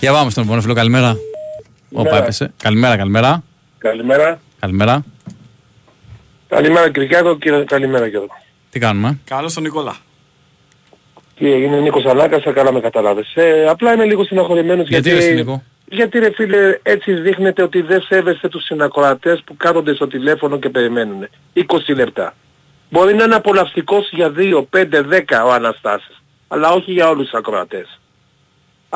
Για 0.00 0.12
πάμε 0.12 0.30
στον 0.30 0.42
επόμενο 0.42 0.62
φίλο, 0.62 0.74
καλημέρα. 0.74 1.16
Όπα, 1.92 2.16
έπεσε. 2.16 2.52
Καλημέρα, 2.62 2.96
καλημέρα. 2.96 3.42
Καλημέρα. 3.78 4.40
Καλημέρα. 4.60 5.04
Καλημέρα 6.48 6.90
Κυριάκο 6.90 7.38
και 7.38 7.50
καλημέρα 7.50 8.06
Γιώργο. 8.06 8.34
Τι 8.70 8.78
κάνουμε; 8.78 9.18
Καλώς 9.24 9.54
τον 9.54 9.62
Νικόλα. 9.62 9.96
Τι 11.36 11.52
έγινε 11.52 11.80
Νίκος 11.80 12.04
Αλάκας, 12.04 12.42
θα 12.42 12.52
κάναμε 12.52 12.80
καταλάβες. 12.80 13.32
Ε, 13.34 13.66
απλά 13.68 13.92
είμαι 13.92 14.04
λίγο 14.04 14.24
συναχωρημένος 14.24 14.88
Γιατί 14.88 15.10
γιατί... 15.10 15.26
ρε 15.26 15.32
Νίκο; 15.34 15.62
Γιατί 15.88 16.18
ρε 16.18 16.30
φίλε 16.34 16.78
έτσι 16.82 17.12
δείχνετε 17.12 17.62
ότι 17.62 17.80
δεν 17.80 18.02
σέβεστε 18.02 18.48
τους 18.48 18.64
συνακροατές 18.64 19.42
που 19.46 19.56
κάθονται 19.56 19.94
στο 19.94 20.06
τηλέφωνο 20.06 20.58
και 20.58 20.68
περιμένουν. 20.68 21.28
20 21.54 21.62
λεπτά. 21.94 22.34
Μπορεί 22.90 23.14
να 23.14 23.24
είναι 23.24 23.34
απολαυστικός 23.34 24.08
για 24.12 24.32
2, 24.36 24.64
5, 24.70 25.02
10 25.02 25.44
ο 25.46 25.52
Αναστάσης. 25.52 26.22
Αλλά 26.48 26.70
όχι 26.70 26.92
για 26.92 27.08
όλους 27.08 27.24
τους 27.24 27.38
ακροατές. 27.38 28.00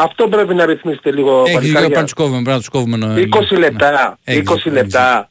Αυτό 0.01 0.28
πρέπει 0.28 0.55
να 0.55 0.64
ρυθμίσετε 0.66 1.11
λίγο 1.12 1.30
Έχει 1.46 1.49
λίγο 1.49 1.55
παλικάρια. 1.59 1.78
πρέπει 1.80 1.94
να 1.96 2.03
τους 2.05 2.12
κόβουμε, 2.12 2.42
πρέπει 2.42 2.51
να 2.51 2.59
τους 2.59 2.68
κόβουμε. 2.68 2.96
ναι. 2.96 3.22
20 3.55 3.59
λεπτά, 3.59 4.18
Έχεις 4.24 4.40
20 4.51 4.55
δίκιο, 4.55 4.72
λεπτά. 4.72 5.30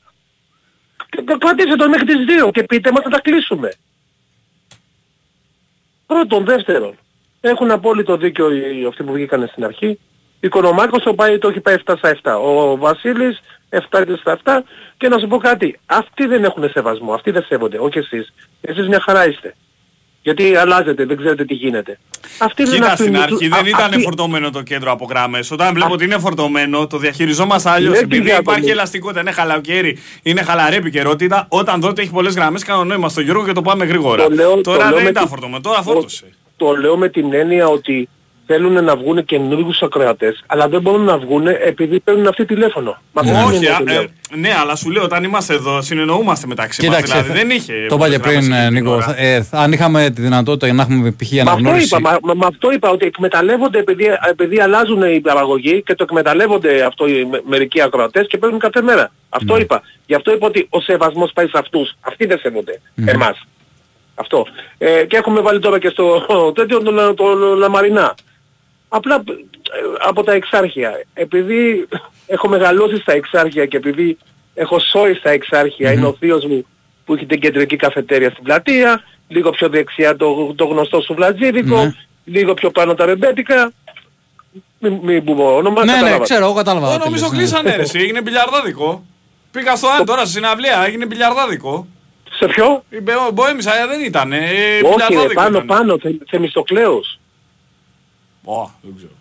Και 1.09 1.21
το 1.25 1.37
κρατήστε 1.37 1.75
το 1.75 1.89
μέχρι 1.89 2.05
τις 2.05 2.15
2 2.45 2.51
και 2.51 2.63
πείτε 2.63 2.91
μας 2.91 3.03
να 3.03 3.09
τα 3.09 3.19
κλείσουμε. 3.21 3.71
Πρώτον, 6.05 6.45
δεύτερον, 6.45 6.95
έχουν 7.41 7.71
απόλυτο 7.71 8.17
δίκιο 8.17 8.51
οι, 8.51 8.85
αυτοί 8.87 9.03
που 9.03 9.11
βγήκαν 9.13 9.47
στην 9.51 9.63
αρχή. 9.65 9.99
Ο 10.33 10.39
Οικονομάκος 10.39 11.03
το, 11.03 11.13
πάει, 11.13 11.37
το 11.37 11.47
έχει 11.47 11.59
πάει 11.59 11.75
7 11.85 11.93
στα 11.97 12.15
7. 12.23 12.39
Ο 12.43 12.77
Βασίλης 12.77 13.39
7 13.69 13.79
στα 14.19 14.37
7. 14.43 14.59
Και 14.97 15.07
να 15.07 15.17
σου 15.19 15.27
πω 15.27 15.37
κάτι, 15.37 15.79
αυτοί 15.85 16.25
δεν 16.25 16.43
έχουν 16.43 16.69
σεβασμό, 16.69 17.13
αυτοί 17.13 17.31
δεν 17.31 17.43
σέβονται, 17.47 17.77
όχι 17.79 17.97
εσείς. 17.97 18.33
Εσείς 18.61 18.87
μια 18.87 18.99
χαρά 19.01 19.27
είστε. 19.29 19.55
Γιατί 20.27 20.55
αλλάζετε, 20.55 21.05
δεν 21.05 21.17
ξέρετε 21.17 21.45
τι 21.45 21.53
γίνεται. 21.53 21.99
Αυτοί 22.39 22.63
δεν 22.63 22.73
Κοίτα, 22.73 22.91
αφήνουν- 22.91 23.15
στην 23.21 23.33
αρχή 23.33 23.45
α- 23.45 23.49
δεν 23.57 23.65
ήταν 23.65 23.81
αυτοί- 23.85 24.01
φορτωμένο 24.01 24.49
το 24.49 24.61
κέντρο 24.61 24.91
από 24.91 25.05
γράμμες. 25.09 25.51
Όταν 25.51 25.73
βλέπω 25.73 25.93
ότι 25.93 26.03
είναι 26.03 26.17
φορτωμένο, 26.17 26.87
το 26.87 26.97
διαχειριζόμαστε 26.97 27.69
αλλιώς. 27.69 27.91
Ναι, 27.93 27.97
Επειδή 27.97 28.17
Κυριάκο, 28.21 28.41
υπάρχει 28.41 28.65
ναι. 28.65 28.71
ελαστικότητα, 28.71 29.19
είναι 29.21 29.31
χαλακέρι, 29.31 29.97
είναι 30.23 30.41
χαλαρή 30.41 30.75
επικαιρότητα. 30.75 31.45
Όταν 31.49 31.81
δω 31.81 31.87
ότι 31.87 32.01
έχει 32.01 32.11
πολλές 32.11 32.35
γραμμές, 32.35 32.63
κάνω 32.63 32.83
νόημα 32.83 33.09
στο 33.09 33.21
Γιώργο 33.21 33.45
και 33.45 33.51
το 33.51 33.61
πάμε 33.61 33.85
γρήγορα. 33.85 34.23
Το 34.23 34.29
λέω- 34.29 34.61
Τώρα 34.61 34.77
το 34.77 34.83
λέω 34.83 34.93
δεν 34.95 35.03
με 35.03 35.09
ήταν 35.09 35.23
τη- 35.23 35.29
φορτωμένο, 35.29 35.61
τώρα 35.61 35.81
φόρτωσε. 35.81 36.25
Το 36.57 36.75
λέω 36.75 36.97
με 36.97 37.09
την 37.09 37.33
έννοια 37.33 37.67
ότι 37.67 38.09
θέλουν 38.47 38.83
να 38.83 38.95
βγουν 38.95 39.25
καινούργιους 39.25 39.81
ακροατές, 39.81 40.43
αλλά 40.47 40.67
δεν 40.67 40.81
μπορούν 40.81 41.03
να 41.03 41.17
βγουν 41.17 41.47
επειδή 41.47 41.99
παίρνουν 41.99 42.27
αυτή 42.27 42.45
τηλέφωνο. 42.45 42.97
Με 43.13 43.21
αυτή 43.21 43.31
την 43.33 43.43
Όχι, 43.45 43.55
έννοια 43.55 43.73
α, 43.75 43.77
το 43.77 43.83
λέω. 43.83 44.01
ε, 44.01 44.07
ναι, 44.35 44.49
αλλά 44.61 44.75
σου 44.75 44.89
λέω 44.91 45.03
όταν 45.03 45.23
είμαστε 45.23 45.53
εδώ 45.53 45.81
συνεννοούμαστε 45.81 46.47
μεταξύ 46.47 46.85
μας. 46.85 46.95
Κοίταξε, 46.95 47.21
Δηλαδή 47.21 47.39
δεν 47.39 47.49
είχε. 47.49 47.73
το 47.89 47.95
είπα 47.95 48.09
και 48.09 48.19
πολλές 48.19 48.19
γραμμές 48.19 48.45
πριν, 48.47 48.51
εκείνη 48.53 48.57
ε, 48.57 48.65
την 48.65 48.73
Νίκο. 48.73 48.91
ώρα. 48.91 49.01
θα- 49.03 49.15
ε, 49.17 49.41
θα- 49.43 49.57
αν 49.59 49.71
είχαμε 49.71 50.09
τη 50.09 50.21
δυνατότητα 50.21 50.73
να 50.73 50.81
έχουμε 50.81 51.11
π.χ. 51.11 51.31
Μα 51.31 51.39
αυτό 51.41 51.51
αναγνώριση. 51.51 51.85
είπα, 51.97 51.99
μα, 51.99 52.17
μα, 52.23 52.33
μα 52.33 52.47
αυτό 52.47 52.71
είπα, 52.71 52.89
ότι 52.89 53.05
εκμεταλλεύονται 53.05 53.79
επειδή, 53.79 54.05
επειδή 54.29 54.59
αλλάζουν 54.59 55.01
οι 55.01 55.19
παραγωγοί 55.19 55.81
και 55.83 55.95
το 55.95 56.03
εκμεταλλεύονται 56.03 56.83
αυτό 56.85 57.07
οι 57.07 57.25
με- 57.25 57.41
μερικοί 57.45 57.81
ακροατές 57.81 58.27
και 58.27 58.37
παίρνουν 58.37 58.59
κάθε 58.59 58.81
μέρα. 58.81 59.11
Αυτό 59.29 59.53
Ναι. 59.55 59.61
είπα. 59.61 59.81
Γι' 60.05 60.15
αυτό 60.15 60.31
είπα 60.33 60.47
ότι 60.47 60.67
ο 60.69 60.81
σεβασμός 60.81 61.31
πάει 61.33 61.45
σε 61.47 61.57
αυτούς. 61.57 61.93
Αυτοί 62.01 62.25
δεν 62.25 62.39
σέβονται. 62.39 62.81
Εμάς. 63.05 63.47
Αυτό. 64.15 64.45
Ε, 64.77 65.05
και 65.05 65.17
έχουμε 65.17 65.41
βάλει 65.41 65.59
τώρα 65.59 65.79
και 65.79 65.89
στο 65.89 66.23
τέτοιο 66.55 66.81
το, 66.83 66.91
το, 66.91 67.13
το 67.13 67.55
Λαμαρινά. 67.55 68.15
Απλά 68.89 69.15
ε, 69.15 70.07
από 70.07 70.23
τα 70.23 70.31
εξάρχεια. 70.33 71.03
Επειδή 71.13 71.87
έχω 72.27 72.47
μεγαλώσει 72.47 72.97
στα 72.99 73.13
εξάρχεια 73.13 73.65
και 73.65 73.77
επειδή 73.77 74.17
έχω 74.53 74.79
σόει 74.79 75.13
στα 75.13 75.29
εξάρχεια, 75.29 75.91
είναι 75.91 76.05
ο 76.05 76.15
θείος 76.19 76.45
μου 76.45 76.65
που 77.05 77.13
έχει 77.13 77.25
την 77.25 77.39
κεντρική 77.39 77.75
καφετέρια 77.75 78.29
στην 78.29 78.43
πλατεία, 78.43 79.01
λίγο 79.27 79.49
πιο 79.49 79.69
δεξιά 79.69 80.15
το, 80.15 80.53
το 80.55 80.65
γνωστό 80.65 81.01
σου 81.01 81.13
βλατζίδικο, 81.13 81.75
Ναι. 81.83 81.93
λίγο 82.25 82.53
πιο 82.53 82.71
πάνω 82.71 82.93
τα 82.93 83.05
ρεμπέτικα. 83.05 83.71
Μην, 84.79 84.99
μην 85.03 85.23
πούμε 85.23 85.43
όνομα, 85.43 85.85
Ναι, 85.85 85.91
ναι, 85.91 85.97
κατάλαβα. 85.97 86.23
ξέρω, 86.23 86.45
εγώ 86.45 86.53
κατάλαβα. 86.53 86.87
Εγώ 86.87 86.97
τι 86.97 87.03
νομίζω 87.03 87.23
λες, 87.23 87.31
ναι. 87.31 87.37
κλείσανε 87.37 87.75
ρε, 87.75 87.81
εσύ, 87.81 87.99
έγινε 87.99 88.21
μπιλιαρδάδικο. 88.21 89.05
Πήγα 89.51 89.75
στο 89.75 89.87
άλλο 89.87 90.03
τώρα 90.03 90.21
στη 90.21 90.29
συναυλία, 90.29 90.83
έγινε 90.85 91.05
μπιλιαρδάδικο. 91.05 91.87
Σε 92.39 92.45
ποιο; 92.47 92.83
Η 92.89 93.01
Μπε- 93.01 93.31
Μποέμισα 93.33 93.81
ε, 93.81 93.87
δεν 93.87 94.01
ήταν. 94.05 94.31
Ε, 94.33 94.37
Όχι 94.39 94.45
ρε, 94.49 94.87
μπιλιαρδάδικο 95.07 95.33
πάνω, 95.33 95.55
ήταν. 95.57 95.65
πάνω, 95.65 95.97
θε, 95.97 96.09
Θεμιστοκλέος. 96.29 97.19
Ω, 98.47 98.71
δεν 98.81 98.93
ξέρω. 98.95 99.11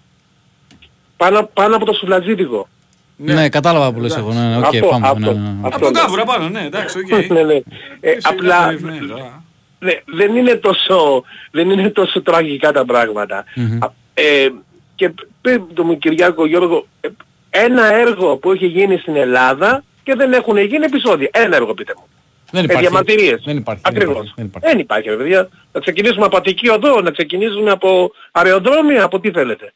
Πάνω, 1.17 1.51
πάνω 1.53 1.77
από 1.77 1.85
το 1.85 1.93
σουβλατζίδικο. 1.93 2.69
Ναι, 3.17 3.49
κατάλαβα 3.49 3.93
που 3.93 4.01
λες 4.01 4.17
εγώ. 4.17 4.33
Ναι, 4.33 4.41
ναι, 4.41 4.57
οκ, 4.57 4.65
Αυτό, 4.65 4.87
πάμε. 4.87 5.07
αυτό. 5.07 5.19
ναι, 5.19 5.27
ναι, 5.33 5.49
ναι. 5.49 5.59
Από 5.63 5.81
τον 5.81 5.93
Κάβουρα 5.93 6.25
πάνω, 6.25 6.49
ναι, 6.49 6.61
εντάξει, 6.65 6.99
οκ. 6.99 7.09
ναι, 7.33 7.43
ναι. 7.43 7.55
Ε, 7.55 7.63
Εσύ 8.01 8.21
απλά 8.23 8.73
ήταν, 8.73 8.93
ναι, 8.93 9.07
τώρα. 9.07 9.43
ναι, 9.79 9.93
δεν, 10.05 10.37
είναι 10.37 10.55
τόσο, 10.55 11.25
δεν 11.51 11.71
είναι 11.71 11.91
τόσο 11.91 12.23
τραγικά 12.23 12.73
τα 12.73 12.85
πράγματα. 12.85 13.45
Μμμ. 13.55 13.79
Α, 13.83 13.93
ε, 14.15 14.49
και 14.95 15.13
πες 15.41 15.61
το 15.75 15.85
μου 15.85 15.99
Κυριάκο 15.99 16.47
Γιώργο, 16.47 16.87
ε, 17.01 17.09
ένα 17.51 17.95
έργο 17.95 18.37
που 18.37 18.53
έχει 18.53 18.67
γίνει 18.67 18.97
στην 18.97 19.17
Ελλάδα 19.17 19.85
και 20.03 20.15
δεν 20.15 20.33
έχουν 20.33 20.59
γίνει 20.59 20.85
επεισόδια. 20.85 21.29
Ένα 21.33 21.57
έργο 21.57 21.75
πείτε 21.75 21.95
μου. 21.97 22.05
Δεν 22.51 22.61
Ε, 22.61 22.65
υπάρχει. 22.65 22.83
διαμαρτυρίες. 22.83 23.43
Δεν 23.45 23.57
υπάρχει. 23.57 23.83
δεν 23.85 23.93
Ακριβώς. 23.97 24.15
υπάρχει, 24.15 24.33
δεν 24.37 24.45
υπάρχει. 24.47 24.69
Δεν 24.69 24.79
υπάρχει 24.79 25.09
ρε 25.09 25.17
παιδιά. 25.17 25.49
Να 25.73 25.81
ξεκινήσουμε 25.81 26.25
από 26.25 26.37
Αττική 26.37 26.69
Οδό, 26.71 27.01
να 27.01 27.11
ξεκινήσουμε 27.11 27.71
από 27.71 28.11
αεροδρόμια, 28.33 29.05
από 29.05 29.21
τι 29.21 29.31
θέλετε. 29.31 29.73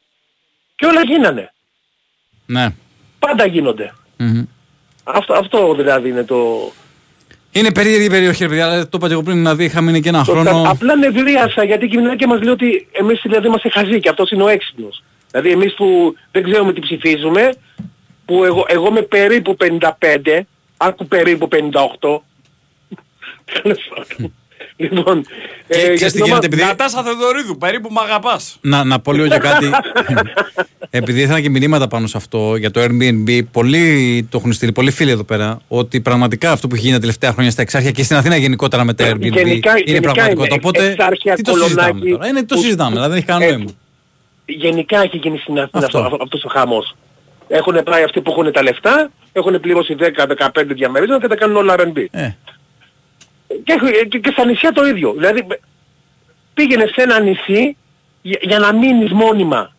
Και 0.75 0.85
όλα 0.85 1.01
γίνανε. 1.03 1.51
Ναι. 2.45 2.67
Πάντα 3.19 3.45
γίνονται. 3.45 3.93
Μμμ. 4.17 4.43
Αυτό, 5.03 5.33
αυτό 5.33 5.73
δηλαδή 5.75 6.09
είναι 6.09 6.23
το... 6.23 6.71
Είναι 7.51 7.71
περίεργη 7.71 8.05
η 8.05 8.09
περιοχή, 8.09 8.43
ρε 8.43 8.49
παιδιά. 8.49 8.65
αλλά 8.65 8.83
Το 8.83 8.89
είπα 8.93 9.07
και 9.07 9.13
εγώ 9.13 9.23
πριν, 9.23 9.37
δηλαδή 9.37 9.63
είχαμε 9.63 9.85
μείνει 9.91 10.01
και 10.01 10.09
ένα 10.09 10.23
το 10.23 10.31
χρόνο. 10.31 10.63
Απλά 10.67 10.95
νευρίασα 10.95 11.63
γιατί 11.63 11.85
η 11.85 11.87
κοινωνία 11.87 12.27
μας 12.27 12.41
λέει 12.41 12.53
ότι 12.53 12.87
εμείς 12.91 13.19
δηλαδή 13.23 13.47
είμαστε 13.47 13.69
χαζοί 13.69 13.99
και 13.99 14.09
αυτός 14.09 14.31
είναι 14.31 14.43
ο 14.43 14.47
έξυπνος. 14.47 15.03
Δηλαδή 15.31 15.49
εμείς 15.51 15.73
που 15.73 16.15
δεν 16.31 16.43
ξέρουμε 16.43 16.73
τι 16.73 16.79
ψηφίζουμε, 16.79 17.53
που 18.25 18.43
εγώ, 18.43 18.65
εγώ 18.67 18.87
είμαι 18.87 19.01
περίπου 19.01 19.57
55, 19.59 20.39
άκου 20.77 21.07
περίπου 21.07 21.47
58. 21.99 22.19
Τέλος 23.61 23.79
πάντων. 23.95 24.33
λοιπόν, 24.77 25.21
Και- 25.23 25.29
ε, 25.67 25.77
ξέρεις 25.77 25.97
για 25.99 26.07
τι 26.07 26.13
την 26.13 26.25
γίνεται, 26.25 26.29
ομάδα- 26.31 26.45
επειδή- 26.45 26.63
Νατάσα 26.63 27.03
Θεοδωρίδου, 27.03 27.57
περίπου 27.57 27.89
μ' 27.91 27.99
αγαπάς. 27.99 28.57
Να, 28.61 28.83
να 28.83 28.99
πω 28.99 29.13
λίγο 29.13 29.25
για 29.25 29.37
κάτι. 29.37 29.69
Επειδή 30.89 31.21
ήθελα 31.21 31.41
και 31.41 31.49
μηνύματα 31.49 31.87
πάνω 31.87 32.07
σε 32.07 32.17
αυτό 32.17 32.55
για 32.55 32.71
το 32.71 32.81
Airbnb, 32.83 33.39
πολλοί 33.51 34.27
το 34.31 34.37
έχουν 34.37 34.53
στείλει, 34.53 34.71
πολλοί 34.71 34.91
φίλοι 34.91 35.11
εδώ 35.11 35.23
πέρα, 35.23 35.59
ότι 35.67 36.01
πραγματικά 36.01 36.51
αυτό 36.51 36.67
που 36.67 36.73
έχει 36.75 36.83
γίνει 36.83 36.93
τα 36.95 36.99
τελευταία 37.01 37.31
χρόνια 37.31 37.51
στα 37.51 37.61
εξάρχεια 37.61 37.91
και 37.91 38.03
στην 38.03 38.15
Αθήνα 38.17 38.35
γενικότερα 38.35 38.83
με 38.83 38.93
τα 38.93 39.09
Airbnb 39.11 39.19
Γενικά- 39.19 39.71
είναι 39.71 39.83
γενικά 39.85 40.01
πραγματικότητα. 40.13 40.45
είναι. 40.45 40.53
Οπότε 40.63 40.85
Εξάρχεια, 40.85 41.33
τι 41.35 41.41
το 41.41 41.51
συζητάμε 41.51 41.87
Κολονάκι, 41.91 42.11
τώρα; 42.11 42.27
Είναι, 42.27 42.43
το 42.43 42.55
που- 42.55 42.61
συζητάμε, 42.61 42.89
δηλαδή 42.91 43.09
δεν 43.09 43.17
έχει 43.17 43.27
κανένα 43.27 43.51
Ε, 43.51 43.55
νόημα. 43.55 43.71
γενικά 44.45 45.01
έχει 45.01 45.17
γίνει 45.17 45.37
στην 45.37 45.59
Αθήνα 45.59 45.85
Αυτό. 45.85 45.97
αυτό, 45.97 46.09
αυτό, 46.13 46.23
αυτός 46.23 46.43
ο 46.43 46.49
χαμός. 46.49 46.95
Έχουν 47.47 47.83
πάει 47.83 48.03
αυτοί 48.03 48.21
που 48.21 48.31
έχουν 48.31 48.51
τα 48.51 48.63
λεφτά, 48.63 49.09
έχουν 49.31 49.59
πληρώσει 49.59 49.95
10-15 49.95 50.73
διαμερίσματα 50.73 51.21
και 51.21 51.27
τα 51.27 51.35
κάνουν 51.35 51.55
όλα 51.55 51.75
R&B. 51.77 52.05
Ε, 52.11 52.29
Και, 53.63 53.73
έχω- 53.73 54.05
και, 54.07 54.19
και 54.19 54.29
στα 54.31 54.45
νησιά 54.45 54.71
το 54.71 54.85
ίδιο. 54.87 55.13
Δηλαδή 55.13 55.43
πήγαινε 56.53 56.85
σε 56.85 57.01
ένα 57.01 57.19
νησί 57.19 57.77
για, 58.21 58.37
για 58.41 58.59
να 58.59 58.73
μείνεις 58.73 59.11
μόνιμα. 59.11 59.73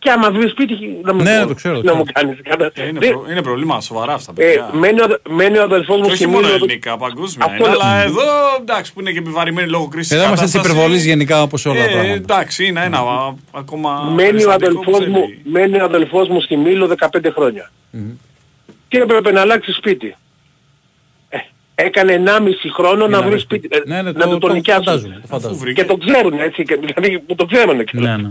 Και 0.00 0.10
άμα 0.10 0.30
βρεις 0.30 0.50
σπίτι 0.50 0.98
να 1.02 1.14
μου, 1.14 1.22
Ναι, 1.22 1.44
το 1.46 1.54
ξέρω, 1.54 1.74
να 1.76 1.82
το 1.82 1.96
μου 1.96 2.04
ξέρω. 2.04 2.26
κάνεις 2.26 2.40
κανένα. 2.48 2.70
Ε, 2.74 2.88
Είναι, 2.88 2.98
Δεν- 2.98 3.10
προ- 3.10 3.30
είναι 3.30 3.42
προβλήμα 3.42 3.80
σοβαρά 3.80 4.12
αυτά, 4.14 4.32
ε, 4.36 4.44
παιδιά. 4.44 4.70
μένει, 4.72 5.00
ο, 5.00 5.06
μένει 5.28 5.58
ο 5.58 5.62
αδελφός 5.62 5.96
μου 5.96 6.02
Και 6.02 6.08
όχι 6.08 6.16
στη 6.16 6.26
μόνο 6.26 6.40
Μήλο- 6.40 6.54
ελληνικά, 6.54 6.96
παγκόσμια 6.96 7.46
Αυτό 7.46 7.64
είναι, 7.66 7.74
λέω. 7.76 7.80
αλλά 7.86 8.02
εδώ 8.02 8.22
εντάξει 8.60 8.92
που 8.92 9.00
είναι 9.00 9.10
και 9.12 9.18
επιβαρημένη 9.18 9.68
λόγω 9.68 9.88
κρίσης 9.88 10.12
εδώ 10.12 10.24
είμαστε 10.24 10.44
τη 10.44 10.50
κατάσταση. 10.50 10.74
υπερβολής 10.76 11.04
γενικά 11.04 11.42
όπως 11.42 11.66
όλα 11.66 11.74
τα 11.74 11.82
Ε, 11.84 11.92
πράγματα. 11.92 12.12
εντάξει, 12.14 12.66
είναι 12.66 12.84
ένα 12.84 12.98
α, 12.98 13.34
ακόμα 13.50 13.90
Μένει 14.14 14.28
ο, 14.28 14.46
περιστατικό 14.46 14.80
που 14.80 14.90
αδελφός 14.96 15.06
μου, 15.08 15.20
θέλει. 15.20 15.40
μένει 15.44 15.80
ο 15.80 15.84
αδελφός 15.84 16.28
μου 16.28 16.40
στη 16.40 16.56
Μήλο 16.56 16.86
15 16.86 17.30
χρόνια. 17.34 17.70
Και 18.88 18.98
έπρεπε 18.98 19.32
να 19.32 19.40
αλλάξει 19.40 19.72
σπίτι. 19.72 20.14
Ε, 21.80 21.84
έκανε 21.84 22.22
1,5 22.26 22.68
χρόνο 22.72 23.06
να 23.06 23.08
να 23.16 23.20
βρει 23.20 23.30
βρει 23.30 23.38
σπίτι. 23.38 23.66
σπίτι. 23.66 23.90
ε, 23.90 23.94
Ναι, 23.94 24.02
ναι, 24.02 24.10
να 24.12 24.24
το- 24.24 24.28
το, 24.28 24.38
το 24.38 24.46
το 24.46 24.52
νοικιάσουν. 24.52 24.84
φαντάζομαι, 24.84 25.14
το 25.14 25.20
Αφού 25.22 25.28
φαντάζομαι. 25.28 25.60
βρήκε. 25.60 25.80
Και 25.82 25.88
το 25.88 25.96
ξέρουν 25.96 26.32
έτσι, 26.40 26.62
και, 26.62 26.76
δηλαδή 26.76 27.18
που 27.18 27.34
το 27.34 27.46
ξέρουν 27.46 27.84
και. 27.84 27.98
Ναι, 27.98 28.16
ναι. 28.16 28.30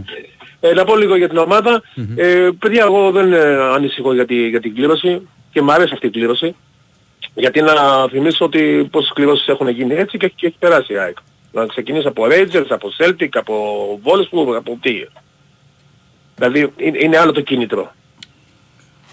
Ε, 0.60 0.74
να 0.74 0.84
πω 0.84 0.95
λίγο 0.95 1.16
για 1.18 1.30
την 1.30 1.38
ομάδα. 1.38 1.82
Ε, 2.16 2.50
παιδιά, 2.60 2.84
εγώ 2.84 3.12
δεν 3.12 3.34
ε, 3.34 3.39
ανησυχώ 3.76 4.14
για, 4.14 4.26
τη- 4.26 4.48
για 4.50 4.60
την 4.62 4.76
κλήρωση 4.76 5.28
και 5.52 5.62
μου 5.62 5.72
αρέσει 5.72 5.89
αυτή 5.93 6.08
η 6.08 6.10
κλήρωση. 6.10 6.56
Γιατί 7.36 7.62
να 7.62 7.74
θυμίσω 8.10 8.45
ότι 8.45 8.88
πόσες 8.91 9.12
κληρώσεις 9.14 9.48
έχουν 9.48 9.68
γίνει 9.70 9.93
έτσι 9.93 10.18
και, 10.18 10.26
έχει- 10.26 10.36
και 10.38 10.45
έχει 10.48 10.56
περάσει 10.60 10.93
η 10.93 10.98
ΑΕΚ. 10.98 11.18
Να 11.52 11.66
ξεκινήσει 11.66 12.08
από 12.08 12.24
Rangers, 12.30 12.66
από 12.70 12.89
Celtic, 12.98 13.30
από 13.34 13.56
Wolfsburg, 14.04 14.56
από 14.56 14.78
τι. 14.82 15.06
Δηλαδή 16.36 16.72
είναι, 16.78 16.98
είναι 17.02 17.18
άλλο 17.18 17.32
το 17.32 17.41
κίνητρο. 17.41 17.91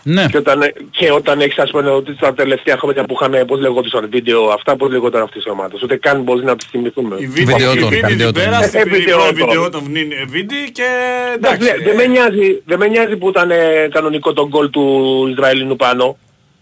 Ναι. 0.07 0.27
Και 0.27 0.37
όταν, 0.37 0.61
και 0.91 1.11
όταν 1.13 1.41
έχεις 1.41 1.59
ας 1.59 1.71
πούμε 1.71 1.91
ότι 1.91 2.15
τα 2.15 2.35
τελευταία 2.35 2.77
χρόνια 2.77 3.05
που 3.05 3.15
είχαμε, 3.21 3.45
πώς 3.45 3.61
λεγόντουσαν 3.61 4.09
βίντεο, 4.11 4.45
αυτά 4.49 4.77
πώς 4.77 4.91
λεγόταν 4.91 5.23
αυτές 5.23 5.45
οι 5.45 5.51
ομάδες. 5.51 5.83
Ούτε 5.83 5.97
καν 5.97 6.23
μπορεί 6.23 6.45
να 6.45 6.57
τις 6.57 6.67
θυμηθούμε. 6.71 7.17
Η 7.19 7.27
βίντεο 7.27 7.57
Βιντεότον, 7.57 7.93
η 7.93 7.95
βίντεο 7.95 8.09
βιντεότον. 8.09 8.43
πέρα, 8.43 8.65
Ε, 8.65 8.67
στην 8.67 8.83
βιντεότον. 8.91 9.35
βιντεότον 9.35 9.95
είναι 9.97 10.25
βίντεο 10.29 10.59
και 10.73 10.83
Εντάξει, 11.35 11.57
εντάξει. 11.57 11.67
δεν- 11.67 11.85
δεν 11.85 11.95
με 11.97 12.07
νοιάζει, 12.07 12.63
δεν 12.67 12.79
με 12.79 12.87
νοιάζει 12.87 13.17
που 13.17 13.29
ήταν 13.29 13.51
ε, 13.51 13.89
κανονικό 13.91 14.33
το 14.33 14.49
γκολ 14.49 14.71
του 14.71 15.27
Ισραηλινού 15.31 15.77
πάνω. 15.77 16.17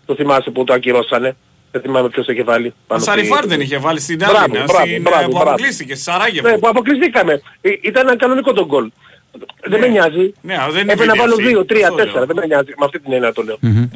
Το 0.06 0.14
θυμάσαι 0.14 0.50
που 0.50 0.64
το 0.64 0.72
ακυρώσανε. 0.72 1.36
Δεν 1.70 1.80
θυμάμαι 1.82 2.08
ποιος 2.08 2.26
το 2.26 2.32
είχε 2.32 2.42
βάλει. 2.42 2.66
Ο 2.68 2.72
πάνω 2.86 3.00
στη- 3.02 3.10
Σαριφάρ 3.10 3.46
δεν 3.46 3.60
είχε 3.60 3.78
βάλει 3.78 4.00
στην 4.00 4.16
Μπράβο, 4.16 4.36
Άλυνα, 4.38 4.64
μπράβο, 4.64 4.86
στην, 4.86 5.02
μπράβο, 5.02 5.20
ε, 5.20 5.24
που 5.24 5.30
μπράβο. 5.30 5.48
αποκλείστηκε 5.50 5.94
στη 5.94 6.02
Σαράγεβο. 6.02 6.48
Ναι, 6.48 6.58
που 6.58 6.68
αποκλειστήκαμε. 6.68 7.42
Ε, 7.60 7.70
Ήταν 7.80 8.06
ένα 8.08 8.16
κανονικό 8.16 8.52
το 8.52 8.66
γκολ. 8.66 8.90
Δεν 9.68 9.80
με 9.80 9.86
νοιάζει. 9.86 10.34
Ναι, 10.40 10.56
αλλά 10.58 10.72
δεν 10.72 10.82
είναι 10.82 10.92
Έπρεπε 10.92 11.16
να 11.16 11.24
βίντεο 11.24 11.46
βάλω 11.46 11.62
αυτή. 11.62 11.76
2, 11.76 11.78
3, 11.78 11.82
Αυτό 11.82 12.02
4. 12.02 12.14
λέω. 12.14 12.26
Δεν 12.26 12.36
με 12.36 12.46
νοιάζει. 12.46 12.68
Με 12.78 12.84
αυτή 12.84 13.00
την 13.00 13.12
έννοια 13.12 13.32
το 13.32 13.42
λέω. 13.42 13.56
Ναι. 13.60 13.88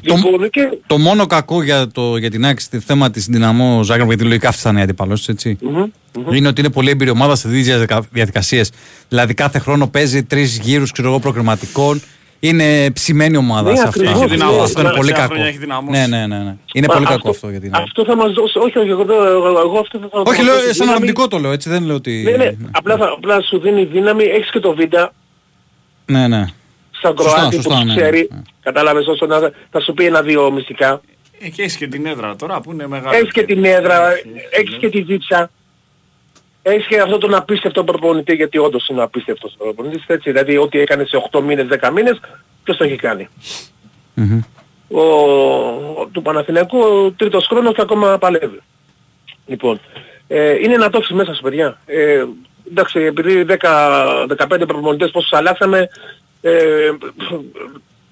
Λοιπόν, 0.00 0.50
και... 0.50 0.78
Το 0.86 0.98
μόνο 0.98 1.26
κακό 1.26 1.62
για, 1.62 1.88
το, 1.88 2.16
για 2.16 2.30
την 2.30 2.44
άκρη 2.44 2.60
στη 2.60 2.78
θέμα 2.78 3.10
της 3.10 3.26
Δυναμό 3.26 3.82
Ζάγκρεπ, 3.82 4.06
γιατί 4.08 4.24
λογικά 4.24 4.48
αυτή 4.48 4.60
θα 4.60 4.70
είναι 4.70 4.78
η 4.78 4.82
αντίπαλο, 4.82 5.18
έτσι. 5.26 5.58
Είναι 6.32 6.48
ότι 6.48 6.60
είναι 6.60 6.70
πολύ 6.70 6.90
έμπειρη 6.90 7.10
ομάδα 7.10 7.36
σε 7.36 7.48
δύο 7.48 7.86
διαδικασίες. 8.10 8.70
Δηλαδή 9.08 9.34
κάθε 9.34 9.58
χρόνο 9.58 9.86
παίζει 9.86 10.22
τρεις 10.22 10.58
γύρους 10.58 10.92
προκριματικών. 11.20 12.02
Είναι 12.48 12.90
ψημένη 12.90 13.36
ομάδα 13.36 13.70
Ναι, 13.70 13.76
σε 13.76 13.82
αυτά. 13.86 14.00
ακριβώς, 14.00 14.20
Έχει 14.22 14.30
δυναμώσει 14.30 14.60
Αυτό 14.62 14.80
είναι 14.80 14.88
τα 14.90 14.94
πολύ 14.96 15.12
τελευταία 15.12 15.22
κακό. 15.22 15.32
χρόνια, 15.34 15.48
έχει 15.48 15.58
δυναμώσει. 15.58 15.98
Ναι, 16.00 16.06
ναι, 16.06 16.26
ναι, 16.26 16.38
ναι. 16.44 16.54
Είναι 16.72 16.86
Μα 16.88 16.94
πολύ 16.94 17.04
αυτό- 17.06 17.16
κακό 17.16 17.30
αυτό 17.30 17.46
για 17.50 17.60
την 17.60 17.68
Δυναμό. 17.68 17.84
Αυτό 17.84 18.04
θα 18.04 18.16
μας 18.16 18.32
δώσει... 18.32 18.58
Όχι, 18.58 18.78
όχι, 18.78 18.88
εγώ, 18.88 19.04
δεν- 19.04 19.16
εγώ, 19.16 19.46
εγώ 19.48 19.78
αυτό 19.78 19.98
θα 19.98 20.08
Όχι, 20.26 20.36
θα 20.36 20.42
λέω 20.42 20.54
δώσει 20.54 20.64
σαν 20.66 20.74
δύναμη. 20.74 20.92
αρνητικό 20.94 21.28
το 21.28 21.38
λέω, 21.38 21.52
έτσι 21.52 21.68
δεν 21.70 21.84
λέω 21.84 21.94
ότι. 21.96 22.22
Ναι, 22.22 22.36
ναι. 22.36 22.50
Απλά, 22.70 22.96
θα, 22.96 23.06
απλά 23.16 23.40
σου 23.42 23.58
δίνει 23.60 23.84
δύναμη. 23.84 24.24
Έχεις 24.24 24.50
και 24.50 24.60
το 24.60 24.74
βίντεο 24.74 25.10
Ναι, 26.06 26.28
ναι. 26.28 26.44
σαν 27.00 27.14
Σωστά, 27.16 27.34
Κροάτι 27.36 27.56
που 27.56 27.62
σωστά, 27.62 27.80
τους 27.80 27.84
ναι, 27.94 27.94
ξέρει. 28.00 28.28
ναι. 28.32 28.42
Κατάλαβες 28.62 29.06
όσο 29.06 29.26
να... 29.26 29.38
Θα 29.70 29.80
σου 29.80 29.94
πει 29.94 30.04
ένα-δύο 30.04 30.50
μυστικά. 30.50 31.00
Ε, 31.40 31.48
Και 31.48 31.62
έχεις 31.62 31.76
και 31.76 31.86
την 31.86 32.06
έδρα 32.06 32.36
τώρα 32.36 32.60
που 32.60 32.72
είναι 32.72 32.86
μεγάλη. 32.86 33.16
Έχεις 33.16 33.32
και 33.32 33.42
την 33.42 33.64
έδρα, 33.64 34.12
έχεις 34.50 34.76
και 34.76 34.88
τη 34.90 35.00
δίψα. 35.02 35.50
Έχεις 36.66 36.86
και 36.86 37.00
αυτό 37.00 37.18
τον 37.18 37.34
απίστευτο 37.34 37.84
προπονητή, 37.84 38.34
γιατί 38.34 38.58
όντως 38.58 38.88
είναι 38.88 39.02
απίστευτος 39.02 39.54
ο 39.58 39.64
προπονητής, 39.64 40.04
έτσι, 40.06 40.30
δηλαδή 40.30 40.56
ό,τι 40.56 40.78
έκανε 40.78 41.04
σε 41.04 41.16
8 41.30 41.40
μήνες, 41.40 41.66
10 41.66 41.90
μήνες, 41.92 42.20
ποιος 42.64 42.76
το 42.76 42.84
έχει 42.84 42.96
κάνει. 42.96 43.28
Μμμ. 44.14 44.40
Ο, 44.88 45.00
ο- 45.00 46.08
του 46.12 46.22
Παναθηναϊκού 46.22 46.78
ο 46.78 47.10
τρίτος 47.10 47.46
χρόνος 47.46 47.74
και 47.74 47.80
ακόμα 47.80 48.18
παλεύει. 48.18 48.60
Λοιπόν, 49.46 49.80
ε, 50.28 50.50
είναι 50.52 50.74
ένα 50.74 50.90
τόξι 50.90 51.14
μέσα 51.14 51.34
σου 51.34 51.42
παιδιά. 51.42 51.78
Ε, 51.86 52.24
εντάξει, 52.70 53.00
επειδή 53.00 53.44
10, 53.48 54.26
15 54.26 54.66
προπονητές 54.66 55.10
πόσους 55.10 55.32
αλλάξαμε, 55.32 55.88
ε, 56.40 56.90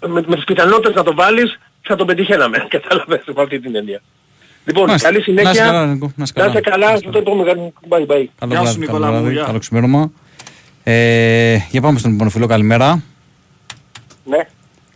με, 0.07 0.23
με 0.27 0.35
τις 0.35 0.45
πιθανότητες 0.45 0.95
να 0.95 1.03
το 1.03 1.15
βάλεις, 1.15 1.59
θα 1.83 1.97
το 1.97 2.05
πετυχαίναμε. 2.05 2.67
Κατάλαβες 2.77 3.23
με 3.27 3.43
αυτή 3.43 3.61
την 3.61 3.77
έννοια. 3.77 4.01
Λοιπόν, 4.65 4.87
Μάλιστα. 4.87 5.09
καλή 5.11 5.23
συνέχεια. 5.23 5.45
Να 5.45 5.51
είσαι 5.51 5.63
καλά, 5.63 5.87
Νίκο. 5.87 6.13
Να 6.17 6.23
είσαι 6.23 6.33
Να 6.37 6.43
καλά. 6.45 6.59
είστε 6.59 6.71
καλά, 6.71 6.89
θα 6.91 7.11
το 7.11 7.19
επόμενο. 7.19 7.73
Bye 7.89 8.07
bye. 8.07 8.25
Καλό 8.39 8.53
Γεια 8.53 8.57
σου, 8.59 8.63
βράδυ, 8.63 8.79
Νικόλα 8.79 9.07
καλό 9.07 9.17
μου, 9.17 9.21
βράδυ, 9.21 9.35
γεια. 9.35 9.45
καλό 9.45 9.59
ξημέρωμα. 9.59 10.13
Ε, 10.85 11.57
για 11.71 11.81
πάμε 11.81 11.99
στον 11.99 12.11
επόμενο 12.11 12.31
φίλο, 12.31 12.47
καλημέρα. 12.47 13.03
Ναι. 14.25 14.39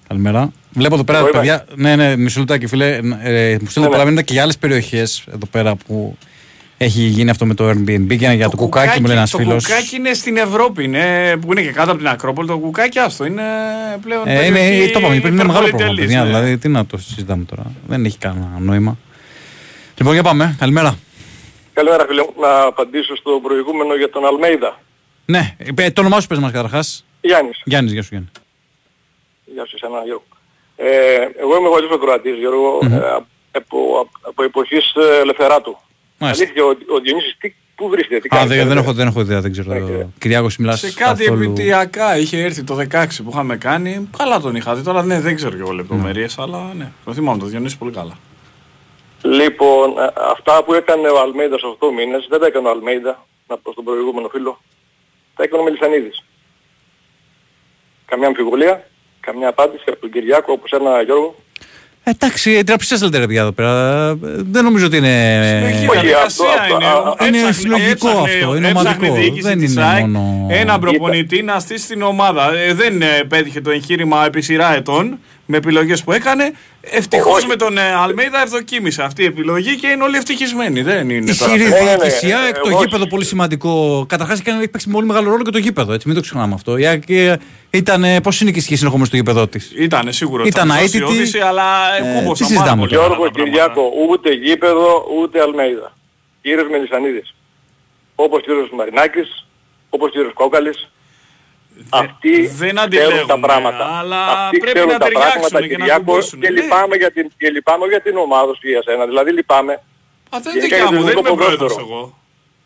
Καλημέρα. 0.08 0.52
Βλέπω 0.72 0.94
εδώ 0.94 1.04
πέρα, 1.04 1.18
Εγώ 1.18 1.28
είμαι. 1.28 1.38
παιδιά. 1.38 1.64
Ναι, 1.74 1.96
ναι, 1.96 2.16
μισό 2.16 2.38
λεπτάκι, 2.38 2.66
φίλε. 2.66 2.86
Ε, 2.86 2.98
μου 3.00 3.66
στείλετε 3.66 3.80
Ναι, 3.80 3.86
πολλά 3.86 3.96
ναι. 3.96 4.04
μηνύματα 4.04 4.22
και 4.22 4.32
για 4.32 4.42
άλλες 4.42 4.58
περιοχές 4.58 5.24
εδώ 5.28 5.46
πέρα 5.50 5.74
που 5.86 6.16
έχει 6.78 7.00
γίνει 7.02 7.30
αυτό 7.30 7.46
με 7.46 7.54
το 7.54 7.68
Airbnb 7.68 8.06
και 8.08 8.14
για 8.14 8.48
το, 8.48 8.56
κουκάκι, 8.56 9.00
μου 9.00 9.06
λέει 9.06 9.16
ένας 9.16 9.30
το 9.30 9.38
φίλος. 9.38 9.64
κουκάκι 9.66 9.96
είναι 9.96 10.12
στην 10.12 10.36
Ευρώπη, 10.36 10.84
είναι, 10.84 11.36
που 11.40 11.52
είναι 11.52 11.60
και 11.62 11.70
κάτω 11.70 11.90
από 11.90 11.98
την 11.98 12.08
Ακρόπολη. 12.08 12.48
Το 12.48 12.58
κουκάκι 12.58 12.98
άστο 12.98 13.24
είναι 13.24 13.42
πλέον. 14.02 14.22
Ε, 14.26 14.44
είναι, 14.46 14.58
περιοχή 14.58 14.92
το 14.92 14.98
είπαμε 14.98 15.20
πριν, 15.20 15.32
είναι 15.32 15.44
μεγάλο 15.44 15.66
πρόβλημα. 15.66 15.68
υπερπολιτελής, 15.68 16.04
παιδιά, 16.06 16.20
ναι. 16.20 16.26
Δηλαδή, 16.26 16.58
τι 16.58 16.68
να 16.68 16.86
το 16.86 16.98
συζητάμε 16.98 17.44
τώρα. 17.44 17.62
Δεν 17.86 18.04
έχει 18.04 18.18
κανένα 18.18 18.48
νόημα. 18.58 18.98
Λοιπόν, 19.98 20.12
για 20.12 20.22
πάμε. 20.22 20.56
Καλημέρα. 20.58 20.98
Καλημέρα 21.72 22.04
φίλε 22.08 22.22
μου. 22.22 22.32
Να 22.40 22.60
απαντήσω 22.62 23.16
στο 23.16 23.40
προηγούμενο 23.42 23.94
για 23.94 24.10
τον 24.10 24.26
Αλμέιδα. 24.26 24.80
Ναι, 25.26 25.56
ε, 25.76 25.90
το 25.90 26.00
όνομά 26.00 26.20
σου 26.20 26.26
πες 26.26 26.38
μας 26.38 26.52
καταρχάς. 26.52 27.04
Γιάννης. 27.20 27.60
Γιάννης, 27.64 27.92
γεια 27.92 28.02
σου 28.02 28.08
Γιάννη. 28.10 28.28
Γεια 29.44 29.66
σου 29.66 29.72
εσένα 29.74 30.02
Γιώργο. 30.04 30.24
Ε, 30.76 30.86
εγώ 31.40 31.56
είμαι 31.58 31.68
γονιός 31.68 31.90
ακροατής 31.92 32.36
Γιώργο, 32.38 32.78
Μμμ. 32.82 32.92
ε, 32.92 32.98
από, 33.50 34.08
από 34.20 34.42
εποχής 34.42 34.92
ε, 34.94 35.20
Ελευθεράτου. 35.20 35.76
Μάλιστα. 36.18 36.44
Αλήθεια, 36.44 36.64
ο, 36.64 36.68
ο 36.68 37.00
Διονύσης 37.00 37.36
τι, 37.40 37.54
πού 37.74 37.88
βρίσκεται, 37.88 38.20
τι 38.20 38.28
Α, 38.36 38.38
κάνει. 38.38 38.48
δεν, 38.54 38.68
δεν, 38.68 38.76
έχω, 38.76 38.92
δεν 38.92 39.06
έχω 39.06 39.20
ιδέα, 39.20 39.40
δεν 39.40 39.52
ξέρω. 39.52 40.10
Κυριάκος 40.18 40.56
μιλάς 40.56 40.78
Σε 40.80 40.92
κάτι 40.92 41.24
καθόλου- 41.24 41.42
επιτυακά 41.42 42.18
είχε 42.18 42.42
έρθει 42.42 42.62
το 42.64 42.76
16 42.92 43.06
που 43.24 43.30
είχαμε 43.32 43.56
κάνει. 43.56 44.08
Καλά 44.18 44.40
τον 44.40 44.56
είχα 44.56 44.74
δει. 44.74 44.82
Τώρα 44.82 45.02
ναι, 45.02 45.20
δεν 45.20 45.34
ξέρω 45.36 45.50
και 45.54 45.60
εγώ 45.60 45.72
λεπτομέρειες, 45.72 46.38
αλλά 46.38 46.72
ναι. 46.76 46.90
Το 47.04 47.12
θυμάμαι 47.14 47.38
το 47.38 47.46
Διονύση 47.46 47.78
πολύ 47.78 47.92
καλά. 47.92 48.18
Λοιπόν, 49.32 49.98
ε, 49.98 50.12
αυτά 50.30 50.64
που 50.64 50.74
έκανε 50.74 51.08
ο 51.08 51.20
Αλμέιδας 51.20 51.60
σε 51.60 51.66
8 51.66 51.90
μήνες, 51.96 52.26
δεν 52.30 52.40
τα 52.40 52.46
έκανε 52.46 52.68
ο 52.68 52.70
Αλμέιδα, 52.70 53.26
να 53.48 53.56
πω 53.58 53.72
στον 53.72 53.84
προηγούμενο 53.84 54.28
φίλο, 54.28 54.60
τα 55.36 55.42
έκανε 55.42 55.62
ο 55.62 55.64
Μελισανίδης. 55.64 56.24
Καμιά 58.06 58.26
αμφιβολία, 58.26 58.86
καμιά 59.20 59.48
απάντηση 59.48 59.84
από 59.86 60.00
τον 60.00 60.10
Κυριάκο, 60.10 60.52
όπως 60.52 60.70
ένα 60.70 61.02
Γιώργο. 61.02 61.34
Εντάξει, 62.08 62.64
τραψιστές 62.64 63.02
λέτε 63.02 63.18
ρε 63.18 63.26
παιδιά 63.26 63.40
εδώ 63.40 63.52
πέρα. 63.52 64.08
Ε, 64.08 64.14
Δεν 64.36 64.64
νομίζω 64.64 64.86
ότι 64.86 64.96
είναι... 64.96 65.62
Όχι, 65.90 65.90
διαδικασία 65.90 66.22
αυτό- 66.26 66.44
είναι. 66.74 66.86
αυτό- 66.86 67.16
είναι 67.26 67.28
Έψαχνε- 67.38 67.54
συλλογικό 67.54 68.08
έψαχνε- 68.08 68.42
αυτό, 68.42 68.56
είναι 68.56 68.68
έψαχνε 68.68 68.90
ομαδικό. 69.08 69.16
η 69.16 69.20
διοίκηση 69.20 69.48
Δεν 69.48 69.58
της 69.58 69.72
είναι 69.72 69.82
ΑΕΚ 69.84 70.06
μόνο- 70.06 70.46
Έναν 70.50 70.80
προπονητή 70.80 71.42
να 71.42 71.58
στήσει 71.58 71.86
την 71.88 72.02
ομάδα. 72.02 72.52
Ε, 72.54 72.74
δεν 72.74 73.02
ε, 73.02 73.24
πέτυχε 73.28 73.60
το 73.60 73.70
εγχείρημα 73.70 74.24
επί 74.26 74.40
σειρά 74.40 74.74
ετών 74.74 75.18
με 75.46 75.56
επιλογές 75.56 76.04
που 76.04 76.12
έκανε. 76.12 76.52
Ευτυχώς 76.80 77.46
με 77.46 77.56
τον 77.56 77.78
ε, 77.78 77.92
Αλμέιδα 77.94 78.42
ευδοκίμησε 78.42 79.02
αυτή 79.02 79.22
η 79.22 79.24
επιλογή 79.24 79.76
και 79.76 79.86
είναι 79.86 80.02
όλοι 80.02 80.16
ευτυχισμένοι. 80.16 80.82
Δεν 80.82 81.10
είναι 81.10 81.34
τώρα. 81.34 81.54
Ισχυρή 81.54 81.70
Ναι, 81.70 81.78
ναι, 81.78 81.84
ναι. 81.84 81.96
διοίκηση. 81.96 82.26
Η 82.28 82.32
ΑΕΚ, 82.32 82.54
το 82.58 82.68
Εγώ- 82.68 82.82
γήπεδο 82.82 83.06
πολύ 83.06 83.24
σημαντικό. 83.24 84.04
Καταρχάς 84.08 84.40
έχει 84.46 84.68
παίξει 84.68 84.88
πολύ 84.90 85.06
μεγάλο 85.06 85.30
ρόλο 85.30 85.42
και 85.42 85.50
το 85.50 85.58
γήπεδο. 85.58 85.92
Έτσι, 85.92 86.06
μην 86.06 86.16
το 86.16 86.22
ξεχνάμε 86.22 86.54
αυτό. 86.54 86.76
Η 86.76 86.86
ΑΕΚ 86.86 87.08
ε, 87.10 87.36
ήταν. 87.70 88.04
Πώς 88.22 88.40
είναι 88.40 88.50
και 88.50 88.58
η 88.58 88.62
σχέση 88.62 88.74
ενδεχομένως 88.74 89.08
στο 89.08 89.16
γήπεδο 89.16 89.46
της; 89.46 89.72
Ήταν 89.76 90.12
σίγουρο 90.12 90.40
ότι 90.40 90.48
Ήταν 90.48 90.68
θα 90.68 90.74
δώσει 90.74 90.84
αίτητη. 90.96 91.02
όθηση, 91.04 91.38
αλλά 91.38 91.64
Ε, 91.96 91.98
ε, 91.98 92.12
τι 92.12 92.18
κούμποσαν 92.18 92.46
συζητάμε 92.46 92.66
πάρα 92.66 92.76
πολύ. 92.76 92.90
τώρα. 92.90 93.02
καλά 93.02 93.14
Γιώργο 93.14 93.24
τα 93.24 93.30
πράγματα. 93.30 93.50
Κυριάκο, 93.50 93.82
ούτε 94.10 94.32
γήπεδο, 94.32 95.04
ούτε 95.20 95.40
Αλμέιδα. 95.40 95.96
Κύριος 96.42 96.66
Μελισανίδης. 96.70 97.34
Όπως 98.14 98.42
κύριος 98.42 98.68
Μαρινάκης, 98.76 99.46
όπως 99.90 100.10
κύριος 100.10 100.32
Κόκαλης. 100.32 100.88
Αυτοί 101.90 102.30
δεν 102.46 102.48
ξέρουν 102.48 102.78
αντιλέγουμε, 102.78 103.24
τα 103.26 103.38
πράγματα. 103.40 103.84
αλλά 103.98 104.26
Αυτοί 104.26 104.58
πρέπει 104.58 104.72
ξέρουν 104.74 104.92
να 104.92 104.98
τα 104.98 105.04
ταιριάξουν 105.04 105.32
πράγματα, 105.40 105.60
και 105.66 105.76
να 105.76 105.84
Κυριάκο, 105.84 106.04
κουμπώσουν. 106.04 106.40
και 106.40 106.50
Ναι. 106.50 106.60
λυπάμαι 106.60 106.96
για 106.96 107.10
την, 107.10 107.30
και 107.38 107.50
λυπάμαι 107.50 107.86
για 107.86 108.00
την 108.00 108.16
ομάδα 108.16 108.54
σου 108.54 108.68
για 108.68 108.82
σένα. 108.82 109.06
Δηλαδή 109.06 109.32
λυπάμαι. 109.32 109.72
Α, 109.72 110.38
δεν 110.40 110.40
είναι 110.56 110.66
Γενικά 110.66 110.76
δικιά 110.76 110.76
για 110.76 110.86
το 110.86 110.92
μου, 110.92 110.98
δεν 110.98 111.08
ελληνικό 111.08 111.28
είμαι 111.28 111.36
πρόεδρος 111.44 111.72
ποδόσφαιρο. 111.74 111.96
εγώ. 111.96 112.18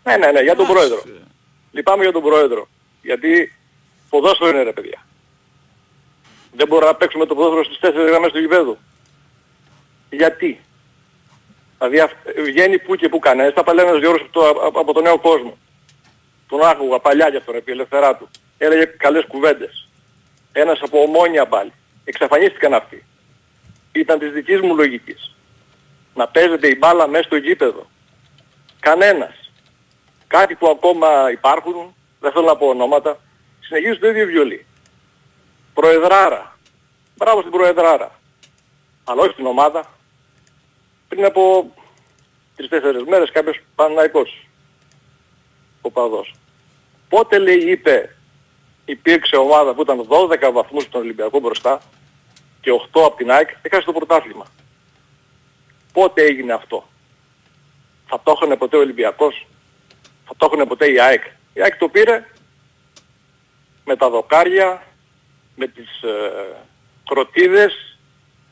Ναι, 0.05 0.17
ναι, 0.17 0.31
ναι, 0.33 0.41
για 0.41 0.57
τον 0.57 0.65
Εντάξει. 0.65 0.73
πρόεδρο. 0.89 1.03
Λυπάμαι 1.73 2.03
για 2.03 2.13
τον 2.13 2.23
πρόεδρο. 2.23 2.69
Γιατί 3.03 3.53
ποδόσφαιρο 4.11 4.51
είναι 4.51 4.63
ρε 4.63 4.73
παιδιά. 4.73 5.01
Δεν 6.53 6.67
μπορούμε 6.69 6.91
να 6.91 6.97
παίξουμε 6.97 7.27
το 7.27 7.35
ποδόσφαιρο 7.35 7.65
στις 7.65 7.79
τέσσερις 7.79 8.09
γραμμές 8.11 8.33
του 8.33 8.39
γηπέδου. 8.41 8.79
Γιατί; 10.11 10.61
Δηλαδή 11.79 12.01
αυ- 12.01 12.41
βγαίνει 12.45 12.79
που 12.79 12.95
και 12.97 13.09
που 13.09 13.19
κανένας. 13.19 13.53
Τα 13.55 13.65
παλιά 13.65 13.83
ένας 13.83 13.99
Γιώργος 13.99 14.21
από, 14.21 14.33
το, 14.33 14.49
από- 14.67 14.81
από 14.81 14.93
τον 14.93 15.03
νέο 15.03 15.19
κόσμο. 15.19 15.57
Τον 16.49 16.63
άκουγα 16.63 16.99
παλιά 16.99 17.29
για 17.29 17.43
τον 17.43 17.55
επί 17.55 17.73
ελευθερά 17.73 18.17
του. 18.17 18.31
Έλεγε 18.63 18.85
καλές 18.85 19.25
κουβέντες. 19.27 19.89
Ένας 20.53 20.81
από 20.83 21.03
ομόνια 21.03 21.47
πάλι. 21.47 21.73
Εξαφανίστηκαν 22.05 22.75
αυτοί. 22.75 23.05
Ήταν 23.93 24.19
της 24.19 24.33
δικής 24.33 24.61
μου 24.61 24.75
λογικής. 24.75 25.35
Να 26.15 26.29
παίζεται 26.29 26.69
η 26.69 26.77
μπάλα 26.79 27.09
μέσα 27.09 27.23
στο 27.23 27.37
γήπεδο. 27.37 27.91
Κανένας. 28.81 29.53
Κάτι 30.27 30.55
που 30.55 30.69
ακόμα 30.69 31.31
υπάρχουν, 31.31 31.95
δεν 32.21 32.33
θέλω 32.33 32.47
να 32.47 32.57
πω 32.57 32.67
ονόματα, 32.67 33.21
συνεχίζουν 33.61 33.99
το 33.99 34.09
ίδιο 34.09 34.27
βιολί. 34.27 34.67
Προεδράρα. 35.75 36.59
Μπράβο 37.17 37.41
στην 37.41 37.53
Προεδράρα. 37.53 38.21
Αλλά 39.05 39.23
όχι 39.23 39.33
στην 39.33 39.47
ομάδα. 39.47 39.91
Πριν 41.09 41.25
από 41.25 41.73
τρεις-τέσσερις 42.57 43.05
μέρες 43.05 43.31
κάποιος 43.31 43.61
Παναϊκός. 43.75 44.47
Ο 45.81 45.91
παδός. 45.91 46.35
Πότε 47.09 47.39
λέει 47.39 47.71
είπε 47.71 48.15
υπήρξε 48.91 49.37
ομάδα 49.37 49.75
που 49.75 49.83
ήταν 49.83 50.07
12 50.09 50.53
βαθμούς 50.53 50.83
στον 50.83 51.01
Ολυμπιακό 51.01 51.39
μπροστά 51.39 51.81
και 52.61 52.71
8 52.93 53.01
από 53.05 53.17
την 53.17 53.31
ΑΕΚ 53.31 53.49
έκανε 53.63 53.83
το 53.83 53.93
πρωτάθλημα. 53.93 54.47
Πότε 55.93 56.23
έγινε 56.23 56.53
αυτό; 56.53 56.89
Θα 58.07 58.21
το 58.23 58.33
έχανε 58.37 58.57
ποτέ 58.57 58.77
ο 58.77 58.81
Ολυμπιακός; 58.81 59.47
Θα 60.27 60.35
το 60.37 60.47
έχανε 60.47 60.67
ποτέ 60.67 60.93
η 60.93 61.01
ΑΕΚ; 61.01 61.23
Η 61.53 61.63
ΑΕΚ 61.63 61.77
το 61.77 61.89
πήρε 61.89 62.25
με 63.85 63.97
τα 63.97 64.11
δοκάρια, 64.11 64.83
με 65.57 65.67
τις 65.67 66.03
ε, 66.03 66.57
κροτίδες 67.09 67.99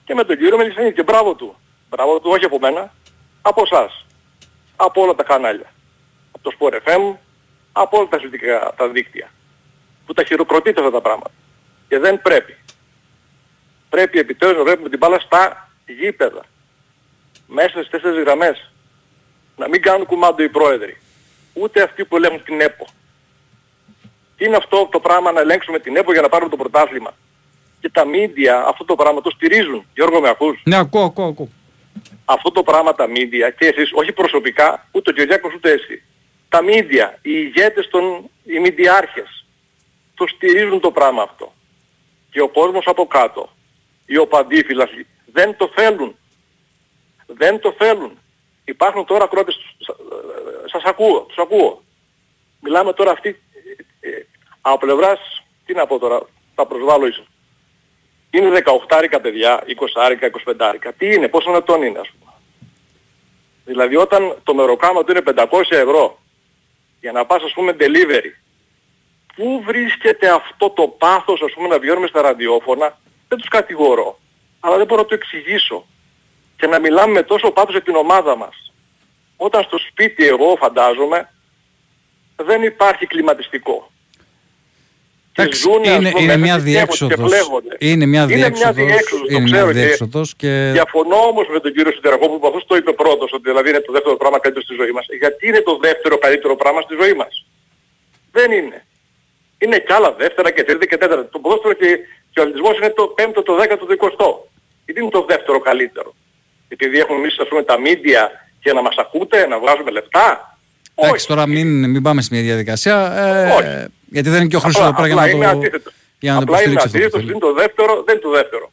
και 0.04 0.14
με 0.14 0.24
τον 0.24 0.36
κύριο 0.36 0.56
Μελισσανίδη. 0.56 0.94
Και 0.94 1.02
μπράβο 1.02 1.34
του. 1.34 1.56
Μπράβο 1.90 2.20
του 2.20 2.30
όχι 2.30 2.44
από 2.44 2.58
μένα, 2.58 2.92
από 3.42 3.62
εσάς. 3.64 4.06
Από 4.76 5.02
όλα 5.02 5.14
τα 5.14 5.22
κανάλια. 5.22 5.72
Από 6.32 6.42
το 6.42 6.56
Sport 6.58 6.88
FM, 6.88 7.16
από 7.72 7.98
όλα 7.98 8.08
τα 8.08 8.16
αθλητικά 8.16 8.74
τα 8.76 8.88
δίκτυα. 8.88 9.30
Που 10.08 10.14
τα 10.14 10.24
χειροκροτείτε 10.24 10.80
αυτά 10.80 10.92
τα 10.92 11.00
πράγματα. 11.00 11.30
Και 11.88 11.98
δεν 11.98 12.22
πρέπει. 12.22 12.56
Πρέπει 13.88 14.18
επιτέλους 14.18 14.56
να 14.56 14.62
βλέπουμε 14.62 14.88
την 14.88 14.98
μπάλα 14.98 15.18
στα 15.18 15.70
γήπεδα. 15.86 16.44
Μέσα 17.46 17.68
στις 17.68 17.88
τέσσερις 17.88 18.22
γραμμές. 18.22 18.72
Να 19.56 19.68
μην 19.68 19.82
κάνουν 19.82 20.06
κουμάντο 20.06 20.42
οι 20.42 20.48
πρόεδροι. 20.48 20.96
Ούτε 21.52 21.82
αυτοί 21.82 22.04
που 22.04 22.16
ελέγχουν 22.16 22.42
την 22.42 22.60
ΕΠΟ. 22.60 22.86
Τι 24.36 24.44
είναι 24.44 24.56
αυτό 24.56 24.88
το 24.92 25.00
πράγμα 25.00 25.32
να 25.32 25.40
ελέγξουμε 25.40 25.78
την 25.78 25.96
ΕΠΟ 25.96 26.12
για 26.12 26.20
να 26.20 26.28
πάρουμε 26.28 26.50
το 26.50 26.56
πρωτάθλημα; 26.56 27.14
Και 27.80 27.90
τα 27.90 28.04
μίντια 28.04 28.64
αυτό 28.66 28.84
το 28.84 28.94
πράγμα 28.94 29.20
το 29.20 29.30
στηρίζουν. 29.30 29.86
Γιώργο 29.94 30.20
με 30.20 30.28
ακούς; 30.28 30.60
Ναι, 30.64 30.76
ακούω, 30.76 31.04
ακούω, 31.04 31.26
ακούω. 31.26 31.48
Αυτό 32.24 32.50
το 32.50 32.62
πράγμα 32.62 32.94
τα 32.94 33.06
μίντια 33.06 33.50
και 33.50 33.66
εσείς, 33.66 33.90
όχι 33.94 34.12
προσωπικά, 34.12 34.86
ούτε 34.90 35.10
ο 35.10 35.12
Κυριάκος 35.12 35.54
ούτε 35.54 35.70
εσύ. 35.70 36.02
Τα 36.48 36.62
μίντια, 36.62 37.18
οι 37.22 37.30
ηγέτες 37.32 37.88
των, 37.88 38.30
οι 38.44 38.58
μιντιάρχες, 38.58 39.38
το 40.18 40.26
στηρίζουν 40.26 40.80
το 40.80 40.90
πράγμα 40.90 41.22
αυτό. 41.22 41.52
Και 42.30 42.40
ο 42.40 42.48
κόσμος 42.48 42.86
από 42.86 43.06
κάτω, 43.06 43.48
οι 44.06 44.16
οπαδοί 44.16 44.64
φυλακοί, 44.64 45.06
δεν 45.32 45.56
το 45.56 45.70
θέλουν. 45.74 46.16
Δεν 47.26 47.60
το 47.60 47.74
θέλουν. 47.78 48.18
Υπάρχουν 48.64 49.04
τώρα 49.04 49.24
ακρότες, 49.24 49.56
σα- 49.78 50.68
σας 50.68 50.82
ακούω, 50.84 51.20
τους 51.20 51.38
ακούω. 51.38 51.82
Μιλάμε 52.60 52.92
τώρα 52.92 53.10
αυτή, 53.10 53.28
ε, 54.00 54.08
ε, 54.08 54.26
από 54.60 54.78
πλευράς, 54.78 55.18
τι 55.64 55.74
να 55.74 55.86
πω 55.86 55.98
τώρα, 55.98 56.20
θα 56.54 56.66
προσβάλλω 56.66 57.06
ίσως. 57.06 57.26
Είναι 58.30 58.50
18 58.50 59.20
παιδιά, 59.20 59.62
20 59.66 60.16
25 60.26 60.92
Τι 60.98 61.14
είναι, 61.14 61.28
πόσο 61.28 61.56
ετών 61.56 61.82
είναι 61.82 61.98
ας 61.98 62.10
πούμε. 62.10 62.32
Δηλαδή 63.64 63.96
όταν 63.96 64.36
το 64.42 64.54
μεροκάμα 64.54 65.04
του 65.04 65.10
είναι 65.10 65.22
500 65.22 65.76
ευρώ 65.76 66.18
για 67.00 67.12
να 67.12 67.26
πας 67.26 67.42
ας 67.42 67.52
πούμε 67.52 67.76
delivery. 67.80 68.47
Πού 69.38 69.62
βρίσκεται 69.66 70.28
αυτό 70.30 70.70
το 70.70 70.88
πάθος 70.88 71.42
ας 71.42 71.52
πούμε 71.54 71.68
να 71.68 71.78
βγαίνουμε 71.78 72.06
στα 72.06 72.20
ραδιόφωνα. 72.22 72.98
Δεν 73.28 73.38
τους 73.38 73.48
κατηγορώ. 73.48 74.18
Αλλά 74.60 74.76
δεν 74.76 74.86
μπορώ 74.86 75.00
να 75.02 75.06
το 75.08 75.14
εξηγήσω. 75.14 75.86
Και 76.56 76.66
να 76.66 76.78
μιλάμε 76.78 77.12
με 77.12 77.22
τόσο 77.22 77.50
πάθος 77.50 77.70
για 77.70 77.82
την 77.82 77.94
ομάδα 77.94 78.36
μας. 78.36 78.72
Όταν 79.36 79.62
στο 79.62 79.78
σπίτι 79.78 80.26
εγώ 80.26 80.56
φαντάζομαι 80.58 81.32
δεν 82.36 82.62
υπάρχει 82.62 83.06
κλιματιστικό. 83.06 83.90
Και 85.32 85.42
Εντάξει, 85.42 85.60
ζουνε, 85.60 85.88
ας 85.90 85.96
είναι, 85.96 86.10
πούμε, 86.10 86.22
είναι 86.22 86.36
μέσα 86.36 86.58
μια 86.62 86.84
και 86.84 86.86
καίγονται 86.90 87.14
και 87.14 87.20
διέξοδος. 87.20 87.30
φλέγονται. 87.30 87.76
Είναι 87.78 88.06
μια 88.06 88.22
Είναι 88.22 88.34
μια 88.36 88.48
διέξοδος. 88.48 88.74
διέξοδος, 88.86 89.26
το 89.28 89.34
Είναι 89.34 89.40
μια 89.40 89.52
ξέρω 89.52 89.72
και 89.72 89.78
διέξοδος 89.78 90.34
και... 90.36 90.70
Διαφωνώ 90.72 91.16
όμως 91.16 91.46
με 91.48 91.60
τον 91.60 91.72
κύριο 91.72 91.92
Σιδερακόπουλο 91.92 92.38
που 92.38 92.46
αυτός 92.46 92.64
το 92.66 92.76
είπε 92.76 92.92
πρώτος, 92.92 93.32
ότι 93.32 93.42
δηλαδή 93.50 93.68
είναι 93.70 93.80
το 93.80 93.92
δεύτερο 93.92 94.16
πράγμα 94.16 94.38
καλύτερο 94.38 94.64
στη 94.64 94.74
ζωή 94.74 94.90
μας. 94.90 95.06
Γιατί 95.22 95.46
είναι 95.48 95.60
το 95.60 95.76
δεύτερο 95.76 96.18
καλύτερο 96.18 96.56
πράγμα 96.56 96.80
στη 96.80 96.94
ζωή 97.00 97.14
μας; 97.14 97.46
Δεν 98.32 98.50
είναι. 98.52 98.86
Είναι 99.58 99.78
κι 99.78 99.92
άλλα 99.92 100.12
δεύτερα 100.12 100.50
και 100.50 100.64
τρίτα 100.64 100.86
και 100.86 100.96
τέταρτα. 100.96 101.28
Το 101.28 101.38
ποδόσφαιρο 101.38 101.72
και, 101.74 101.98
και 102.32 102.40
ο 102.40 102.42
αθλητισμός 102.42 102.76
είναι 102.76 102.90
το 102.90 103.04
πέμπτο, 103.06 103.42
το 103.42 103.54
δέκατο, 103.56 103.84
το 103.86 103.92
εικοστό. 103.92 104.48
Γιατί 104.84 105.00
είναι 105.00 105.10
το 105.10 105.24
δεύτερο 105.28 105.58
καλύτερο. 105.60 106.14
Επειδή 106.68 106.98
έχουμε 106.98 107.18
εμείς 107.18 107.38
ας 107.38 107.48
πούμε 107.48 107.62
τα 107.62 107.78
μίντια 107.80 108.30
και 108.60 108.72
να 108.72 108.82
μας 108.82 108.96
ακούτε, 108.96 109.46
να 109.46 109.58
βγάζουμε 109.58 109.90
λεπτά. 109.90 110.58
Εντάξει, 110.94 111.26
τώρα 111.26 111.46
μην, 111.46 111.90
μην 111.90 112.02
πάμε 112.02 112.22
σε 112.22 112.28
μια 112.32 112.42
διαδικασία. 112.42 112.96
Ε, 113.16 113.86
γιατί 114.06 114.28
δεν 114.28 114.38
είναι 114.40 114.48
και 114.48 114.56
ο 114.56 114.60
Χρήστος 114.60 114.84
εδώ 114.84 114.94
πέρα 114.94 115.06
για 115.06 115.16
απλά 115.16 115.26
να 115.26 115.30
είναι 115.36 115.44
το, 115.44 115.58
αντίθετος. 115.58 115.92
για 116.18 116.32
να 116.32 116.38
το 116.38 116.44
Απλά 116.52 116.62
είναι 116.62 116.72
υποστηρίξει 116.72 117.06
αυτό. 117.06 117.18
που 117.18 117.18
αντίθετο, 117.18 117.18
θέλει. 117.18 117.30
είναι 117.30 117.38
το 117.38 117.52
δεύτερο, 117.62 118.02
δεν 118.06 118.14
είναι 118.14 118.24
το 118.24 118.30
δεύτερο. 118.30 118.72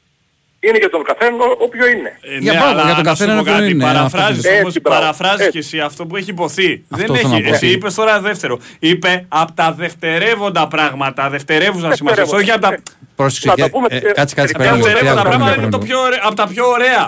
Είναι 0.67 0.77
για 0.77 0.89
τον 0.89 1.03
καθένα 1.03 1.35
ό- 1.45 1.57
όποιο 1.65 1.85
είναι. 1.87 2.11
Ε, 2.21 2.37
Για 2.37 2.51
ναι, 2.51 2.57
μπράβο, 2.59 2.71
αλλά 2.73 2.83
για 2.83 2.95
τον 2.95 3.03
να 3.03 3.09
καθένα 3.11 3.31
σου 3.37 3.43
πω 3.43 3.49
είναι 3.51 3.59
κάτι, 3.59 3.71
είναι, 3.71 3.83
Παραφράζεις 3.83 4.37
αυτό 4.37 4.49
που- 4.49 4.55
όμως, 4.55 4.67
Έτσι, 4.67 4.79
μπράβο. 4.79 4.99
παραφράζεις 4.99 5.39
Έτσι. 5.45 5.51
και 5.51 5.57
εσύ 5.65 5.79
αυτό 5.79 6.05
που 6.05 6.15
έχει 6.15 6.29
υποθεί. 6.29 6.69
Αυτό 6.89 7.05
δεν 7.13 7.15
θέλω 7.15 7.27
να 7.29 7.35
έχει. 7.37 7.47
πω. 7.49 7.53
Εσύ 7.53 7.67
είπες 7.67 7.93
τώρα 7.93 8.19
δεύτερο. 8.19 8.59
Είπε 8.79 9.25
από 9.27 9.51
τα 9.53 9.67
δευτερεύοντα 9.81 10.67
πράγματα, 10.67 11.29
δευτερεύουσα 11.29 11.89
σημασίας. 11.95 12.29
Δευτερεύοντα. 12.29 12.37
Όχι 12.37 12.51
από 12.51 12.61
τα. 12.61 12.93
Πρόσεξε, 13.15 13.47
Να 13.47 13.55
τα 13.55 13.63
και- 13.63 13.69
πούμε, 13.69 13.87
ε, 13.89 13.95
ε, 13.97 13.99
κάτσε, 13.99 14.35
κάτσε, 14.35 14.53
ε, 14.55 14.57
πέρα 14.57 14.71
λίγο. 14.71 14.85
Δευτερεύοντα 14.85 14.99
Κυριάκο, 15.11 15.21
πράγματα 15.29 15.49
πέρα 15.51 15.61
είναι 15.61 15.71
το 15.75 15.77
λίγο. 15.81 15.87
πιο 15.89 15.99
ωραίο- 16.07 16.23
από 16.27 16.35
τα 16.41 16.45
πιο 16.53 16.65
ωραία. 16.77 17.05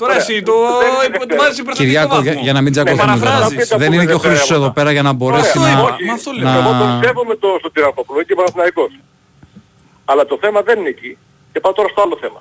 Τώρα 0.00 0.12
Ωραία. 0.12 0.24
εσύ 0.24 0.34
το 0.48 0.52
Δεν 0.82 0.90
είναι 1.06 1.26
το 1.32 1.36
βάζεις 1.42 1.58
υπερθετικό 1.62 1.84
Κυριάκο, 1.84 2.14
για, 2.22 2.30
βαθμό. 2.32 2.42
για 2.46 2.52
να 2.56 2.60
μην 2.64 2.70
Με 2.72 2.74
τσακωθούμε 2.74 3.02
τώρα. 3.02 3.18
παραφράζεις. 3.18 3.68
Τα 3.68 3.76
Δεν 3.82 3.86
πούμε 3.88 3.96
είναι 4.02 4.06
και 4.10 4.16
ο 4.18 4.22
Χρήστος 4.24 4.38
δευτερεύοντα. 4.38 4.64
εδώ 4.64 4.70
πέρα 4.78 4.90
για 4.96 5.04
να 5.08 5.12
μπορέσει 5.18 5.48
Αυτό 5.48 5.60
να... 5.60 5.70
είπα. 5.72 5.82
όχι, 5.90 6.04
Μα 6.08 6.12
αυτό 6.18 6.30
λέω. 6.38 6.44
να- 6.50 6.58
Εγώ 6.62 6.70
τον 6.82 6.90
σέβομαι 7.02 7.34
το, 7.42 7.48
στο 7.62 7.68
Τυραφόπουλο 7.74 8.20
και 8.28 8.34
Παναθηναϊκός. 8.38 8.92
Αλλά 10.10 10.22
το 10.30 10.36
θέμα 10.42 10.58
δεν 10.68 10.76
είναι 10.80 10.88
εκεί. 10.96 11.10
Και 11.52 11.60
πάω 11.64 11.72
τώρα 11.78 11.88
στο 11.94 12.00
άλλο 12.04 12.16
θέμα. 12.22 12.40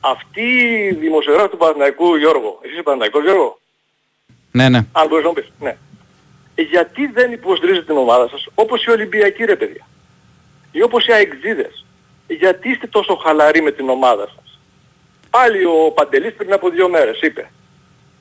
Αυτή 0.00 0.42
η 0.90 0.94
δημοσιογράφη 0.94 1.48
του 1.48 1.56
Παναθηναϊκού 1.56 2.16
Γιώργο, 2.16 2.58
εσύ 2.62 2.72
είσαι 2.72 2.82
Παναθηναϊκός 2.82 3.22
Γιώργο, 3.22 3.58
Ναι, 4.50 4.68
ναι. 4.68 4.86
αν 4.92 5.06
μπορείς 5.08 5.24
να 5.24 5.28
μου 5.30 5.34
πεις, 5.34 5.52
ναι. 5.60 5.76
Ε, 6.54 6.62
Γιατί 6.62 7.06
δεν 7.06 7.32
υποστηρίζετε 7.32 7.84
την 7.84 7.96
ομάδα 7.96 8.28
σας 8.28 8.46
όπως 8.54 8.84
οι 8.84 8.90
Ολυμπιακοί 8.90 9.44
ρε 9.44 9.56
παιδιά. 9.56 9.86
Ή 10.72 10.82
όπως 10.82 11.06
οι 11.06 11.12
Αεξίδες. 11.12 11.84
Γιατί 12.26 12.70
είστε 12.70 12.86
τόσο 12.86 13.14
χαλαροί 13.14 13.62
με 13.62 13.70
την 13.70 13.88
ομάδα 13.88 14.28
σας; 14.36 14.60
Πάλι 15.30 15.64
ο 15.64 15.92
Παντελής 15.94 16.34
πριν 16.34 16.52
από 16.52 16.68
δύο 16.70 16.88
μέρες 16.88 17.20
είπε 17.20 17.50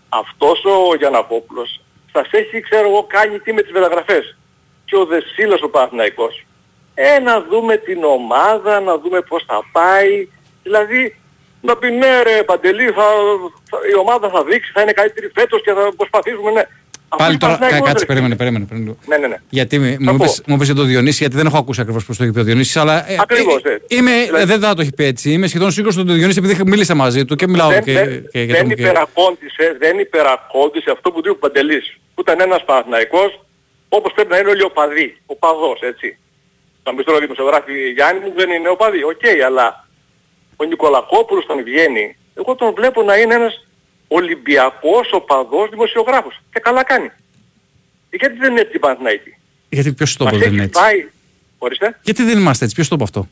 αυτός 0.09 0.63
ο 0.65 0.95
Γιανακόπουλος 0.95 1.81
σας 2.11 2.27
έχει 2.31 2.59
ξέρω 2.61 2.87
εγώ 2.89 3.03
κάνει 3.03 3.39
τι 3.39 3.53
με 3.53 3.61
τις 3.61 3.71
μεταγραφές. 3.71 4.37
Και 4.85 4.95
ο 4.95 5.05
Δεσίλας 5.05 5.61
ο 5.61 5.69
Παναθηναϊκός. 5.69 6.45
Ε, 6.93 7.19
να 7.19 7.41
δούμε 7.41 7.77
την 7.77 8.03
ομάδα, 8.03 8.79
να 8.79 8.97
δούμε 8.97 9.21
πώς 9.21 9.43
θα 9.47 9.61
πάει. 9.71 10.27
Δηλαδή, 10.63 11.19
να 11.67 11.75
πει 11.77 11.87
ναι 11.91 12.21
ρε 12.27 12.43
Παντελή, 12.43 12.85
θα, 12.97 13.05
θα- 13.69 13.79
η 13.91 13.95
ομάδα 14.03 14.29
θα 14.29 14.43
δείξει, 14.43 14.71
θα 14.73 14.81
είναι 14.81 14.91
καλύτερη 14.91 15.27
φέτος 15.37 15.61
και 15.65 15.71
θα 15.77 15.83
προσπαθήσουμε, 15.97 16.51
ναι. 16.51 16.63
Αφού 17.09 17.23
Πάλι 17.23 17.35
η 17.35 17.37
τώρα, 17.37 17.51
κα, 17.53 17.57
Παναθηναϊκός, 17.59 17.89
κάτσε, 17.89 18.05
ρε, 18.05 18.11
περίμενε, 18.11 18.35
περίμενε. 18.35 18.65
πριν 18.65 18.79
λίγο. 18.81 18.97
Ναι, 19.05 19.17
ναι, 19.17 19.27
ναι. 19.27 19.37
Γιατί 19.49 19.79
με- 19.79 19.97
Θα 20.05 20.11
μου 20.11 20.17
πω. 20.17 20.23
είπες, 20.23 20.41
μου 20.47 20.55
είπες 20.55 20.65
για 20.65 20.75
τον 20.75 20.85
Διονύση, 20.87 21.17
γιατί 21.21 21.35
δεν 21.35 21.45
έχω 21.45 21.57
ακούσει 21.57 21.81
ακριβώς 21.81 22.05
πώς 22.05 22.17
το 22.17 22.23
έχει 22.23 22.31
πει 22.33 22.39
ο 22.39 22.43
Διονύσης, 22.43 22.77
αλλά 22.77 23.09
ε, 23.11 23.15
Ακριβώς, 23.19 23.61
ε, 23.63 23.69
ε. 23.87 23.95
είμαι, 23.97 24.11
ε, 24.11 24.23
Δηλαδή- 24.25 24.45
δεν 24.45 24.59
θα 24.59 24.73
το 24.73 24.81
έχει 24.81 24.93
πει 24.93 25.03
έτσι. 25.03 25.31
Είμαι 25.31 25.47
σχεδόν 25.47 25.71
σίγουρος 25.71 25.97
ότι 25.97 26.07
τον 26.07 26.15
Διονύση 26.15 26.39
επειδή 26.43 26.61
μίλησα 26.65 26.95
μαζί 26.95 27.25
του 27.25 27.35
και 27.35 27.47
μιλάω 27.47 27.69
δεν, 27.69 27.83
και, 27.83 27.93
δεν, 27.93 28.05
και, 28.31 28.45
και, 28.45 28.53
δεν 28.53 28.61
τον- 28.61 28.67
και- 28.75 28.81
υπερακόντισε, 28.81 29.75
δεν 29.79 29.99
υπερακόντισε 29.99 30.91
αυτό 30.91 31.11
που 31.11 31.19
είπε 31.19 31.29
ο 31.29 31.35
Παντελής. 31.35 31.97
Που 32.15 32.21
ήταν 32.21 32.39
ένας 32.39 32.63
Παναθηναϊκός, 32.65 33.45
όπως 33.89 34.11
πρέπει 34.13 34.29
να 34.29 34.37
είναι 34.37 34.49
όλοι 34.49 34.63
οπαδοί. 34.63 35.17
Οπαδός, 35.25 35.79
έτσι. 35.81 36.17
Θα 36.83 36.89
μου 36.91 36.95
πεις 36.97 37.05
τώρα 37.05 37.17
ο 37.17 37.21
δημοσιογράφοι 37.21 37.73
Γιάννη 37.95 38.19
μου 38.25 38.33
δεν 38.35 38.49
είναι 38.49 38.69
οπαδοί. 38.69 39.03
Οκ, 39.03 39.21
αλλά 39.45 39.86
ο 40.57 40.63
Νικολακόπουλος 40.65 41.43
όταν 41.43 41.63
βγαίνει, 41.63 42.17
εγώ 42.35 42.55
τον 42.55 42.73
βλέπω 42.73 43.03
να 43.03 43.17
είναι 43.17 43.33
ένας 43.33 43.65
Ολυμπιακός 44.07 45.11
οπαδός 45.11 45.69
δημοσιογράφος. 45.69 46.41
Και 46.53 46.59
καλά 46.59 46.83
κάνει. 46.83 47.11
Ε, 48.09 48.15
Γιατί 48.17 48.37
δεν 48.37 48.51
είναι 48.51 48.59
έτσι 48.61 48.75
η 48.75 48.79
Παναθηναϊκή; 48.79 49.37
Γιατί 49.69 49.93
ποιος 49.93 50.15
το 50.17 50.23
είπε 50.23 50.33
Μας 50.35 50.43
δεν 50.43 50.53
είναι 50.53 50.61
έχει 50.63 50.69
έτσι; 50.69 50.81
πάει... 50.81 51.07
Ορίστε. 51.57 51.99
Γιατί 52.01 52.23
δεν 52.23 52.37
είμαστε 52.37 52.63
έτσι, 52.63 52.75
ποιος 52.75 52.87
το 52.87 52.95
είπε 52.95 53.03
αυτό; 53.03 53.27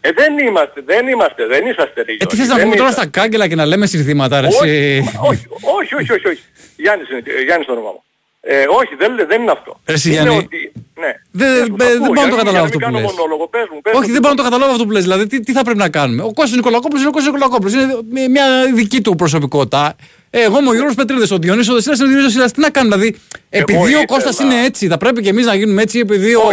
Ε, 0.00 0.12
δεν 0.12 0.38
είμαστε, 0.38 0.80
δεν 0.84 1.08
είμαστε, 1.08 1.46
δεν 1.46 1.66
είσαστε 1.66 2.02
ρε 2.02 2.12
Ε, 2.12 2.16
τι 2.16 2.16
Γιώργη, 2.16 2.36
θες 2.36 2.48
να 2.48 2.54
δεν 2.54 2.64
πούμε 2.64 2.76
τώρα 2.76 2.88
είσαστε. 2.88 3.08
στα 3.08 3.20
κάγκελα 3.20 3.48
και 3.48 3.54
να 3.54 3.66
λέμε 3.66 3.86
συνθήματα, 3.86 4.40
ρε 4.40 4.46
Όχι, 4.46 4.56
εσύ; 4.68 5.18
όχι, 5.20 5.46
όχι, 5.60 5.94
όχι, 5.94 6.12
όχι, 6.12 6.26
όχι. 6.26 6.42
Γιάννης 6.76 7.10
είναι, 7.10 7.22
ε, 7.26 7.42
Γιάννης 7.42 7.66
το 7.66 7.72
όνομα 7.72 7.90
μου. 7.90 8.04
Ε, 8.48 8.64
όχι, 8.80 8.94
δεν, 8.98 9.10
δεν 9.30 9.42
είναι 9.42 9.50
αυτό. 9.50 9.80
Ρε 9.86 9.94
εσύ, 9.94 10.08
είναι 10.08 10.20
Γιάννη, 10.20 10.36
ότι, 10.36 10.72
ναι. 11.02 11.10
Δεν, 11.30 11.52
Πες 11.58 11.68
μου, 11.68 11.76
δεν, 11.76 11.86
θα 11.86 11.92
δεν 11.92 12.02
ακούω, 12.02 12.14
μπορώ 12.14 12.20
να 12.22 12.28
το 12.28 12.34
για 12.34 12.42
καταλάβω 12.42 12.64
μην- 12.64 12.64
αυτό 12.64 12.78
για 12.78 12.86
που 12.88 12.92
μην 12.92 13.02
λες. 13.02 13.10
κάνω 13.10 13.16
μονόλογο, 13.16 13.44
πες 13.54 13.66
μου, 13.72 13.80
πες 13.84 13.92
Όχι, 13.98 14.06
μου. 14.06 14.12
δεν 14.12 14.20
μπορώ 14.22 14.34
να 14.34 14.40
το 14.40 14.46
καταλάβω 14.48 14.72
αυτό 14.76 14.84
που 14.86 14.90
λες. 14.96 15.02
Δηλαδή, 15.02 15.26
τι, 15.26 15.36
τι 15.40 15.52
θα 15.52 15.62
πρέπει 15.66 15.78
να 15.86 15.88
κάνουμε; 15.98 16.22
Ο 16.22 16.32
Κώστας 16.38 16.56
Νικολακόπουλος 16.60 17.00
είναι 17.02 17.10
ο 17.12 17.16
Κώστας 17.16 17.32
Νικολακόπουλος. 17.32 17.72
Είναι 17.74 17.86
μια- 18.14 18.30
μια 18.36 18.46
δική 18.80 19.00
του 19.04 19.12
προσωπικότητα. 19.22 19.96
Ε, 20.30 20.42
Εγώ 20.48 20.56
είμαι 20.60 20.68
ο 20.68 20.74
Γιώργος 20.78 20.94
Πετρίδης, 20.94 21.30
ο 21.30 21.38
Διονύσης, 21.38 21.70
ο 21.70 21.74
Δεσίλας 21.74 21.98
είναι 21.98 22.06
ο 22.08 22.10
Διονύσης 22.10 22.32
Δεσίλας. 22.34 22.52
Τι 22.56 22.60
να 22.66 22.70
κάνουμε, 22.76 22.96
δηλαδή, 22.96 23.16
επειδή 23.50 23.78
ο 23.84 23.86
ήθελα- 23.86 24.04
Κώστας 24.12 24.38
είναι 24.38 24.56
έτσι, 24.68 24.82
θα 24.92 24.96
πρέπει 25.02 25.20
και 25.22 25.28
εμείς 25.34 25.46
να 25.46 25.54
γίνουμε 25.54 25.82
έτσι, 25.82 25.98
επειδή 25.98 26.34
ο, 26.34 26.48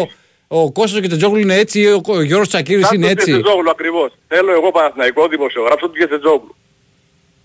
ο 0.48 0.72
Κώστας 0.72 1.00
και 1.02 1.14
ο 1.14 1.18
Τζόγλου 1.18 1.40
είναι 1.40 1.56
έτσι, 1.64 1.80
ο, 1.88 2.02
ο 2.08 2.22
Γιώργος 2.22 2.48
Τσακύρης 2.48 2.86
Σαν 2.88 2.96
είναι 2.96 3.08
τον 3.08 3.18
έτσι. 3.18 3.32
Τζετζόγλου 3.32 3.70
ακριβώς. 3.70 4.10
Θέλω 4.28 4.52
εγώ 4.52 4.72
Παναθηναϊκό 4.72 5.28
δημοσιογράφος 5.28 5.90
του 5.92 6.06
Τζετζόγλου. 6.08 6.56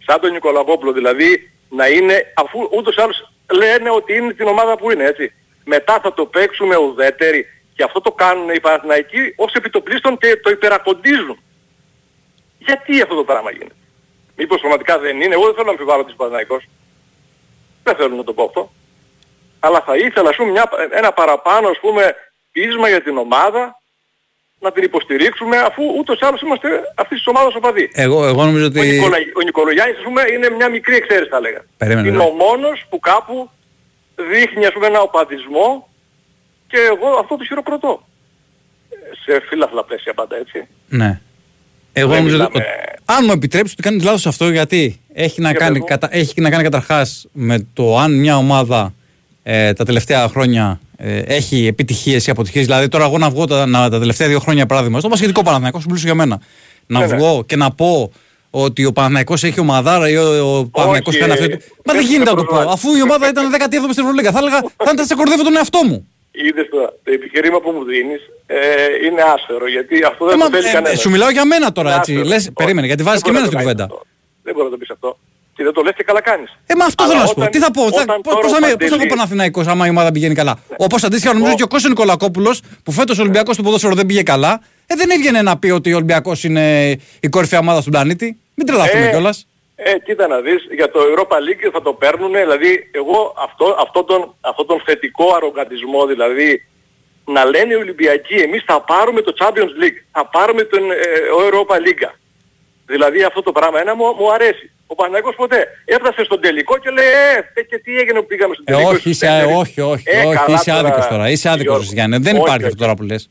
Σαν 0.07 0.21
τον 0.21 0.31
Νικολακόπουλο 0.33 0.93
δηλαδή 0.93 1.51
να 1.69 1.87
είναι, 1.89 2.15
αφού 2.35 2.59
ούτως 2.79 2.95
ή 2.97 3.01
άλλως 3.03 3.33
λένε 3.53 3.91
ότι 3.91 4.15
είναι 4.15 4.33
την 4.33 4.47
ομάδα 4.47 4.77
που 4.77 4.91
είναι 4.91 5.05
έτσι. 5.05 5.33
Μετά 5.65 6.01
θα 6.01 6.15
το 6.15 6.27
παίξουμε 6.27 6.77
ουδέτεροι 6.77 7.47
και 7.75 7.83
αυτό 7.83 8.01
το 8.01 8.13
κάνουν 8.13 8.49
οι 8.49 8.61
Παναθηναϊκοί 8.61 9.33
ως 9.37 9.53
επιτοπλίστων 9.53 10.19
και 10.19 10.37
το 10.37 10.51
υπερακοντίζουν. 10.51 11.43
Γιατί 12.59 13.03
αυτό 13.03 13.15
το 13.15 13.25
πράγμα 13.25 13.51
γίνεται; 13.51 13.75
Μήπως 14.37 14.61
πραγματικά 14.61 14.99
δεν 14.99 15.21
είναι; 15.21 15.35
Εγώ 15.35 15.45
δεν 15.45 15.55
θέλω 15.55 15.67
να 15.67 15.71
αμφιβάλλω 15.71 16.05
της 16.05 16.15
Παναθηναϊκός. 16.15 16.65
Δεν 17.83 17.97
θέλω 17.97 18.15
να 18.15 18.25
το 18.25 18.33
πω 18.33 18.45
αυτό. 18.45 18.73
Αλλά 19.61 19.81
θα 19.81 19.97
ήθελα 19.97 20.29
ας 20.29 20.37
πούμε, 20.37 20.51
μια, 20.51 20.71
ένα 20.91 21.13
παραπάνω 21.13 21.69
ας 21.69 21.79
πούμε, 21.81 22.15
πείσμα 22.53 22.89
για 22.89 23.03
την 23.03 23.17
ομάδα 23.17 23.78
να 24.61 24.73
την 24.73 24.83
υποστηρίξουμε 24.83 25.57
αφού 25.59 25.83
ούτως 25.99 26.21
ή 26.21 26.25
άλλως 26.27 26.41
είμαστε 26.41 26.69
αυτής 26.95 27.17
της 27.19 27.27
ομάδας 27.27 27.55
οπαδοί. 27.55 27.91
Εγώ, 27.93 28.27
εγώ 28.27 28.45
νομίζω 28.45 28.65
Ο, 28.65 28.67
ότι... 28.67 28.81
Νικολα... 28.81 29.17
ο 29.41 29.43
Νικολογιάννης 29.45 29.97
ας 29.99 30.05
πούμε 30.05 30.23
είναι 30.35 30.51
μια 30.51 30.69
μικρή 30.69 30.95
εξαίρεση 30.97 31.29
θα 31.31 31.41
λέγα. 31.41 31.61
Περίμενε, 31.77 32.09
είναι 32.09 32.17
ναι. 32.17 32.23
ο 32.23 32.31
μόνος 32.45 32.85
που 32.89 32.99
κάπου 32.99 33.51
δείχνει 34.33 34.67
ας 34.67 34.73
πούμε 34.73 34.87
ένα 34.87 35.01
οπαδισμό 35.01 35.89
και 36.67 36.77
εγώ 36.93 37.09
αυτό 37.23 37.37
το 37.37 37.45
χειροκροτώ. 37.45 38.07
Σε 39.25 39.41
φύλαφλα 39.49 39.85
πλαίσια 39.85 40.15
πάντα 40.15 40.37
έτσι. 40.37 40.67
Ναι. 40.89 41.21
Εγώ 41.93 42.09
Δεν 42.09 42.17
νομίζω 42.19 42.37
μιλάμε- 42.37 42.57
ότι, 42.57 42.65
αν 43.05 43.25
μου 43.27 43.33
επιτρέψεις 43.33 43.73
ότι 43.73 43.83
κάνεις 43.83 44.05
λάθος 44.05 44.27
αυτό 44.27 44.49
γιατί 44.51 45.01
έχει 45.13 45.41
να, 45.41 45.51
Για 45.51 45.59
κάνει, 45.59 45.73
πες 45.73 45.81
μου. 45.81 45.87
κατα, 45.87 46.09
έχει 46.11 46.41
να 46.41 46.51
κάνει 46.51 46.63
καταρχάς 46.63 47.27
με 47.33 47.67
το 47.73 47.99
αν 47.99 48.13
μια 48.19 48.37
ομάδα 48.37 48.95
ε, 49.43 49.73
τα 49.73 49.85
τελευταία 49.85 50.29
χρόνια 50.29 50.81
ε, 51.01 51.19
έχει 51.19 51.67
επιτυχίες 51.67 52.27
ή 52.27 52.31
αποτυχίες. 52.31 52.65
Δηλαδή 52.65 52.89
τώρα 52.89 53.05
εγώ 53.05 53.19
να 53.19 53.31
βγω 53.31 53.45
τα, 53.45 53.67
να, 53.67 53.91
τα 53.91 53.99
τελευταία 53.99 54.29
δύο 54.29 54.39
χρόνια 54.41 54.67
παράδειγμα 54.67 54.99
στο 54.99 55.09
πασχετικό 55.09 55.43
Παναθηναϊκός 55.43 55.85
που 55.89 55.95
για 55.95 56.15
μένα. 56.15 56.41
Να 56.87 57.01
Ναι, 57.01 57.07
ναι. 57.07 57.17
βγω 57.17 57.45
και 57.47 57.57
να 57.57 57.71
πω 57.71 58.13
ότι 58.51 58.85
ο 58.85 58.93
Παναθηναϊκός 58.93 59.45
έχει 59.45 59.61
ομαδάρα 59.61 60.09
ή 60.09 60.17
ο, 60.17 60.57
ο 60.59 60.65
Παναθηναϊκός 60.65 61.17
κάνει 61.19 61.33
αυτό. 61.33 61.45
ε, 61.45 61.49
Μα 61.85 61.93
δεν 61.93 61.97
δεν 61.97 62.05
γίνεται 62.11 62.31
να 62.31 62.37
το 62.37 62.43
πω. 62.43 62.45
προσβάλλει. 62.45 62.71
Αφού 62.73 62.95
η 62.97 63.03
ομάδα 63.03 63.29
ήταν 63.29 63.45
17η 63.53 63.91
στην 63.93 64.05
Ευρωλίγα, 64.05 64.31
θα 64.31 64.39
έλεγα 64.39 64.61
θα 64.77 64.91
ήταν 64.93 65.07
σε 65.07 65.15
κορδεύω 65.15 65.43
τον 65.43 65.57
εαυτό 65.57 65.79
μου. 65.85 66.09
Είδες 66.31 66.69
τώρα, 66.71 66.89
το 67.05 67.11
επιχείρημα 67.13 67.61
που 67.61 67.71
μου 67.71 67.85
δίνεις 67.85 68.21
ε, 68.47 68.57
είναι 69.07 69.23
άσφαιρο 69.35 69.69
γιατί 69.69 70.03
αυτό 70.11 70.25
Ε, 70.25 70.29
δεν 70.29 70.39
μα, 70.41 70.45
το 70.51 70.57
θέλει 70.57 70.69
ε, 70.69 70.73
κανένας. 70.73 71.01
σου 71.01 71.11
μιλάω 71.11 71.31
για 71.31 71.45
μένα 71.45 71.73
τώρα 71.73 71.89
Είναι 71.89 71.99
έτσι. 71.99 72.13
άσφαιρο. 72.13 72.29
Λες, 72.29 72.41
Όχι, 72.43 72.53
περίμενε, 72.53 72.87
γιατί 72.87 73.03
βάζεις 73.03 73.21
δεν 73.23 73.33
και 73.33 73.39
μπορεί 73.39 73.49
εμένα 73.53 73.65
να 73.65 73.71
στην 73.73 73.79
το 73.79 73.85
κουβέντα. 73.85 73.87
κάνεις 73.87 74.03
αυτό. 74.03 74.43
Δεν 74.43 74.53
μπορεί 74.55 74.65
να 74.65 74.73
το 74.75 74.79
πεις 74.81 74.91
αυτό. 74.91 75.19
Και 75.59 75.65
δεν 75.65 75.73
το 75.73 75.83
λες 75.83 75.95
και 75.97 76.03
καλά 76.03 76.21
κάνεις. 76.23 76.51
Ε, 76.67 76.75
μα 76.75 76.85
αυτό 76.85 77.03
Αλλά 77.03 77.13
θέλω 77.13 77.23
να 77.23 77.29
σου 77.29 77.35
πω. 77.35 77.41
όταν- 77.41 77.53
Τι 77.53 77.59
θα 77.59 77.71
πω, 77.71 77.83
θα, 77.83 78.03
όταν 78.03 78.21
πώς, 78.21 78.33
τώρα 78.35 78.41
πώς 78.47 78.51
ο 78.51 78.55
θα, 78.55 78.61
με- 78.61 78.67
πώς 78.67 78.77
θα 78.77 78.85
πω 78.85 78.91
Παντελής- 78.91 79.15
Παναθηναϊκός 79.15 79.67
άμα 79.67 79.87
η 79.87 79.91
ομάδα 79.91 80.13
πηγαίνει 80.13 80.35
καλά. 80.35 80.59
Όπως 80.77 81.05
αντίστοιχα 81.05 81.35
νομίζω 81.35 81.55
και 81.55 81.63
ο 81.63 81.67
Κώστας 81.67 81.91
Νικολακόπουλος 81.91 82.63
που 82.85 82.93
φέτος 82.93 83.19
ο 83.19 83.21
Ολυμπιακός 83.23 83.57
του 83.57 83.63
ποδόσφαιρο 83.63 83.95
δεν 83.95 84.07
πήγε 84.07 84.23
καλά, 84.23 84.61
ε, 84.87 84.95
δεν 84.95 85.11
έβγαινε 85.11 85.43
να 85.43 85.59
πει 85.59 85.71
ότι 85.71 85.93
ο 85.93 85.97
Ολυμπιακός 85.97 86.45
είναι 86.45 86.91
η 87.21 87.29
κορυφαία 87.31 87.59
ομάδα 87.59 87.81
στον 87.81 87.93
πλανήτη. 87.93 88.37
Μην 88.55 88.67
τρελαθούμε 88.67 89.07
Ε, 89.07 89.11
κιόλας. 89.11 89.47
Ε, 89.77 89.99
κοίτα 90.05 90.27
να 90.27 90.41
δεις, 90.41 90.67
για 90.75 90.91
το 90.91 91.01
Europa 91.13 91.35
League 91.47 91.71
θα 91.73 91.83
το 91.83 91.93
παίρνουν, 91.93 92.33
δηλαδή 92.33 92.89
εγώ 92.91 93.35
αυτό, 93.49 93.77
αυτό, 93.81 94.05
τον, 94.05 94.35
αυτό 94.41 94.65
τον 94.65 94.83
θετικό 94.85 95.35
αρογκαντισμό, 95.37 96.07
δηλαδή 96.07 96.67
να 97.25 97.45
λένε 97.45 97.73
οι 97.73 97.77
Ολυμπιακοί 97.77 98.35
εμείς 98.35 98.63
θα 98.67 98.81
πάρουμε 98.81 99.21
το 99.21 99.35
Champions 99.41 99.73
League, 99.83 99.99
θα 100.13 100.27
πάρουμε 100.27 100.63
τον 100.63 100.91
ε, 100.91 100.95
Europa 101.39 101.75
League. 101.75 102.11
Δηλαδή 102.87 103.23
αυτό 103.23 103.43
το 103.43 103.53
πράγμα 103.53 103.81
ένα 103.81 103.95
μου, 103.95 104.05
μου 104.19 104.33
αρέσει. 104.33 104.71
Ο 104.91 104.95
Παναγιώτης 104.95 105.37
ποτέ 105.37 105.59
έφτασε 105.85 106.25
στον 106.25 106.41
τελικό 106.41 106.79
και 106.79 106.91
λέει 106.91 107.07
ε, 107.55 107.63
και 107.71 107.79
τι 107.85 107.91
έγινε 108.01 108.19
που 108.21 108.27
πήγαμε 108.27 108.55
στον 108.55 108.65
Ε, 108.69 108.73
τελικό. 108.73 108.91
όχι, 108.91 109.11
είσαι, 109.11 109.27
Ε, 109.27 109.45
όχι, 109.63 109.81
όχι, 109.81 110.03
ε, 110.07 110.25
όχι, 110.25 110.37
καλά 110.37 110.59
είσαι 110.59 110.73
άδικος 110.73 111.07
τώρα. 111.07 111.31
Είσαι 111.31 111.49
άδικος, 111.49 111.75
Γιώργο. 111.77 111.93
Γιάννη. 111.97 112.17
Δεν 112.17 112.35
Όχι, 112.35 112.43
υπάρχει 112.43 112.63
όχι. 112.65 112.73
αυτό 112.73 112.79
τώρα 112.85 112.95
που 112.95 113.03
λες. 113.03 113.31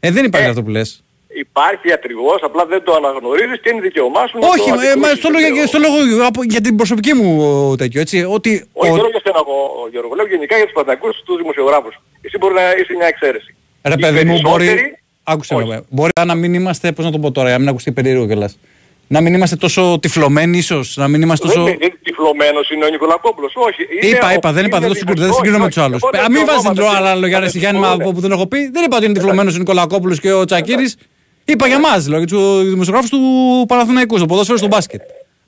Ε, 0.00 0.10
δεν 0.10 0.24
υπάρχει 0.24 0.48
αυτό 0.48 0.62
που 0.62 0.70
λες. 0.70 1.00
Υπάρχει 1.46 1.92
ακριβώς, 1.92 2.38
απλά 2.42 2.64
δεν 2.66 2.82
το 2.84 2.92
αναγνωρίζεις 2.94 3.60
και 3.62 3.68
είναι 3.72 3.80
δικαίωμά 3.80 4.26
σου 4.26 4.38
να 4.38 4.46
Όχι, 4.46 4.58
το 4.58 4.64
ε, 4.66 4.76
μα 4.76 4.80
αντικρούσεις. 4.90 5.18
στο 5.18 5.28
λέω, 5.30 5.40
για- 5.56 5.66
στο 5.66 5.78
λέω 5.78 6.26
από- 6.26 6.42
για 6.42 6.60
την 6.60 6.76
προσωπική 6.76 7.12
μου 7.14 7.30
τέτοιο, 7.76 8.00
έτσι. 8.00 8.16
Ότι 8.36 8.50
Όχι, 8.72 8.90
ο- 8.90 8.94
δεν 8.94 9.02
λέω 9.02 9.10
για 9.10 9.20
σένα, 9.24 9.38
ο- 9.38 9.88
Γιώργο. 9.90 10.14
Λέω 10.14 10.26
γενικά 10.26 10.54
για 10.56 10.64
τους 10.64 10.74
Παναθηναϊκούς 10.74 11.22
τους 11.26 11.36
δημοσιογράφους. 11.36 11.94
Εσύ 12.20 12.36
μπορεί 12.38 12.54
να 12.54 12.62
είσαι 12.80 12.92
μια 12.98 13.06
εξαίρεση. 13.06 13.54
Ρε 13.82 13.94
Οι 13.94 14.00
παιδί 14.00 14.24
μου, 14.24 14.38
μπορεί. 14.40 14.64
περισσότεροι- 14.66 14.98
Άκουσε 15.28 15.54
με. 15.54 15.84
Μπορεί 15.88 16.10
να 16.26 16.34
μην 16.34 16.54
είμαστε, 16.54 16.92
πώς 16.92 17.04
να 17.04 17.10
το 17.10 17.18
πω 17.18 17.30
τώρα, 17.32 17.46
για 17.46 17.56
να 17.56 17.60
μην 17.62 17.68
ακουστεί 17.72 17.92
περίεργο 17.92 18.26
κιόλας. 18.26 18.58
Να 19.08 19.20
μην 19.20 19.34
είμαστε 19.34 19.56
τόσο 19.56 19.98
τυφλωμένοι, 20.02 20.58
ίσως. 20.58 20.96
Να 20.96 21.08
μην 21.08 21.22
είμαστε 21.22 21.46
τόσο. 21.46 21.62
Δεν 21.64 21.72
είναι 21.72 21.94
τυφλωμένος 22.02 22.70
είναι 22.70 22.84
ο 22.84 22.88
Νικολακόπουλος. 22.88 23.52
Όχι. 23.56 23.82
είναι 24.02 24.16
Είπα, 24.16 24.28
ο- 24.28 24.32
είπα, 24.32 24.52
δεν 24.52 24.64
είπα, 24.66 24.78
δεν 24.78 24.80
το 24.80 24.86
είναι 24.86 24.94
συγκρίνω, 24.94 25.20
δεν 25.20 25.30
δημοσιο- 25.30 25.34
συγκρίνω 25.34 25.58
με 25.58 25.64
όχι, 25.64 25.74
τους 25.74 25.82
άλλους. 25.84 26.02
όχι. 26.02 26.16
Εγώ 26.16 26.26
Μην 26.30 26.36
δεν 26.36 26.46
βάζει 26.46 26.64
λέω 26.64 26.72
την 26.72 26.82
ονόματα, 26.82 26.98
άλλα 27.00 27.14
λόγια, 27.14 27.38
ρε 27.38 27.46
δεν 27.46 27.60
Γιάννη, 27.60 27.78
συμφωνώ, 27.80 27.96
μα 27.98 28.04
ναι. 28.06 28.12
που 28.14 28.20
δεν 28.20 28.32
έχω 28.36 28.46
πει. 28.46 28.68
Δεν 28.74 28.84
είπα 28.84 28.96
ότι 28.96 29.04
είναι 29.04 29.14
τυφλωμένος 29.14 29.54
ο 29.54 29.58
Νικολακόπουλος 29.58 30.20
και 30.20 30.32
ο 30.32 30.44
Τσακύρης. 30.44 30.96
Είπα 31.44 31.66
για 31.66 31.76
εμά, 31.76 31.94
λέω, 32.08 32.18
για 32.18 32.26
του 32.26 32.40
δημοσιογράφους 32.62 33.10
του 33.10 33.20
Παναθηναϊκούς, 33.68 34.18
στο 34.18 34.26
ποδόσφαιρος, 34.26 34.60
στο 34.60 34.68
μπάσκετ. 34.68 35.00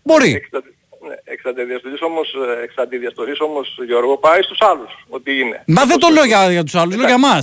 Μπορεί. 0.02 0.30
Ναι, 1.08 1.14
εξ 1.24 1.44
αντιδιαστολής 1.46 2.00
όμως, 2.02 2.28
ε, 2.60 2.62
εξ 2.64 2.74
αντιδιαστολής 2.76 3.38
όμως, 3.40 3.78
Γιώργο, 3.86 4.16
πάει 4.18 4.42
στους 4.42 4.58
άλλους. 4.60 4.90
Ότι 5.08 5.30
είναι. 5.40 5.62
Μα 5.66 5.84
δεν 5.84 5.98
το 5.98 6.08
λέω 6.12 6.24
για, 6.24 6.50
για 6.52 6.64
τους 6.64 6.74
άλλους, 6.74 6.96
λέω 6.96 7.06
για 7.06 7.14
εμά. 7.14 7.38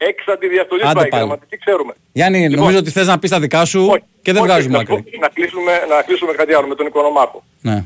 Εξ 0.00 0.24
αντιδιαστολής 0.28 0.84
Άντε 0.84 0.94
πάει. 1.00 1.08
πάλι. 1.08 1.22
Γραμματική 1.22 1.56
ξέρουμε. 1.58 1.94
Γιάννη, 2.12 2.38
Λοιπόν. 2.40 2.58
νομίζω 2.58 2.78
ότι 2.78 2.90
θες 2.90 3.06
να 3.06 3.18
πεις 3.18 3.30
τα 3.30 3.40
δικά 3.40 3.64
σου 3.64 3.86
και 4.22 4.32
δεν 4.32 4.42
Όχι, 4.42 4.50
βγάζουμε 4.50 4.72
να 4.78 4.80
σου 4.80 4.86
πω- 4.86 4.96
άκρη. 4.98 5.18
Να 5.18 5.28
κλείσουμε, 5.28 5.84
να 5.88 6.02
κλείσουμε 6.02 6.32
κάτι 6.32 6.54
άλλο 6.54 6.66
με 6.66 6.74
τον 6.74 6.86
Οικονομάκο. 6.86 7.44
Ναι. 7.60 7.84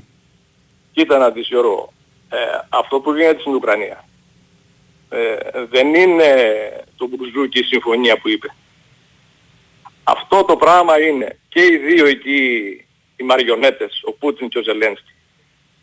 Κοίτα 0.93 1.19
να 1.19 1.31
δεις 1.31 1.47
Γιώργο, 1.49 1.93
ε, 2.31 2.37
αυτό 2.69 3.01
που 3.01 3.13
γίνεται 3.15 3.41
στην 3.41 3.55
Ουκρανία 3.55 4.05
ε, 5.11 5.19
δεν 5.71 5.95
είναι 5.95 6.27
το 6.97 7.07
Μπουκζούκι 7.07 7.59
η 7.59 7.63
συμφωνία 7.65 8.19
που 8.19 8.29
είπε. 8.29 8.55
Αυτό 10.05 10.45
το 10.45 10.57
πράγμα 10.57 11.01
είναι 11.01 11.39
και 11.49 11.61
οι 11.61 11.77
δύο 11.77 12.07
εκεί 12.07 12.41
οι 13.17 13.25
μαριονέτες, 13.25 14.01
ο 14.05 14.13
Πούτιν 14.13 14.49
και 14.49 14.59
ο 14.59 14.63
Ζελένσκι 14.63 15.13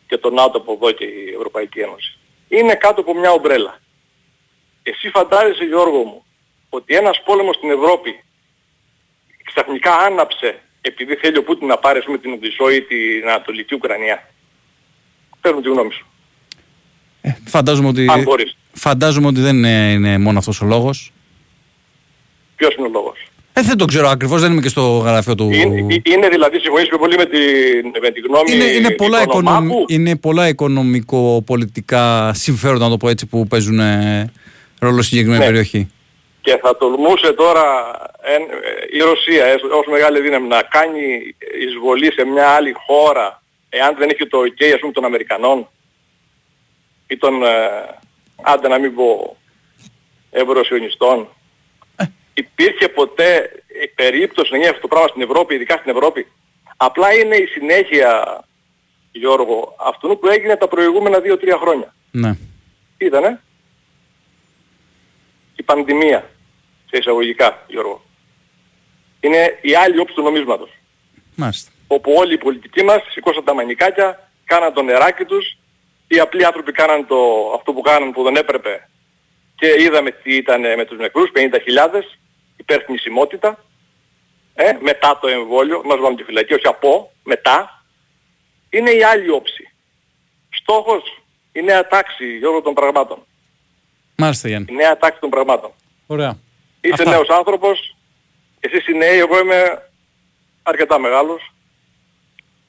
και 0.07 0.18
το 0.18 0.30
ΝΑΤΟ 0.30 0.57
από 0.57 0.73
εδώ 0.73 0.91
και 0.91 1.03
η 1.06 1.34
Ευρωπαϊκή 1.35 1.80
Ένωση. 1.80 2.18
Είναι 2.47 2.73
κάτω 2.76 3.01
από 3.01 3.14
μια 3.19 3.31
ομπρέλα. 3.31 3.80
Εσύ 4.90 5.10
φαντάζεσαι 5.10 5.64
Γιώργο 5.64 5.98
μου 6.10 6.24
ότι 6.70 6.95
ένας 6.95 7.22
πόλεμος 7.26 7.56
στην 7.56 7.70
Ευρώπη 7.78 8.11
ξαφνικά 9.49 9.94
άναψε 10.07 10.60
επειδή 10.82 11.16
θέλει 11.16 11.38
ο 11.38 11.44
Πούτιν 11.44 11.68
να 11.68 11.78
πάρει 11.78 11.98
ας 11.99 12.06
πούμε, 12.06 12.18
την 12.18 12.32
Οδυσσό 12.34 12.70
ή 12.70 12.82
την 12.82 13.30
Ανατολική 13.30 13.76
Ουκρανία. 13.76 14.30
Πες 15.41 15.52
μου 15.52 15.61
τη 15.61 15.70
γνώμη 15.70 15.91
σου. 15.94 16.06
Φαντάζομαι 17.45 17.88
ότι, 17.88 18.07
Αν 18.10 18.22
μπορείς. 18.24 18.57
φαντάζομαι 18.72 19.28
ότι 19.28 19.40
δεν 19.40 19.56
είναι, 19.57 19.91
είναι 19.91 20.18
μόνο 20.18 20.38
αυτός 20.40 20.61
ο 20.61 20.66
λόγος. 20.66 21.11
Ποιος 22.56 22.76
είναι 22.76 22.88
ο 22.88 22.90
λόγος; 22.90 23.28
Ε, 23.53 23.61
δεν 23.61 23.78
το 23.78 23.86
ξέρω 23.86 24.07
ακριβώς, 24.10 24.41
δεν 24.41 24.52
είμαι 24.52 24.61
και 24.61 24.70
στο 24.70 24.98
γραφείο 24.98 25.36
του... 25.36 25.49
Είναι, 25.52 25.94
ε- 25.95 26.11
είναι 26.14 26.28
δηλαδή 26.30 26.60
συμφωνείς 26.60 26.88
πιο 26.88 26.98
πολύ 26.98 27.16
με 27.18 27.26
τη, 27.26 27.38
με 28.02 28.10
τη 28.11 28.20
γνώμη 28.20 28.52
Είναι, 28.52 28.64
είναι, 28.64 28.90
πολλά 28.91 29.22
οικονομάκου. 29.22 29.66
οικονομ, 29.66 29.84
είναι 29.88 30.16
πολλά 30.18 30.48
οικονομικο-πολιτικά 30.48 32.34
συμφέροντα, 32.34 32.84
να 32.84 32.90
το 32.90 32.98
πω 32.98 33.10
έτσι, 33.10 33.26
που 33.26 33.48
παίζουν 33.48 33.80
ε, 33.80 34.32
ρόλο 34.80 35.01
στη 35.01 35.03
συγκεκριμένη 35.10 35.39
Ναι. 35.39 35.45
περιοχή. 35.49 35.91
Και 36.41 36.57
θα 36.61 36.77
τολμούσε 36.77 37.34
τώρα 37.34 37.64
εν- 38.22 38.41
ε, 38.91 38.97
η 38.97 38.99
Ρωσία 38.99 39.45
ε, 39.45 39.53
ως 39.53 39.85
μεγάλη 39.91 40.22
δύναμη 40.22 40.47
να 40.47 40.61
κάνει 40.61 41.35
εισβολή 41.68 42.11
σε 42.14 42.23
μια 42.26 42.47
άλλη 42.47 42.73
χώρα 42.88 43.41
εάν 43.69 43.95
δεν 43.97 44.10
έχει 44.10 44.27
το 44.27 44.38
OK 44.39 44.64
ας 44.73 44.80
πούμε 44.80 44.91
των 44.91 45.06
Αμερικανών 45.06 45.68
ή 47.07 47.18
των 47.18 47.43
ε, 47.43 47.49
άντε 48.41 48.68
να 48.68 48.80
μην 48.80 48.95
πω 48.95 49.38
Ευρωσιονιστών. 50.31 51.27
Υπήρχε 52.34 52.88
ποτέ 52.88 53.51
η 53.84 53.88
περίπτωση 53.88 54.51
να 54.51 54.57
γίνει 54.57 54.69
αυτό 54.69 54.81
το 54.81 54.88
πράγμα 54.88 55.07
στην 55.07 55.22
Ευρώπη, 55.22 55.56
ειδικά 55.56 55.77
στην 55.77 55.91
Ευρώπη. 55.91 56.27
Απλά 56.77 57.14
είναι 57.14 57.35
η 57.35 57.45
συνέχεια, 57.45 58.39
Γιώργο, 59.11 59.76
αυτού 59.80 60.19
που 60.19 60.27
έγινε 60.27 60.56
τα 60.56 60.68
προηγούμενα 60.68 61.19
2-3 61.19 61.57
χρόνια. 61.61 61.93
Ναι. 62.11 62.38
Τι 62.97 63.06
ήτανε; 63.06 63.41
Η 65.69 65.71
πανδημία, 65.71 66.29
σε 66.89 66.97
εισαγωγικά, 66.97 67.63
Γιώργο. 67.67 68.01
Είναι 69.19 69.57
η 69.61 69.75
άλλη 69.75 69.99
όψη 69.99 70.15
του 70.15 70.21
νομίσματος. 70.21 70.69
Μάλιστα. 71.35 71.71
Όπου 71.87 72.13
όλοι 72.13 72.33
οι 72.33 72.37
πολιτικοί 72.37 72.83
μας 72.83 73.01
σηκώσαν 73.09 73.43
τα 73.43 73.53
μανικάκια, 73.53 74.29
κάναν 74.45 74.73
το 74.73 74.81
νεράκι 74.81 75.25
τους, 75.25 75.57
οι 76.07 76.19
απλοί 76.19 76.45
άνθρωποι 76.45 76.71
κάναν 76.71 77.07
το, 77.07 77.17
αυτό 77.55 77.73
που 77.73 77.81
κάναν 77.81 78.11
που 78.11 78.23
δεν 78.23 78.35
έπρεπε 78.35 78.89
και 79.55 79.81
είδαμε 79.81 80.11
τι 80.11 80.35
ήταν 80.35 80.61
με 80.61 80.85
τους 80.85 80.97
νεκρούς, 80.97 81.31
50.000, 81.35 81.39
υπερθνησιμότητα, 82.57 83.65
ε, 84.53 84.71
μετά 84.79 85.19
το 85.21 85.27
εμβόλιο, 85.27 85.81
μας 85.85 85.99
βάλουν 85.99 86.17
τη 86.17 86.23
φυλακή, 86.23 86.53
όχι 86.53 86.67
από, 86.67 87.11
μετά, 87.23 87.83
είναι 88.69 88.91
η 88.91 89.03
άλλη 89.03 89.29
όψη. 89.29 89.71
Στόχος 90.49 91.21
η 91.51 91.61
νέα 91.61 91.87
τάξη, 91.87 92.37
Γιώργο, 92.37 92.61
των 92.61 92.73
πραγμάτων. 92.73 93.23
Μάλιστα, 94.19 94.47
Γιάννη. 94.47 94.67
Η 94.71 94.75
νέα 94.75 94.97
τάξη 94.97 95.19
των 95.19 95.29
πραγμάτων. 95.29 95.71
Ωραία. 96.07 96.37
Είσαι 96.81 96.93
Αυτά. 96.93 97.09
νέος 97.09 97.27
άνθρωπος, 97.29 97.95
εσείς 98.59 98.87
οι 98.87 98.93
νέοι, 98.97 99.17
εγώ 99.17 99.39
είμαι 99.39 99.89
αρκετά 100.63 100.99
μεγάλος. 100.99 101.53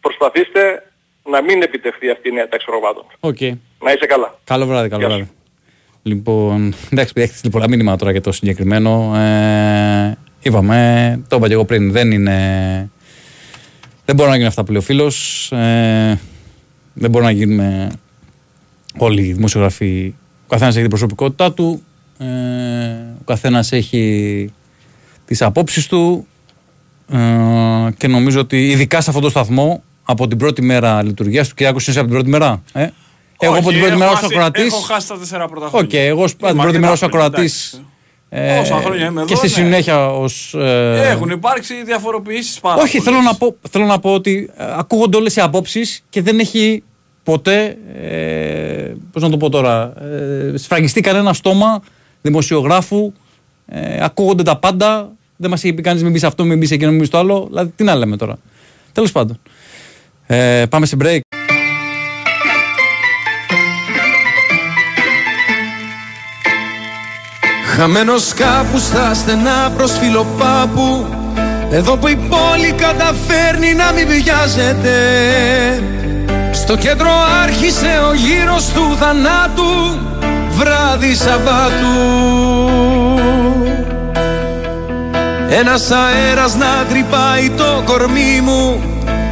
Προσπαθήστε 0.00 0.90
να 1.30 1.42
μην 1.42 1.62
επιτευχθεί 1.62 2.10
αυτή 2.10 2.28
η 2.28 2.32
νέα 2.32 2.48
τάξη 2.48 2.66
πραγμάτων. 2.66 3.04
Οκ. 3.20 3.40
Να 3.84 3.92
είσαι 3.92 4.06
καλά. 4.06 4.38
Καλό 4.44 4.66
βράδυ, 4.66 4.88
καλό 4.88 5.00
Γεια 5.06 5.10
σου. 5.10 5.16
βράδυ. 5.16 5.30
Λοιπόν, 6.02 6.74
εντάξει, 6.92 7.12
έχετε 7.16 7.36
στείλει 7.36 7.52
πολλά 7.52 7.68
μηνύματα 7.68 7.96
τώρα 7.96 8.10
για 8.10 8.20
το 8.20 8.32
συγκεκριμένο. 8.32 9.16
Ε, 9.16 10.18
είπαμε, 10.42 11.20
το 11.28 11.36
είπα 11.36 11.46
και 11.46 11.52
εγώ 11.52 11.64
πριν, 11.64 11.92
δεν 11.92 12.10
είναι. 12.10 12.90
Δεν 14.04 14.14
μπορεί 14.16 14.28
να 14.30 14.34
γίνει 14.36 14.48
αυτά 14.48 14.64
που 14.64 14.70
λέει 14.70 14.80
ο 14.80 14.84
φίλος. 14.84 15.48
Ε, 15.52 16.20
δεν 16.94 17.10
μπορεί 17.10 17.24
να 17.24 17.30
γίνουμε 17.30 17.90
όλοι 18.98 19.22
οι 19.22 19.32
δημοσιογράφοι. 19.32 20.14
Ο 20.50 20.52
καθένας 20.52 20.72
έχει 20.74 20.80
την 20.80 20.90
προσωπικότητά 20.90 21.52
του. 21.52 21.82
Ε, 22.18 22.24
ο 23.20 23.24
καθένας 23.24 23.72
έχει 23.72 24.52
τις 25.24 25.42
απόψεις 25.42 25.86
του. 25.86 26.26
Ε, 27.12 27.16
και 27.96 28.08
νομίζω 28.08 28.40
ότι 28.40 28.68
ειδικά 28.70 29.00
σε 29.00 29.10
αυτό 29.10 29.22
το 29.22 29.30
σταθμό 29.30 29.82
από 30.04 30.28
την 30.28 30.38
πρώτη 30.38 30.62
μέρα 30.62 31.02
λειτουργίας 31.02 31.48
του. 31.48 31.54
Κυριάκος, 31.54 31.88
είσαι 31.88 31.98
από 31.98 32.08
την 32.08 32.16
πρώτη 32.16 32.30
μέρα. 32.30 32.62
Ε; 32.72 32.88
Εγώ 33.38 33.56
από 33.56 33.68
Όχι, 33.68 33.68
την 33.68 33.78
πρώτη 33.78 33.86
έχω 33.90 33.98
μέρα 33.98 34.10
ως 34.10 34.14
χάσει- 34.14 34.26
ακροατή. 34.34 34.60
Έχω 34.62 34.78
χάσει 34.80 35.08
τα 35.08 35.18
τέσσερα 35.18 35.48
πρώτα 35.48 35.66
Οκ, 35.66 35.72
χρόνια. 35.72 36.00
εγώ 36.00 36.22
ως- 36.22 36.32
από 36.32 36.46
την 36.46 36.54
Είμαι 36.54 36.62
πρώτη 36.62 36.78
μέρα 36.78 36.92
ως 36.92 36.96
αρκετά 37.02 37.24
ακροατής. 37.24 37.82
χρόνια, 38.30 38.60
Όσα 38.60 38.76
χρόνια 38.76 39.06
είμαι 39.06 39.24
και 39.24 39.32
εδώ, 39.32 39.46
στη 39.46 39.60
ναι. 39.60 39.66
συνέχεια 39.66 40.10
ως. 40.10 40.54
Έχουν 41.04 41.30
υπάρξει 41.30 41.74
διαφοροποιήσεις 41.84 42.60
πάρα 42.60 42.82
Όχι, 42.82 43.00
θέλω 43.00 43.20
να, 43.20 43.34
πω, 43.34 43.56
θέλω 43.70 43.84
να 43.84 43.98
πω 43.98 44.14
ότι 44.14 44.50
ε, 44.56 44.64
ακούγονται 44.76 45.16
όλες 45.16 45.36
οι 45.36 45.40
απόψεις 45.40 46.02
και 46.10 46.22
δεν 46.22 46.38
έχει 46.38 46.82
ποτέ. 47.30 47.76
Ε, 48.00 48.94
Πώς 49.12 49.22
να 49.22 49.30
το 49.30 49.36
πω 49.36 49.48
τώρα. 49.48 49.92
Ε, 50.02 50.56
σφραγιστεί 50.56 51.00
κανένα 51.00 51.32
στόμα 51.32 51.82
δημοσιογράφου. 52.22 53.12
Ε, 53.66 54.04
ακούγονται 54.04 54.42
τα 54.42 54.56
πάντα. 54.56 55.12
Δεν 55.36 55.50
μας 55.50 55.64
έχει 55.64 55.72
πει 55.72 55.82
κανείς 55.82 56.02
μην 56.02 56.12
μπει 56.12 56.26
αυτό, 56.26 56.44
μην 56.44 56.58
μπει 56.58 56.68
εκείνο, 56.70 56.90
μην 56.90 57.00
μπει 57.00 57.08
το 57.08 57.18
άλλο. 57.18 57.46
Δηλαδή, 57.48 57.72
τι 57.76 57.84
να 57.84 57.94
λέμε 57.94 58.16
τώρα. 58.16 58.38
Τέλος 58.92 59.12
πάντων. 59.12 59.40
Ε, 60.26 60.66
πάμε 60.68 60.86
σε 60.86 60.96
break. 61.02 61.20
Χαμένος 67.76 68.34
κάπου 68.34 68.78
στα 68.78 69.14
στενά 69.14 69.72
προς 69.76 69.98
φιλοπάπου 69.98 71.06
Εδώ 71.70 71.96
που 71.96 72.08
η 72.08 72.16
πόλη 72.16 72.72
καταφέρνει 72.72 73.74
να 73.74 73.92
μην 73.92 74.06
βιάζεται 74.06 74.98
Στο 76.70 76.78
κέντρο 76.78 77.10
άρχισε 77.42 78.00
ο 78.10 78.14
γύρος 78.14 78.66
του 78.66 78.96
θανάτου 79.00 79.98
Βράδυ 80.50 81.14
Σαββάτου. 81.14 81.98
Ένας 85.48 85.90
αέρας 85.90 86.54
να 86.54 86.84
τρυπάει 86.88 87.50
το 87.50 87.82
κορμί 87.84 88.40
μου 88.42 88.82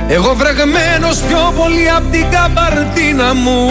Εγώ 0.08 0.34
βρεγμένος 0.34 1.18
πιο 1.18 1.52
πολύ 1.56 1.90
απ' 1.96 2.10
την 2.10 2.26
καμπαρτίνα 2.30 3.34
μου. 3.34 3.70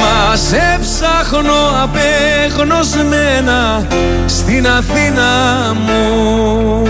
Μας 0.00 0.40
σε 0.40 0.78
ψάχνω 0.80 1.82
απεγνωσμένα 1.82 3.86
στην 4.26 4.68
Αθήνα 4.68 5.30
μου 5.74 6.82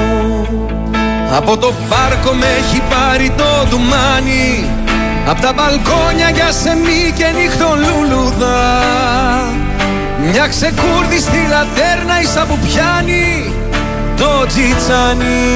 Από 1.36 1.56
το 1.56 1.72
πάρκο 1.88 2.32
με 2.32 2.46
έχει 2.46 2.82
πάρει 2.90 3.32
το 3.36 3.66
ντουμάνι. 3.68 4.70
Απ' 5.28 5.40
τα 5.40 5.52
μπαλκόνια 5.52 6.30
για 6.34 6.52
σεμί 6.52 7.12
και 7.16 7.26
νυχτολούλουδα 7.36 8.58
Μια 10.30 10.46
ξεκούρδιστη 10.46 11.46
λατέρνα 11.48 12.20
ίσα 12.20 12.44
που 12.48 12.58
πιάνει 12.58 13.52
το 14.16 14.46
τζιτσάνι. 14.46 15.50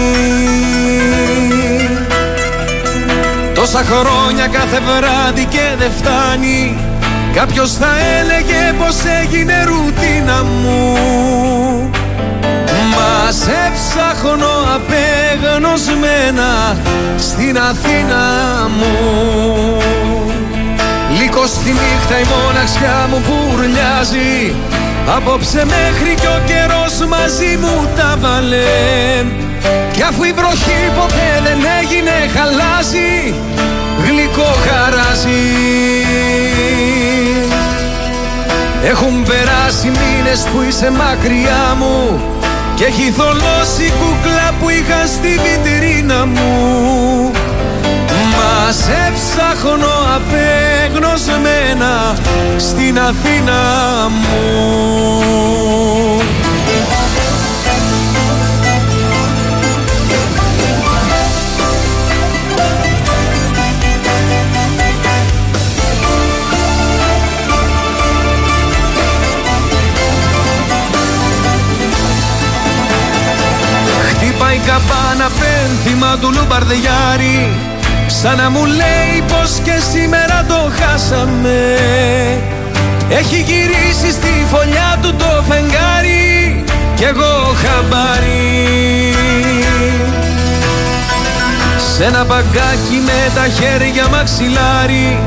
Τόσα 3.55 3.85
χρόνια 3.85 4.47
κάθε 4.47 4.81
βράδυ 4.87 5.45
και 5.45 5.67
δεν 5.79 5.91
φτάνει. 5.99 6.77
Κάποιος 7.35 7.73
θα 7.73 7.93
έλεγε 8.19 8.75
πως 8.79 8.97
έγινε 9.23 9.65
ρουτίνα 9.65 10.45
μου. 10.45 10.99
Μα 12.91 13.31
σε 13.31 13.73
ψάχνω 13.95 14.55
απεγνωσμένα 14.75 16.77
στην 17.17 17.59
Αθήνα 17.59 18.23
μου. 18.77 18.93
Λύκω 21.19 21.47
στη 21.47 21.71
νύχτα 21.71 22.19
η 22.19 22.25
μοναξιά 22.33 23.09
μου 23.11 23.23
πουρλιάζει 23.27 24.55
Απόψε 25.17 25.65
μέχρι 25.65 26.15
κι 26.15 26.27
ο 26.27 26.41
καιρός 26.47 27.09
μαζί 27.09 27.59
μου 27.61 27.89
τα 27.97 28.17
βάλε. 28.21 28.65
Κι 29.93 30.03
αφού 30.03 30.25
η 30.25 30.33
βροχή 30.33 30.91
ποτέ 30.97 31.31
δεν 31.45 31.59
έγινε 31.81 32.15
χαλάζει 32.35 33.35
Γλυκό 34.05 34.55
χαράζει. 34.67 35.45
Έχουν 38.85 39.23
περάσει 39.23 39.87
μήνες 39.87 40.47
που 40.53 40.63
είσαι 40.69 40.91
μακριά 40.91 41.77
μου 41.79 42.21
Και 42.75 42.85
έχει 42.85 43.11
θολώσει 43.11 43.93
κούκλα 44.01 44.53
που 44.61 44.69
είχα 44.69 45.07
στη 45.07 45.41
βιτρίνα 45.45 46.27
μου. 46.27 47.31
Μας 48.35 48.77
σε 48.77 49.13
ψάχνω 49.15 49.95
απεγνωσμένα 50.17 52.17
στην 52.57 52.99
Αθήνα 52.99 53.63
μου 54.11 54.35
η 74.55 74.61
καπάνα 74.67 75.31
πένθυμα 75.41 76.17
του 76.21 76.31
λουμπαρδιάρι 76.37 77.49
Σαν 78.07 78.37
να 78.37 78.51
μου 78.51 78.65
λέει 78.65 79.23
πως 79.29 79.59
και 79.65 79.77
σήμερα 79.93 80.45
το 80.49 80.71
χάσαμε. 80.79 81.79
Έχει 83.09 83.37
γυρίσει 83.37 84.11
στη 84.13 84.47
φωλιά 84.51 84.99
του 85.03 85.15
το 85.15 85.43
φεγγάρι 85.49 86.65
Κι 86.95 87.05
εγώ 87.05 87.55
χαμπάρι. 87.63 89.15
Σ' 91.95 92.01
ένα 92.01 92.25
παγκάκι 92.25 93.03
με 93.05 93.31
τα 93.35 93.49
χέρια 93.49 94.09
μαξιλάρι 94.09 95.19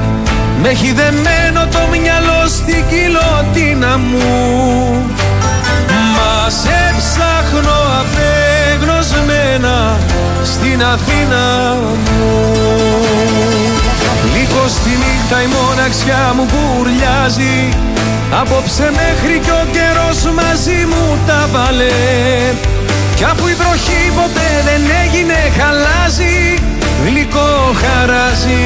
με 0.62 0.70
έχει 0.70 0.94
δεμένο 0.94 1.68
το 1.72 1.80
μυαλό 1.92 2.48
στην 2.48 2.84
κοιλωτίνα 2.90 3.98
μου. 3.98 5.27
Μα 6.48 6.54
σε 6.54 6.96
ψάχνω 6.98 7.78
απεγνωσμένα 8.02 9.98
στην 10.44 10.84
Αθήνα 10.84 11.76
μου. 11.82 11.98
Λίγο 14.34 14.68
στη 14.68 14.90
νύχτα 14.90 15.42
η 15.42 15.48
μοναξιά 15.56 16.34
μου 16.36 16.46
μπουρλιάζει 16.50 17.70
Απόψε 18.42 18.92
μέχρι 19.00 19.40
κι 19.40 19.50
ο 19.50 19.64
καιρός 19.72 20.36
μαζί 20.36 20.86
μου 20.90 21.18
τα 21.28 21.48
βάλε. 21.52 21.92
Κι 23.16 23.24
αφού 23.24 23.48
η 23.48 23.54
βροχή 23.54 24.12
ποτέ 24.16 24.50
δεν 24.68 24.82
έγινε 25.04 25.38
χαλάζει. 25.58 26.60
Γλυκό 27.06 27.76
χαράζει. 27.82 28.66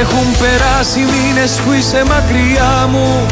Έχουν 0.00 0.26
περάσει 0.40 0.98
μήνες 0.98 1.52
που 1.64 1.72
είσαι 1.72 2.02
μακριά 2.08 2.88
μου 2.90 3.26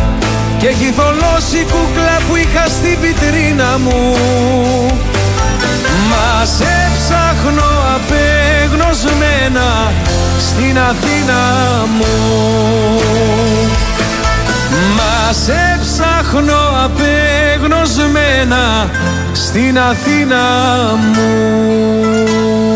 Και 0.62 0.68
έχει 0.68 0.93
θολώσει 0.97 1.59
η 1.59 1.64
κούκλα 1.64 2.20
που 2.28 2.36
είχα 2.36 2.66
στη 2.66 2.98
βιτρίνα 3.01 3.78
μου. 3.78 4.16
Μας 6.10 6.48
σε 6.48 6.90
ψάχνω 6.98 7.70
απεγνωσμένα 7.94 9.93
στην 10.39 10.78
Αθήνα 10.78 11.40
μου. 11.97 12.14
Μας 14.97 15.36
σε 15.36 15.78
ψάχνω 15.80 16.60
απεγνωσμένα 16.84 18.90
στην 19.32 19.78
Αθήνα 19.78 20.44
μου 21.14 22.72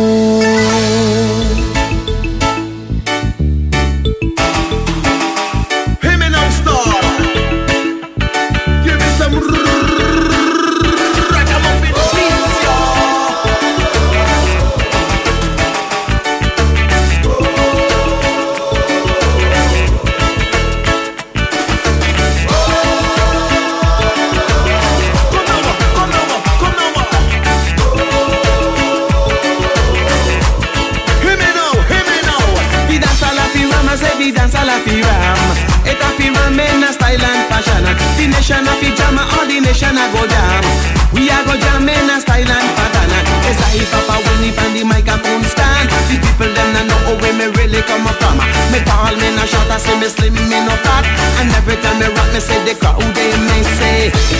come 47.88 48.06
from. 48.20 48.34
Me 48.72 48.78
tall 48.90 49.12
me 49.22 49.28
na 49.38 49.44
short, 49.52 49.68
I 49.76 49.78
say 49.84 49.94
me 50.00 50.08
slim 50.14 50.34
me 50.50 50.58
no 50.68 50.74
fat. 50.84 51.04
And 51.40 51.48
every 51.58 51.76
time 51.84 51.96
me 52.00 52.06
rock 52.16 52.28
me 52.34 52.40
say 52.48 52.58
the 52.68 52.74
crowd 52.80 53.00
they 53.16 53.30
may 53.48 53.62
say 53.78 53.96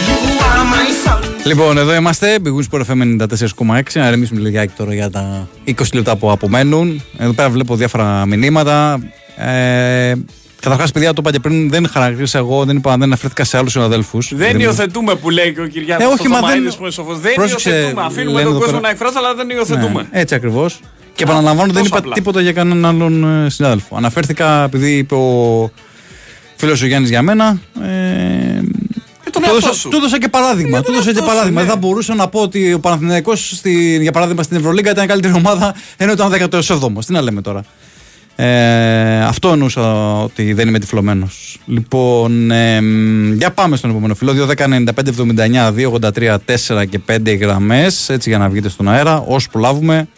you 0.09 0.19
are 0.49 0.65
my 0.75 0.89
son. 1.05 1.21
Λοιπόν, 1.45 1.79
εδώ 1.79 1.95
είμαστε. 1.95 2.39
Big 2.45 2.49
Wings 2.49 2.79
Sport 2.79 2.83
FM 2.83 3.27
94,6. 3.67 3.83
Να 3.95 4.11
ρεμίσουμε 4.11 4.41
λιγάκι 4.41 4.73
τώρα 4.77 4.95
για 4.95 5.11
τα 5.11 5.49
20 5.67 5.73
λεπτά 5.93 6.17
που 6.17 6.31
απομένουν. 6.31 7.03
Εδώ 7.19 7.33
πέρα 7.33 7.51
βλέπω 7.51 7.77
διάφορα 7.77 8.27
μηνύματα. 8.27 8.99
Ε, 9.37 10.13
Καταρχάς, 10.61 10.93
παιδιά, 10.93 11.09
το 11.13 11.17
είπα 11.21 11.31
και 11.33 11.39
πριν, 11.41 11.71
δεν 11.71 11.89
χαρακτήρισα 11.89 12.39
εγώ, 12.39 12.65
δεν, 12.65 12.77
είπα, 12.77 12.91
δεν 12.91 13.03
αναφέρθηκα 13.03 13.45
σε 13.45 13.57
άλλους 13.59 13.73
συναδέλφους. 13.73 14.33
Δεν 14.35 14.61
υιοθετούμε 14.61 15.15
που 15.15 15.31
λέει 15.31 15.53
και 15.55 15.61
ο 15.61 15.67
Κυριάκος 15.67 16.05
Ε, 16.07 16.09
όχι, 16.09 16.29
μα 16.29 16.41
δεν- 16.41 16.63
που 16.65 16.83
είναι 16.83 16.91
σοφός. 16.91 17.21
Δεν 17.21 17.35
Πρόσεξε, 17.35 17.71
υιοθετούμε. 17.71 18.03
Αφήνουμε 18.05 18.31
λένε 18.31 18.43
τον 18.43 18.51
εδώ 18.51 18.59
κόσμο 18.59 18.67
πέρα. 18.81 18.81
να 18.81 18.89
εκφράσει, 18.91 19.15
αλλά 19.19 19.35
δεν 19.35 19.51
υιοθετούμε. 19.51 20.03
Ναι, 20.13 20.21
έτσι 20.21 20.35
ακριβώς. 20.35 20.81
Και 21.17 21.23
επαναλαμβάνω, 21.23 21.73
δεν 21.73 21.83
τόσο 21.83 21.87
είπα 21.87 21.99
απλά. 21.99 22.13
τίποτα 22.15 22.41
για 22.41 22.53
κανέναν 22.53 22.85
άλλον 22.85 23.45
ε, 23.45 23.51
συνάδελφο. 23.51 23.97
Αναφέρθηκα 23.97 24.63
επειδή 24.65 24.97
είπε 24.97 25.15
ο 25.15 25.71
φίλος 26.57 26.83
ο 26.83 26.87
Γιάννης 26.87 27.11
για 27.11 27.23
μένα. 27.23 27.61
Ε, 27.83 28.61
τον 29.31 29.43
του, 29.43 29.49
εαυτό 29.51 29.57
έδωσα, 29.57 29.73
σου. 29.73 29.89
του 29.89 29.97
έδωσα 29.97 30.19
και 30.19 30.29
παράδειγμα. 30.29 30.81
Του 30.83 30.91
έδωσα 30.93 31.05
και 31.05 31.09
εαυτό 31.11 31.23
σου, 31.23 31.29
παράδειγμα. 31.29 31.61
ναι. 31.61 31.67
Δεν 31.67 31.75
θα 31.75 31.81
μπορούσα 31.81 32.15
να 32.15 32.29
πω 32.29 32.41
ότι 32.41 32.73
ο 32.73 32.81
Παναθηναϊκός 32.81 33.53
στη, 33.57 33.99
για 34.01 34.13
παράδειγμα 34.13 34.43
στην 34.43 34.57
Ευρωλίγκα 34.57 34.91
ήταν 34.91 35.05
η 35.05 35.07
καλύτερη 35.07 35.35
ομάδα 35.35 35.75
ενώ 35.97 36.13
ήταν 36.13 36.33
17ο. 36.33 37.05
Τι 37.07 37.13
να 37.13 37.21
λέμε 37.21 37.41
τώρα. 37.41 37.63
Ε, 38.39 39.25
αυτό 39.25 39.49
εννοούσα 39.49 40.13
ότι 40.23 40.53
δεν 40.53 40.69
είμαι 40.69 40.79
τυφλωμένος. 40.79 41.59
Λοιπόν, 41.67 42.51
ε, 42.51 42.81
για 43.35 43.51
πάμε 43.51 43.77
στον 43.77 43.91
επόμενο 43.91 44.15
φίλο. 44.15 44.33
2-10-95-79, 44.33 45.73
2-83, 45.73 46.37
4 46.45 46.85
και 46.89 47.01
5 47.07 47.37
γραμμές. 47.41 48.09
Έτσι 48.09 48.29
για 48.29 48.39
να 48.39 48.49
βγείτε 48.49 48.69
στον 48.69 48.89
αέρα. 48.89 49.25
Όσο 49.27 49.49
προλάβουμε. 49.53 50.09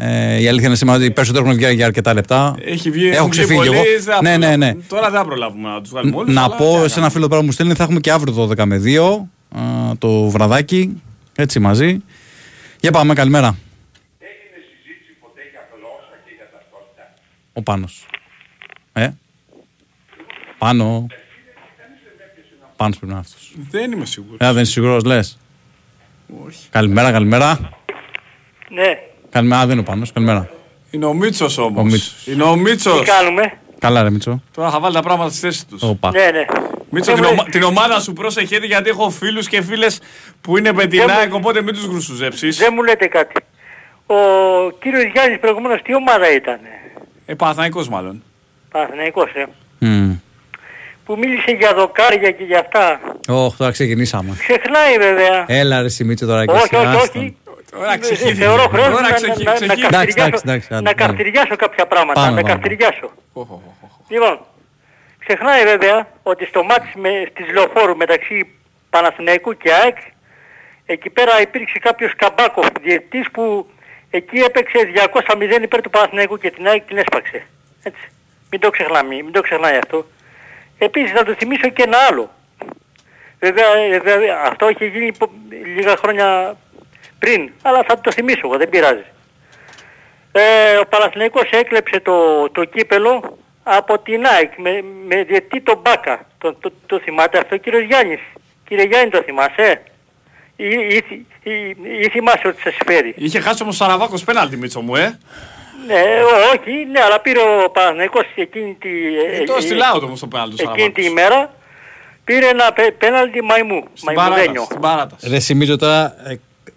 Ε, 0.00 0.40
η 0.40 0.48
αλήθεια 0.48 0.66
είναι 0.66 0.76
σήμερα 0.76 0.98
ότι 0.98 1.06
οι 1.06 1.10
περισσότεροι 1.10 1.44
έχουν 1.44 1.56
βγει 1.58 1.74
για 1.74 1.86
αρκετά 1.86 2.14
λεπτά. 2.14 2.54
Έχει 2.64 2.90
βγει, 2.90 3.06
Έχω 3.08 3.16
έχουν 3.16 3.30
βγει 3.30 3.38
ξεφύγει 3.38 3.58
πολλοί, 3.58 3.74
εγώ. 3.74 3.82
δεν 3.84 4.02
θα 4.02 4.18
Ναι, 4.22 4.36
ναι, 4.36 4.56
ναι. 4.56 4.74
προλάβουμε. 4.74 4.84
Τώρα 4.88 5.10
δεν 5.10 5.18
θα 5.20 5.24
προλάβουμε 5.26 5.68
να 5.68 5.80
τους 5.80 5.90
βγάλουμε 5.90 6.16
όλους. 6.16 6.34
Να 6.34 6.50
πω 6.50 6.88
σε 6.88 6.98
ένα 6.98 7.10
φίλο 7.10 7.28
τώρα 7.28 7.40
που 7.40 7.46
μου 7.46 7.52
στέλνει 7.52 7.74
θα 7.74 7.82
έχουμε 7.82 8.00
και 8.00 8.10
αύριο 8.12 8.48
12 8.58 8.64
με 8.64 8.82
2 8.84 9.58
α, 9.58 9.62
το 9.98 10.28
βραδάκι. 10.28 11.02
Έτσι 11.36 11.58
μαζί. 11.60 12.02
Για 12.80 12.90
πάμε, 12.90 13.14
καλημέρα. 13.14 13.56
Ο 17.52 17.62
Πάνος. 17.62 18.06
Ε; 18.92 19.08
Πάνω. 20.58 21.06
Πάνος 22.76 22.96
πρέπει 22.98 23.12
να 23.12 23.18
είναι 23.18 23.26
αυτός. 23.28 23.54
Δεν 23.70 23.92
είμαι 23.92 24.04
σίγουρος. 24.04 24.36
Ε, 24.40 24.52
δεν 24.52 24.62
είσαι 24.62 24.72
σίγουρος 24.72 25.04
λες. 25.04 25.38
Όχι. 26.46 26.68
Καλημέρα, 26.70 27.12
καλημέρα. 27.12 27.58
Ναι. 28.70 28.98
Καλημέρα, 29.30 29.60
Α, 29.60 29.66
δεν 29.66 29.70
είναι 29.72 29.80
ο 29.80 29.90
Πάνος. 29.90 30.12
Καλημέρα. 30.12 30.48
Είναι 30.90 31.04
ο 31.06 31.12
Μίτσος 31.12 31.58
όμως. 31.58 31.80
Ο 31.80 31.84
Μίτσος. 31.84 32.26
Είναι 32.26 32.42
ο 32.42 32.56
Μίτσος. 32.56 32.98
Τι 33.00 33.04
κάνουμε; 33.04 33.52
Καλά 33.78 34.02
ρε 34.02 34.10
Μίτσο. 34.10 34.42
Τώρα 34.54 34.70
θα 34.70 34.80
βάλει 34.80 34.94
τα 34.94 35.00
πράγματα 35.02 35.30
στη 35.30 35.38
θέση 35.40 35.66
τους. 35.66 35.82
Όπα. 35.82 36.10
Ναι, 36.10 36.30
ναι. 36.32 36.44
Μίτσο, 36.90 37.10
Ε, 37.10 37.14
την, 37.14 37.22
βρε. 37.24 37.32
ομα- 37.32 37.44
την 37.44 37.62
ομάδα 37.62 38.00
σου 38.00 38.12
πρόσεχε 38.12 38.56
γιατί 38.56 38.88
έχω 38.90 39.10
φίλους 39.10 39.48
και 39.48 39.62
φίλες 39.62 40.00
που 40.40 40.56
είναι 40.58 40.72
με 40.72 40.86
την 40.86 40.98
Δεν 40.98 41.06
μου- 41.10 41.18
ΑΕΚ, 41.18 41.34
οπότε 41.34 41.62
μην 41.62 41.74
τους 41.74 41.84
γρουσουζέψεις. 41.84 42.56
Δεν 42.58 42.72
μου 42.74 42.82
λέτε 42.82 43.06
κάτι. 43.06 43.34
Ο 44.06 44.14
κύριος 44.82 45.02
Γιάννης 45.12 45.38
προηγουμένως 45.38 45.82
τι 45.82 45.94
ομάδα 45.94 46.32
ήταν. 46.34 46.58
Ε, 47.26 47.34
Παναθηναϊκός 47.34 47.88
μάλλον. 47.88 48.22
Παναθηναϊκός, 48.70 49.30
ε. 49.34 49.44
Μμμ. 49.78 50.12
Που 51.04 51.16
μίλησε 51.18 51.50
για 51.58 51.74
δοκάρια 51.74 52.30
και 52.30 52.44
για 52.44 52.58
αυτά. 52.60 53.00
Ωχ, 53.28 53.56
τώρα 53.56 53.70
ξεκινήσαμε. 53.70 54.36
Ξεχνάει 54.38 54.98
βέβαια. 54.98 55.44
Έλα 55.46 55.82
ρε 55.82 55.88
Σιμίτσο 55.88 56.26
τώρα 56.26 56.44
και 56.44 56.50
όχι, 56.52 56.62
εσύ, 56.62 56.74
όχι, 56.86 56.96
άστον. 56.96 57.22
όχι. 57.22 57.36
Τώρα 57.70 57.92
Ε, 57.92 57.96
ξεχύθηκε. 57.98 58.34
Θεωρώ 58.34 58.62
χρόνο 58.62 58.88
Τώρα 58.90 59.00
να, 59.00 59.12
ξεχύ- 59.12 59.44
να, 59.44 59.50
να, 59.50 59.54
ξεχύθηκε. 59.54 59.86
Εντάξει, 59.86 60.14
καυτηριάσω, 60.14 60.28
εντάξει, 60.28 60.42
εντάξει, 60.44 60.68
άντε, 60.74 60.82
να 60.82 60.90
άντε. 60.90 61.04
καυτηριάσω 61.04 61.56
κάποια 61.56 61.86
πράγματα. 61.86 62.20
Πάμε, 62.20 62.34
να 62.34 62.40
πάμε. 62.42 62.52
καυτηριάσω. 62.52 63.10
Λοιπόν, 64.08 64.40
ξεχνάει 65.18 65.64
βέβαια 65.64 66.08
ότι 66.22 66.44
στο 66.46 66.62
μάτς 66.62 66.86
με, 66.94 67.30
της 67.34 67.52
Λεωφόρου 67.52 67.96
μεταξύ 67.96 68.54
Παναθηναϊκού 68.90 69.56
και 69.56 69.72
ΑΕΚ 69.72 69.96
εκεί 70.86 71.10
πέρα 71.10 71.40
υπήρξε 71.40 71.78
κάποιος 71.78 72.12
Καμπάκοφ, 72.16 72.66
διαιτητής 72.80 73.30
που 73.30 73.70
εκεί 74.10 74.38
έπαιξε 74.38 74.78
200-0 75.12 75.62
υπέρ 75.62 75.80
του 75.82 75.90
Παναθηναϊκού 75.90 76.38
και 76.38 76.50
την 76.50 76.66
ΑΕΚ 76.68 76.82
την 76.86 76.96
έσπαξε. 76.98 77.46
Έτσι. 77.82 78.08
Μην 78.50 78.60
το 78.60 78.70
ξεχνάμε, 78.70 79.14
μην 79.14 79.32
το 79.32 79.40
ξεχνάει 79.40 79.76
αυτό. 79.76 80.06
Επίσης 80.78 81.12
να 81.12 81.22
το 81.24 81.34
θυμίσω 81.38 81.68
και 81.68 81.82
ένα 81.82 81.98
άλλο. 82.10 82.30
Βέβαια, 83.40 83.74
ε, 83.76 83.98
βέβαια 83.98 84.36
αυτό 84.44 84.68
είχε 84.68 84.84
γίνει 84.84 85.12
πο- 85.18 85.30
λίγα 85.74 85.96
χρόνια 85.96 86.56
πριν, 87.18 87.50
αλλά 87.62 87.84
θα 87.88 88.00
το 88.00 88.12
θυμίσω 88.12 88.40
εγώ, 88.44 88.56
δεν 88.56 88.68
πειράζει. 88.68 89.04
Ε, 90.32 90.76
ο 90.76 90.86
Παναθηναϊκός 90.88 91.50
έκλεψε 91.50 92.00
το, 92.00 92.48
το 92.50 92.64
κύπελο 92.64 93.38
από 93.62 93.98
την 93.98 94.26
ΑΕΚ 94.26 94.52
με, 94.56 94.84
με 95.08 95.22
διετή 95.24 95.60
τον 95.60 95.78
Μπάκα. 95.82 96.26
Το, 96.38 96.54
το, 96.54 96.72
το 96.86 97.00
θυμάται 97.00 97.38
αυτό 97.38 97.54
ο 97.54 97.58
κύριος 97.58 97.82
Γιάννης; 97.82 98.20
Κύριε 98.68 98.84
Γιάννη 98.84 99.10
το 99.10 99.22
θυμάσαι; 99.22 99.82
Ή, 100.56 100.66
ή, 100.68 101.26
ή, 101.42 101.76
ή 102.00 102.08
θυμάσαι 102.10 102.48
ότι 102.48 102.60
σας 102.60 102.74
φέρει. 102.86 103.14
Είχε 103.16 103.40
χάσει 103.40 103.62
όμως 103.62 103.80
ο 103.80 103.84
Σαραβάκος 103.84 104.24
πέναλτι, 104.24 104.56
Μίτσο 104.56 104.80
μου, 104.80 104.96
ε. 104.96 105.18
Ναι, 105.86 106.00
ό- 106.24 106.58
όχι, 106.58 106.84
ναι, 106.84 107.00
αλλά 107.00 107.20
πήρε 107.20 107.38
ο 107.64 107.70
Παναθηναϊκός 107.70 108.24
εκείνη 108.34 108.76
τη... 108.80 108.88
Ε, 109.40 109.44
το 109.44 109.60
στυλάω 109.60 109.98
το 109.98 110.04
όμως 110.06 110.20
το 110.20 110.26
πέναλτι 110.26 110.56
του 110.56 110.70
εκείνη 110.72 110.92
τη 110.92 111.02
Σαραβάκος. 111.02 111.32
ημέρα 111.34 111.54
πήρε 112.24 112.46
ένα 112.48 112.72
πέ- 112.72 112.92
πέναλτι 112.92 113.42
μαϊμού, 113.42 113.84
Στην 113.94 114.14
παράταση. 114.14 114.30
μαϊμουδένιο. 114.30 114.62
Στην 114.64 114.80
παράταση. 114.80 115.28
Ρε 115.28 115.38
Σιμίτσο 115.40 115.76
τώρα. 115.76 116.14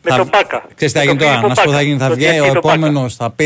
Ε, 0.03 0.09
Με 0.09 0.11
θα- 0.11 0.17
τον 0.17 0.29
Πάκα. 0.29 0.63
Ξέρεις 0.75 0.93
τι 0.93 0.99
θα 0.99 1.05
Με 1.05 1.11
γίνει 1.11 1.17
τον 1.17 1.27
τώρα, 1.27 1.39
Φίλιππο 1.39 1.47
να 1.47 1.55
σου 1.55 1.61
πω 1.61 1.69
τι 1.69 1.71
θα 1.71 1.77
Πάκα. 1.77 1.81
γίνει. 1.87 1.99
Θα 1.99 2.07
Το 2.07 2.13
βγει 2.15 2.23
διαχείριστο 2.25 2.57
ο 2.57 2.61
Πάκα. 2.61 2.73
επόμενος, 2.75 3.15
θα 3.15 3.29
πει 3.31 3.45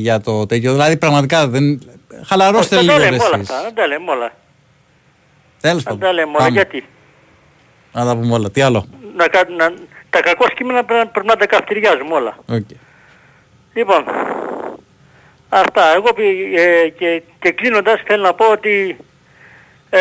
για 0.00 0.20
το 0.20 0.46
τέτοιο. 0.46 0.72
Δηλαδή 0.72 0.96
πραγματικά 0.96 1.48
δεν. 1.48 1.82
Χαλαρώστε 2.26 2.76
Όχι, 2.76 2.84
λίγο 2.84 2.96
Δεν 2.98 3.04
τα 3.04 3.10
ρε 3.10 3.16
λέμε 3.16 3.24
όλα 3.24 3.36
εσείς. 3.36 3.50
αυτά, 3.50 3.62
δεν 3.62 3.74
τα 3.74 3.86
λέμε 3.86 4.10
όλα. 4.10 4.30
Τέλος 5.60 5.82
Δεν 5.82 5.92
πάντων. 5.92 6.00
τα 6.08 6.12
λέμε 6.12 6.28
όλα. 6.30 6.38
Πάμε. 6.38 6.50
Γιατί; 6.50 6.84
Να 7.92 8.04
τα 8.04 8.16
πούμε 8.16 8.34
όλα. 8.34 8.50
Τι 8.50 8.60
άλλο; 8.60 8.86
Να, 9.16 9.28
κα- 9.28 9.48
να, 9.56 9.72
τα 10.10 10.20
κακό 10.20 10.46
κείμενα 10.56 10.84
πρέπει, 10.84 11.04
να- 11.04 11.10
πρέπει 11.10 11.26
να 11.26 11.36
τα 11.36 11.46
καυτηριάζουμε 11.46 12.14
όλα. 12.14 12.36
Οκ. 12.48 12.66
Λοιπόν, 13.74 14.04
αυτά. 15.48 15.92
Εγώ 15.94 16.12
πι- 16.12 16.56
ε, 16.58 16.88
και, 16.88 17.22
και 17.40 17.50
κλείνοντας 17.52 18.00
θέλω 18.06 18.22
να 18.22 18.34
πω 18.34 18.50
ότι 18.50 18.96
ε, 19.90 19.98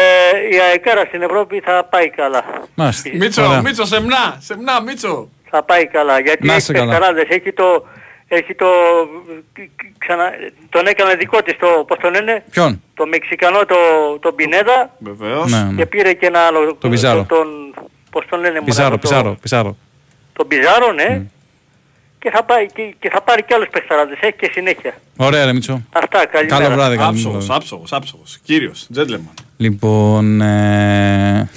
η 0.51 0.59
ΑΕΚάρα 0.59 1.05
στην 1.05 1.21
Ευρώπη 1.21 1.59
θα 1.59 1.83
πάει 1.89 2.09
καλά. 2.09 2.43
Μάλιστα. 2.75 3.09
Μίτσο, 3.13 3.45
Ωραία. 3.47 3.61
Μίτσο, 3.61 3.85
σεμνά, 3.85 4.37
σεμνά, 4.39 4.81
Μίτσο. 4.81 5.29
Θα 5.49 5.63
πάει 5.63 5.87
καλά. 5.87 6.19
Γιατί 6.19 6.45
Να 6.45 6.51
έχεις 6.53 6.63
είσαι 6.63 6.73
καλά. 6.73 6.85
παιχταράδες, 6.91 7.25
έχει 7.29 7.51
το... 7.53 7.85
Έχει 8.31 8.55
το, 8.55 8.65
ξανα, 9.97 10.23
τον 10.69 10.87
έκανε 10.87 11.13
δικό 11.15 11.41
της 11.43 11.57
το, 11.59 11.67
πώς 11.87 11.97
τον 12.01 12.11
λένε, 12.11 12.43
Ποιον; 12.51 12.81
το 12.93 13.05
Μεξικανό 13.07 13.65
το, 13.65 13.75
τον 14.21 14.35
Πινέδα 14.35 14.95
Βεβαίως. 14.99 15.51
Ναι, 15.51 15.61
ναι. 15.63 15.73
και 15.75 15.85
πήρε 15.85 16.13
και 16.13 16.25
ένα 16.25 16.39
άλλο, 16.39 16.75
Τον 16.75 16.89
Πιζάρο. 16.91 17.25
τον, 17.29 17.47
πώς 18.11 18.25
τον 18.29 18.39
λένε, 18.39 18.61
Πισάρο, 18.61 18.89
μωρέ, 18.89 19.01
το- 19.01 19.07
πισάρο, 19.07 19.37
πισάρο. 19.41 19.77
τον 20.33 20.47
Πιζάρο, 20.47 20.91
ναι, 20.91 21.21
και, 22.19 22.29
θα 22.29 22.43
πάει, 22.43 22.65
και, 22.65 22.95
και 22.99 23.09
θα 23.09 23.21
πάρει 23.21 23.43
και 23.43 23.53
άλλους 23.53 23.67
παιχταράδες, 23.69 24.17
έχει 24.21 24.33
και 24.37 24.49
συνέχεια. 24.53 24.93
Ωραία, 25.17 25.45
ρε 25.45 25.53
Μίτσο. 25.53 25.81
Αυτά, 25.91 26.25
καλημέρα. 26.25 26.61
Καλό 26.63 26.75
βράδυ, 26.75 26.95
καλό 26.95 27.09
Άψογος, 27.09 27.45
βράδυ. 27.45 27.61
άψογος, 27.61 27.93
άψογος. 27.93 28.39
Κύριος, 28.43 28.87
gentleman. 28.95 29.33
Λοιπόν, 29.57 30.41
ε... 30.41 31.49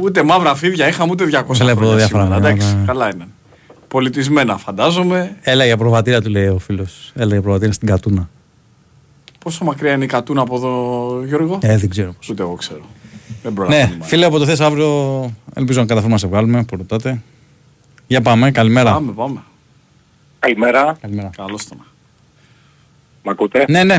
Ούτε 0.00 0.22
μαύρα 0.22 0.54
φίδια 0.54 0.88
είχαμε, 0.88 1.10
ούτε 1.10 1.24
200 1.24 1.54
Σε 1.56 1.64
λέω 1.64 1.72
από 1.72 1.80
χρόνια 1.80 1.96
διάφορα 1.96 2.22
σήμερα. 2.22 2.36
Εντάξει, 2.36 2.66
πράγματα. 2.66 2.92
καλά 2.92 3.14
είναι. 3.14 3.26
Πολιτισμένα 3.88 4.56
φαντάζομαι. 4.56 5.36
έλα 5.40 5.64
για 5.64 5.76
προβατήρα 5.76 6.22
του 6.22 6.30
λέει 6.30 6.46
ο 6.46 6.58
φίλος. 6.58 7.12
Έλα 7.14 7.32
για 7.32 7.42
προβατήρα 7.42 7.72
στην 7.72 7.88
Κατούνα. 7.88 8.28
Πόσο 9.38 9.64
μακριά 9.64 9.92
είναι 9.92 10.04
η 10.04 10.06
Κατούνα 10.06 10.40
από 10.40 10.54
εδώ, 10.56 11.22
Γιώργο; 11.26 11.58
Ε, 11.62 11.76
δεν 11.76 11.88
ξέρω 11.88 12.12
πώς. 12.12 12.28
Ούτε 12.28 12.42
εγώ 12.42 12.54
ξέρω. 12.54 12.80
Δεν 13.42 13.52
προλαβαίνω. 13.52 13.94
Ναι, 13.98 14.04
φίλε, 14.04 14.24
από 14.26 14.38
το 14.38 14.44
θες 14.44 14.60
αύριο 14.60 15.30
ελπίζω 15.54 15.80
να 15.80 15.86
καταφέρουμε 15.86 16.12
να 16.12 16.18
σε 16.18 16.26
βγάλουμε, 16.26 16.64
που 16.64 16.76
ρωτάτε. 16.76 17.22
Για 18.06 18.20
πάμε, 18.20 18.50
καλημέρα. 18.50 18.92
Πάμε, 18.92 19.12
πάμε. 19.12 19.42
Καλημέρα. 20.38 20.96
Καλημέρα. 21.00 21.30
Καλώς 21.36 21.64
τονα. 21.66 21.84
Μ' 23.22 23.28
ακούτε; 23.28 23.64
Ναι, 23.68 23.84
ναι, 23.84 23.96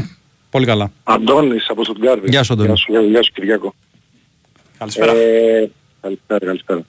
πολύ 0.49 0.65
καλά. 0.65 0.91
Αντώνης 1.03 1.69
από 1.69 1.83
Στουτγκάρδη. 1.83 2.29
Γεια 2.29 2.43
σου, 2.43 2.53
Αντώνη. 2.53 2.67
Γεια 2.67 2.77
σου, 2.77 3.05
γεια 3.09 3.23
σου 3.23 3.31
Κυριάκο. 3.33 3.73
Καλησπέρα. 4.77 5.11
Ε, 5.11 5.71
καλησπέρα, 6.03 6.45
καλησπέρα. 6.45 6.81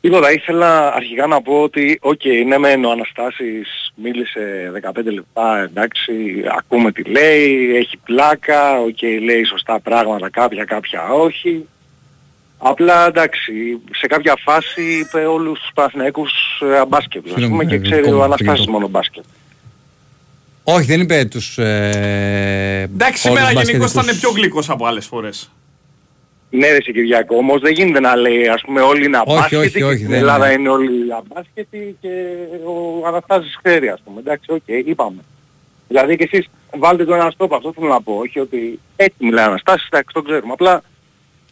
Τίποτα, 0.00 0.32
ήθελα 0.32 0.94
αρχικά 0.94 1.26
να 1.26 1.42
πω 1.42 1.62
ότι, 1.62 1.98
οκ, 2.02 2.20
ναι 2.46 2.58
μεν 2.58 2.84
ο 2.84 2.90
Αναστάσης 2.90 3.92
μίλησε 3.94 4.72
15 4.82 5.04
λεπτά, 5.04 5.62
εντάξει, 5.62 6.12
ακούμε 6.58 6.92
τι 6.92 7.02
λέει, 7.02 7.76
έχει 7.76 7.96
πλάκα, 8.04 8.80
οκ, 8.80 9.02
λέει 9.22 9.44
σωστά 9.44 9.80
πράγματα 9.80 10.30
κάποια, 10.30 10.64
κάποια 10.64 11.08
όχι. 11.12 11.66
Απλά 12.58 13.06
εντάξει, 13.06 13.52
σε 13.90 14.06
κάποια 14.06 14.34
φάση 14.42 14.82
είπε 14.98 15.24
όλους 15.26 15.60
τους 15.60 15.70
Παναθηναϊκούς 15.74 16.32
ε, 16.60 16.84
μπάσκετ, 16.86 17.26
ας 17.26 17.32
Φίλε 17.32 17.46
μου, 17.46 17.50
πούμε, 17.50 17.64
και 17.64 17.74
ε, 17.74 17.78
ξέρει 17.78 18.02
κόμμα, 18.02 18.16
ο 18.16 18.22
Αναστάσης 18.22 18.52
πήγαινε. 18.52 18.70
μόνο 18.72 18.88
μπάσκετ. 18.88 19.24
Όχι, 20.64 20.86
δεν 20.86 21.00
είπε 21.00 21.24
τους... 21.24 21.58
Ε... 21.58 22.88
Εντάξει, 22.94 23.22
σήμερα 23.22 23.46
όλους 23.46 23.62
γενικώς 23.62 23.92
μπασκετικούς. 23.92 24.04
ήταν 24.04 24.18
πιο 24.18 24.40
γλυκός 24.40 24.70
από 24.70 24.86
άλλες 24.86 25.06
φορές. 25.06 25.50
Ναι 26.54 26.66
ρε 26.68 26.82
σε 26.82 26.92
Κυριακό, 26.92 27.36
όμως 27.36 27.60
δεν 27.60 27.72
γίνεται 27.72 28.00
να 28.00 28.16
λέει 28.16 28.48
ας 28.48 28.60
πούμε 28.62 28.80
όλοι 28.80 29.04
είναι 29.04 29.16
Όχι, 29.24 29.30
αμπάσκετοι 29.32 29.62
όχι, 29.62 29.70
και 29.72 29.84
όχι, 29.84 29.96
στην 29.96 30.08
δεν 30.08 30.18
Ελλάδα 30.18 30.52
είναι. 30.52 30.60
είναι 30.60 30.68
όλοι 30.68 30.92
αμπάσκετοι 31.18 31.96
και 32.00 32.08
ο 32.66 33.06
Αναστάσης 33.06 33.58
ξέρει 33.62 33.88
ας 33.88 34.00
πούμε. 34.04 34.20
Εντάξει, 34.20 34.52
οκ, 34.52 34.62
είπαμε. 34.66 35.20
Δηλαδή 35.88 36.16
και 36.16 36.28
εσείς 36.32 36.46
βάλτε 36.78 37.04
το 37.04 37.14
ένα 37.14 37.30
στοπ, 37.30 37.54
αυτό 37.54 37.72
θέλω 37.72 37.88
να 37.88 38.02
πω. 38.02 38.12
Όχι 38.14 38.38
ότι 38.38 38.78
έτσι 38.96 39.16
μιλάει 39.18 39.44
ο 39.44 39.48
Αναστάσης, 39.48 39.86
εντάξει, 39.86 40.08
το 40.14 40.22
ξέρουμε. 40.22 40.52
Απλά 40.52 40.82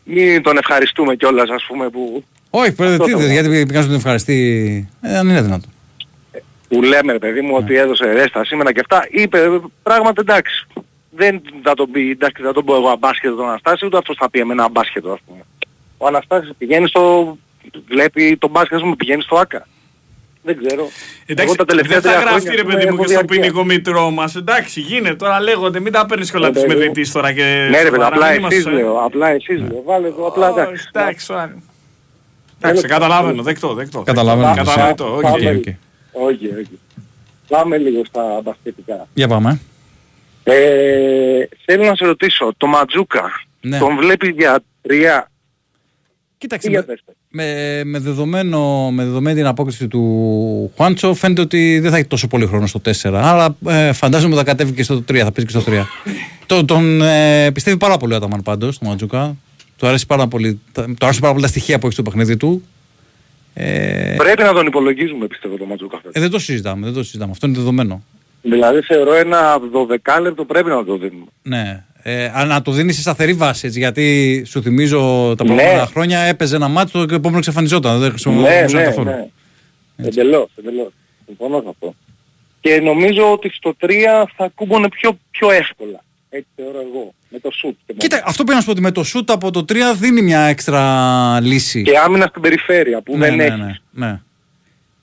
μην 0.04 0.42
τον 0.42 0.56
ευχαριστούμε 0.56 1.14
κιόλας 1.14 1.50
ας 1.50 1.64
πούμε 1.68 1.88
που, 1.88 2.24
Όχι, 2.50 2.72
πρέπει, 2.72 2.92
Αυτό 2.92 3.04
τι, 3.04 3.10
το 3.12 3.18
δεν- 3.18 3.26
λέω. 3.26 3.34
γιατί 3.42 3.66
πήγα 3.66 3.80
να 3.80 3.86
τον 3.86 3.94
ευχαριστεί. 3.94 4.88
Ε, 5.00 5.16
αν 5.18 5.28
είναι 5.28 5.42
δυνατό. 5.42 5.68
που 6.68 6.82
λέμε 6.82 7.12
ρε 7.12 7.18
παιδί 7.18 7.40
Ναι. 7.40 7.46
μου 7.46 7.54
ότι 7.56 7.74
έδωσε 7.74 8.12
ρέστα 8.12 8.44
σήμερα 8.44 8.72
και 8.72 8.80
αυτά. 8.80 9.06
Είπε 9.10 9.60
πράγματα 9.82 10.20
εντάξει. 10.20 10.66
Δεν 11.20 11.42
θα 11.62 11.74
τον 11.74 11.90
πει, 11.90 12.10
εντάξει, 12.10 12.42
θα 12.42 12.52
τον 12.52 12.64
πω 12.64 12.74
εγώ 12.74 12.88
αμπάσκετο 12.88 13.34
τον 13.34 13.48
Αναστάση, 13.48 13.86
ούτε 13.86 13.96
αυτός 13.96 14.16
θα 14.18 14.30
πει 14.30 14.38
εμένα 14.40 14.64
αμπάσκετο 14.64 15.12
ας 15.12 15.18
πούμε. 15.26 15.40
Ο 15.98 16.06
Αναστάσης 16.06 16.52
πηγαίνει 16.58 16.88
στο, 16.88 17.36
βλέπει 17.88 18.36
τον 18.36 18.50
μπάσκετ, 18.50 18.74
ας 18.76 18.82
πούμε, 18.82 18.96
πηγαίνει 18.96 19.22
στο 19.22 19.36
ΟΑΚΑ. 19.36 19.66
Δεν 20.42 20.58
ξέρω. 20.66 20.88
Εντάξει, 21.26 21.44
Εγώ 21.44 21.54
τα 21.54 21.64
τελευταία 21.64 22.00
δεν 22.00 22.10
θα 22.12 22.16
τρία 22.18 22.30
γραφτεί 22.30 22.46
χρόνια, 22.48 22.62
ρε 22.62 22.68
ας 22.68 22.74
παιδί 22.74 22.86
πούμε, 22.86 22.90
μου 22.92 23.04
και 23.04 23.12
έχω 23.12 23.20
στο 23.22 23.26
διαρκείας. 23.26 23.40
ποινικό 23.50 23.64
μητρώο 23.64 24.10
μας. 24.10 24.34
Εντάξει, 24.34 24.80
γίνεται. 24.80 25.14
Τώρα 25.14 25.40
λέγονται, 25.40 25.80
μην 25.80 25.92
τα 25.92 26.06
παίρνεις 26.06 26.30
κιόλα 26.30 26.46
Ε, 26.46 26.50
της 26.50 26.60
παιδί 26.62 26.72
μου. 26.74 26.78
μετρητής 26.78 27.12
τώρα 27.12 27.32
και... 27.32 27.42
Ναι 27.42 27.76
ρε 27.82 27.82
παιδί, 27.82 27.86
σοβαρά, 27.88 28.06
απλά 28.06 28.30
μην 28.30 28.44
εσείς 28.44 28.62
είμαστε- 28.64 28.70
λέω, 28.82 29.04
απλά 29.04 29.28
εσείς 29.28 29.58
λέω. 29.60 29.82
Βάλε 29.86 30.10
το, 30.10 30.26
απλά 30.26 30.48
εντάξει. 30.48 30.72
Όχι, 30.72 30.88
Εντάξει, 30.92 31.26
τώρα. 31.26 31.56
Εντάξει, 32.60 32.86
καταλαβαίνω, 32.86 33.42
δεκτό, 33.42 33.74
δεκτό. 33.74 34.02
Καταλαβαίνω. 34.02 34.54
Κατανοητό, 34.54 35.14
οκ. 35.16 35.20
Πάμε- 35.22 35.50
οκ. 35.50 35.64
Όχι, 36.12 36.46
όχι. 36.46 36.78
Πάμε 37.48 37.76
λίγο 37.78 38.04
στα 38.04 38.40
μπασκετικά. 38.44 39.06
Για 39.14 39.28
πάμε. 39.28 39.60
Ε, 40.44 40.52
θέλω 41.64 41.84
να 41.84 41.94
σε 41.96 42.04
ρωτήσω, 42.04 42.52
το 42.56 42.66
Ματζούκα, 42.66 43.22
Ναι. 43.60 43.78
τον 43.78 43.96
βλέπει 43.96 44.28
για 44.28 44.60
τρία; 44.82 45.30
Κοίταξε, 46.38 46.68
ή 46.68 46.70
για 46.70 46.80
με, 46.80 46.86
τέσσερα. 46.86 47.16
με, 47.28 47.84
με, 47.84 47.98
δεδομένο, 47.98 48.90
με 48.90 49.04
δεδομένη 49.04 49.36
την 49.36 49.46
απόκριση 49.46 49.88
του 49.88 50.72
Χουάντσο 50.76 51.14
φαίνεται 51.14 51.40
ότι 51.40 51.78
δεν 51.80 51.90
θα 51.90 51.96
έχει 51.96 52.06
τόσο 52.06 52.26
πολύ 52.28 52.46
χρόνο 52.46 52.66
στο 52.66 52.80
4. 52.84 53.12
Αλλά 53.14 53.56
ε, 53.68 53.92
φαντάζομαι 53.92 54.36
θα 54.36 54.44
κατέβει 54.44 54.72
και 54.72 54.82
στο 54.82 54.96
3, 54.96 55.16
θα 55.16 55.32
παίζει 55.32 55.52
και 55.52 55.58
στο 55.58 55.62
3. 55.66 55.82
το, 56.46 56.64
τον 56.64 57.02
ε, 57.02 57.50
πιστεύει 57.52 57.76
πάρα 57.76 57.96
πολύ 57.96 58.12
ο 58.12 58.16
Αταμάν 58.16 58.42
πάντως, 58.42 58.78
τον 58.78 58.88
Ματζούκα. 58.88 59.36
Του 59.76 59.86
αρέσει 59.86 60.06
πάρα 60.06 60.26
πολύ, 60.26 60.60
τα- 60.72 60.84
του 60.84 60.96
αρέσουν 61.00 61.20
πάρα 61.20 61.32
πολύ 61.32 61.44
τα 61.44 61.50
στοιχεία 61.50 61.78
που 61.78 61.84
έχει 61.86 61.94
στο 61.94 62.02
παιχνίδι 62.02 62.36
του. 62.36 62.62
Ε, 63.54 64.14
Πρέπει 64.16 64.42
να 64.42 64.52
τον 64.52 64.66
υπολογίζουμε 64.66 65.26
πιστεύω 65.26 65.56
το 65.56 65.64
Ματζούκα 65.64 65.96
φέτος. 65.96 66.12
ε, 66.14 66.20
δεν 66.20 66.30
το 66.30 66.38
συζητάμε, 66.38 66.84
δεν 66.84 66.94
το 66.94 67.02
συζητάμε. 67.02 67.30
Αυτό 67.30 67.46
είναι 67.46 67.56
δεδομένο. 67.56 68.02
Δηλαδή 68.42 68.80
θεωρώ 68.80 69.14
ένα 69.14 69.58
12 70.16 70.20
λεπτό 70.22 70.44
πρέπει 70.44 70.68
να 70.68 70.84
το 70.84 70.96
δίνουμε. 70.96 71.26
Ναι. 71.42 71.84
Ε, 72.02 72.30
αν 72.34 72.48
να 72.48 72.62
το 72.62 72.72
δίνεις 72.72 72.94
σε 72.94 73.00
σταθερή 73.00 73.32
βάση, 73.32 73.66
έτσι, 73.66 73.78
γιατί 73.78 74.42
σου 74.46 74.62
θυμίζω 74.62 75.34
τα 75.36 75.44
Ναι. 75.44 75.54
προηγούμενα 75.54 75.86
χρόνια 75.86 76.18
έπαιζε 76.18 76.56
ένα 76.56 76.68
μάτσο 76.68 77.00
και 77.00 77.06
το 77.06 77.14
επόμενο 77.14 77.38
εξαφανιζόταν. 77.38 77.92
Δεν 77.92 78.00
Ναι, 78.00 78.08
χρησιμοποιούσε 78.08 78.76
ναι, 78.76 78.82
καθόλου. 78.82 79.10
ναι. 79.10 79.26
Εντελώς, 80.06 80.48
εντελώς. 80.58 80.88
Συμφωνώ 81.26 81.60
σε 81.60 81.66
αυτό. 81.68 81.94
Και 82.60 82.80
νομίζω 82.80 83.32
ότι 83.32 83.50
στο 83.54 83.74
3 83.80 83.90
θα 84.36 84.50
κούμπονε 84.54 84.88
πιο, 84.88 85.18
πιο 85.30 85.50
εύκολα. 85.50 86.04
Έτσι 86.30 86.48
θεωρώ 86.56 86.78
εγώ. 86.80 87.12
Με 87.28 87.38
το 87.38 87.50
σουτ. 87.50 87.70
και 87.86 87.92
μόνο. 87.92 87.98
Κοίτα, 88.00 88.22
αυτό 88.26 88.42
πήγα 88.44 88.54
να 88.54 88.60
σου 88.60 88.66
πω 88.66 88.72
ότι 88.72 88.80
με 88.80 88.90
το 88.90 89.04
σουτ 89.04 89.30
από 89.30 89.50
το 89.50 89.64
3 89.68 89.74
δίνει 89.96 90.22
μια 90.22 90.40
έξτρα 90.40 91.40
λύση. 91.40 91.82
Και 91.82 91.98
άμυνα 91.98 92.26
στην 92.26 92.42
περιφέρεια 92.42 93.00
που 93.02 93.16
ναι, 93.16 93.26
δεν 93.26 93.36
ναι, 93.36 93.44
έχεις. 93.44 93.58
ναι, 93.58 94.06
ναι. 94.06 94.20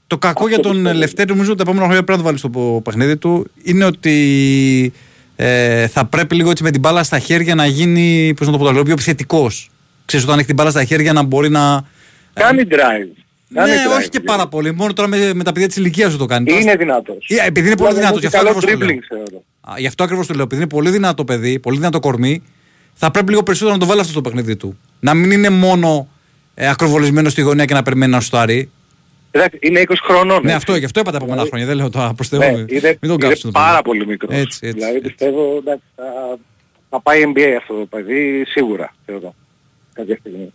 Το 0.08 0.18
κακό 0.18 0.44
Αυτό 0.44 0.48
για 0.56 0.60
τον 0.64 0.72
πιστεύω. 0.74 0.98
Λευτέρη, 0.98 1.30
νομίζω 1.30 1.52
ότι 1.52 1.58
τα 1.58 1.64
επόμενα 1.64 1.86
χρόνια 1.86 2.04
πρέπει 2.04 2.20
να 2.20 2.24
το 2.26 2.30
βάλει 2.30 2.38
στο 2.38 2.82
παιχνίδι 2.84 3.18
του, 3.18 3.48
είναι 3.64 3.86
ότι 3.86 4.94
ε, 5.36 5.88
θα 5.88 6.06
πρέπει 6.06 6.36
λίγο 6.36 6.50
έτσι 6.50 6.64
με 6.64 6.72
την 6.72 6.80
μπάλα 6.80 7.04
στα 7.04 7.20
χέρια 7.20 7.56
να 7.56 7.66
γίνει, 7.66 8.34
πώς 8.38 8.46
να 8.48 8.52
το 8.54 8.60
πω, 8.60 8.66
το 8.66 8.72
λέω, 8.72 8.84
πιο 8.84 8.94
επιθετικός. 8.94 9.70
Ξέρεις, 10.06 10.26
όταν 10.26 10.38
έχει 10.38 10.48
την 10.48 10.56
μπάλα 10.56 10.70
στα 10.70 10.84
χέρια 10.84 11.14
να 11.14 11.24
μπορεί 11.24 11.50
να... 11.50 11.86
Κάνει 12.34 12.64
drive. 12.70 12.76
Κάνει 13.54 13.70
ναι, 13.70 13.76
drive. 13.88 13.98
όχι 14.00 14.10
και 14.10 14.20
πάρα 14.20 14.48
πολύ. 14.48 14.74
Μόνο 14.74 14.94
τώρα 14.94 15.10
με, 15.10 15.34
με 15.34 15.44
τα 15.44 15.52
παιδιά 15.52 15.68
της 15.68 15.76
ηλικίας 15.78 16.12
σου 16.12 16.18
το 16.18 16.26
κάνει. 16.26 16.46
Τώρα 16.46 16.60
Είναι 16.60 16.76
δυνατός. 16.76 17.26
Ε, 17.28 17.46
επειδή 17.48 17.68
είναι 17.68 17.78
πολύ 17.78 17.94
Δηλαδή, 17.94 18.00
δυνατό, 18.00 18.18
έχει 18.18 18.20
γι' 18.20 18.26
αυτό 18.26 18.38
καλό 18.38 18.50
ακριβώς 18.50 18.80
το 18.80 18.86
λέω. 18.86 18.96
dribbling 18.98 19.04
θεωρώ. 19.08 19.44
Α, 19.62 19.74
Γι' 19.78 19.88
αυτό 19.88 20.04
ακριβώς 20.04 20.28
το 20.28 20.34
λέω. 20.34 20.44
Επειδή 20.44 20.62
είναι 20.62 20.70
πολύ 20.70 20.90
δυνατό 20.90 21.24
παιδί, 21.26 21.60
πολύ 21.60 21.78
δυνατό 21.78 22.00
κορμί, 22.00 22.44
θα 22.94 23.12
πρέπει 23.12 23.30
λίγο 23.30 23.44
περισσότερο 23.44 23.74
να 23.76 23.80
το 23.82 23.86
βάλει 23.88 24.00
αυτό 24.00 24.12
στο 24.12 24.22
παιχνίδι 24.22 24.56
του. 24.56 24.78
Να 25.00 25.14
μην 25.14 25.32
είναι 25.32 25.50
μόνο 25.50 26.08
ε, 26.54 26.70
ακροβολισμένος 26.70 27.32
στη 27.32 27.42
γωνία 27.42 27.66
και 27.66 27.74
να 27.74 27.82
περιμένει 27.84 28.12
να 28.12 28.20
σουτάρει. 28.20 28.70
Εντάξει, 29.32 29.58
είναι 29.62 29.84
20 29.88 29.94
χρονών. 30.04 30.28
Ναι, 30.28 30.42
έτσι. 30.42 30.56
αυτό, 30.56 30.76
γι' 30.76 30.86
αυτό 30.86 31.00
είπα 31.00 31.12
τα 31.12 31.18
επόμενα 31.18 31.46
χρόνια. 31.46 31.66
Δεν 31.66 31.76
λέω 31.76 31.90
τώρα 31.90 32.14
προς 32.14 32.28
Θεού. 32.28 32.40
Ναι, 32.40 32.52
μην 32.52 32.66
είναι, 32.70 32.88
μην 32.88 32.98
τον 33.00 33.10
είναι 33.10 33.28
κάψει 33.28 33.42
το 33.42 33.52
πάρα 33.52 33.82
παιδί. 33.82 33.84
πολύ 33.84 34.08
μικρός. 34.08 34.36
Έτσι, 34.36 34.60
έτσι, 34.62 34.80
δηλαδή 34.80 34.96
έτσι. 34.96 35.08
πιστεύω 35.08 35.58
εντάξει, 35.58 35.84
θα, 35.96 36.38
θα 36.90 37.02
πάει 37.02 37.24
NBA 37.36 37.54
αυτό 37.58 37.74
το 37.74 37.86
παιδί 37.86 38.44
σίγουρα 38.48 38.96
θεωρώ. 39.06 39.36
Κάποια 39.94 40.18
στιγμή. 40.20 40.54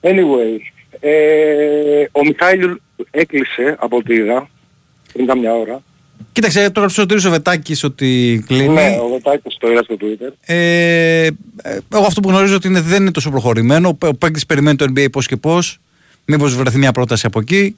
Anyway, 0.00 0.58
ε, 1.00 2.04
ο 2.12 2.24
Μιχάηλ 2.24 2.76
έκλεισε 3.10 3.76
από 3.78 3.96
ό,τι 3.96 4.14
είδα 4.14 4.48
πριν 5.12 5.26
καμιά 5.26 5.54
ώρα. 5.54 5.82
Κοίταξε, 6.32 6.58
το 6.58 6.72
έγραψε 6.74 7.00
ο 7.00 7.02
Σωτήρης 7.02 7.24
ο 7.24 7.30
Βετάκης 7.30 7.84
ότι 7.84 8.42
κλείνει. 8.46 8.68
Ναι, 8.68 8.98
ο 9.02 9.08
Βετάκης 9.08 9.56
το 9.58 9.70
είδα 9.70 9.82
στο 9.82 9.96
Twitter. 10.00 10.32
Ε, 10.40 11.26
ε, 11.26 11.78
εγώ 11.94 12.06
αυτό 12.06 12.20
που 12.20 12.28
γνωρίζω 12.28 12.54
ότι 12.54 12.68
είναι, 12.68 12.80
δεν 12.80 13.00
είναι 13.00 13.10
τόσο 13.10 13.30
προχωρημένο. 13.30 13.88
Ο 13.88 14.06
ο 14.06 14.14
παίκτης 14.14 14.46
περιμένει 14.46 14.76
το 14.76 14.84
NBA 14.94 15.06
πώς 15.12 15.26
και 15.26 15.36
πώς. 15.36 15.78
Μήπως 16.24 16.56
βρεθεί 16.56 16.78
μια 16.78 16.92
πρόταση 16.92 17.26
από 17.26 17.40
εκεί. 17.40 17.76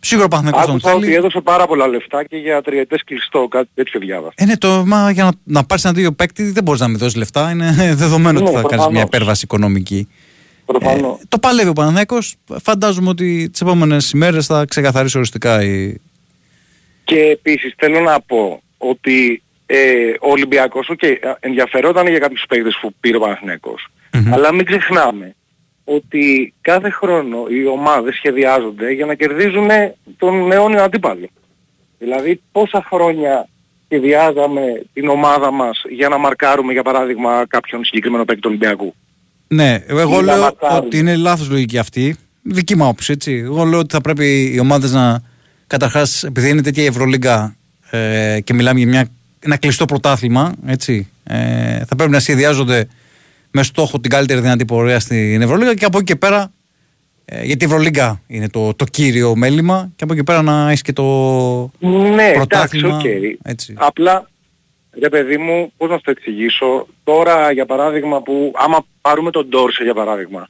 Σίγουρα 0.00 0.26
ο 0.26 0.28
Παναθηναϊκός 0.28 0.66
τον 0.66 0.76
Άκουσα 0.76 0.94
ότι 0.94 1.04
θέλει. 1.04 1.16
έδωσε 1.16 1.40
πάρα 1.40 1.66
πολλά 1.66 1.86
λεφτά 1.86 2.24
και 2.24 2.36
για 2.36 2.62
τριετές 2.62 3.02
κλειστό, 3.04 3.48
κάτι 3.48 3.68
τέτοιο 3.74 4.00
διάβασα. 4.00 4.32
Ε, 4.36 4.44
ναι, 4.44 4.56
το, 4.56 4.82
μα, 4.86 5.10
για 5.10 5.24
να, 5.24 5.30
να 5.44 5.64
πάρεις 5.64 5.84
ένα 5.84 5.94
τέτοιο 5.94 6.12
παίκτη 6.12 6.50
δεν 6.50 6.62
μπορείς 6.62 6.80
να 6.80 6.88
μην 6.88 6.98
δώσεις 6.98 7.16
λεφτά. 7.16 7.50
Είναι 7.50 7.74
δεδομένο 8.02 8.40
Ναι, 8.40 8.44
ότι 8.44 8.54
θα 8.54 8.60
κάνεις 8.60 8.68
προφανώς. 8.68 8.92
μια 8.92 9.02
υπέρβαση 9.02 9.44
οικονομική. 9.44 10.08
Προφανώς. 10.66 11.18
Ε, 11.20 11.22
το 11.28 11.38
παλεύει 11.38 11.68
ο 11.68 11.72
Παναθηναϊκός. 11.72 12.34
Φαντάζομαι 12.62 13.08
ότι 13.08 13.48
τις 13.50 13.60
επόμενες 13.60 14.10
ημέρες 14.10 14.46
θα 14.46 14.64
ξεκαθαρίσει 14.64 15.16
οριστικά 15.16 15.62
η. 15.62 15.94
Και 17.04 17.20
επίσης 17.20 17.74
θέλω 17.76 18.00
να 18.00 18.20
πω 18.20 18.62
ότι 18.78 19.42
ε, 19.66 19.76
ο 20.20 20.30
Ολυμπιακός 20.30 20.90
okay, 20.96 21.14
ενδιαφερόταν 21.40 22.06
για 22.06 22.18
κάποιους 22.18 22.44
παίκτες 22.48 22.78
που 22.80 22.94
πήρε 23.00 23.16
ο 23.16 23.20
παναθηναικος 23.20 23.88
Αλλά 24.30 24.52
μην 24.54 24.64
ξεχνάμε 24.64 25.34
ότι 25.88 26.54
κάθε 26.60 26.90
χρόνο 26.90 27.38
οι 27.50 27.66
ομάδες 27.66 28.14
σχεδιάζονται 28.14 28.90
για 28.92 29.06
να 29.06 29.14
κερδίζουν 29.14 29.68
τον 30.18 30.52
αιώνιο 30.52 30.82
αντίπαλο. 30.82 31.28
Δηλαδή 31.98 32.40
πόσα 32.52 32.84
χρόνια 32.88 33.48
σχεδιάζαμε 33.84 34.62
την 34.92 35.08
ομάδα 35.08 35.50
μας 35.50 35.82
για 35.88 36.08
να 36.08 36.18
μαρκάρουμε 36.18 36.72
για 36.72 36.82
παράδειγμα 36.82 37.44
κάποιον 37.48 37.84
συγκεκριμένο 37.84 38.24
παίκτη 38.24 38.40
του 38.40 38.48
Ολυμπιακού; 38.50 38.94
Ναι, 39.48 39.82
εγώ 39.86 40.12
Ή 40.12 40.16
να 40.16 40.22
λέω 40.22 40.40
μαρκάρουν. 40.40 40.86
ότι 40.86 40.98
είναι 40.98 41.16
λάθος 41.16 41.48
λογική 41.50 41.78
αυτή. 41.78 42.16
Δική 42.42 42.76
μου 42.76 42.84
άποψη, 42.84 43.12
έτσι. 43.12 43.32
Εγώ 43.44 43.64
λέω 43.64 43.78
ότι 43.78 43.94
θα 43.94 44.00
πρέπει 44.00 44.52
οι 44.54 44.58
ομάδες 44.58 44.92
να, 44.92 45.22
καταρχάς, 45.66 46.22
επειδή 46.24 46.48
είναι 46.48 46.62
τέτοια 46.62 46.82
η 46.82 46.86
Ευρωλίγκα 46.86 47.56
ε, 47.90 48.38
και 48.44 48.54
μιλάμε 48.54 48.78
για 48.78 48.88
μια, 48.88 49.08
ένα 49.38 49.56
κλειστό 49.56 49.84
πρωτάθλημα, 49.84 50.54
έτσι, 50.66 51.08
ε, 51.24 51.84
θα 51.84 51.96
πρέπει 51.96 52.10
να 52.10 52.20
σχεδιάζονται 52.20 52.88
με 53.56 53.62
στόχο 53.62 54.00
την 54.00 54.10
καλύτερη 54.10 54.40
δυνατή 54.40 54.64
πορεία 54.64 55.00
στην 55.00 55.42
Ευρωλίγκα 55.42 55.74
και 55.74 55.84
από 55.84 55.96
εκεί 55.98 56.06
και 56.06 56.16
πέρα, 56.16 56.52
ε, 57.24 57.44
γιατί 57.44 57.64
η 57.64 57.66
Ευρωλίγκα 57.66 58.20
είναι 58.26 58.48
το, 58.48 58.74
το 58.74 58.84
κύριο 58.84 59.36
μέλημα 59.36 59.90
και 59.96 60.04
από 60.04 60.12
εκεί 60.12 60.24
πέρα 60.24 60.42
να 60.42 60.66
έχεις 60.68 60.82
και 60.82 60.92
το 60.92 61.02
Ναι, 61.78 61.88
εντάξει, 62.22 62.34
πρωτάθλημα. 62.34 62.96
οκ. 62.96 63.04
έτσι. 63.42 63.74
Απλά, 63.76 64.30
ρε 65.00 65.08
παιδί 65.08 65.36
μου, 65.36 65.72
πώς 65.76 65.88
να 65.88 65.94
σου 65.96 66.02
το 66.04 66.10
εξηγήσω, 66.10 66.86
τώρα 67.04 67.52
για 67.52 67.66
παράδειγμα 67.66 68.22
που, 68.22 68.52
άμα 68.56 68.86
πάρουμε 69.00 69.30
τον 69.30 69.46
Ντόρσεϊ 69.48 69.82
για 69.82 69.94
παράδειγμα, 69.94 70.48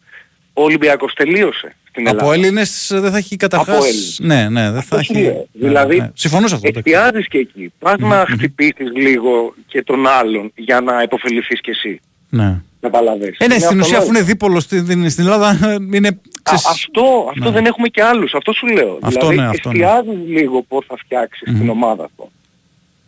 ο 0.53 0.63
Ολυμπιακός 0.63 1.13
τελείωσε 1.15 1.77
στην 1.89 2.07
Ελλάδα. 2.07 2.25
Από 2.25 2.33
Έλληνες 2.33 2.89
δεν 2.93 3.11
θα 3.11 3.17
έχει 3.17 3.37
καταρχά. 3.37 3.73
Από 3.73 3.85
Έλληνες. 3.85 4.19
Ναι, 4.23 4.49
ναι, 4.49 4.71
δεν 4.71 4.83
θα 4.83 4.97
Αυτό 4.97 5.03
σου 5.03 5.13
έχει. 5.13 5.23
λέω. 5.23 5.47
Δηλαδή, 5.53 5.97
ναι. 5.99 6.11
Συμφωνώ 6.15 6.47
σε 6.49 6.55
αυτό. 6.55 6.69
εντάξει. 6.69 6.91
Εστιάζεις 6.95 7.29
και 7.29 7.39
εκεί. 7.39 7.73
Πας 7.79 7.99
να 7.99 8.25
χτυπήσεις 8.29 8.91
λίγο 8.97 9.55
και 9.67 9.83
τον 9.83 10.07
άλλον 10.07 10.53
για 10.57 10.81
να 10.81 11.03
υποφεληθείς 11.03 11.61
κι 11.61 11.71
εσύ. 11.71 12.01
Ναι. 12.29 12.61
Καταλαβαίνεις. 12.81 13.39
Ε, 13.39 13.47
ναι, 13.47 13.55
Είναι 13.55 13.65
στην 13.65 13.81
ουσία 13.81 13.99
αφού 13.99 14.07
αυτονόητο. 14.07 14.19
είναι 14.19 14.23
δίπολο 14.33 14.61
στην, 14.61 15.11
στην 15.11 15.25
Ελλάδα 15.25 15.59
είναι. 15.97 16.09
Α, 16.09 16.19
ξέρεις, 16.43 16.67
αυτό, 16.67 17.27
αυτό 17.31 17.45
Ναι. 17.45 17.51
δεν 17.51 17.67
έχουμε 17.67 17.89
και 17.89 18.03
άλλους. 18.03 18.35
Αυτό 18.35 18.53
σου 18.53 18.67
λέω. 18.67 18.99
Αυτό 19.03 19.29
δηλαδή 19.29 19.37
ναι, 19.37 19.47
αυτό 19.49 19.71
ναι. 19.73 19.75
εστιάζεις 19.85 20.29
λίγο 20.29 20.63
πώς 20.63 20.85
θα 20.89 20.97
φτιάξεις 20.97 21.43
την 21.59 21.69
ομάδα 21.69 22.05
αυτό. 22.05 22.31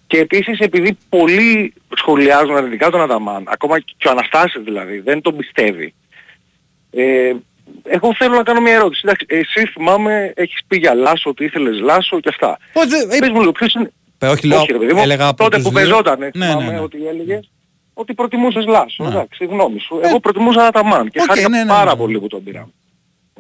Και 0.07 0.19
επίσης 0.19 0.59
επειδή 0.59 0.99
πολλοί 1.09 1.73
σχολιάζουν 1.97 2.57
αρνητικά 2.57 2.91
τον 2.91 3.01
Αδαμάν, 3.01 3.45
ακόμα 3.49 3.81
και 3.81 4.09
ο 4.09 4.11
Αναστάσης 4.11 4.63
δηλαδή, 4.63 4.99
δεν 4.99 5.21
τον 5.21 5.37
πιστεύει. 5.37 5.95
Ε, 6.91 7.33
εγώ 7.85 8.15
θέλω 8.15 8.35
να 8.37 8.43
κάνω 8.43 8.61
μια 8.61 8.73
ερώτηση. 8.75 9.01
Εντάξει, 9.05 9.27
εσύ 9.29 9.67
θυμάμαι, 9.67 10.33
έχεις 10.37 10.61
πει 10.67 10.77
για 10.77 10.95
Λάσο, 10.95 11.31
ότι 11.31 11.45
ήθελες 11.45 11.81
Λάσο 11.81 12.21
και 12.21 12.29
αυτά. 12.29 12.59
Πες 13.19 13.31
μου 13.31 13.41
λίγο, 13.41 13.53
ποιος 13.53 13.75
είναι... 13.75 13.91
Ε, 14.19 14.27
όχι, 14.29 14.47
λέω, 14.47 14.61
Όχι, 14.61 14.73
ρε 14.73 14.79
παιδί 14.79 14.93
μου, 14.93 15.01
έλεγα 15.03 15.27
από 15.27 15.43
τότε 15.43 15.57
τους 15.57 15.65
που 15.65 15.71
δύο. 15.71 15.79
παίζονταν, 15.81 16.19
Ναι, 16.19 16.31
θυμάμαι 16.31 16.65
ναι, 16.65 16.71
ναι. 16.71 16.81
ότι 16.81 17.07
έλεγες 17.07 17.51
ότι 18.01 18.15
προτιμούσες 18.15 18.65
Λάσο. 18.67 19.05
Εντάξει, 19.05 19.45
γνώμη 19.45 19.79
σου. 19.81 20.01
Εγώ 20.03 20.21
προτιμούσα 20.21 20.67
Αταμάν 20.67 21.11
και 21.11 21.21
οκ, 21.21 21.27
χάρηκα 21.27 21.49
ναι, 21.49 21.63
ναι, 21.63 21.69
πάρα 21.69 21.91
ναι. 21.91 21.97
πολύ 21.97 22.21
που 22.21 22.27
τον 22.27 22.43
πήραμε. 22.45 22.69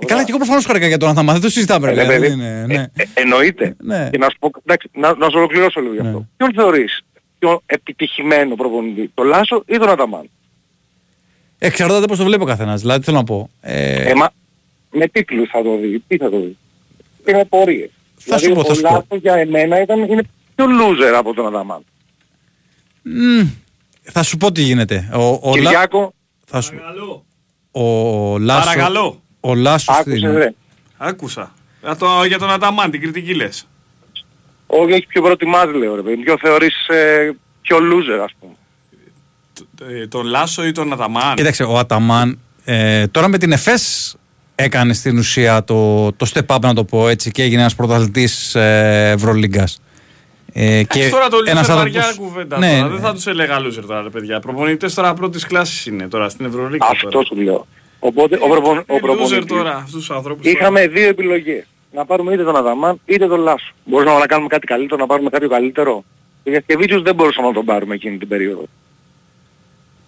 Ε, 0.00 0.04
καλά, 0.04 0.20
και 0.20 0.26
εγώ 0.28 0.38
προφανώς 0.38 0.64
χάρηκα 0.64 0.86
για 0.86 0.96
τον 0.98 1.08
Αταμάν, 1.08 1.32
δεν 1.32 1.40
το 1.42 1.48
συζητάμε. 1.50 1.88
Ε, 1.88 1.94
ρε, 1.94 2.02
ρε, 2.02 2.06
δεν 2.06 2.20
παιδί, 2.20 2.32
είναι- 2.32 2.64
ναι. 2.66 2.86
ε, 2.96 3.04
εννοείται. 3.14 3.76
Ναι. 3.82 4.08
Και 4.12 4.18
να 4.18 4.28
σου 4.30 4.36
πω, 4.38 4.50
εντάξει, 4.64 4.90
να, 4.94 5.14
να 5.16 5.26
σου 5.28 5.34
ολοκληρώσω 5.36 5.80
λίγο 5.80 5.92
γι' 5.94 6.00
αυτό. 6.00 6.26
Ποιον 6.36 6.52
θεωρείς 6.54 7.00
πιο 7.38 7.62
επιτυχημένο 7.66 8.54
προπονητή, 8.54 9.10
τον 9.14 9.26
Λάσο 9.26 9.62
ή 9.66 9.76
τον 9.78 9.88
Αταμάν; 9.88 10.30
Εξαρτάται 11.58 12.06
πώς 12.06 12.18
το 12.18 12.24
βλέπει 12.24 12.42
ο 12.42 12.46
καθένας. 12.46 12.80
Δηλαδή 12.80 13.04
θέλω 13.04 13.16
να 13.16 13.24
πω. 13.24 13.50
Ε, 13.60 14.10
Ε, 14.10 14.14
μα, 14.14 14.30
με 14.90 15.06
τίτλους 15.08 15.48
θα 15.48 15.62
το 15.62 15.76
δει. 15.76 16.02
Τι 16.08 16.16
θα 16.16 16.30
το 16.30 16.40
δει. 16.40 16.56
Και 17.24 17.32
με 17.32 17.44
πορείες. 17.44 17.90
Θα 18.18 18.38
σου 18.38 18.44
δηλαδή, 18.44 18.60
πω, 18.60 18.66
θα 18.66 18.72
ο 18.72 18.74
σου 18.74 18.80
πω. 18.82 18.88
Λάσο 18.92 19.16
για 19.22 19.34
εμένα 19.34 19.80
ήταν, 19.82 20.02
είναι 20.02 20.22
πιο 20.54 20.66
loser 20.66 21.12
από 21.16 21.34
τον 21.34 21.46
Αταμάν. 21.46 21.84
μ, 23.02 23.40
θα 24.12 24.22
σου 24.22 24.36
πω 24.36 24.52
τι 24.52 24.62
γίνεται. 24.62 25.08
Ο, 25.12 25.22
ο, 25.22 25.40
Λα- 25.44 25.52
Κυριάκο, 25.52 26.14
θα 26.46 26.60
σου... 26.60 26.74
ο 27.70 28.38
Λάσο. 28.38 28.64
Παρακαλώ. 28.68 29.22
Ο 29.40 29.54
Λάσος 29.54 29.96
άκουσες 29.98 30.32
ρε. 30.32 30.54
Άκουσα. 30.96 31.54
Για, 31.82 31.96
το, 31.96 32.24
για 32.26 32.38
τον 32.38 32.50
Αταμάν, 32.50 32.90
την 32.90 33.00
κριτική 33.00 33.34
λες. 33.34 33.66
Όχι, 34.66 34.92
όχι 34.92 35.06
πιο 35.06 35.22
προτιμάς 35.22 35.72
λέω 35.74 35.94
ρε 35.94 36.02
παιδί. 36.02 36.16
Ποιο 36.16 36.36
θεωρείς 36.40 36.88
ε, 36.88 37.36
πιο 37.62 37.76
loser 37.76 38.22
ας 38.24 38.32
πούμε. 38.40 38.52
Ε, 40.00 40.06
τον 40.06 40.26
Λάσο 40.26 40.66
ή 40.66 40.72
τον 40.72 40.92
Αταμάν; 40.92 41.34
Κοίταξε, 41.34 41.62
ο 41.62 41.78
Αταμάν 41.78 42.38
ε, 42.64 43.06
τώρα 43.06 43.28
με 43.28 43.38
την 43.38 43.52
ΕΦΕΣ 43.52 44.16
έκανε 44.54 44.92
στην 44.92 45.18
ουσία 45.18 45.64
το, 45.64 46.12
το 46.12 46.30
step 46.34 46.56
up 46.56 46.60
να 46.60 46.74
το 46.74 46.84
πω 46.84 47.08
έτσι 47.08 47.30
και 47.30 47.42
έγινε 47.42 47.60
ένας 47.60 47.74
πρωταθλητής 47.74 48.54
ε, 48.54 49.10
Ευρωλίγκας. 49.14 49.80
Ε, 50.60 50.82
Και 50.82 51.08
τώρα 51.10 51.28
το 51.28 51.36
ένας 51.44 51.70
loser 51.70 51.74
βαριά 51.74 52.00
άνθρωπος- 52.00 52.28
κουβέντα 52.28 52.58
Ναι, 52.58 52.76
τώρα. 52.78 52.88
Δεν 52.88 53.00
θα 53.00 53.12
τους 53.14 53.26
έλεγα 53.26 53.58
loser 53.60 53.84
τώρα 53.86 54.02
ρε 54.02 54.08
παιδιά. 54.08 54.40
Προπονητές 54.40 54.94
τώρα 54.94 55.14
πρώτης 55.14 55.46
κλάσης 55.46 55.86
είναι 55.86 56.08
τώρα 56.08 56.28
στην 56.28 56.46
Ευρωλίγα. 56.46 56.86
Αυτό 56.90 57.22
σου 57.24 57.34
λέω. 57.36 57.66
Οπότε 57.98 58.38
ο, 58.42 58.48
προπον, 58.48 58.78
ο 58.78 58.82
loser 58.94 59.00
προπονητής. 59.00 59.44
τώρα 59.44 59.74
αυτούς 59.74 59.92
τους 59.92 60.10
ανθρώπους. 60.10 60.46
Είχαμε 60.46 60.86
δύο 60.86 61.08
επιλογές. 61.08 61.64
Να 61.92 62.04
πάρουμε 62.04 62.32
είτε 62.34 62.44
τον 62.44 62.56
Αδαμάν 62.56 63.00
είτε 63.04 63.26
τον 63.26 63.40
Λάσο. 63.40 63.72
Μπορούσαμε 63.84 64.18
να 64.18 64.26
κάνουμε 64.26 64.48
κάτι 64.48 64.66
καλύτερο, 64.66 65.00
να 65.00 65.06
πάρουμε 65.06 65.30
κάποιο 65.30 65.48
καλύτερο. 65.48 66.04
Ο 66.46 66.50
Γιασκεβίτσιος 66.50 67.02
δεν 67.02 67.14
μπορούσαμε 67.14 67.46
να 67.48 67.52
τον 67.54 67.64
πάρουμε 67.64 67.94
εκείνη 67.94 68.18
την 68.18 68.28
περίοδο. 68.28 68.64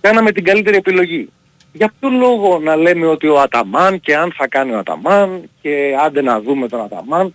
Κάναμε 0.00 0.32
την 0.32 0.44
καλύτερη 0.44 0.76
επιλογή. 0.76 1.28
Για 1.72 1.92
ποιο 2.00 2.08
λόγο 2.08 2.58
να 2.62 2.76
λέμε 2.76 3.06
ότι 3.06 3.26
ο 3.26 3.40
Αταμάν 3.40 4.00
και 4.00 4.16
αν 4.16 4.32
θα 4.36 4.48
κάνει 4.48 4.72
ο 4.72 4.78
Αταμάν 4.78 5.42
και 5.62 5.94
άντε 6.04 6.22
να 6.22 6.40
δούμε 6.40 6.68
τον 6.68 6.80
Αταμάν. 6.80 7.34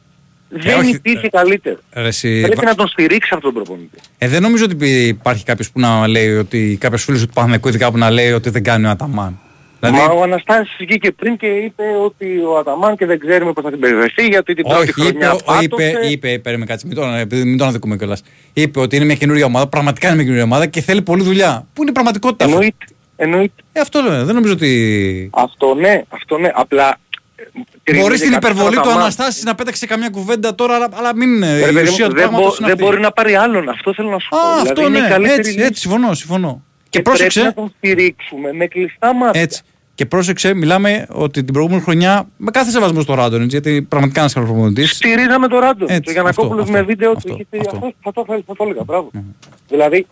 Δεν 0.59 0.71
Ε, 0.71 0.75
όχι, 0.75 0.89
υπήρχε 0.89 1.29
καλύτερο. 1.29 1.77
Ρε, 1.93 2.07
εσύ, 2.07 2.41
Πρέπει 2.41 2.65
να 2.65 2.75
τον 2.75 2.87
στηρίξει 2.87 3.29
αυτόν 3.33 3.53
τον 3.53 3.63
προπονητή. 3.63 3.97
Ε, 4.17 4.27
δεν 4.27 4.41
νομίζω 4.41 4.63
ότι 4.65 5.07
υπάρχει 5.07 5.43
κάποιος 5.43 5.71
που 5.71 5.79
να 5.79 6.07
λέει 6.07 6.35
ότι 6.35 6.77
κάποιος 6.79 7.03
φίλος 7.03 7.21
του 7.21 7.33
Παναγικού 7.33 7.67
ειδικά 7.67 7.91
που 7.91 7.97
να 7.97 8.09
λέει 8.11 8.31
ότι 8.31 8.49
δεν 8.49 8.63
κάνει 8.63 8.85
ο 8.85 8.89
Αταμάν. 8.89 9.39
Δηλαδή, 9.79 9.97
Μα 9.97 10.13
ο 10.13 10.21
Αναστάσης 10.23 10.75
βγήκε 10.79 11.11
πριν 11.11 11.37
και 11.37 11.45
είπε 11.47 11.83
ότι 12.05 12.25
ο 12.49 12.57
Αταμάν 12.57 12.97
και 12.97 13.05
δεν 13.05 13.19
ξέρουμε 13.19 13.53
πώς 13.53 13.63
θα 13.63 13.69
την 13.71 13.79
περιβρεθεί 13.79 14.25
γιατί 14.27 14.53
την 14.53 14.63
πρώτη 14.63 14.79
όχι, 14.81 14.89
είπε, 14.89 15.01
χρονιά 15.09 15.31
ο- 15.31 15.37
πάτωσε. 15.45 15.63
είπε, 15.63 16.07
είπε, 16.09 16.39
περίμενε 16.39 16.69
κάτσε, 16.71 16.87
μην 16.87 16.95
τον, 16.95 17.15
επειδή 17.15 17.43
μην 17.43 17.57
τον 17.57 17.67
αδικούμε 17.67 17.97
κιόλας. 17.97 18.23
Είπε 18.53 18.79
ότι 18.79 18.95
είναι 18.95 19.05
μια 19.05 19.15
καινούργια 19.15 19.45
ομάδα, 19.45 19.67
πραγματικά 19.67 20.05
είναι 20.07 20.15
μια 20.15 20.23
καινούργια 20.25 20.47
ομάδα 20.51 20.65
και 20.65 20.81
θέλει 20.81 21.01
πολλή 21.01 21.23
δουλειά. 21.23 21.67
Πού 21.73 21.81
είναι 21.81 21.89
η 21.89 21.93
πραγματικότητα 21.93 22.45
αυτό. 22.45 22.57
Εννοείται. 22.57 22.85
Εννοείται. 23.15 23.63
Ε, 23.73 23.79
αυτό 23.79 24.01
λέω, 24.01 24.25
δεν 24.25 24.35
νομίζω 24.35 24.53
ότι. 24.53 25.29
Αυτό 25.33 25.75
ναι, 25.75 26.03
αυτό 26.09 26.37
ναι. 26.37 26.51
Απλά 26.53 26.97
Μπορεί 28.01 28.17
στην 28.17 28.31
υπερβολή 28.33 28.73
του 28.75 28.79
Αταμάν. 28.79 28.99
Αναστάση 28.99 29.43
να 29.43 29.55
πέταξε 29.55 29.85
καμιά 29.85 30.09
κουβέντα 30.09 30.55
τώρα, 30.55 30.75
αλλά, 30.75 30.89
αλλά 30.93 31.15
μην 31.15 31.35
είναι. 31.35 31.59
Ρε 31.59 31.69
Η 31.69 31.73
παιδί 31.73 31.87
ουσία 31.89 32.05
μου, 32.05 32.11
του 32.11 32.15
δεν, 32.19 32.29
πράγματος 32.29 32.45
μπο- 32.49 32.55
είναι 32.59 32.65
δεν 32.67 32.71
αυτή. 32.71 32.83
μπορεί 32.83 32.99
να 32.99 33.11
πάρει 33.11 33.35
άλλον. 33.35 33.69
Αυτό 33.69 33.93
θέλω 33.93 34.09
να 34.09 34.19
σου 34.19 34.29
πω. 34.29 34.37
Α, 34.37 34.41
δηλαδή 34.51 34.69
αυτό 34.69 34.81
είναι 34.87 34.97
η 34.97 35.01
ναι, 35.01 35.07
καλύτερη 35.07 35.39
έτσι, 35.39 35.51
λύση. 35.51 35.63
έτσι, 35.65 35.81
συμφωνώ, 35.81 36.13
συμφωνώ. 36.13 36.63
Και, 36.89 37.01
πρέπει 37.01 37.03
πρόσεξε, 37.17 37.43
να 37.43 37.53
τον 37.53 37.73
στηρίξουμε 37.77 38.53
με 38.53 38.67
κλειστά 38.67 39.13
μάτια. 39.13 39.41
έτσι, 39.41 39.61
και 39.95 40.05
πρόσεξε, 40.05 40.53
μιλάμε 40.53 41.05
ότι 41.09 41.43
την 41.43 41.53
προηγούμενη 41.53 41.81
χρονιά, 41.81 42.27
με 42.37 42.51
κάθε 42.51 42.71
σεβασμό 42.71 43.01
στο 43.01 43.13
Ράντον, 43.13 43.41
έτσι, 43.41 43.59
γιατί 43.59 43.81
πραγματικά 43.81 44.19
είναι 44.21 44.29
ένας 44.29 44.33
καλός 44.33 44.49
προπονητής. 44.49 44.91
Στηρίζαμε 44.95 45.47
το 45.47 45.59
Ράντο. 45.59 45.85
Έτσι, 45.89 46.01
Και 46.01 46.09
ο 46.09 46.11
Γιαννακόπουλος 46.11 46.59
αυτό, 46.61 46.71
με 46.71 46.77
αυτό, 46.79 46.89
βίντεο 46.91 47.11
του 47.11 47.17
αυτό, 47.17 47.33
είχε 47.33 47.45
πει 47.49 47.57
αυτό. 47.57 47.75
αυτό. 47.75 47.93
Θα 48.03 48.11
το, 48.11 48.25
θα 48.47 48.55
το 48.55 48.63
έλεγα. 48.63 48.83
Μπράβο. 48.83 49.11
Δηλαδή, 49.67 50.07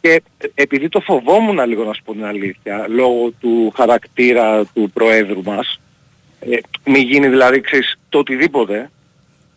και 0.00 0.22
επειδή 0.54 0.88
το 0.88 1.00
φοβόμουν 1.00 1.66
λίγο 1.68 1.84
να 1.84 1.92
σου 1.92 2.02
πω 2.04 2.12
την 2.12 2.24
αλήθεια, 2.24 2.86
λόγω 2.88 3.30
του 3.40 3.72
χαρακτήρα 3.76 4.64
του 4.74 4.90
Προέδρου 4.94 5.42
μας, 5.42 5.80
ε, 6.50 6.58
μη 6.84 6.98
γίνει 6.98 7.28
δηλαδή 7.28 7.60
ξέρεις, 7.60 7.98
το 8.08 8.18
οτιδήποτε, 8.18 8.90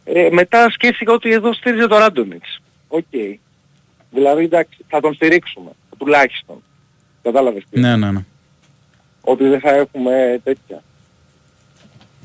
ε, 0.04 0.30
μετά 0.32 0.70
σκέφτηκα 0.70 1.14
ότι 1.14 1.32
εδώ 1.32 1.54
στήριζε 1.54 1.88
το 1.88 1.98
Ράντονιτς. 1.98 2.62
Οκ. 2.88 3.04
Δηλαδή 4.12 4.44
εντάξει, 4.44 4.86
θα 4.88 5.00
τον 5.00 5.14
στηρίξουμε, 5.14 5.72
τουλάχιστον. 5.98 6.64
Κατάλαβες 7.22 7.64
τι. 7.70 7.80
Ναι, 7.80 7.96
ναι, 7.96 8.12
ναι. 8.12 8.26
Ότι 9.22 9.48
δεν 9.48 9.60
θα 9.60 9.70
έχουμε 9.70 10.42
τέτοια. 10.44 10.84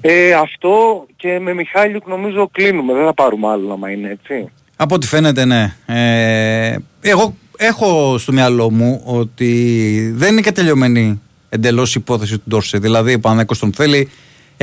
Ε, 0.00 0.32
αυτό 0.32 1.06
και 1.16 1.38
με 1.38 1.54
Μιχάλιουκ 1.54 2.06
νομίζω 2.06 2.48
κλείνουμε, 2.52 2.92
δεν 2.92 3.04
θα 3.04 3.14
πάρουμε 3.14 3.48
άλλο 3.48 3.72
άμα 3.72 3.90
είναι 3.90 4.10
έτσι. 4.10 4.50
Από 4.76 4.94
ό,τι 4.94 5.06
φαίνεται, 5.06 5.44
ναι. 5.44 5.76
Ε, 5.86 6.76
εγώ 7.00 7.36
έχω 7.56 8.18
στο 8.18 8.32
μυαλό 8.32 8.70
μου 8.70 9.02
ότι 9.04 10.12
δεν 10.14 10.32
είναι 10.32 10.40
και 10.40 10.52
τελειωμένη 10.52 11.20
εντελώς 11.48 11.94
η 11.94 11.98
υπόθεση 12.00 12.38
του 12.38 12.44
Ντόρσεϊ. 12.48 12.80
Δηλαδή, 12.80 13.14
ο 13.14 13.20
Παναγιώτο 13.20 13.58
τον 13.60 13.72
θέλει, 13.72 14.10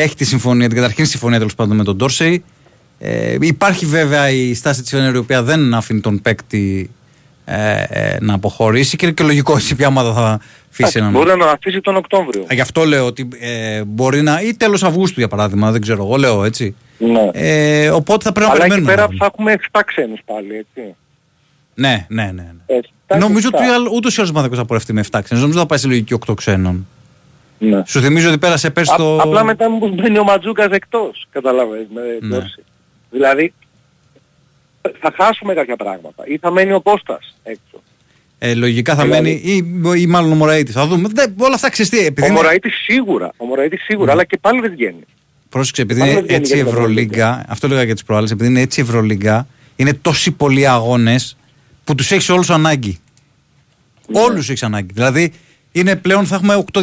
έχει 0.02 0.16
τη 0.16 0.26
συμφωνία, 0.26 0.68
την 0.68 0.76
καταρχήν 0.78 1.06
συμφωνία 1.06 1.38
τέλος 1.38 1.56
πάντων 1.56 1.78
με 1.78 1.84
τον 1.84 1.96
Ντόρσεϊ. 1.96 2.44
Ε, 3.00 3.38
υπάρχει 3.42 3.86
βέβαια 3.86 4.30
η 4.30 4.54
στάση 4.54 4.82
της 4.82 4.90
Φενέρ 4.90 5.14
η 5.14 5.18
οποία 5.18 5.44
δεν 5.44 5.74
αφήνει 5.74 6.00
τον 6.00 6.22
παίκτη 6.22 6.90
ε, 7.46 7.84
ε, 7.90 8.18
να 8.20 8.34
αποχωρήσει 8.34 8.96
και 8.98 9.06
είναι 9.06 9.14
και 9.14 9.24
λογικό 9.24 9.54
έτσι 9.56 9.76
ποια 9.76 9.88
ομάδα 9.88 10.14
θα 10.14 10.40
αφήσει 10.72 10.98
έναν. 11.00 11.12
Μπορεί 11.12 11.30
να 11.30 11.38
τον 11.38 11.50
αφήσει 11.50 11.82
τον 11.82 11.96
Οκτώβριο. 11.96 12.44
Ε, 12.48 12.54
Γι' 12.54 12.62
αυτό 12.62 12.84
λέω 12.86 13.06
ότι 13.06 13.28
ε, 13.40 13.84
μπορεί 13.84 14.22
να. 14.22 14.42
ή 14.42 14.54
τέλος 14.54 14.84
Αυγούστου 14.84 15.20
για 15.20 15.28
παράδειγμα, 15.28 15.72
δεν 15.72 15.82
ξέρω. 15.82 16.04
Εγώ 16.04 16.16
λέω 16.16 16.44
έτσι. 16.44 16.76
Ναι. 16.98 17.30
Ε, 17.34 17.90
οπότε 17.90 18.24
θα 18.24 18.32
πρέπει 18.32 18.50
να 18.50 18.56
Αλλά 18.56 18.66
εκεί 18.66 18.74
περιμένουμε. 18.74 18.92
πέρα 18.96 19.02
να 19.02 19.08
δούμε. 19.08 19.18
θα 19.20 19.32
έχουμε 19.34 19.56
7 19.72 19.82
ξένους 19.86 20.20
πάλι, 20.26 20.56
έτσι. 20.56 20.96
Ναι, 21.74 22.06
ναι, 22.10 22.24
ναι. 22.24 22.32
ναι. 22.32 22.76
Εφτά 22.76 23.18
Νομίζω 23.18 23.50
και 23.50 23.56
ότι 23.56 23.66
εφτά. 23.66 23.90
ούτως 23.96 24.18
ή 24.18 24.20
άλλως 24.20 24.32
μάθημα 24.32 24.56
θα 24.56 24.66
πορευτεί 24.66 24.94
με 24.94 25.04
7 25.12 25.20
ξένους. 25.24 25.42
Νομίζω 25.44 25.60
θα 25.60 25.66
πάει 25.66 25.80
σε 25.80 25.88
λογική 25.88 26.18
8 26.28 26.34
ξένων. 26.36 26.88
Ναι. 27.60 27.84
Σου 27.88 28.00
θυμίζω 28.02 28.30
ότι 28.30 28.38
πέρασε 28.38 28.70
πέρσι 28.70 28.94
Α- 28.94 28.96
το. 28.96 29.18
Απλά 29.22 29.44
μετά 29.44 29.70
μου 29.70 29.88
μπαίνει 29.94 30.18
ο 30.18 30.24
Ματζούκας 30.24 30.72
εκτός, 30.72 31.28
καταλαβαίνεις, 31.32 31.88
με 31.94 32.02
Ναι. 32.22 32.28
Ντόρση. 32.28 32.64
Δηλαδή, 33.12 33.54
θα 35.00 35.14
χάσουμε 35.18 35.54
κάποια 35.54 35.76
πράγματα 35.76 36.24
ή 36.28 36.38
θα 36.38 36.52
μένει 36.52 36.72
ο 36.74 36.82
Κώστας 36.82 37.36
έξω. 37.44 37.82
Ε, 38.40 38.54
λογικά 38.54 38.96
θα 38.96 39.04
Δηλαδή- 39.04 39.22
μένει 39.24 39.42
ή, 39.96 40.02
ή 40.02 40.08
μάλλον 40.08 40.32
ο 40.32 40.36
Μωραήτης. 40.36 40.74
Θα 40.74 40.88
δούμε. 40.88 41.10
Δεν, 41.14 41.34
όλα 41.38 41.56
αυτά 41.56 41.70
ξεστή. 41.70 41.98
Επειδή 41.98 42.22
Ο 42.22 42.26
είναι- 42.26 42.36
Μωραήτης 42.42 42.74
σίγουρα, 42.84 43.32
ο 43.38 43.46
Μωραήτης 43.46 43.84
σίγουρα, 43.84 44.06
Ναι. 44.06 44.12
αλλά 44.12 44.24
και 44.24 44.38
πάλι 44.42 44.60
δεν 44.62 44.72
βγαίνει. 44.72 45.04
Πρόσεξε, 45.50 45.82
επειδή 45.82 46.00
Πάλι 46.00 46.12
είναι 46.12 46.20
δεν 46.22 46.30
βγαίνει 46.30 46.42
έτσι 46.44 46.54
η 46.54 46.56
για 46.56 46.66
την 46.66 46.74
Ευρωλίγκα, 46.78 47.46
αυτό 47.48 47.68
λέγα 47.68 47.86
και 47.86 47.94
τις 47.94 48.04
προάλλες, 48.04 48.32
επειδή 48.32 48.50
είναι 48.50 48.62
έτσι 48.62 48.80
η 48.80 48.84
Ευρωλίγκα, 48.84 49.48
είναι 49.76 49.94
τόσοι 49.94 50.32
πολλοί 50.32 50.68
αγώνες 50.68 51.38
που 51.84 51.96
τους 51.96 52.12
έχεις 52.12 52.30
όλους 52.30 52.50
ανάγκη. 52.50 53.00
Ναι. 54.08 54.20
Όλους 54.20 54.50
έχεις 54.50 54.64
ανάγκη. 54.64 54.94
Δηλαδή, 54.94 55.34
είναι 55.80 55.96
πλέον 55.96 56.26
θα 56.26 56.36
έχουμε 56.36 56.64
8 56.74 56.82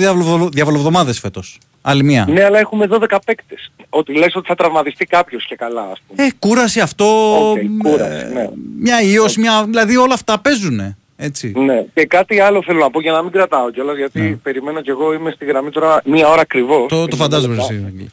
διαβολοβδομάδε 0.53 1.13
φέτος. 1.13 1.59
Άλλη 1.83 2.05
μία. 2.05 2.27
Ναι, 2.29 2.45
αλλά 2.45 2.59
έχουμε 2.59 2.87
12 2.91 3.19
παίκτες. 3.25 3.73
Ότι 3.89 4.13
λες 4.13 4.35
ότι 4.35 4.47
θα 4.47 4.55
τραυματιστεί 4.55 5.05
κάποιος 5.05 5.47
και 5.47 5.57
καλά, 5.57 5.83
ας 5.83 6.03
πούμε. 6.07 6.27
Ε, 6.27 6.31
κούραση 6.39 6.81
αυτό. 6.81 7.05
Οκ, 7.51 7.59
κούραση, 7.83 8.33
ναι. 8.33 8.49
Μια 8.79 9.03
ίωση, 9.03 9.37
μια. 9.37 9.65
Δηλαδή 9.65 9.97
όλα 9.97 10.15
αυτά 10.15 10.39
παίζουν. 10.41 10.97
Έτσι. 11.17 11.53
Ναι. 11.57 11.85
Και 11.95 12.07
κάτι 12.07 12.41
άλλο 12.41 12.63
θέλω 12.63 12.79
να 12.79 12.91
πω 12.91 13.01
για 13.01 13.13
να 13.13 13.23
μην 13.23 13.33
κρατάω 13.33 13.71
κιόλας, 13.71 13.97
γιατί 13.97 14.41
περιμένω 14.43 14.81
κι 14.81 14.91
εγώ 14.91 15.13
είμαι 15.13 15.31
στη 15.31 15.45
γραμμή 15.45 15.71
τώρα 15.71 16.03
μία 16.05 16.29
ώρα 16.29 16.41
ακριβώς. 16.41 16.81
Ναι. 16.81 16.87
Το, 16.87 17.07
το 17.07 17.17
φαντάζομαι 17.17 17.57
εσύ. 17.57 17.85
Αγγλή. 17.87 18.11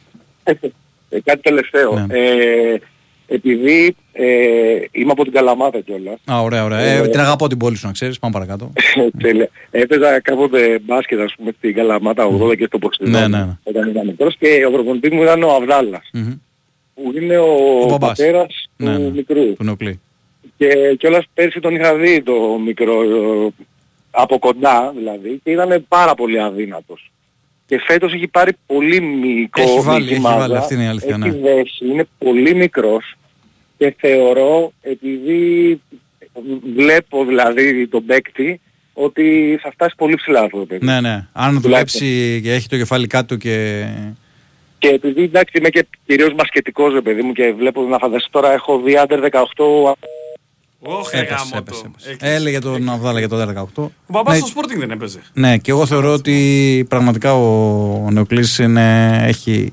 Ε, 1.08 1.20
κάτι 1.20 1.40
τελευταίο. 1.40 1.92
Ναι. 1.92 2.18
Ε, 2.18 2.80
επειδή 3.34 3.96
ε, 4.12 4.26
είμαι 4.92 5.10
από 5.10 5.22
την 5.22 5.32
Καλαμάτα 5.32 5.80
κιόλας. 5.80 6.18
Α, 6.32 6.40
ωραία, 6.42 6.64
ωραία. 6.64 6.78
Ε, 6.78 7.08
την 7.08 7.20
αγαπώ 7.20 7.48
την 7.48 7.58
πόλη 7.58 7.76
σου 7.76 7.86
να 7.86 7.92
ξέρεις. 7.92 8.18
Πάμε 8.18 8.32
παρακάτω. 8.32 8.72
Τέλεια. 9.22 9.48
Έπαιζα 9.70 10.20
κάποτε 10.20 10.78
μπάσκετ 10.82 11.20
ας 11.20 11.34
πούμε 11.36 11.52
στην 11.56 11.74
Καλαμάτα 11.74 12.28
80 12.42 12.56
και 12.56 12.64
στο 12.66 12.78
Ποξιδόνι. 12.78 13.16
Ναι, 13.16 13.26
ναι, 13.26 13.44
ναι. 13.44 13.56
Όταν 13.62 13.88
ήταν 13.88 14.06
μικρός 14.06 14.36
και 14.38 14.64
ο 14.66 14.70
προπονητής 14.70 15.10
μου 15.10 15.22
ήταν 15.22 15.42
ο 15.42 15.50
Αβδάλλας. 15.54 16.10
Μμμ. 16.12 16.32
Που 16.94 17.12
είναι 17.22 17.38
ο, 17.38 17.80
Ο 17.82 17.86
μπαμπάς. 17.88 18.08
πατέρας 18.08 18.68
Ναι, 18.76 18.94
του 18.94 19.00
ναι. 19.02 19.10
μικρού. 19.10 19.54
Του 19.54 19.64
Νεοκλή. 19.64 20.00
Και 20.56 20.96
κιόλας 20.98 21.24
πέρσι 21.34 21.60
τον 21.60 21.74
είχα 21.74 21.94
δει 21.94 22.22
το 22.22 22.58
μικρό 22.64 23.02
ε, 23.02 23.48
από 24.10 24.38
κοντά 24.38 24.92
δηλαδή 24.96 25.40
και 25.44 25.50
ήταν 25.50 25.84
πάρα 25.88 26.14
πολύ 26.14 26.40
αδύνατος. 26.40 27.10
Και 27.66 27.80
φέτος 27.86 28.12
έχει 28.12 28.26
πάρει 28.26 28.52
πολύ 28.66 29.00
μικρό 29.00 29.62
Έχει 29.62 29.80
βάλει, 29.80 30.00
μικρή 30.00 30.12
έχει 30.14 30.22
μάζα, 30.22 30.38
βάλει, 30.38 30.56
αυτή 30.56 30.74
είναι 30.74 30.82
η 30.84 30.86
αλήθεια, 30.86 31.18
Έχει 31.22 31.30
ναι. 31.30 31.38
δέσει, 31.54 31.86
είναι 31.90 32.04
πολύ 32.18 32.54
μικρός 32.54 33.14
και 33.82 33.94
θεωρώ 33.98 34.72
επειδή 34.80 35.80
βλέπω 36.74 37.24
δηλαδή 37.24 37.88
τον 37.88 38.04
παίκτη 38.06 38.60
ότι 38.92 39.58
θα 39.62 39.70
φτάσει 39.70 39.94
πολύ 39.96 40.14
ψηλά 40.14 40.40
αυτό 40.40 40.58
το 40.58 40.64
παιδί. 40.64 40.84
Ναι, 40.84 41.00
ναι. 41.00 41.26
Αν 41.32 41.60
δουλέψει 41.60 42.40
και 42.42 42.52
έχει 42.52 42.68
το 42.68 42.76
κεφάλι 42.76 43.06
κάτω 43.06 43.36
και. 43.36 43.86
Και 44.78 44.88
επειδή 44.88 45.22
εντάξει 45.22 45.58
είμαι 45.58 45.68
και 45.68 45.86
κυρίως 46.06 46.34
μπασκετικός 46.34 46.92
ρε 46.92 47.00
παιδί 47.00 47.22
μου 47.22 47.32
και 47.32 47.52
βλέπω 47.58 47.82
να 47.82 47.98
φανταστείς 47.98 48.30
τώρα 48.30 48.52
έχω 48.52 48.80
δει 48.80 48.94
under 49.06 49.18
18 49.30 49.92
Όχι, 50.80 51.16
Έπεσε, 51.16 51.34
γάμο 51.34 51.50
έπεσε, 51.56 51.82
το. 51.82 51.90
έπεσε. 52.04 52.34
Έλεγε 52.34 52.58
τον 52.58 52.88
Αβδάλα 52.88 53.18
για 53.18 53.28
το 53.28 53.68
18. 53.76 53.82
Ο 53.82 53.90
μπαμπάς 54.08 54.40
Ναι, 54.40 54.46
στο 54.46 54.60
Sporting 54.60 54.78
δεν 54.78 54.90
έπαιζε. 54.90 55.22
Ναι, 55.32 55.58
και 55.58 55.70
εγώ 55.70 55.86
θεωρώ 55.86 56.12
ότι 56.12 56.86
πραγματικά 56.88 57.34
ο, 57.34 58.04
ο 58.06 58.10
Νεοκλής 58.10 58.58
είναι, 58.58 59.18
έχει 59.22 59.72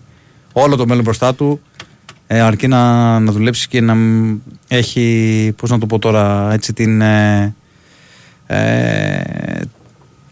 όλο 0.54 0.76
το 0.76 0.88
μέλλον 0.88 1.04
μπροστά 1.04 1.36
του. 1.36 1.62
Ε, 2.32 2.40
αρκεί 2.40 2.68
να, 2.68 3.20
να 3.20 3.32
δουλέψεις 3.32 3.68
και 3.68 3.82
να 3.82 3.96
μ, 3.96 4.38
έχει, 4.68 5.54
πώς 5.58 5.70
να 5.70 5.78
το 5.78 5.86
πω 5.86 6.00
τώρα, 6.00 6.54
έτσι 6.54 6.74
την... 6.74 7.02
Ε, 7.02 7.56
ε, 8.48 9.62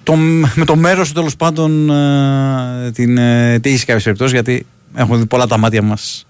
το, 0.03 0.15
με 0.55 0.65
το 0.65 0.75
μέρος 0.75 1.07
του 1.07 1.13
τέλος 1.13 1.35
πάντων 1.35 1.89
ε, 1.89 2.91
την 2.91 3.17
ε, 3.17 3.59
τύχη 3.59 3.77
σε 3.77 3.85
κάποιες 3.85 4.03
περιπτώσεις 4.03 4.33
γιατί 4.33 4.65
έχουμε 4.93 5.17
δει 5.17 5.25
πολλά 5.25 5.47
τα 5.47 5.57
μάτια 5.57 5.81
μας 5.81 6.26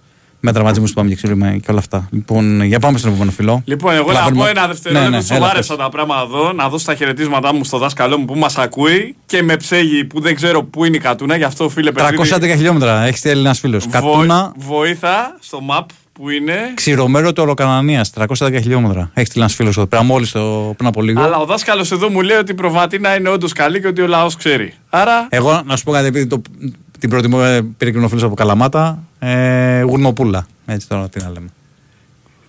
με 0.48 0.54
τραυματισμούς 0.54 0.90
που 0.90 0.96
πάμε 0.96 1.10
και 1.10 1.16
ξέρουμε 1.16 1.60
και 1.62 1.68
όλα 1.72 1.80
αυτά. 1.80 2.08
Λοιπόν, 2.12 2.62
για 2.62 2.80
πάμε 2.80 2.98
στον 2.98 3.10
επόμενο 3.10 3.32
φιλό. 3.32 3.62
Λοιπόν, 3.66 3.94
εγώ 3.94 4.08
να 4.08 4.14
Λαβέρμα. 4.14 4.44
πω 4.44 4.50
ένα 4.50 4.68
δευτερόλεπτο, 4.68 5.10
Ναι, 5.10 5.18
ναι, 5.18 5.24
έλα, 5.26 5.36
σοβάρεψα 5.36 5.76
πες. 5.76 5.84
τα 5.86 5.90
πράγματα 5.90 6.22
εδώ, 6.22 6.52
να 6.54 6.70
δώσω 6.70 6.86
τα 6.86 6.96
χαιρετίσματά 6.96 7.54
μου 7.54 7.64
στο 7.64 7.78
δάσκαλό 7.78 8.18
μου 8.18 8.26
που 8.26 8.36
μας 8.36 8.58
ακούει 8.58 9.16
και 9.26 9.44
με 9.44 9.56
ψέγει 9.58 10.06
που 10.06 10.22
δεν 10.22 10.36
ξέρω 10.36 10.64
πού 10.64 10.86
είναι 10.86 10.96
η 10.96 11.00
Κατούνα, 11.00 11.36
γι' 11.36 11.44
αυτό 11.44 11.70
φίλε 11.70 11.92
311 11.92 12.56
χιλιόμετρα, 12.56 13.04
έχεις 13.04 13.20
στείλει 13.20 13.40
ένας 13.40 13.60
φίλος. 13.60 13.84
Βο- 13.84 13.92
Κατούνα, 13.92 14.52
βοήθα 14.58 15.38
στο 15.40 15.60
map 15.72 15.86
που 16.14 16.30
είναι. 16.30 16.54
Ξηρομέρο 16.74 17.34
του 17.34 17.44
Ολοκανανίας, 17.44 18.10
310 18.10 18.60
χιλιόμετρα. 18.62 19.10
Έχεις 19.14 19.28
στείλει 19.30 19.44
ένας 19.44 19.56
φίλος 19.56 19.78
εδώ 19.78 19.86
πέρα, 19.86 20.04
μόλις 20.04 20.32
πριν 20.76 20.88
από 20.88 21.02
λίγο. 21.02 21.22
Αλλά 21.22 21.38
ο 21.38 21.46
δάσκαλος 21.46 21.92
εδώ 21.92 22.10
μου 22.10 22.22
λέει 22.22 22.38
ότι 22.38 22.52
η 22.52 22.56
προβατίνα 22.56 23.16
είναι 23.18 23.30
όντως 23.30 23.54
καλή 23.54 23.82
και 23.82 23.88
ότι 23.88 24.02
ο 24.02 24.08
λαός 24.08 24.36
ξέρει. 24.36 24.74
Άρα. 24.90 25.28
Εγώ 25.30 25.62
να 25.66 25.76
σου 25.78 25.84
πω 25.84 25.92
κάτι, 25.92 26.06
επειδή 26.08 26.28
το, 26.28 26.42
την 27.00 27.10
προτιμώ, 27.10 27.40
ε, 27.44 27.62
πήρε 27.78 27.92
και 27.92 27.98
ο 27.98 28.08
φίλος 28.08 28.24
από 28.24 28.36
Καλαμάτα, 28.36 29.04
ε, 29.20 29.82
γουρνοπούλα. 29.82 30.48
Έτσι 30.66 30.88
τώρα 30.88 31.10
τι 31.10 31.24
να 31.24 31.30
λέμε. 31.30 31.48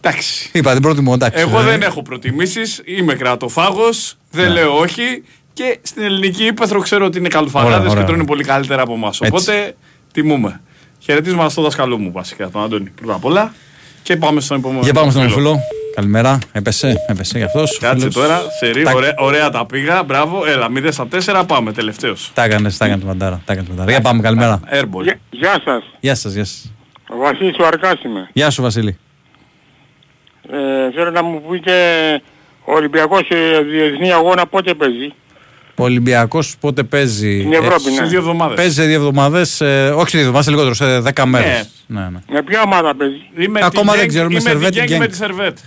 Εντάξει. 0.00 0.50
Είπα 0.52 0.72
την 0.72 0.82
προτιμώ, 0.82 1.12
εντάξει. 1.14 1.40
Εγώ 1.40 1.60
ε. 1.60 1.62
δεν 1.62 1.82
έχω 1.82 2.02
προτιμήσεις, 2.02 2.82
είμαι 2.84 3.14
κρατοφάγος, 3.14 4.16
δεν 4.30 4.46
Ναι. 4.46 4.52
λέω 4.52 4.78
όχι 4.78 5.22
και 5.52 5.78
στην 5.82 6.02
ελληνική 6.02 6.44
ύπεθρο 6.44 6.80
ξέρω 6.80 7.04
ότι 7.04 7.18
είναι 7.18 7.28
καλοφαγάδε 7.28 7.74
Ωραία, 7.74 7.86
και 7.86 7.92
ωραία. 7.92 8.04
τρώνε 8.04 8.24
πολύ 8.24 8.44
καλύτερα 8.44 8.82
από 8.82 8.92
εμάς. 8.92 9.20
Οπότε 9.20 9.76
τιμούμε. 10.12 10.60
Χαιρετίσματα 10.98 11.48
στο 11.48 11.62
δάσκαλό 11.62 11.98
μου 11.98 12.12
βασικά, 12.12 12.48
τον 12.50 12.62
Αντώνη 12.62 12.90
πρώτα 12.94 13.14
απ' 13.14 13.24
όλα. 13.24 13.54
Και 14.02 14.16
πάμε 14.16 14.40
στον 14.40 14.56
επόμενο. 14.58 14.80
Για 14.82 14.92
πάμε 14.92 15.10
στον 15.10 15.30
φίλο. 15.30 15.58
Καλημέρα. 15.98 16.38
Έπεσε, 16.52 17.04
έπεσε 17.08 17.36
για 17.38 17.46
αυτός. 17.46 17.78
Κάτσε 17.78 18.08
τώρα, 18.08 18.40
σερή, 18.58 18.82
ωραία, 18.94 19.14
ωραία 19.16 19.50
τα 19.50 19.66
πήγα, 19.66 20.02
μπράβο. 20.02 20.46
Έλα, 20.46 20.68
0 20.70 20.88
στα 20.92 21.06
4, 21.06 21.44
πάμε 21.46 21.72
τελευταίος. 21.72 22.30
Τα 22.34 22.44
έκανες, 22.44 22.76
τα 22.76 22.84
έκανες 22.84 23.04
μαντάρα. 23.04 23.40
Τα 23.44 23.52
έκανες 23.52 23.70
μαντάρα. 23.70 23.90
Για 23.90 24.00
πάμε, 24.00 24.22
καλημέρα. 24.22 24.60
Airball. 24.72 25.02
Γεια- 25.02 25.18
Γεια 25.30 25.60
σας. 25.64 25.82
Γεια 26.00 26.14
σας, 26.14 26.32
γεια 26.32 26.44
σας. 26.44 26.72
Ο 27.08 27.16
Βασίλης 27.16 27.56
ο 27.58 27.66
Αρκάς 27.66 28.02
είμαι. 28.04 28.28
Γεια 28.32 28.50
σου, 28.50 28.62
Βασίλη. 28.62 28.98
Ε, 30.50 30.92
θέλω 30.94 31.10
να 31.10 31.22
μου 31.22 31.42
πείτε 31.50 31.72
ο 32.64 32.72
Ολυμπιακός 32.74 33.26
σε 33.26 33.60
διεθνή 33.70 34.12
αγώνα 34.12 34.46
πότε 34.46 34.74
παίζει. 34.74 35.12
Ο 35.74 35.82
Ολυμπιακός 35.84 36.56
πότε 36.60 36.82
παίζει; 36.82 37.38
Στην 37.40 37.52
Ευρώπη, 37.52 37.84
ναι. 37.90 37.94
Σε 37.96 38.02
δύο 38.04 38.18
εβδομάδες. 38.18 38.56
Παίζει 38.56 38.74
σε 38.74 38.84
δύο 38.84 38.96
εβδομάδες. 38.96 39.60
Ε, 39.60 39.92
όχι 39.96 40.08
σε 40.10 40.16
δύο 40.18 40.26
εβδομάδες, 40.26 40.48
λιγότερο, 40.48 40.74
σε 40.74 41.00
δέκα 41.00 41.26
μέρες. 41.26 41.68
Ναι, 41.86 42.00
ναι. 42.00 42.18
Με 42.32 42.42
ποια 42.42 42.62
ομάδα 42.62 42.94
παίζει; 42.96 43.16
Είμαι 43.38 43.60
Ακόμα 43.64 43.92
τη 43.92 43.98
δεν 43.98 44.06
Genk- 44.06 44.08
ξέρουμε, 44.08 44.32
είμαι 44.32 44.40
Σερβέτ 44.50 44.72
τη 44.72 44.78
ή 44.78 44.84
Genk 44.88 44.92
Genk. 44.94 44.98
με 44.98 45.06
τη 45.06 45.16
Σερβέτ. 45.16 45.58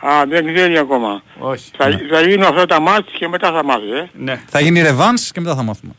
Α, 0.00 0.24
δεν 0.28 0.54
ξέρει 0.54 0.78
ακόμα. 0.78 1.22
Όχι. 1.38 1.70
Θα, 1.76 2.00
θα 2.10 2.20
γίνουν 2.20 2.42
αυτά 2.42 2.66
τα 2.66 2.80
μάτια 2.80 3.12
και 3.18 3.28
μετά 3.28 3.52
θα 3.52 3.64
μάθει, 3.64 3.90
ε. 3.90 4.08
Ναι. 4.12 4.40
Θα 4.46 4.60
γίνει 4.60 4.82
ρεβάν 4.82 5.14
και 5.32 5.40
μετά 5.40 5.54
θα 5.54 5.62
μάθουμε. 5.62 5.92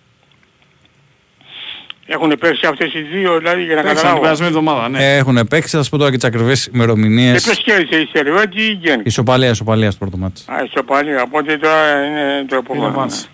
Έχουν 2.06 2.38
παίξει 2.40 2.66
αυτές 2.68 2.94
οι 2.94 3.02
δύο, 3.02 3.38
δηλαδή 3.38 3.64
για 3.64 3.76
να 3.76 3.82
Παίξαν 3.82 3.96
την 3.96 3.96
καταλάβω. 3.96 4.22
περασμένη 4.22 4.50
εβδομάδα, 4.50 4.90
ναι. 4.90 5.16
Έχουν 5.16 5.48
παίξει, 5.50 5.78
θα 5.78 5.84
σα 5.84 5.90
πω 5.90 5.98
τώρα 5.98 6.10
και 6.12 6.16
τις 6.18 6.26
ακριβές 6.26 6.66
ημερομηνίες. 6.74 7.44
Και 7.44 7.50
ποιος 7.50 7.64
κέρδισε, 7.64 8.00
η 8.00 8.10
Σερβέτη 8.14 8.62
ή 8.62 8.66
η 8.66 8.76
Γκένκ; 8.82 9.06
Ισοπαλία, 9.06 9.50
ισοπαλία 9.50 9.92
στο 9.92 10.00
πρώτο 10.00 10.18
μάτι. 10.18 10.42
Α, 10.46 10.64
ισοπαλία, 10.64 11.22
οπότε 11.22 11.58
τώρα 11.58 12.06
είναι 12.06 12.46
το 12.48 12.56
επόμενο. 12.56 12.86
Ρεβάνς. 12.88 13.26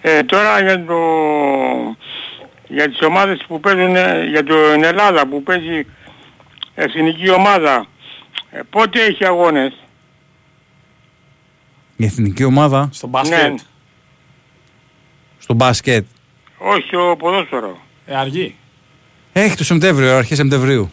Ε, 0.00 0.22
τώρα 0.22 0.60
για 0.62 0.84
το... 0.84 0.94
Για 2.68 2.88
τις 2.88 3.00
ομάδες 3.02 3.38
που 3.48 3.60
παίζουν, 3.60 3.96
ε, 3.96 4.24
για 4.30 4.42
την 4.44 4.84
Ελλάδα 4.84 5.26
που 5.26 5.42
παίζει 5.42 5.86
εθνική 6.74 7.30
ομάδα, 7.30 7.86
ε, 8.50 8.60
πότε 8.70 9.00
έχει 9.04 9.24
αγώνες; 9.26 9.72
Η 11.96 12.04
εθνική 12.04 12.44
ομάδα; 12.44 12.88
Στο 12.92 13.06
μπάσκετ. 13.06 13.38
Ναι. 13.48 13.54
στο 15.38 15.54
μπάσκετ 15.54 16.04
Όχι 16.58 16.82
στο 16.86 17.16
ποδόσφαιρο. 17.18 17.78
Ε, 18.06 18.16
αργεί. 18.16 18.56
έχει 19.32 19.56
το 19.56 19.64
Σεπτέμβριο, 19.64 20.16
αρχές 20.16 20.36
Σεπτεμβρίου. 20.38 20.90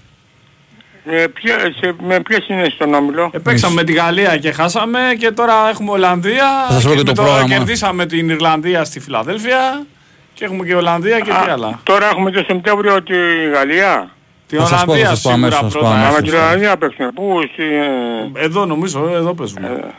Ε, 1.05 1.27
ποια, 1.27 1.57
σε, 1.79 1.95
με 2.03 2.19
ποιες 2.21 2.47
είναι 2.47 2.69
στον 2.75 2.93
όμιλο; 2.93 3.29
Ε, 3.33 3.37
παίξαμε 3.39 3.73
με 3.73 3.83
τη 3.83 3.93
Γαλλία 3.93 4.37
και 4.37 4.51
χάσαμε 4.51 4.99
και 5.19 5.31
τώρα 5.31 5.69
έχουμε 5.69 5.91
Ολλανδία. 5.91 6.65
Θα 6.67 6.73
σας 6.73 6.83
πω 6.83 6.89
και 6.89 6.95
με 6.95 7.03
το 7.03 7.13
το- 7.13 7.21
πρόγραμμα. 7.21 7.47
Κερδίσαμε 7.47 8.05
την 8.05 8.29
Ιρλανδία 8.29 8.83
στη 8.83 8.99
Φιλαδέλφια 8.99 9.85
και 10.33 10.45
έχουμε 10.45 10.65
και 10.65 10.75
Ολλανδία 10.75 11.19
και 11.19 11.29
τι 11.43 11.49
άλλα. 11.51 11.79
Τώρα 11.83 12.09
έχουμε 12.09 12.31
το 12.31 12.43
Σεπτέμβριο 12.47 13.03
τη 13.03 13.13
Γαλλία; 13.53 14.09
Την 14.49 14.59
Θα 14.59 14.65
σας 14.65 14.85
πω, 14.85 14.91
θα 14.93 14.97
Ολλανδία 14.97 15.09
σας 15.15 15.21
πω 15.21 15.29
σίγουρα 15.29 15.45
αμέσως, 15.57 15.59
θα 15.59 15.63
σας 15.69 15.73
πω 15.73 15.79
πρώτα. 15.79 15.93
αμέσως. 15.95 16.15
Αλλά 16.17 16.21
την 16.21 16.33
Ολλανδία 16.33 16.77
παίξουμε. 16.77 17.11
Πού, 17.15 17.39
στη, 17.53 17.63
ε, 17.63 18.43
Εδώ 18.45 18.65
νομίζω, 18.65 19.09
εδώ 19.13 19.33
παίζουμε. 19.33 19.93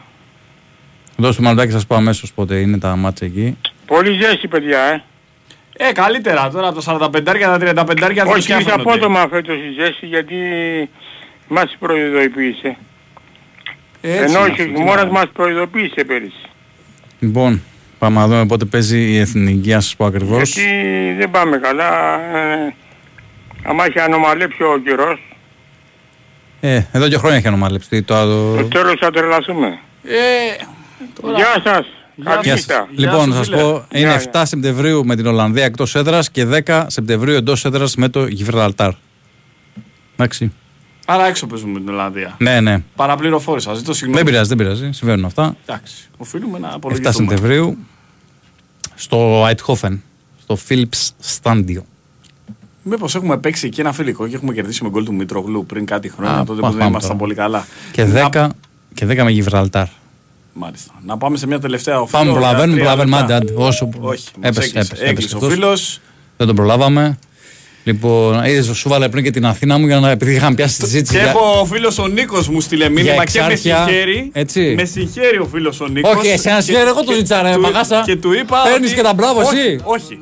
Δώστε 1.16 1.42
μου 1.42 1.48
μαλτάκι, 1.48 1.72
σας 1.72 1.86
πω 1.86 1.94
αμέσως 1.94 2.32
πότε 2.32 2.56
είναι 2.56 2.78
τα 2.78 2.96
μάτια 2.96 3.26
εκεί. 3.26 3.56
πολύ 3.86 4.12
ζέστη 4.22 4.48
παιδιά, 4.48 4.80
ε. 4.80 5.02
Ε, 5.88 5.92
καλύτερα 5.92 6.50
τώρα 6.50 6.68
από 6.68 6.74
τα 6.74 6.80
45 6.80 7.32
και 7.38 7.44
τα 7.44 7.58
35 7.58 7.94
δεν 7.96 8.26
Όχι, 8.26 8.36
ήρθε 8.36 8.40
σκέφτονται. 8.42 8.72
απότομα 8.80 9.28
φέτος 9.30 9.56
η 9.56 9.80
ζέστη 9.82 10.06
γιατί 10.06 10.36
μας 11.48 11.76
προειδοποίησε. 11.78 12.76
Έτσι 14.00 14.18
Ενώ 14.22 14.28
είναι 14.28 14.38
ο 14.38 14.42
αυτό, 14.42 14.54
τι 14.54 14.62
χειμώνας 14.62 15.04
να- 15.04 15.10
μας 15.10 15.24
προειδοποίησε 15.32 16.04
πέρυσι. 16.06 16.48
Λοιπόν, 17.20 17.62
πάμε 17.98 18.18
να 18.20 18.26
δούμε 18.26 18.46
πότε 18.46 18.64
παίζει 18.64 18.98
η 19.10 19.18
εθνική, 19.18 19.68
να 19.70 19.80
σας 19.80 19.96
πω 19.96 20.04
ακριβώς. 20.04 20.54
Γιατί 20.56 20.70
δεν 21.18 21.30
πάμε 21.30 21.58
καλά. 21.58 22.14
Ε, 22.36 22.74
άμα 23.64 23.84
έχει 23.84 23.98
ανομαλέψει 24.00 24.62
ο 24.62 24.78
καιρός, 24.84 25.34
Ε, 26.60 26.82
εδώ 26.92 27.08
και 27.08 27.16
χρόνια 27.16 27.36
έχει 27.36 27.46
ανομαλευτεί 27.46 28.02
το 28.02 28.14
άλλο. 28.16 28.54
στο 28.58 28.64
τέλος 28.68 28.94
θα 29.00 29.10
τρελαθούμε. 29.10 29.66
Ε, 30.04 30.64
τώρα- 31.20 31.36
Γεια 31.36 31.60
σας. 31.64 31.86
Γεια 32.14 32.30
Καλή 32.30 32.40
Γεια 32.44 32.54
νύχτα. 32.54 32.74
σας. 32.74 32.86
Λοιπόν, 32.98 33.22
σου, 33.22 33.28
να 33.28 33.34
σας 33.34 33.46
φίλε. 33.48 33.60
πω, 33.60 33.68
είναι 33.92 34.08
Γεια, 34.08 34.14
7 34.14 34.42
Σεπτεμβρίου 34.46 35.04
με 35.06 35.16
την 35.16 35.26
Ολλανδία 35.26 35.64
εκτός 35.64 35.94
έδρας 35.94 36.30
και 36.30 36.44
10 36.44 36.86
Σεπτεμβρίου 36.88 37.34
εντός 37.34 37.64
έδρας 37.64 37.96
με 37.96 38.08
το 38.08 38.26
Γιβραλτάρ. 38.26 38.90
Εντάξει. 40.14 40.52
Άρα 41.06 41.26
έξω 41.26 41.46
παίζουμε 41.46 41.72
με 41.72 41.78
την 41.78 41.88
Ολλανδία. 41.88 42.34
Ναι, 42.38 42.60
ναι. 42.60 42.82
Παραπληροφόρησα, 42.96 43.74
ζητώ 43.74 43.92
συγγνώμη. 43.94 44.22
Δεν 44.22 44.32
πειράζει, 44.32 44.48
δεν 44.48 44.56
πειράζει. 44.58 44.92
Συμβαίνουν 44.92 45.24
αυτά. 45.24 45.56
Εντάξει, 45.66 46.08
οφείλουμε 46.16 46.58
να 46.58 46.68
7 46.68 46.74
απολογηθούμε. 46.74 47.12
Σεπτεμβρίου 47.12 47.78
στο 48.94 49.46
Αιτχόφεν, 49.48 50.02
στο 50.42 50.58
Philips 50.68 51.08
Στάντιο. 51.18 51.84
Μήπως 52.82 53.14
έχουμε 53.14 53.38
παίξει 53.38 53.66
εκεί 53.66 53.80
ένα 53.80 53.92
φιλικό 53.92 54.28
και 54.28 54.34
έχουμε 54.34 54.52
κερδίσει 54.52 54.82
με 54.82 54.88
γκολ 54.88 55.04
του 55.04 55.14
Μητρογλού 55.14 55.66
πριν 55.66 55.84
κάτι 55.86 56.08
χρόνια, 56.08 56.34
Α, 56.34 56.44
τότε 56.44 56.54
που 56.54 56.60
πάμε 56.60 56.76
δεν 56.78 56.86
ήμασταν 56.86 57.02
τώρα. 57.10 57.18
πολύ 57.20 57.34
καλά. 57.34 57.66
Και 57.92 58.04
10, 58.32 58.48
και 58.94 59.06
10 59.06 59.22
με 59.24 59.30
Γιβραλτάρ. 59.30 59.86
Μάλιστα. 60.52 60.92
Να 61.06 61.16
πάμε 61.18 61.36
σε 61.36 61.46
μια 61.46 61.58
τελευταία 61.60 62.00
οφείλω. 62.00 62.18
Πάμε, 62.20 62.30
προλαβαίνουμε, 62.32 62.80
για 62.80 62.94
τρία 62.94 63.04
προλαβαίνουμε. 63.04 63.18
λεπτά. 63.20 63.36
Άντε, 63.36 63.52
άντε, 63.52 63.66
όσο. 63.68 63.88
Όχι, 64.00 64.28
μας 64.40 64.48
έπεσε, 64.50 64.68
έκλεισε. 64.68 64.78
έπεσε, 64.78 65.04
Έκλεισε 65.04 65.34
ο 65.34 65.38
αυτός. 65.38 65.52
φίλος. 65.52 66.00
Δεν 66.36 66.46
τον 66.46 66.56
προλάβαμε. 66.56 67.18
Λοιπόν, 67.84 68.44
είδες, 68.44 68.66
σου 68.76 68.88
βάλε 68.88 69.08
πριν 69.08 69.24
και 69.24 69.30
την 69.30 69.46
Αθήνα 69.46 69.78
μου 69.78 69.86
για 69.86 70.00
να 70.00 70.10
επειδή 70.10 70.34
είχαμε 70.34 70.54
πιάσει 70.54 70.78
τη 70.78 70.84
συζήτηση. 70.84 71.12
Και 71.14 71.18
για- 71.20 71.28
έχω 71.30 71.60
ο 71.60 71.64
φίλος 71.64 71.98
ο 71.98 72.06
Νίκος 72.06 72.48
μου 72.48 72.60
στείλε 72.60 72.88
μήνυμα 72.88 73.10
και 73.10 73.16
με 73.16 73.22
εξάρχεια, 73.22 73.84
συγχαίρει. 73.86 74.30
έτσι. 74.32 74.74
Με 74.76 74.84
συγχαίρει 74.84 75.38
ο 75.38 75.46
φίλος 75.52 75.80
ο 75.80 75.86
Νίκος. 75.86 76.14
Όχι, 76.14 76.28
εσένα 76.28 76.60
συγχαίρει, 76.60 76.88
εγώ 76.88 77.04
το 77.04 77.12
ζήτησα, 77.12 77.42
ρε, 77.42 77.58
μαγάσα. 77.58 78.02
Και 78.06 78.16
του 78.16 78.32
είπα. 78.32 78.62
Παίρνεις 78.62 78.86
ότι- 78.88 78.96
και 78.96 79.02
τα 79.06 79.14
μπράβο, 79.14 79.40
όχι, 79.40 79.58
εσύ. 79.58 79.80
Όχι. 79.84 80.18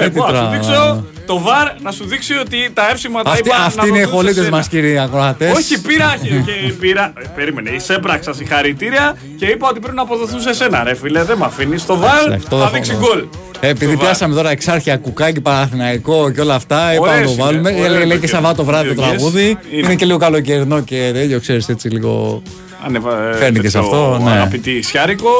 Ε, 0.00 0.04
Ε, 0.04 0.08
τι 0.08 0.18
εγώ 0.18 0.26
να 0.30 0.34
σου 0.34 0.40
τρα- 0.42 0.50
δείξω 0.50 1.04
το 1.26 1.38
βαρ 1.40 1.68
να 1.82 1.90
σου 1.90 2.04
δείξει 2.06 2.34
ότι 2.34 2.70
τα 2.74 2.90
εύσημα 2.90 3.22
τα 3.22 3.30
Αυτή, 3.30 3.48
είπα. 3.48 3.56
αυτή 3.64 3.80
να 3.80 3.86
είναι 3.86 3.98
οι 3.98 4.00
δοθούν 4.00 4.10
σε 4.10 4.16
χολίτες 4.22 4.44
σένα. 4.44 4.56
μας, 4.56 4.68
κύριοι 4.68 4.98
ακροατές. 4.98 5.52
Όχι, 5.56 5.80
πήρα. 5.80 6.16
και 6.22 6.72
πήρα 6.80 7.12
ε, 7.18 7.26
περίμενε, 7.34 7.70
εισέπραξα 7.70 8.32
συγχαρητήρια 8.32 9.16
και 9.38 9.46
είπα 9.46 9.68
ότι 9.68 9.80
πρέπει 9.80 9.96
να 9.96 10.02
αποδοθούν 10.02 10.40
σε 10.40 10.54
σένα, 10.54 10.82
ρε 10.84 10.94
φίλε. 10.94 11.24
Δεν 11.24 11.36
με 11.38 11.44
αφήνεις. 11.44 11.86
Το 11.86 11.96
βαρ 11.96 12.26
Εντάξει, 12.26 12.48
το 12.48 12.56
θα 12.58 12.62
δέχομαι. 12.62 12.78
δείξει 12.78 12.96
γκολ. 13.00 13.24
Ε, 13.60 13.68
Επειδή 13.68 13.92
Το 13.92 13.98
βαρ. 13.98 14.06
πιάσαμε 14.06 14.34
τώρα 14.34 14.50
εξάρχεια 14.50 14.96
κουκάκι, 14.96 15.40
παραθυναϊκό 15.40 16.30
και 16.30 16.40
όλα 16.40 16.54
αυτά, 16.54 16.94
είπαμε 16.94 17.18
να 17.20 17.24
το 17.24 17.30
είναι, 17.32 17.42
βάλουμε. 17.42 17.70
ωραίο 17.70 17.82
Λέει, 17.82 17.88
το 17.90 17.96
λέει 17.96 18.04
και 18.06 18.12
κέρδος. 18.12 18.30
Σαββάτο 18.30 18.64
βράδυ 18.64 18.88
το 18.88 18.94
Διοργίες. 18.94 19.16
τραγούδι. 19.16 19.46
Είναι. 19.48 19.58
Είναι 19.86 19.94
και 19.94 20.04
λίγο 20.04 20.18
καλοκαιρινό 20.18 20.80
και 20.80 21.10
τέτοιο, 21.14 21.40
ξέρεις 21.40 21.68
έτσι 21.68 21.88
λίγο. 21.88 22.42
Ανεβα... 22.86 23.28
ε, 23.28 23.34
Φέρνει 23.36 23.58
και 23.60 23.68
σε 23.68 23.78
τέτοιο 23.78 23.98
αυτό, 23.98 24.18
ναι. 24.24 24.30
Αγαπητή 24.30 24.82
Σιάρικο, 24.82 25.30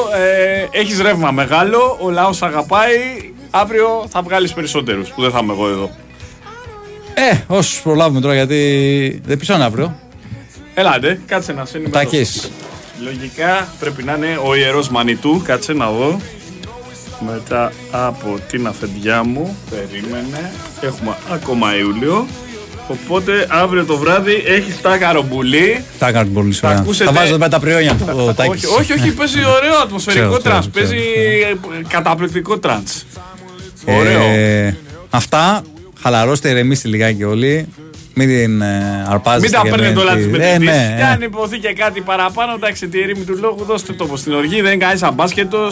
ε, 0.71 0.79
έχεις 0.79 1.01
ρεύμα 1.01 1.31
μεγάλο. 1.31 1.97
Ο 2.01 2.09
λαός 2.09 2.41
αγαπάει. 2.41 2.95
Αύριο 3.51 4.05
θα 4.09 4.21
βγάλεις 4.21 4.53
περισσότερους 4.53 5.09
που 5.09 5.21
δεν 5.21 5.31
θα 5.31 5.39
είμαι 5.43 5.53
εγώ 5.53 5.67
εδώ. 5.67 5.89
Ε, 7.13 7.37
όσους 7.47 7.81
προλάβουμε 7.81 8.21
τώρα 8.21 8.33
γιατί 8.33 9.21
δεν 9.25 9.37
πίσω 9.37 9.53
αύριο. 9.53 9.99
Ελάτε, 10.73 11.19
κάτσε 11.25 11.53
να 11.53 11.65
σε 11.65 11.77
ενημερώσω. 11.77 12.03
Τάκης. 12.09 12.51
Λογικά 13.03 13.67
πρέπει 13.79 14.03
να 14.03 14.13
είναι 14.13 14.39
ο 14.45 14.55
ιερός 14.55 14.89
Μανιτού. 14.89 15.41
Κάτσε 15.45 15.73
να 15.73 15.89
δω. 15.91 16.19
Μετά 17.33 17.71
από 17.91 18.39
την 18.49 18.67
αφεντιά 18.67 19.23
μου, 19.23 19.57
περίμενε. 19.69 20.51
Έχουμε 20.81 21.15
ακόμα 21.33 21.77
Ιούλιο. 21.77 22.27
Οπότε 22.87 23.47
αύριο 23.49 23.85
το 23.85 23.97
βράδυ 23.97 24.43
έχεις 24.45 24.81
τα 24.81 24.97
καρομπουλί. 24.97 25.83
Τα 25.99 26.07
έκανε 26.07 26.29
πολύ 26.29 26.53
Θα 26.53 26.67
ωραία. 26.67 26.79
ακούσετε- 26.79 27.05
Θα 27.05 27.19
βάζω 27.19 27.37
με 27.37 27.49
τα 27.49 27.59
πριόνια 27.59 27.93
του 27.95 28.05
ο 28.27 28.33
Τάκης. 28.33 28.63
όχι, 28.65 28.91
όχι, 28.91 28.93
όχι, 28.93 29.11
παίζει 29.13 29.39
ωραίο 29.45 29.77
ατμοσφαιρικό 29.83 30.23
Ξέρω, 30.25 30.39
ξέρω, 30.39 30.41
τρανς. 30.53 30.69
ξέρω. 30.73 30.87
Παίζει 30.87 31.05
ε, 31.79 31.81
καταπληκτικό 31.87 32.57
τρανς. 32.59 33.03
Ωραίο. 33.87 34.21
Ε, 34.21 34.77
αυτά. 35.09 35.61
Χαλαρώστε, 36.01 36.49
ηρεμήστε 36.49 36.87
λιγάκι 36.87 37.23
όλοι. 37.23 37.67
Μην 38.13 38.27
την 38.27 38.61
ε, 38.61 39.05
αρπάζετε. 39.09 39.41
Μην 39.41 39.51
τα 39.51 39.61
και 39.63 39.69
παίρνετε 39.69 39.99
όλα 39.99 40.11
τη- 40.11 40.17
τις 40.17 40.25
Ε, 40.25 40.29
μετρητήσει. 40.29 40.63
ναι, 40.65 40.93
Και 40.97 41.01
ε. 41.01 41.05
αν 41.05 41.21
υποθεί 41.21 41.57
και 41.57 41.73
κάτι 41.73 42.01
παραπάνω, 42.01 42.53
εντάξει, 42.55 42.87
τη 42.87 43.01
ερήμη 43.01 43.23
του 43.23 43.37
λόγου, 43.41 43.63
δώστε 43.63 43.93
τόπο 43.93 44.17
στην 44.17 44.33
οργή. 44.33 44.61
Δεν 44.61 44.71
είναι 44.73 44.85
κανεί 44.85 44.99
αμπάσκετο. 45.03 45.67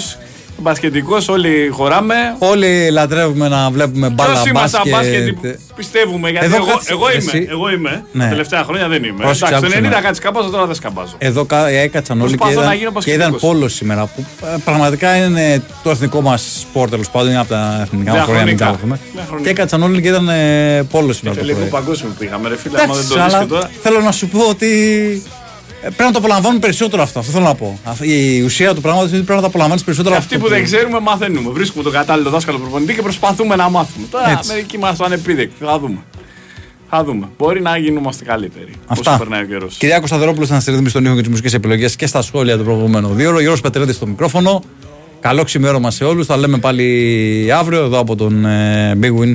Μπασκετικός, 0.57 1.27
όλοι 1.29 1.69
χωράμε. 1.71 2.15
Όλοι 2.39 2.89
λατρεύουμε 2.91 3.47
να 3.47 3.69
βλέπουμε 3.71 4.07
Και 4.07 4.13
μπάλα 4.13 4.39
όσοι 4.39 4.49
είμαστε 4.49 4.77
αμπάσκετοι 4.85 5.31
μπάσκετ. 5.31 5.59
πιστεύουμε. 5.75 6.29
Γιατί 6.29 6.45
Εδώ 6.45 6.55
εγώ, 6.55 6.65
κάτσε, 6.65 6.91
εγώ 6.91 7.05
είμαι. 7.11 7.17
εσύ. 7.17 7.47
Εγώ 7.49 7.71
είμαι. 7.71 8.05
Ναι. 8.11 8.23
Τα 8.23 8.29
τελευταία 8.29 8.63
χρόνια 8.63 8.87
δεν 8.87 9.03
είμαι. 9.03 9.23
Πρόσεξε, 9.23 9.45
Εντάξει, 9.55 9.59
το 9.71 9.77
άκουσε 9.77 9.89
90 9.89 9.95
με. 9.95 10.01
κάτι 10.01 10.15
σκαμπάζω, 10.15 10.49
τώρα 10.49 10.65
δεν 10.65 10.75
σκαμπάζω. 10.75 11.13
Εδώ 11.17 11.45
κα- 11.45 11.67
έκατσαν 11.67 12.21
όλοι 12.21 12.31
και 12.31 12.37
Προσπαθώ 12.37 12.59
να 12.67 12.73
είδαν, 12.73 12.77
γίνω 12.87 12.99
και 13.03 13.11
είδαν 13.11 13.29
μπασκετικός. 13.29 13.51
πόλος 13.51 13.73
σήμερα. 13.73 14.05
Που 14.05 14.25
ε, 14.45 14.55
πραγματικά 14.65 15.15
είναι 15.15 15.61
το 15.83 15.89
εθνικό 15.89 16.21
μας 16.21 16.57
σπορ 16.61 16.89
τέλος 16.89 17.09
πάντων. 17.09 17.29
Είναι 17.29 17.39
από 17.39 17.49
τα 17.49 17.79
εθνικά 17.81 18.11
μας 18.13 18.23
χρόνια. 18.23 18.43
μην 18.45 18.57
Διαχρονικά. 18.57 18.77
κάνουμε. 18.79 18.99
Διαχρονικά. 19.13 19.43
Και 19.45 19.49
έκατσαν 19.53 19.83
όλοι 19.83 20.01
και 20.01 20.07
είδαν 20.07 20.29
ε, 20.29 20.83
πόλος 20.91 21.15
σήμερα. 21.15 21.35
το 21.35 21.41
Τελικό 21.41 21.59
πρωί. 21.59 21.69
παγκόσμιο 21.69 22.11
πήγαμε, 22.19 22.49
ρε 22.49 22.57
φίλε. 22.57 22.81
Άμα 22.81 22.93
δεν 22.93 23.03
Εντάξει, 23.03 23.13
το 23.17 23.23
δεις 23.23 23.33
αλλά 23.33 23.43
και 23.43 23.49
τώρα. 23.49 23.69
θέλω 23.81 23.99
να 23.99 24.11
σου 24.11 24.27
πω 24.27 24.39
ότι 24.49 24.67
ε, 25.25 25.29
πρέπει 25.89 26.03
να 26.03 26.11
το 26.11 26.17
απολαμβάνουν 26.17 26.59
περισσότερο 26.59 27.01
αυτό. 27.01 27.19
Αυτό 27.19 27.31
θέλω 27.31 27.43
να 27.45 27.55
πω. 27.55 27.79
Αυτή- 27.83 28.07
Η 28.37 28.41
ουσία 28.41 28.73
του 28.73 28.81
πράγματος 28.81 29.09
είναι 29.09 29.17
ότι 29.17 29.25
πρέπει 29.25 29.39
να 29.41 29.45
το 29.45 29.47
απολαμβάνεις 29.51 29.83
περισσότερο 29.83 30.15
Και 30.15 30.21
αυτό. 30.21 30.35
αυτοί 30.35 30.47
που 30.47 30.53
δεν 30.55 30.63
ξέρουμε, 30.63 30.99
μαθαίνουμε. 30.99 31.49
Βρίσκουμε 31.51 31.83
τον 31.83 31.91
κατάλληλο 31.91 32.29
δάσκαλο 32.29 32.57
προπονητή 32.57 32.93
και 32.93 33.01
προσπαθούμε 33.01 33.55
να 33.55 33.69
μάθουμε. 33.69 34.07
Τώρα 34.11 34.29
Έτσι. 34.29 34.47
μερικοί 34.49 34.77
μας 34.77 34.97
το 34.97 35.03
ανεπίδεκτοι. 35.03 35.65
Θα 35.65 35.79
δούμε. 35.79 35.97
Θα 36.89 37.03
δούμε. 37.03 37.27
Μπορεί 37.37 37.61
να 37.61 37.77
γινόμαστε 37.77 38.23
καλύτεροι. 38.23 38.71
Αυτά. 38.87 39.09
Όσο 39.11 39.19
περνάει 39.19 39.43
ο 39.43 39.45
καιρός. 39.45 39.75
Κυριάκο 39.77 40.07
Σταθερόπουλο 40.07 40.47
να 40.49 40.59
στηρίζει 40.59 40.89
στον 40.89 41.05
ήχο 41.05 41.13
και 41.15 41.19
τις 41.21 41.29
μουσικές 41.29 41.53
επιλογές 41.53 41.95
και 41.95 42.07
στα 42.07 42.21
σχόλια 42.21 42.57
του 42.57 42.63
προηγούμενου 42.63 43.13
δύο 43.13 43.29
ώρο. 43.29 43.39
Γιώργος 43.39 43.61
Πετρέδη 43.61 43.93
στο 43.93 44.05
μικρόφωνο. 44.07 44.61
Καλό 45.19 45.43
ξημέρωμα 45.43 45.91
σε 45.91 46.03
όλους. 46.03 46.25
Θα 46.25 46.37
λέμε 46.37 46.57
πάλι 46.57 47.49
αύριο 47.57 47.83
εδώ 47.83 47.99
από 47.99 48.15
τον 48.15 48.45
ε, 48.45 48.97
Big 49.01 49.11
Win 49.21 49.33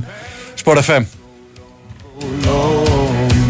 Sport 0.65 0.79
FM. 0.87 1.03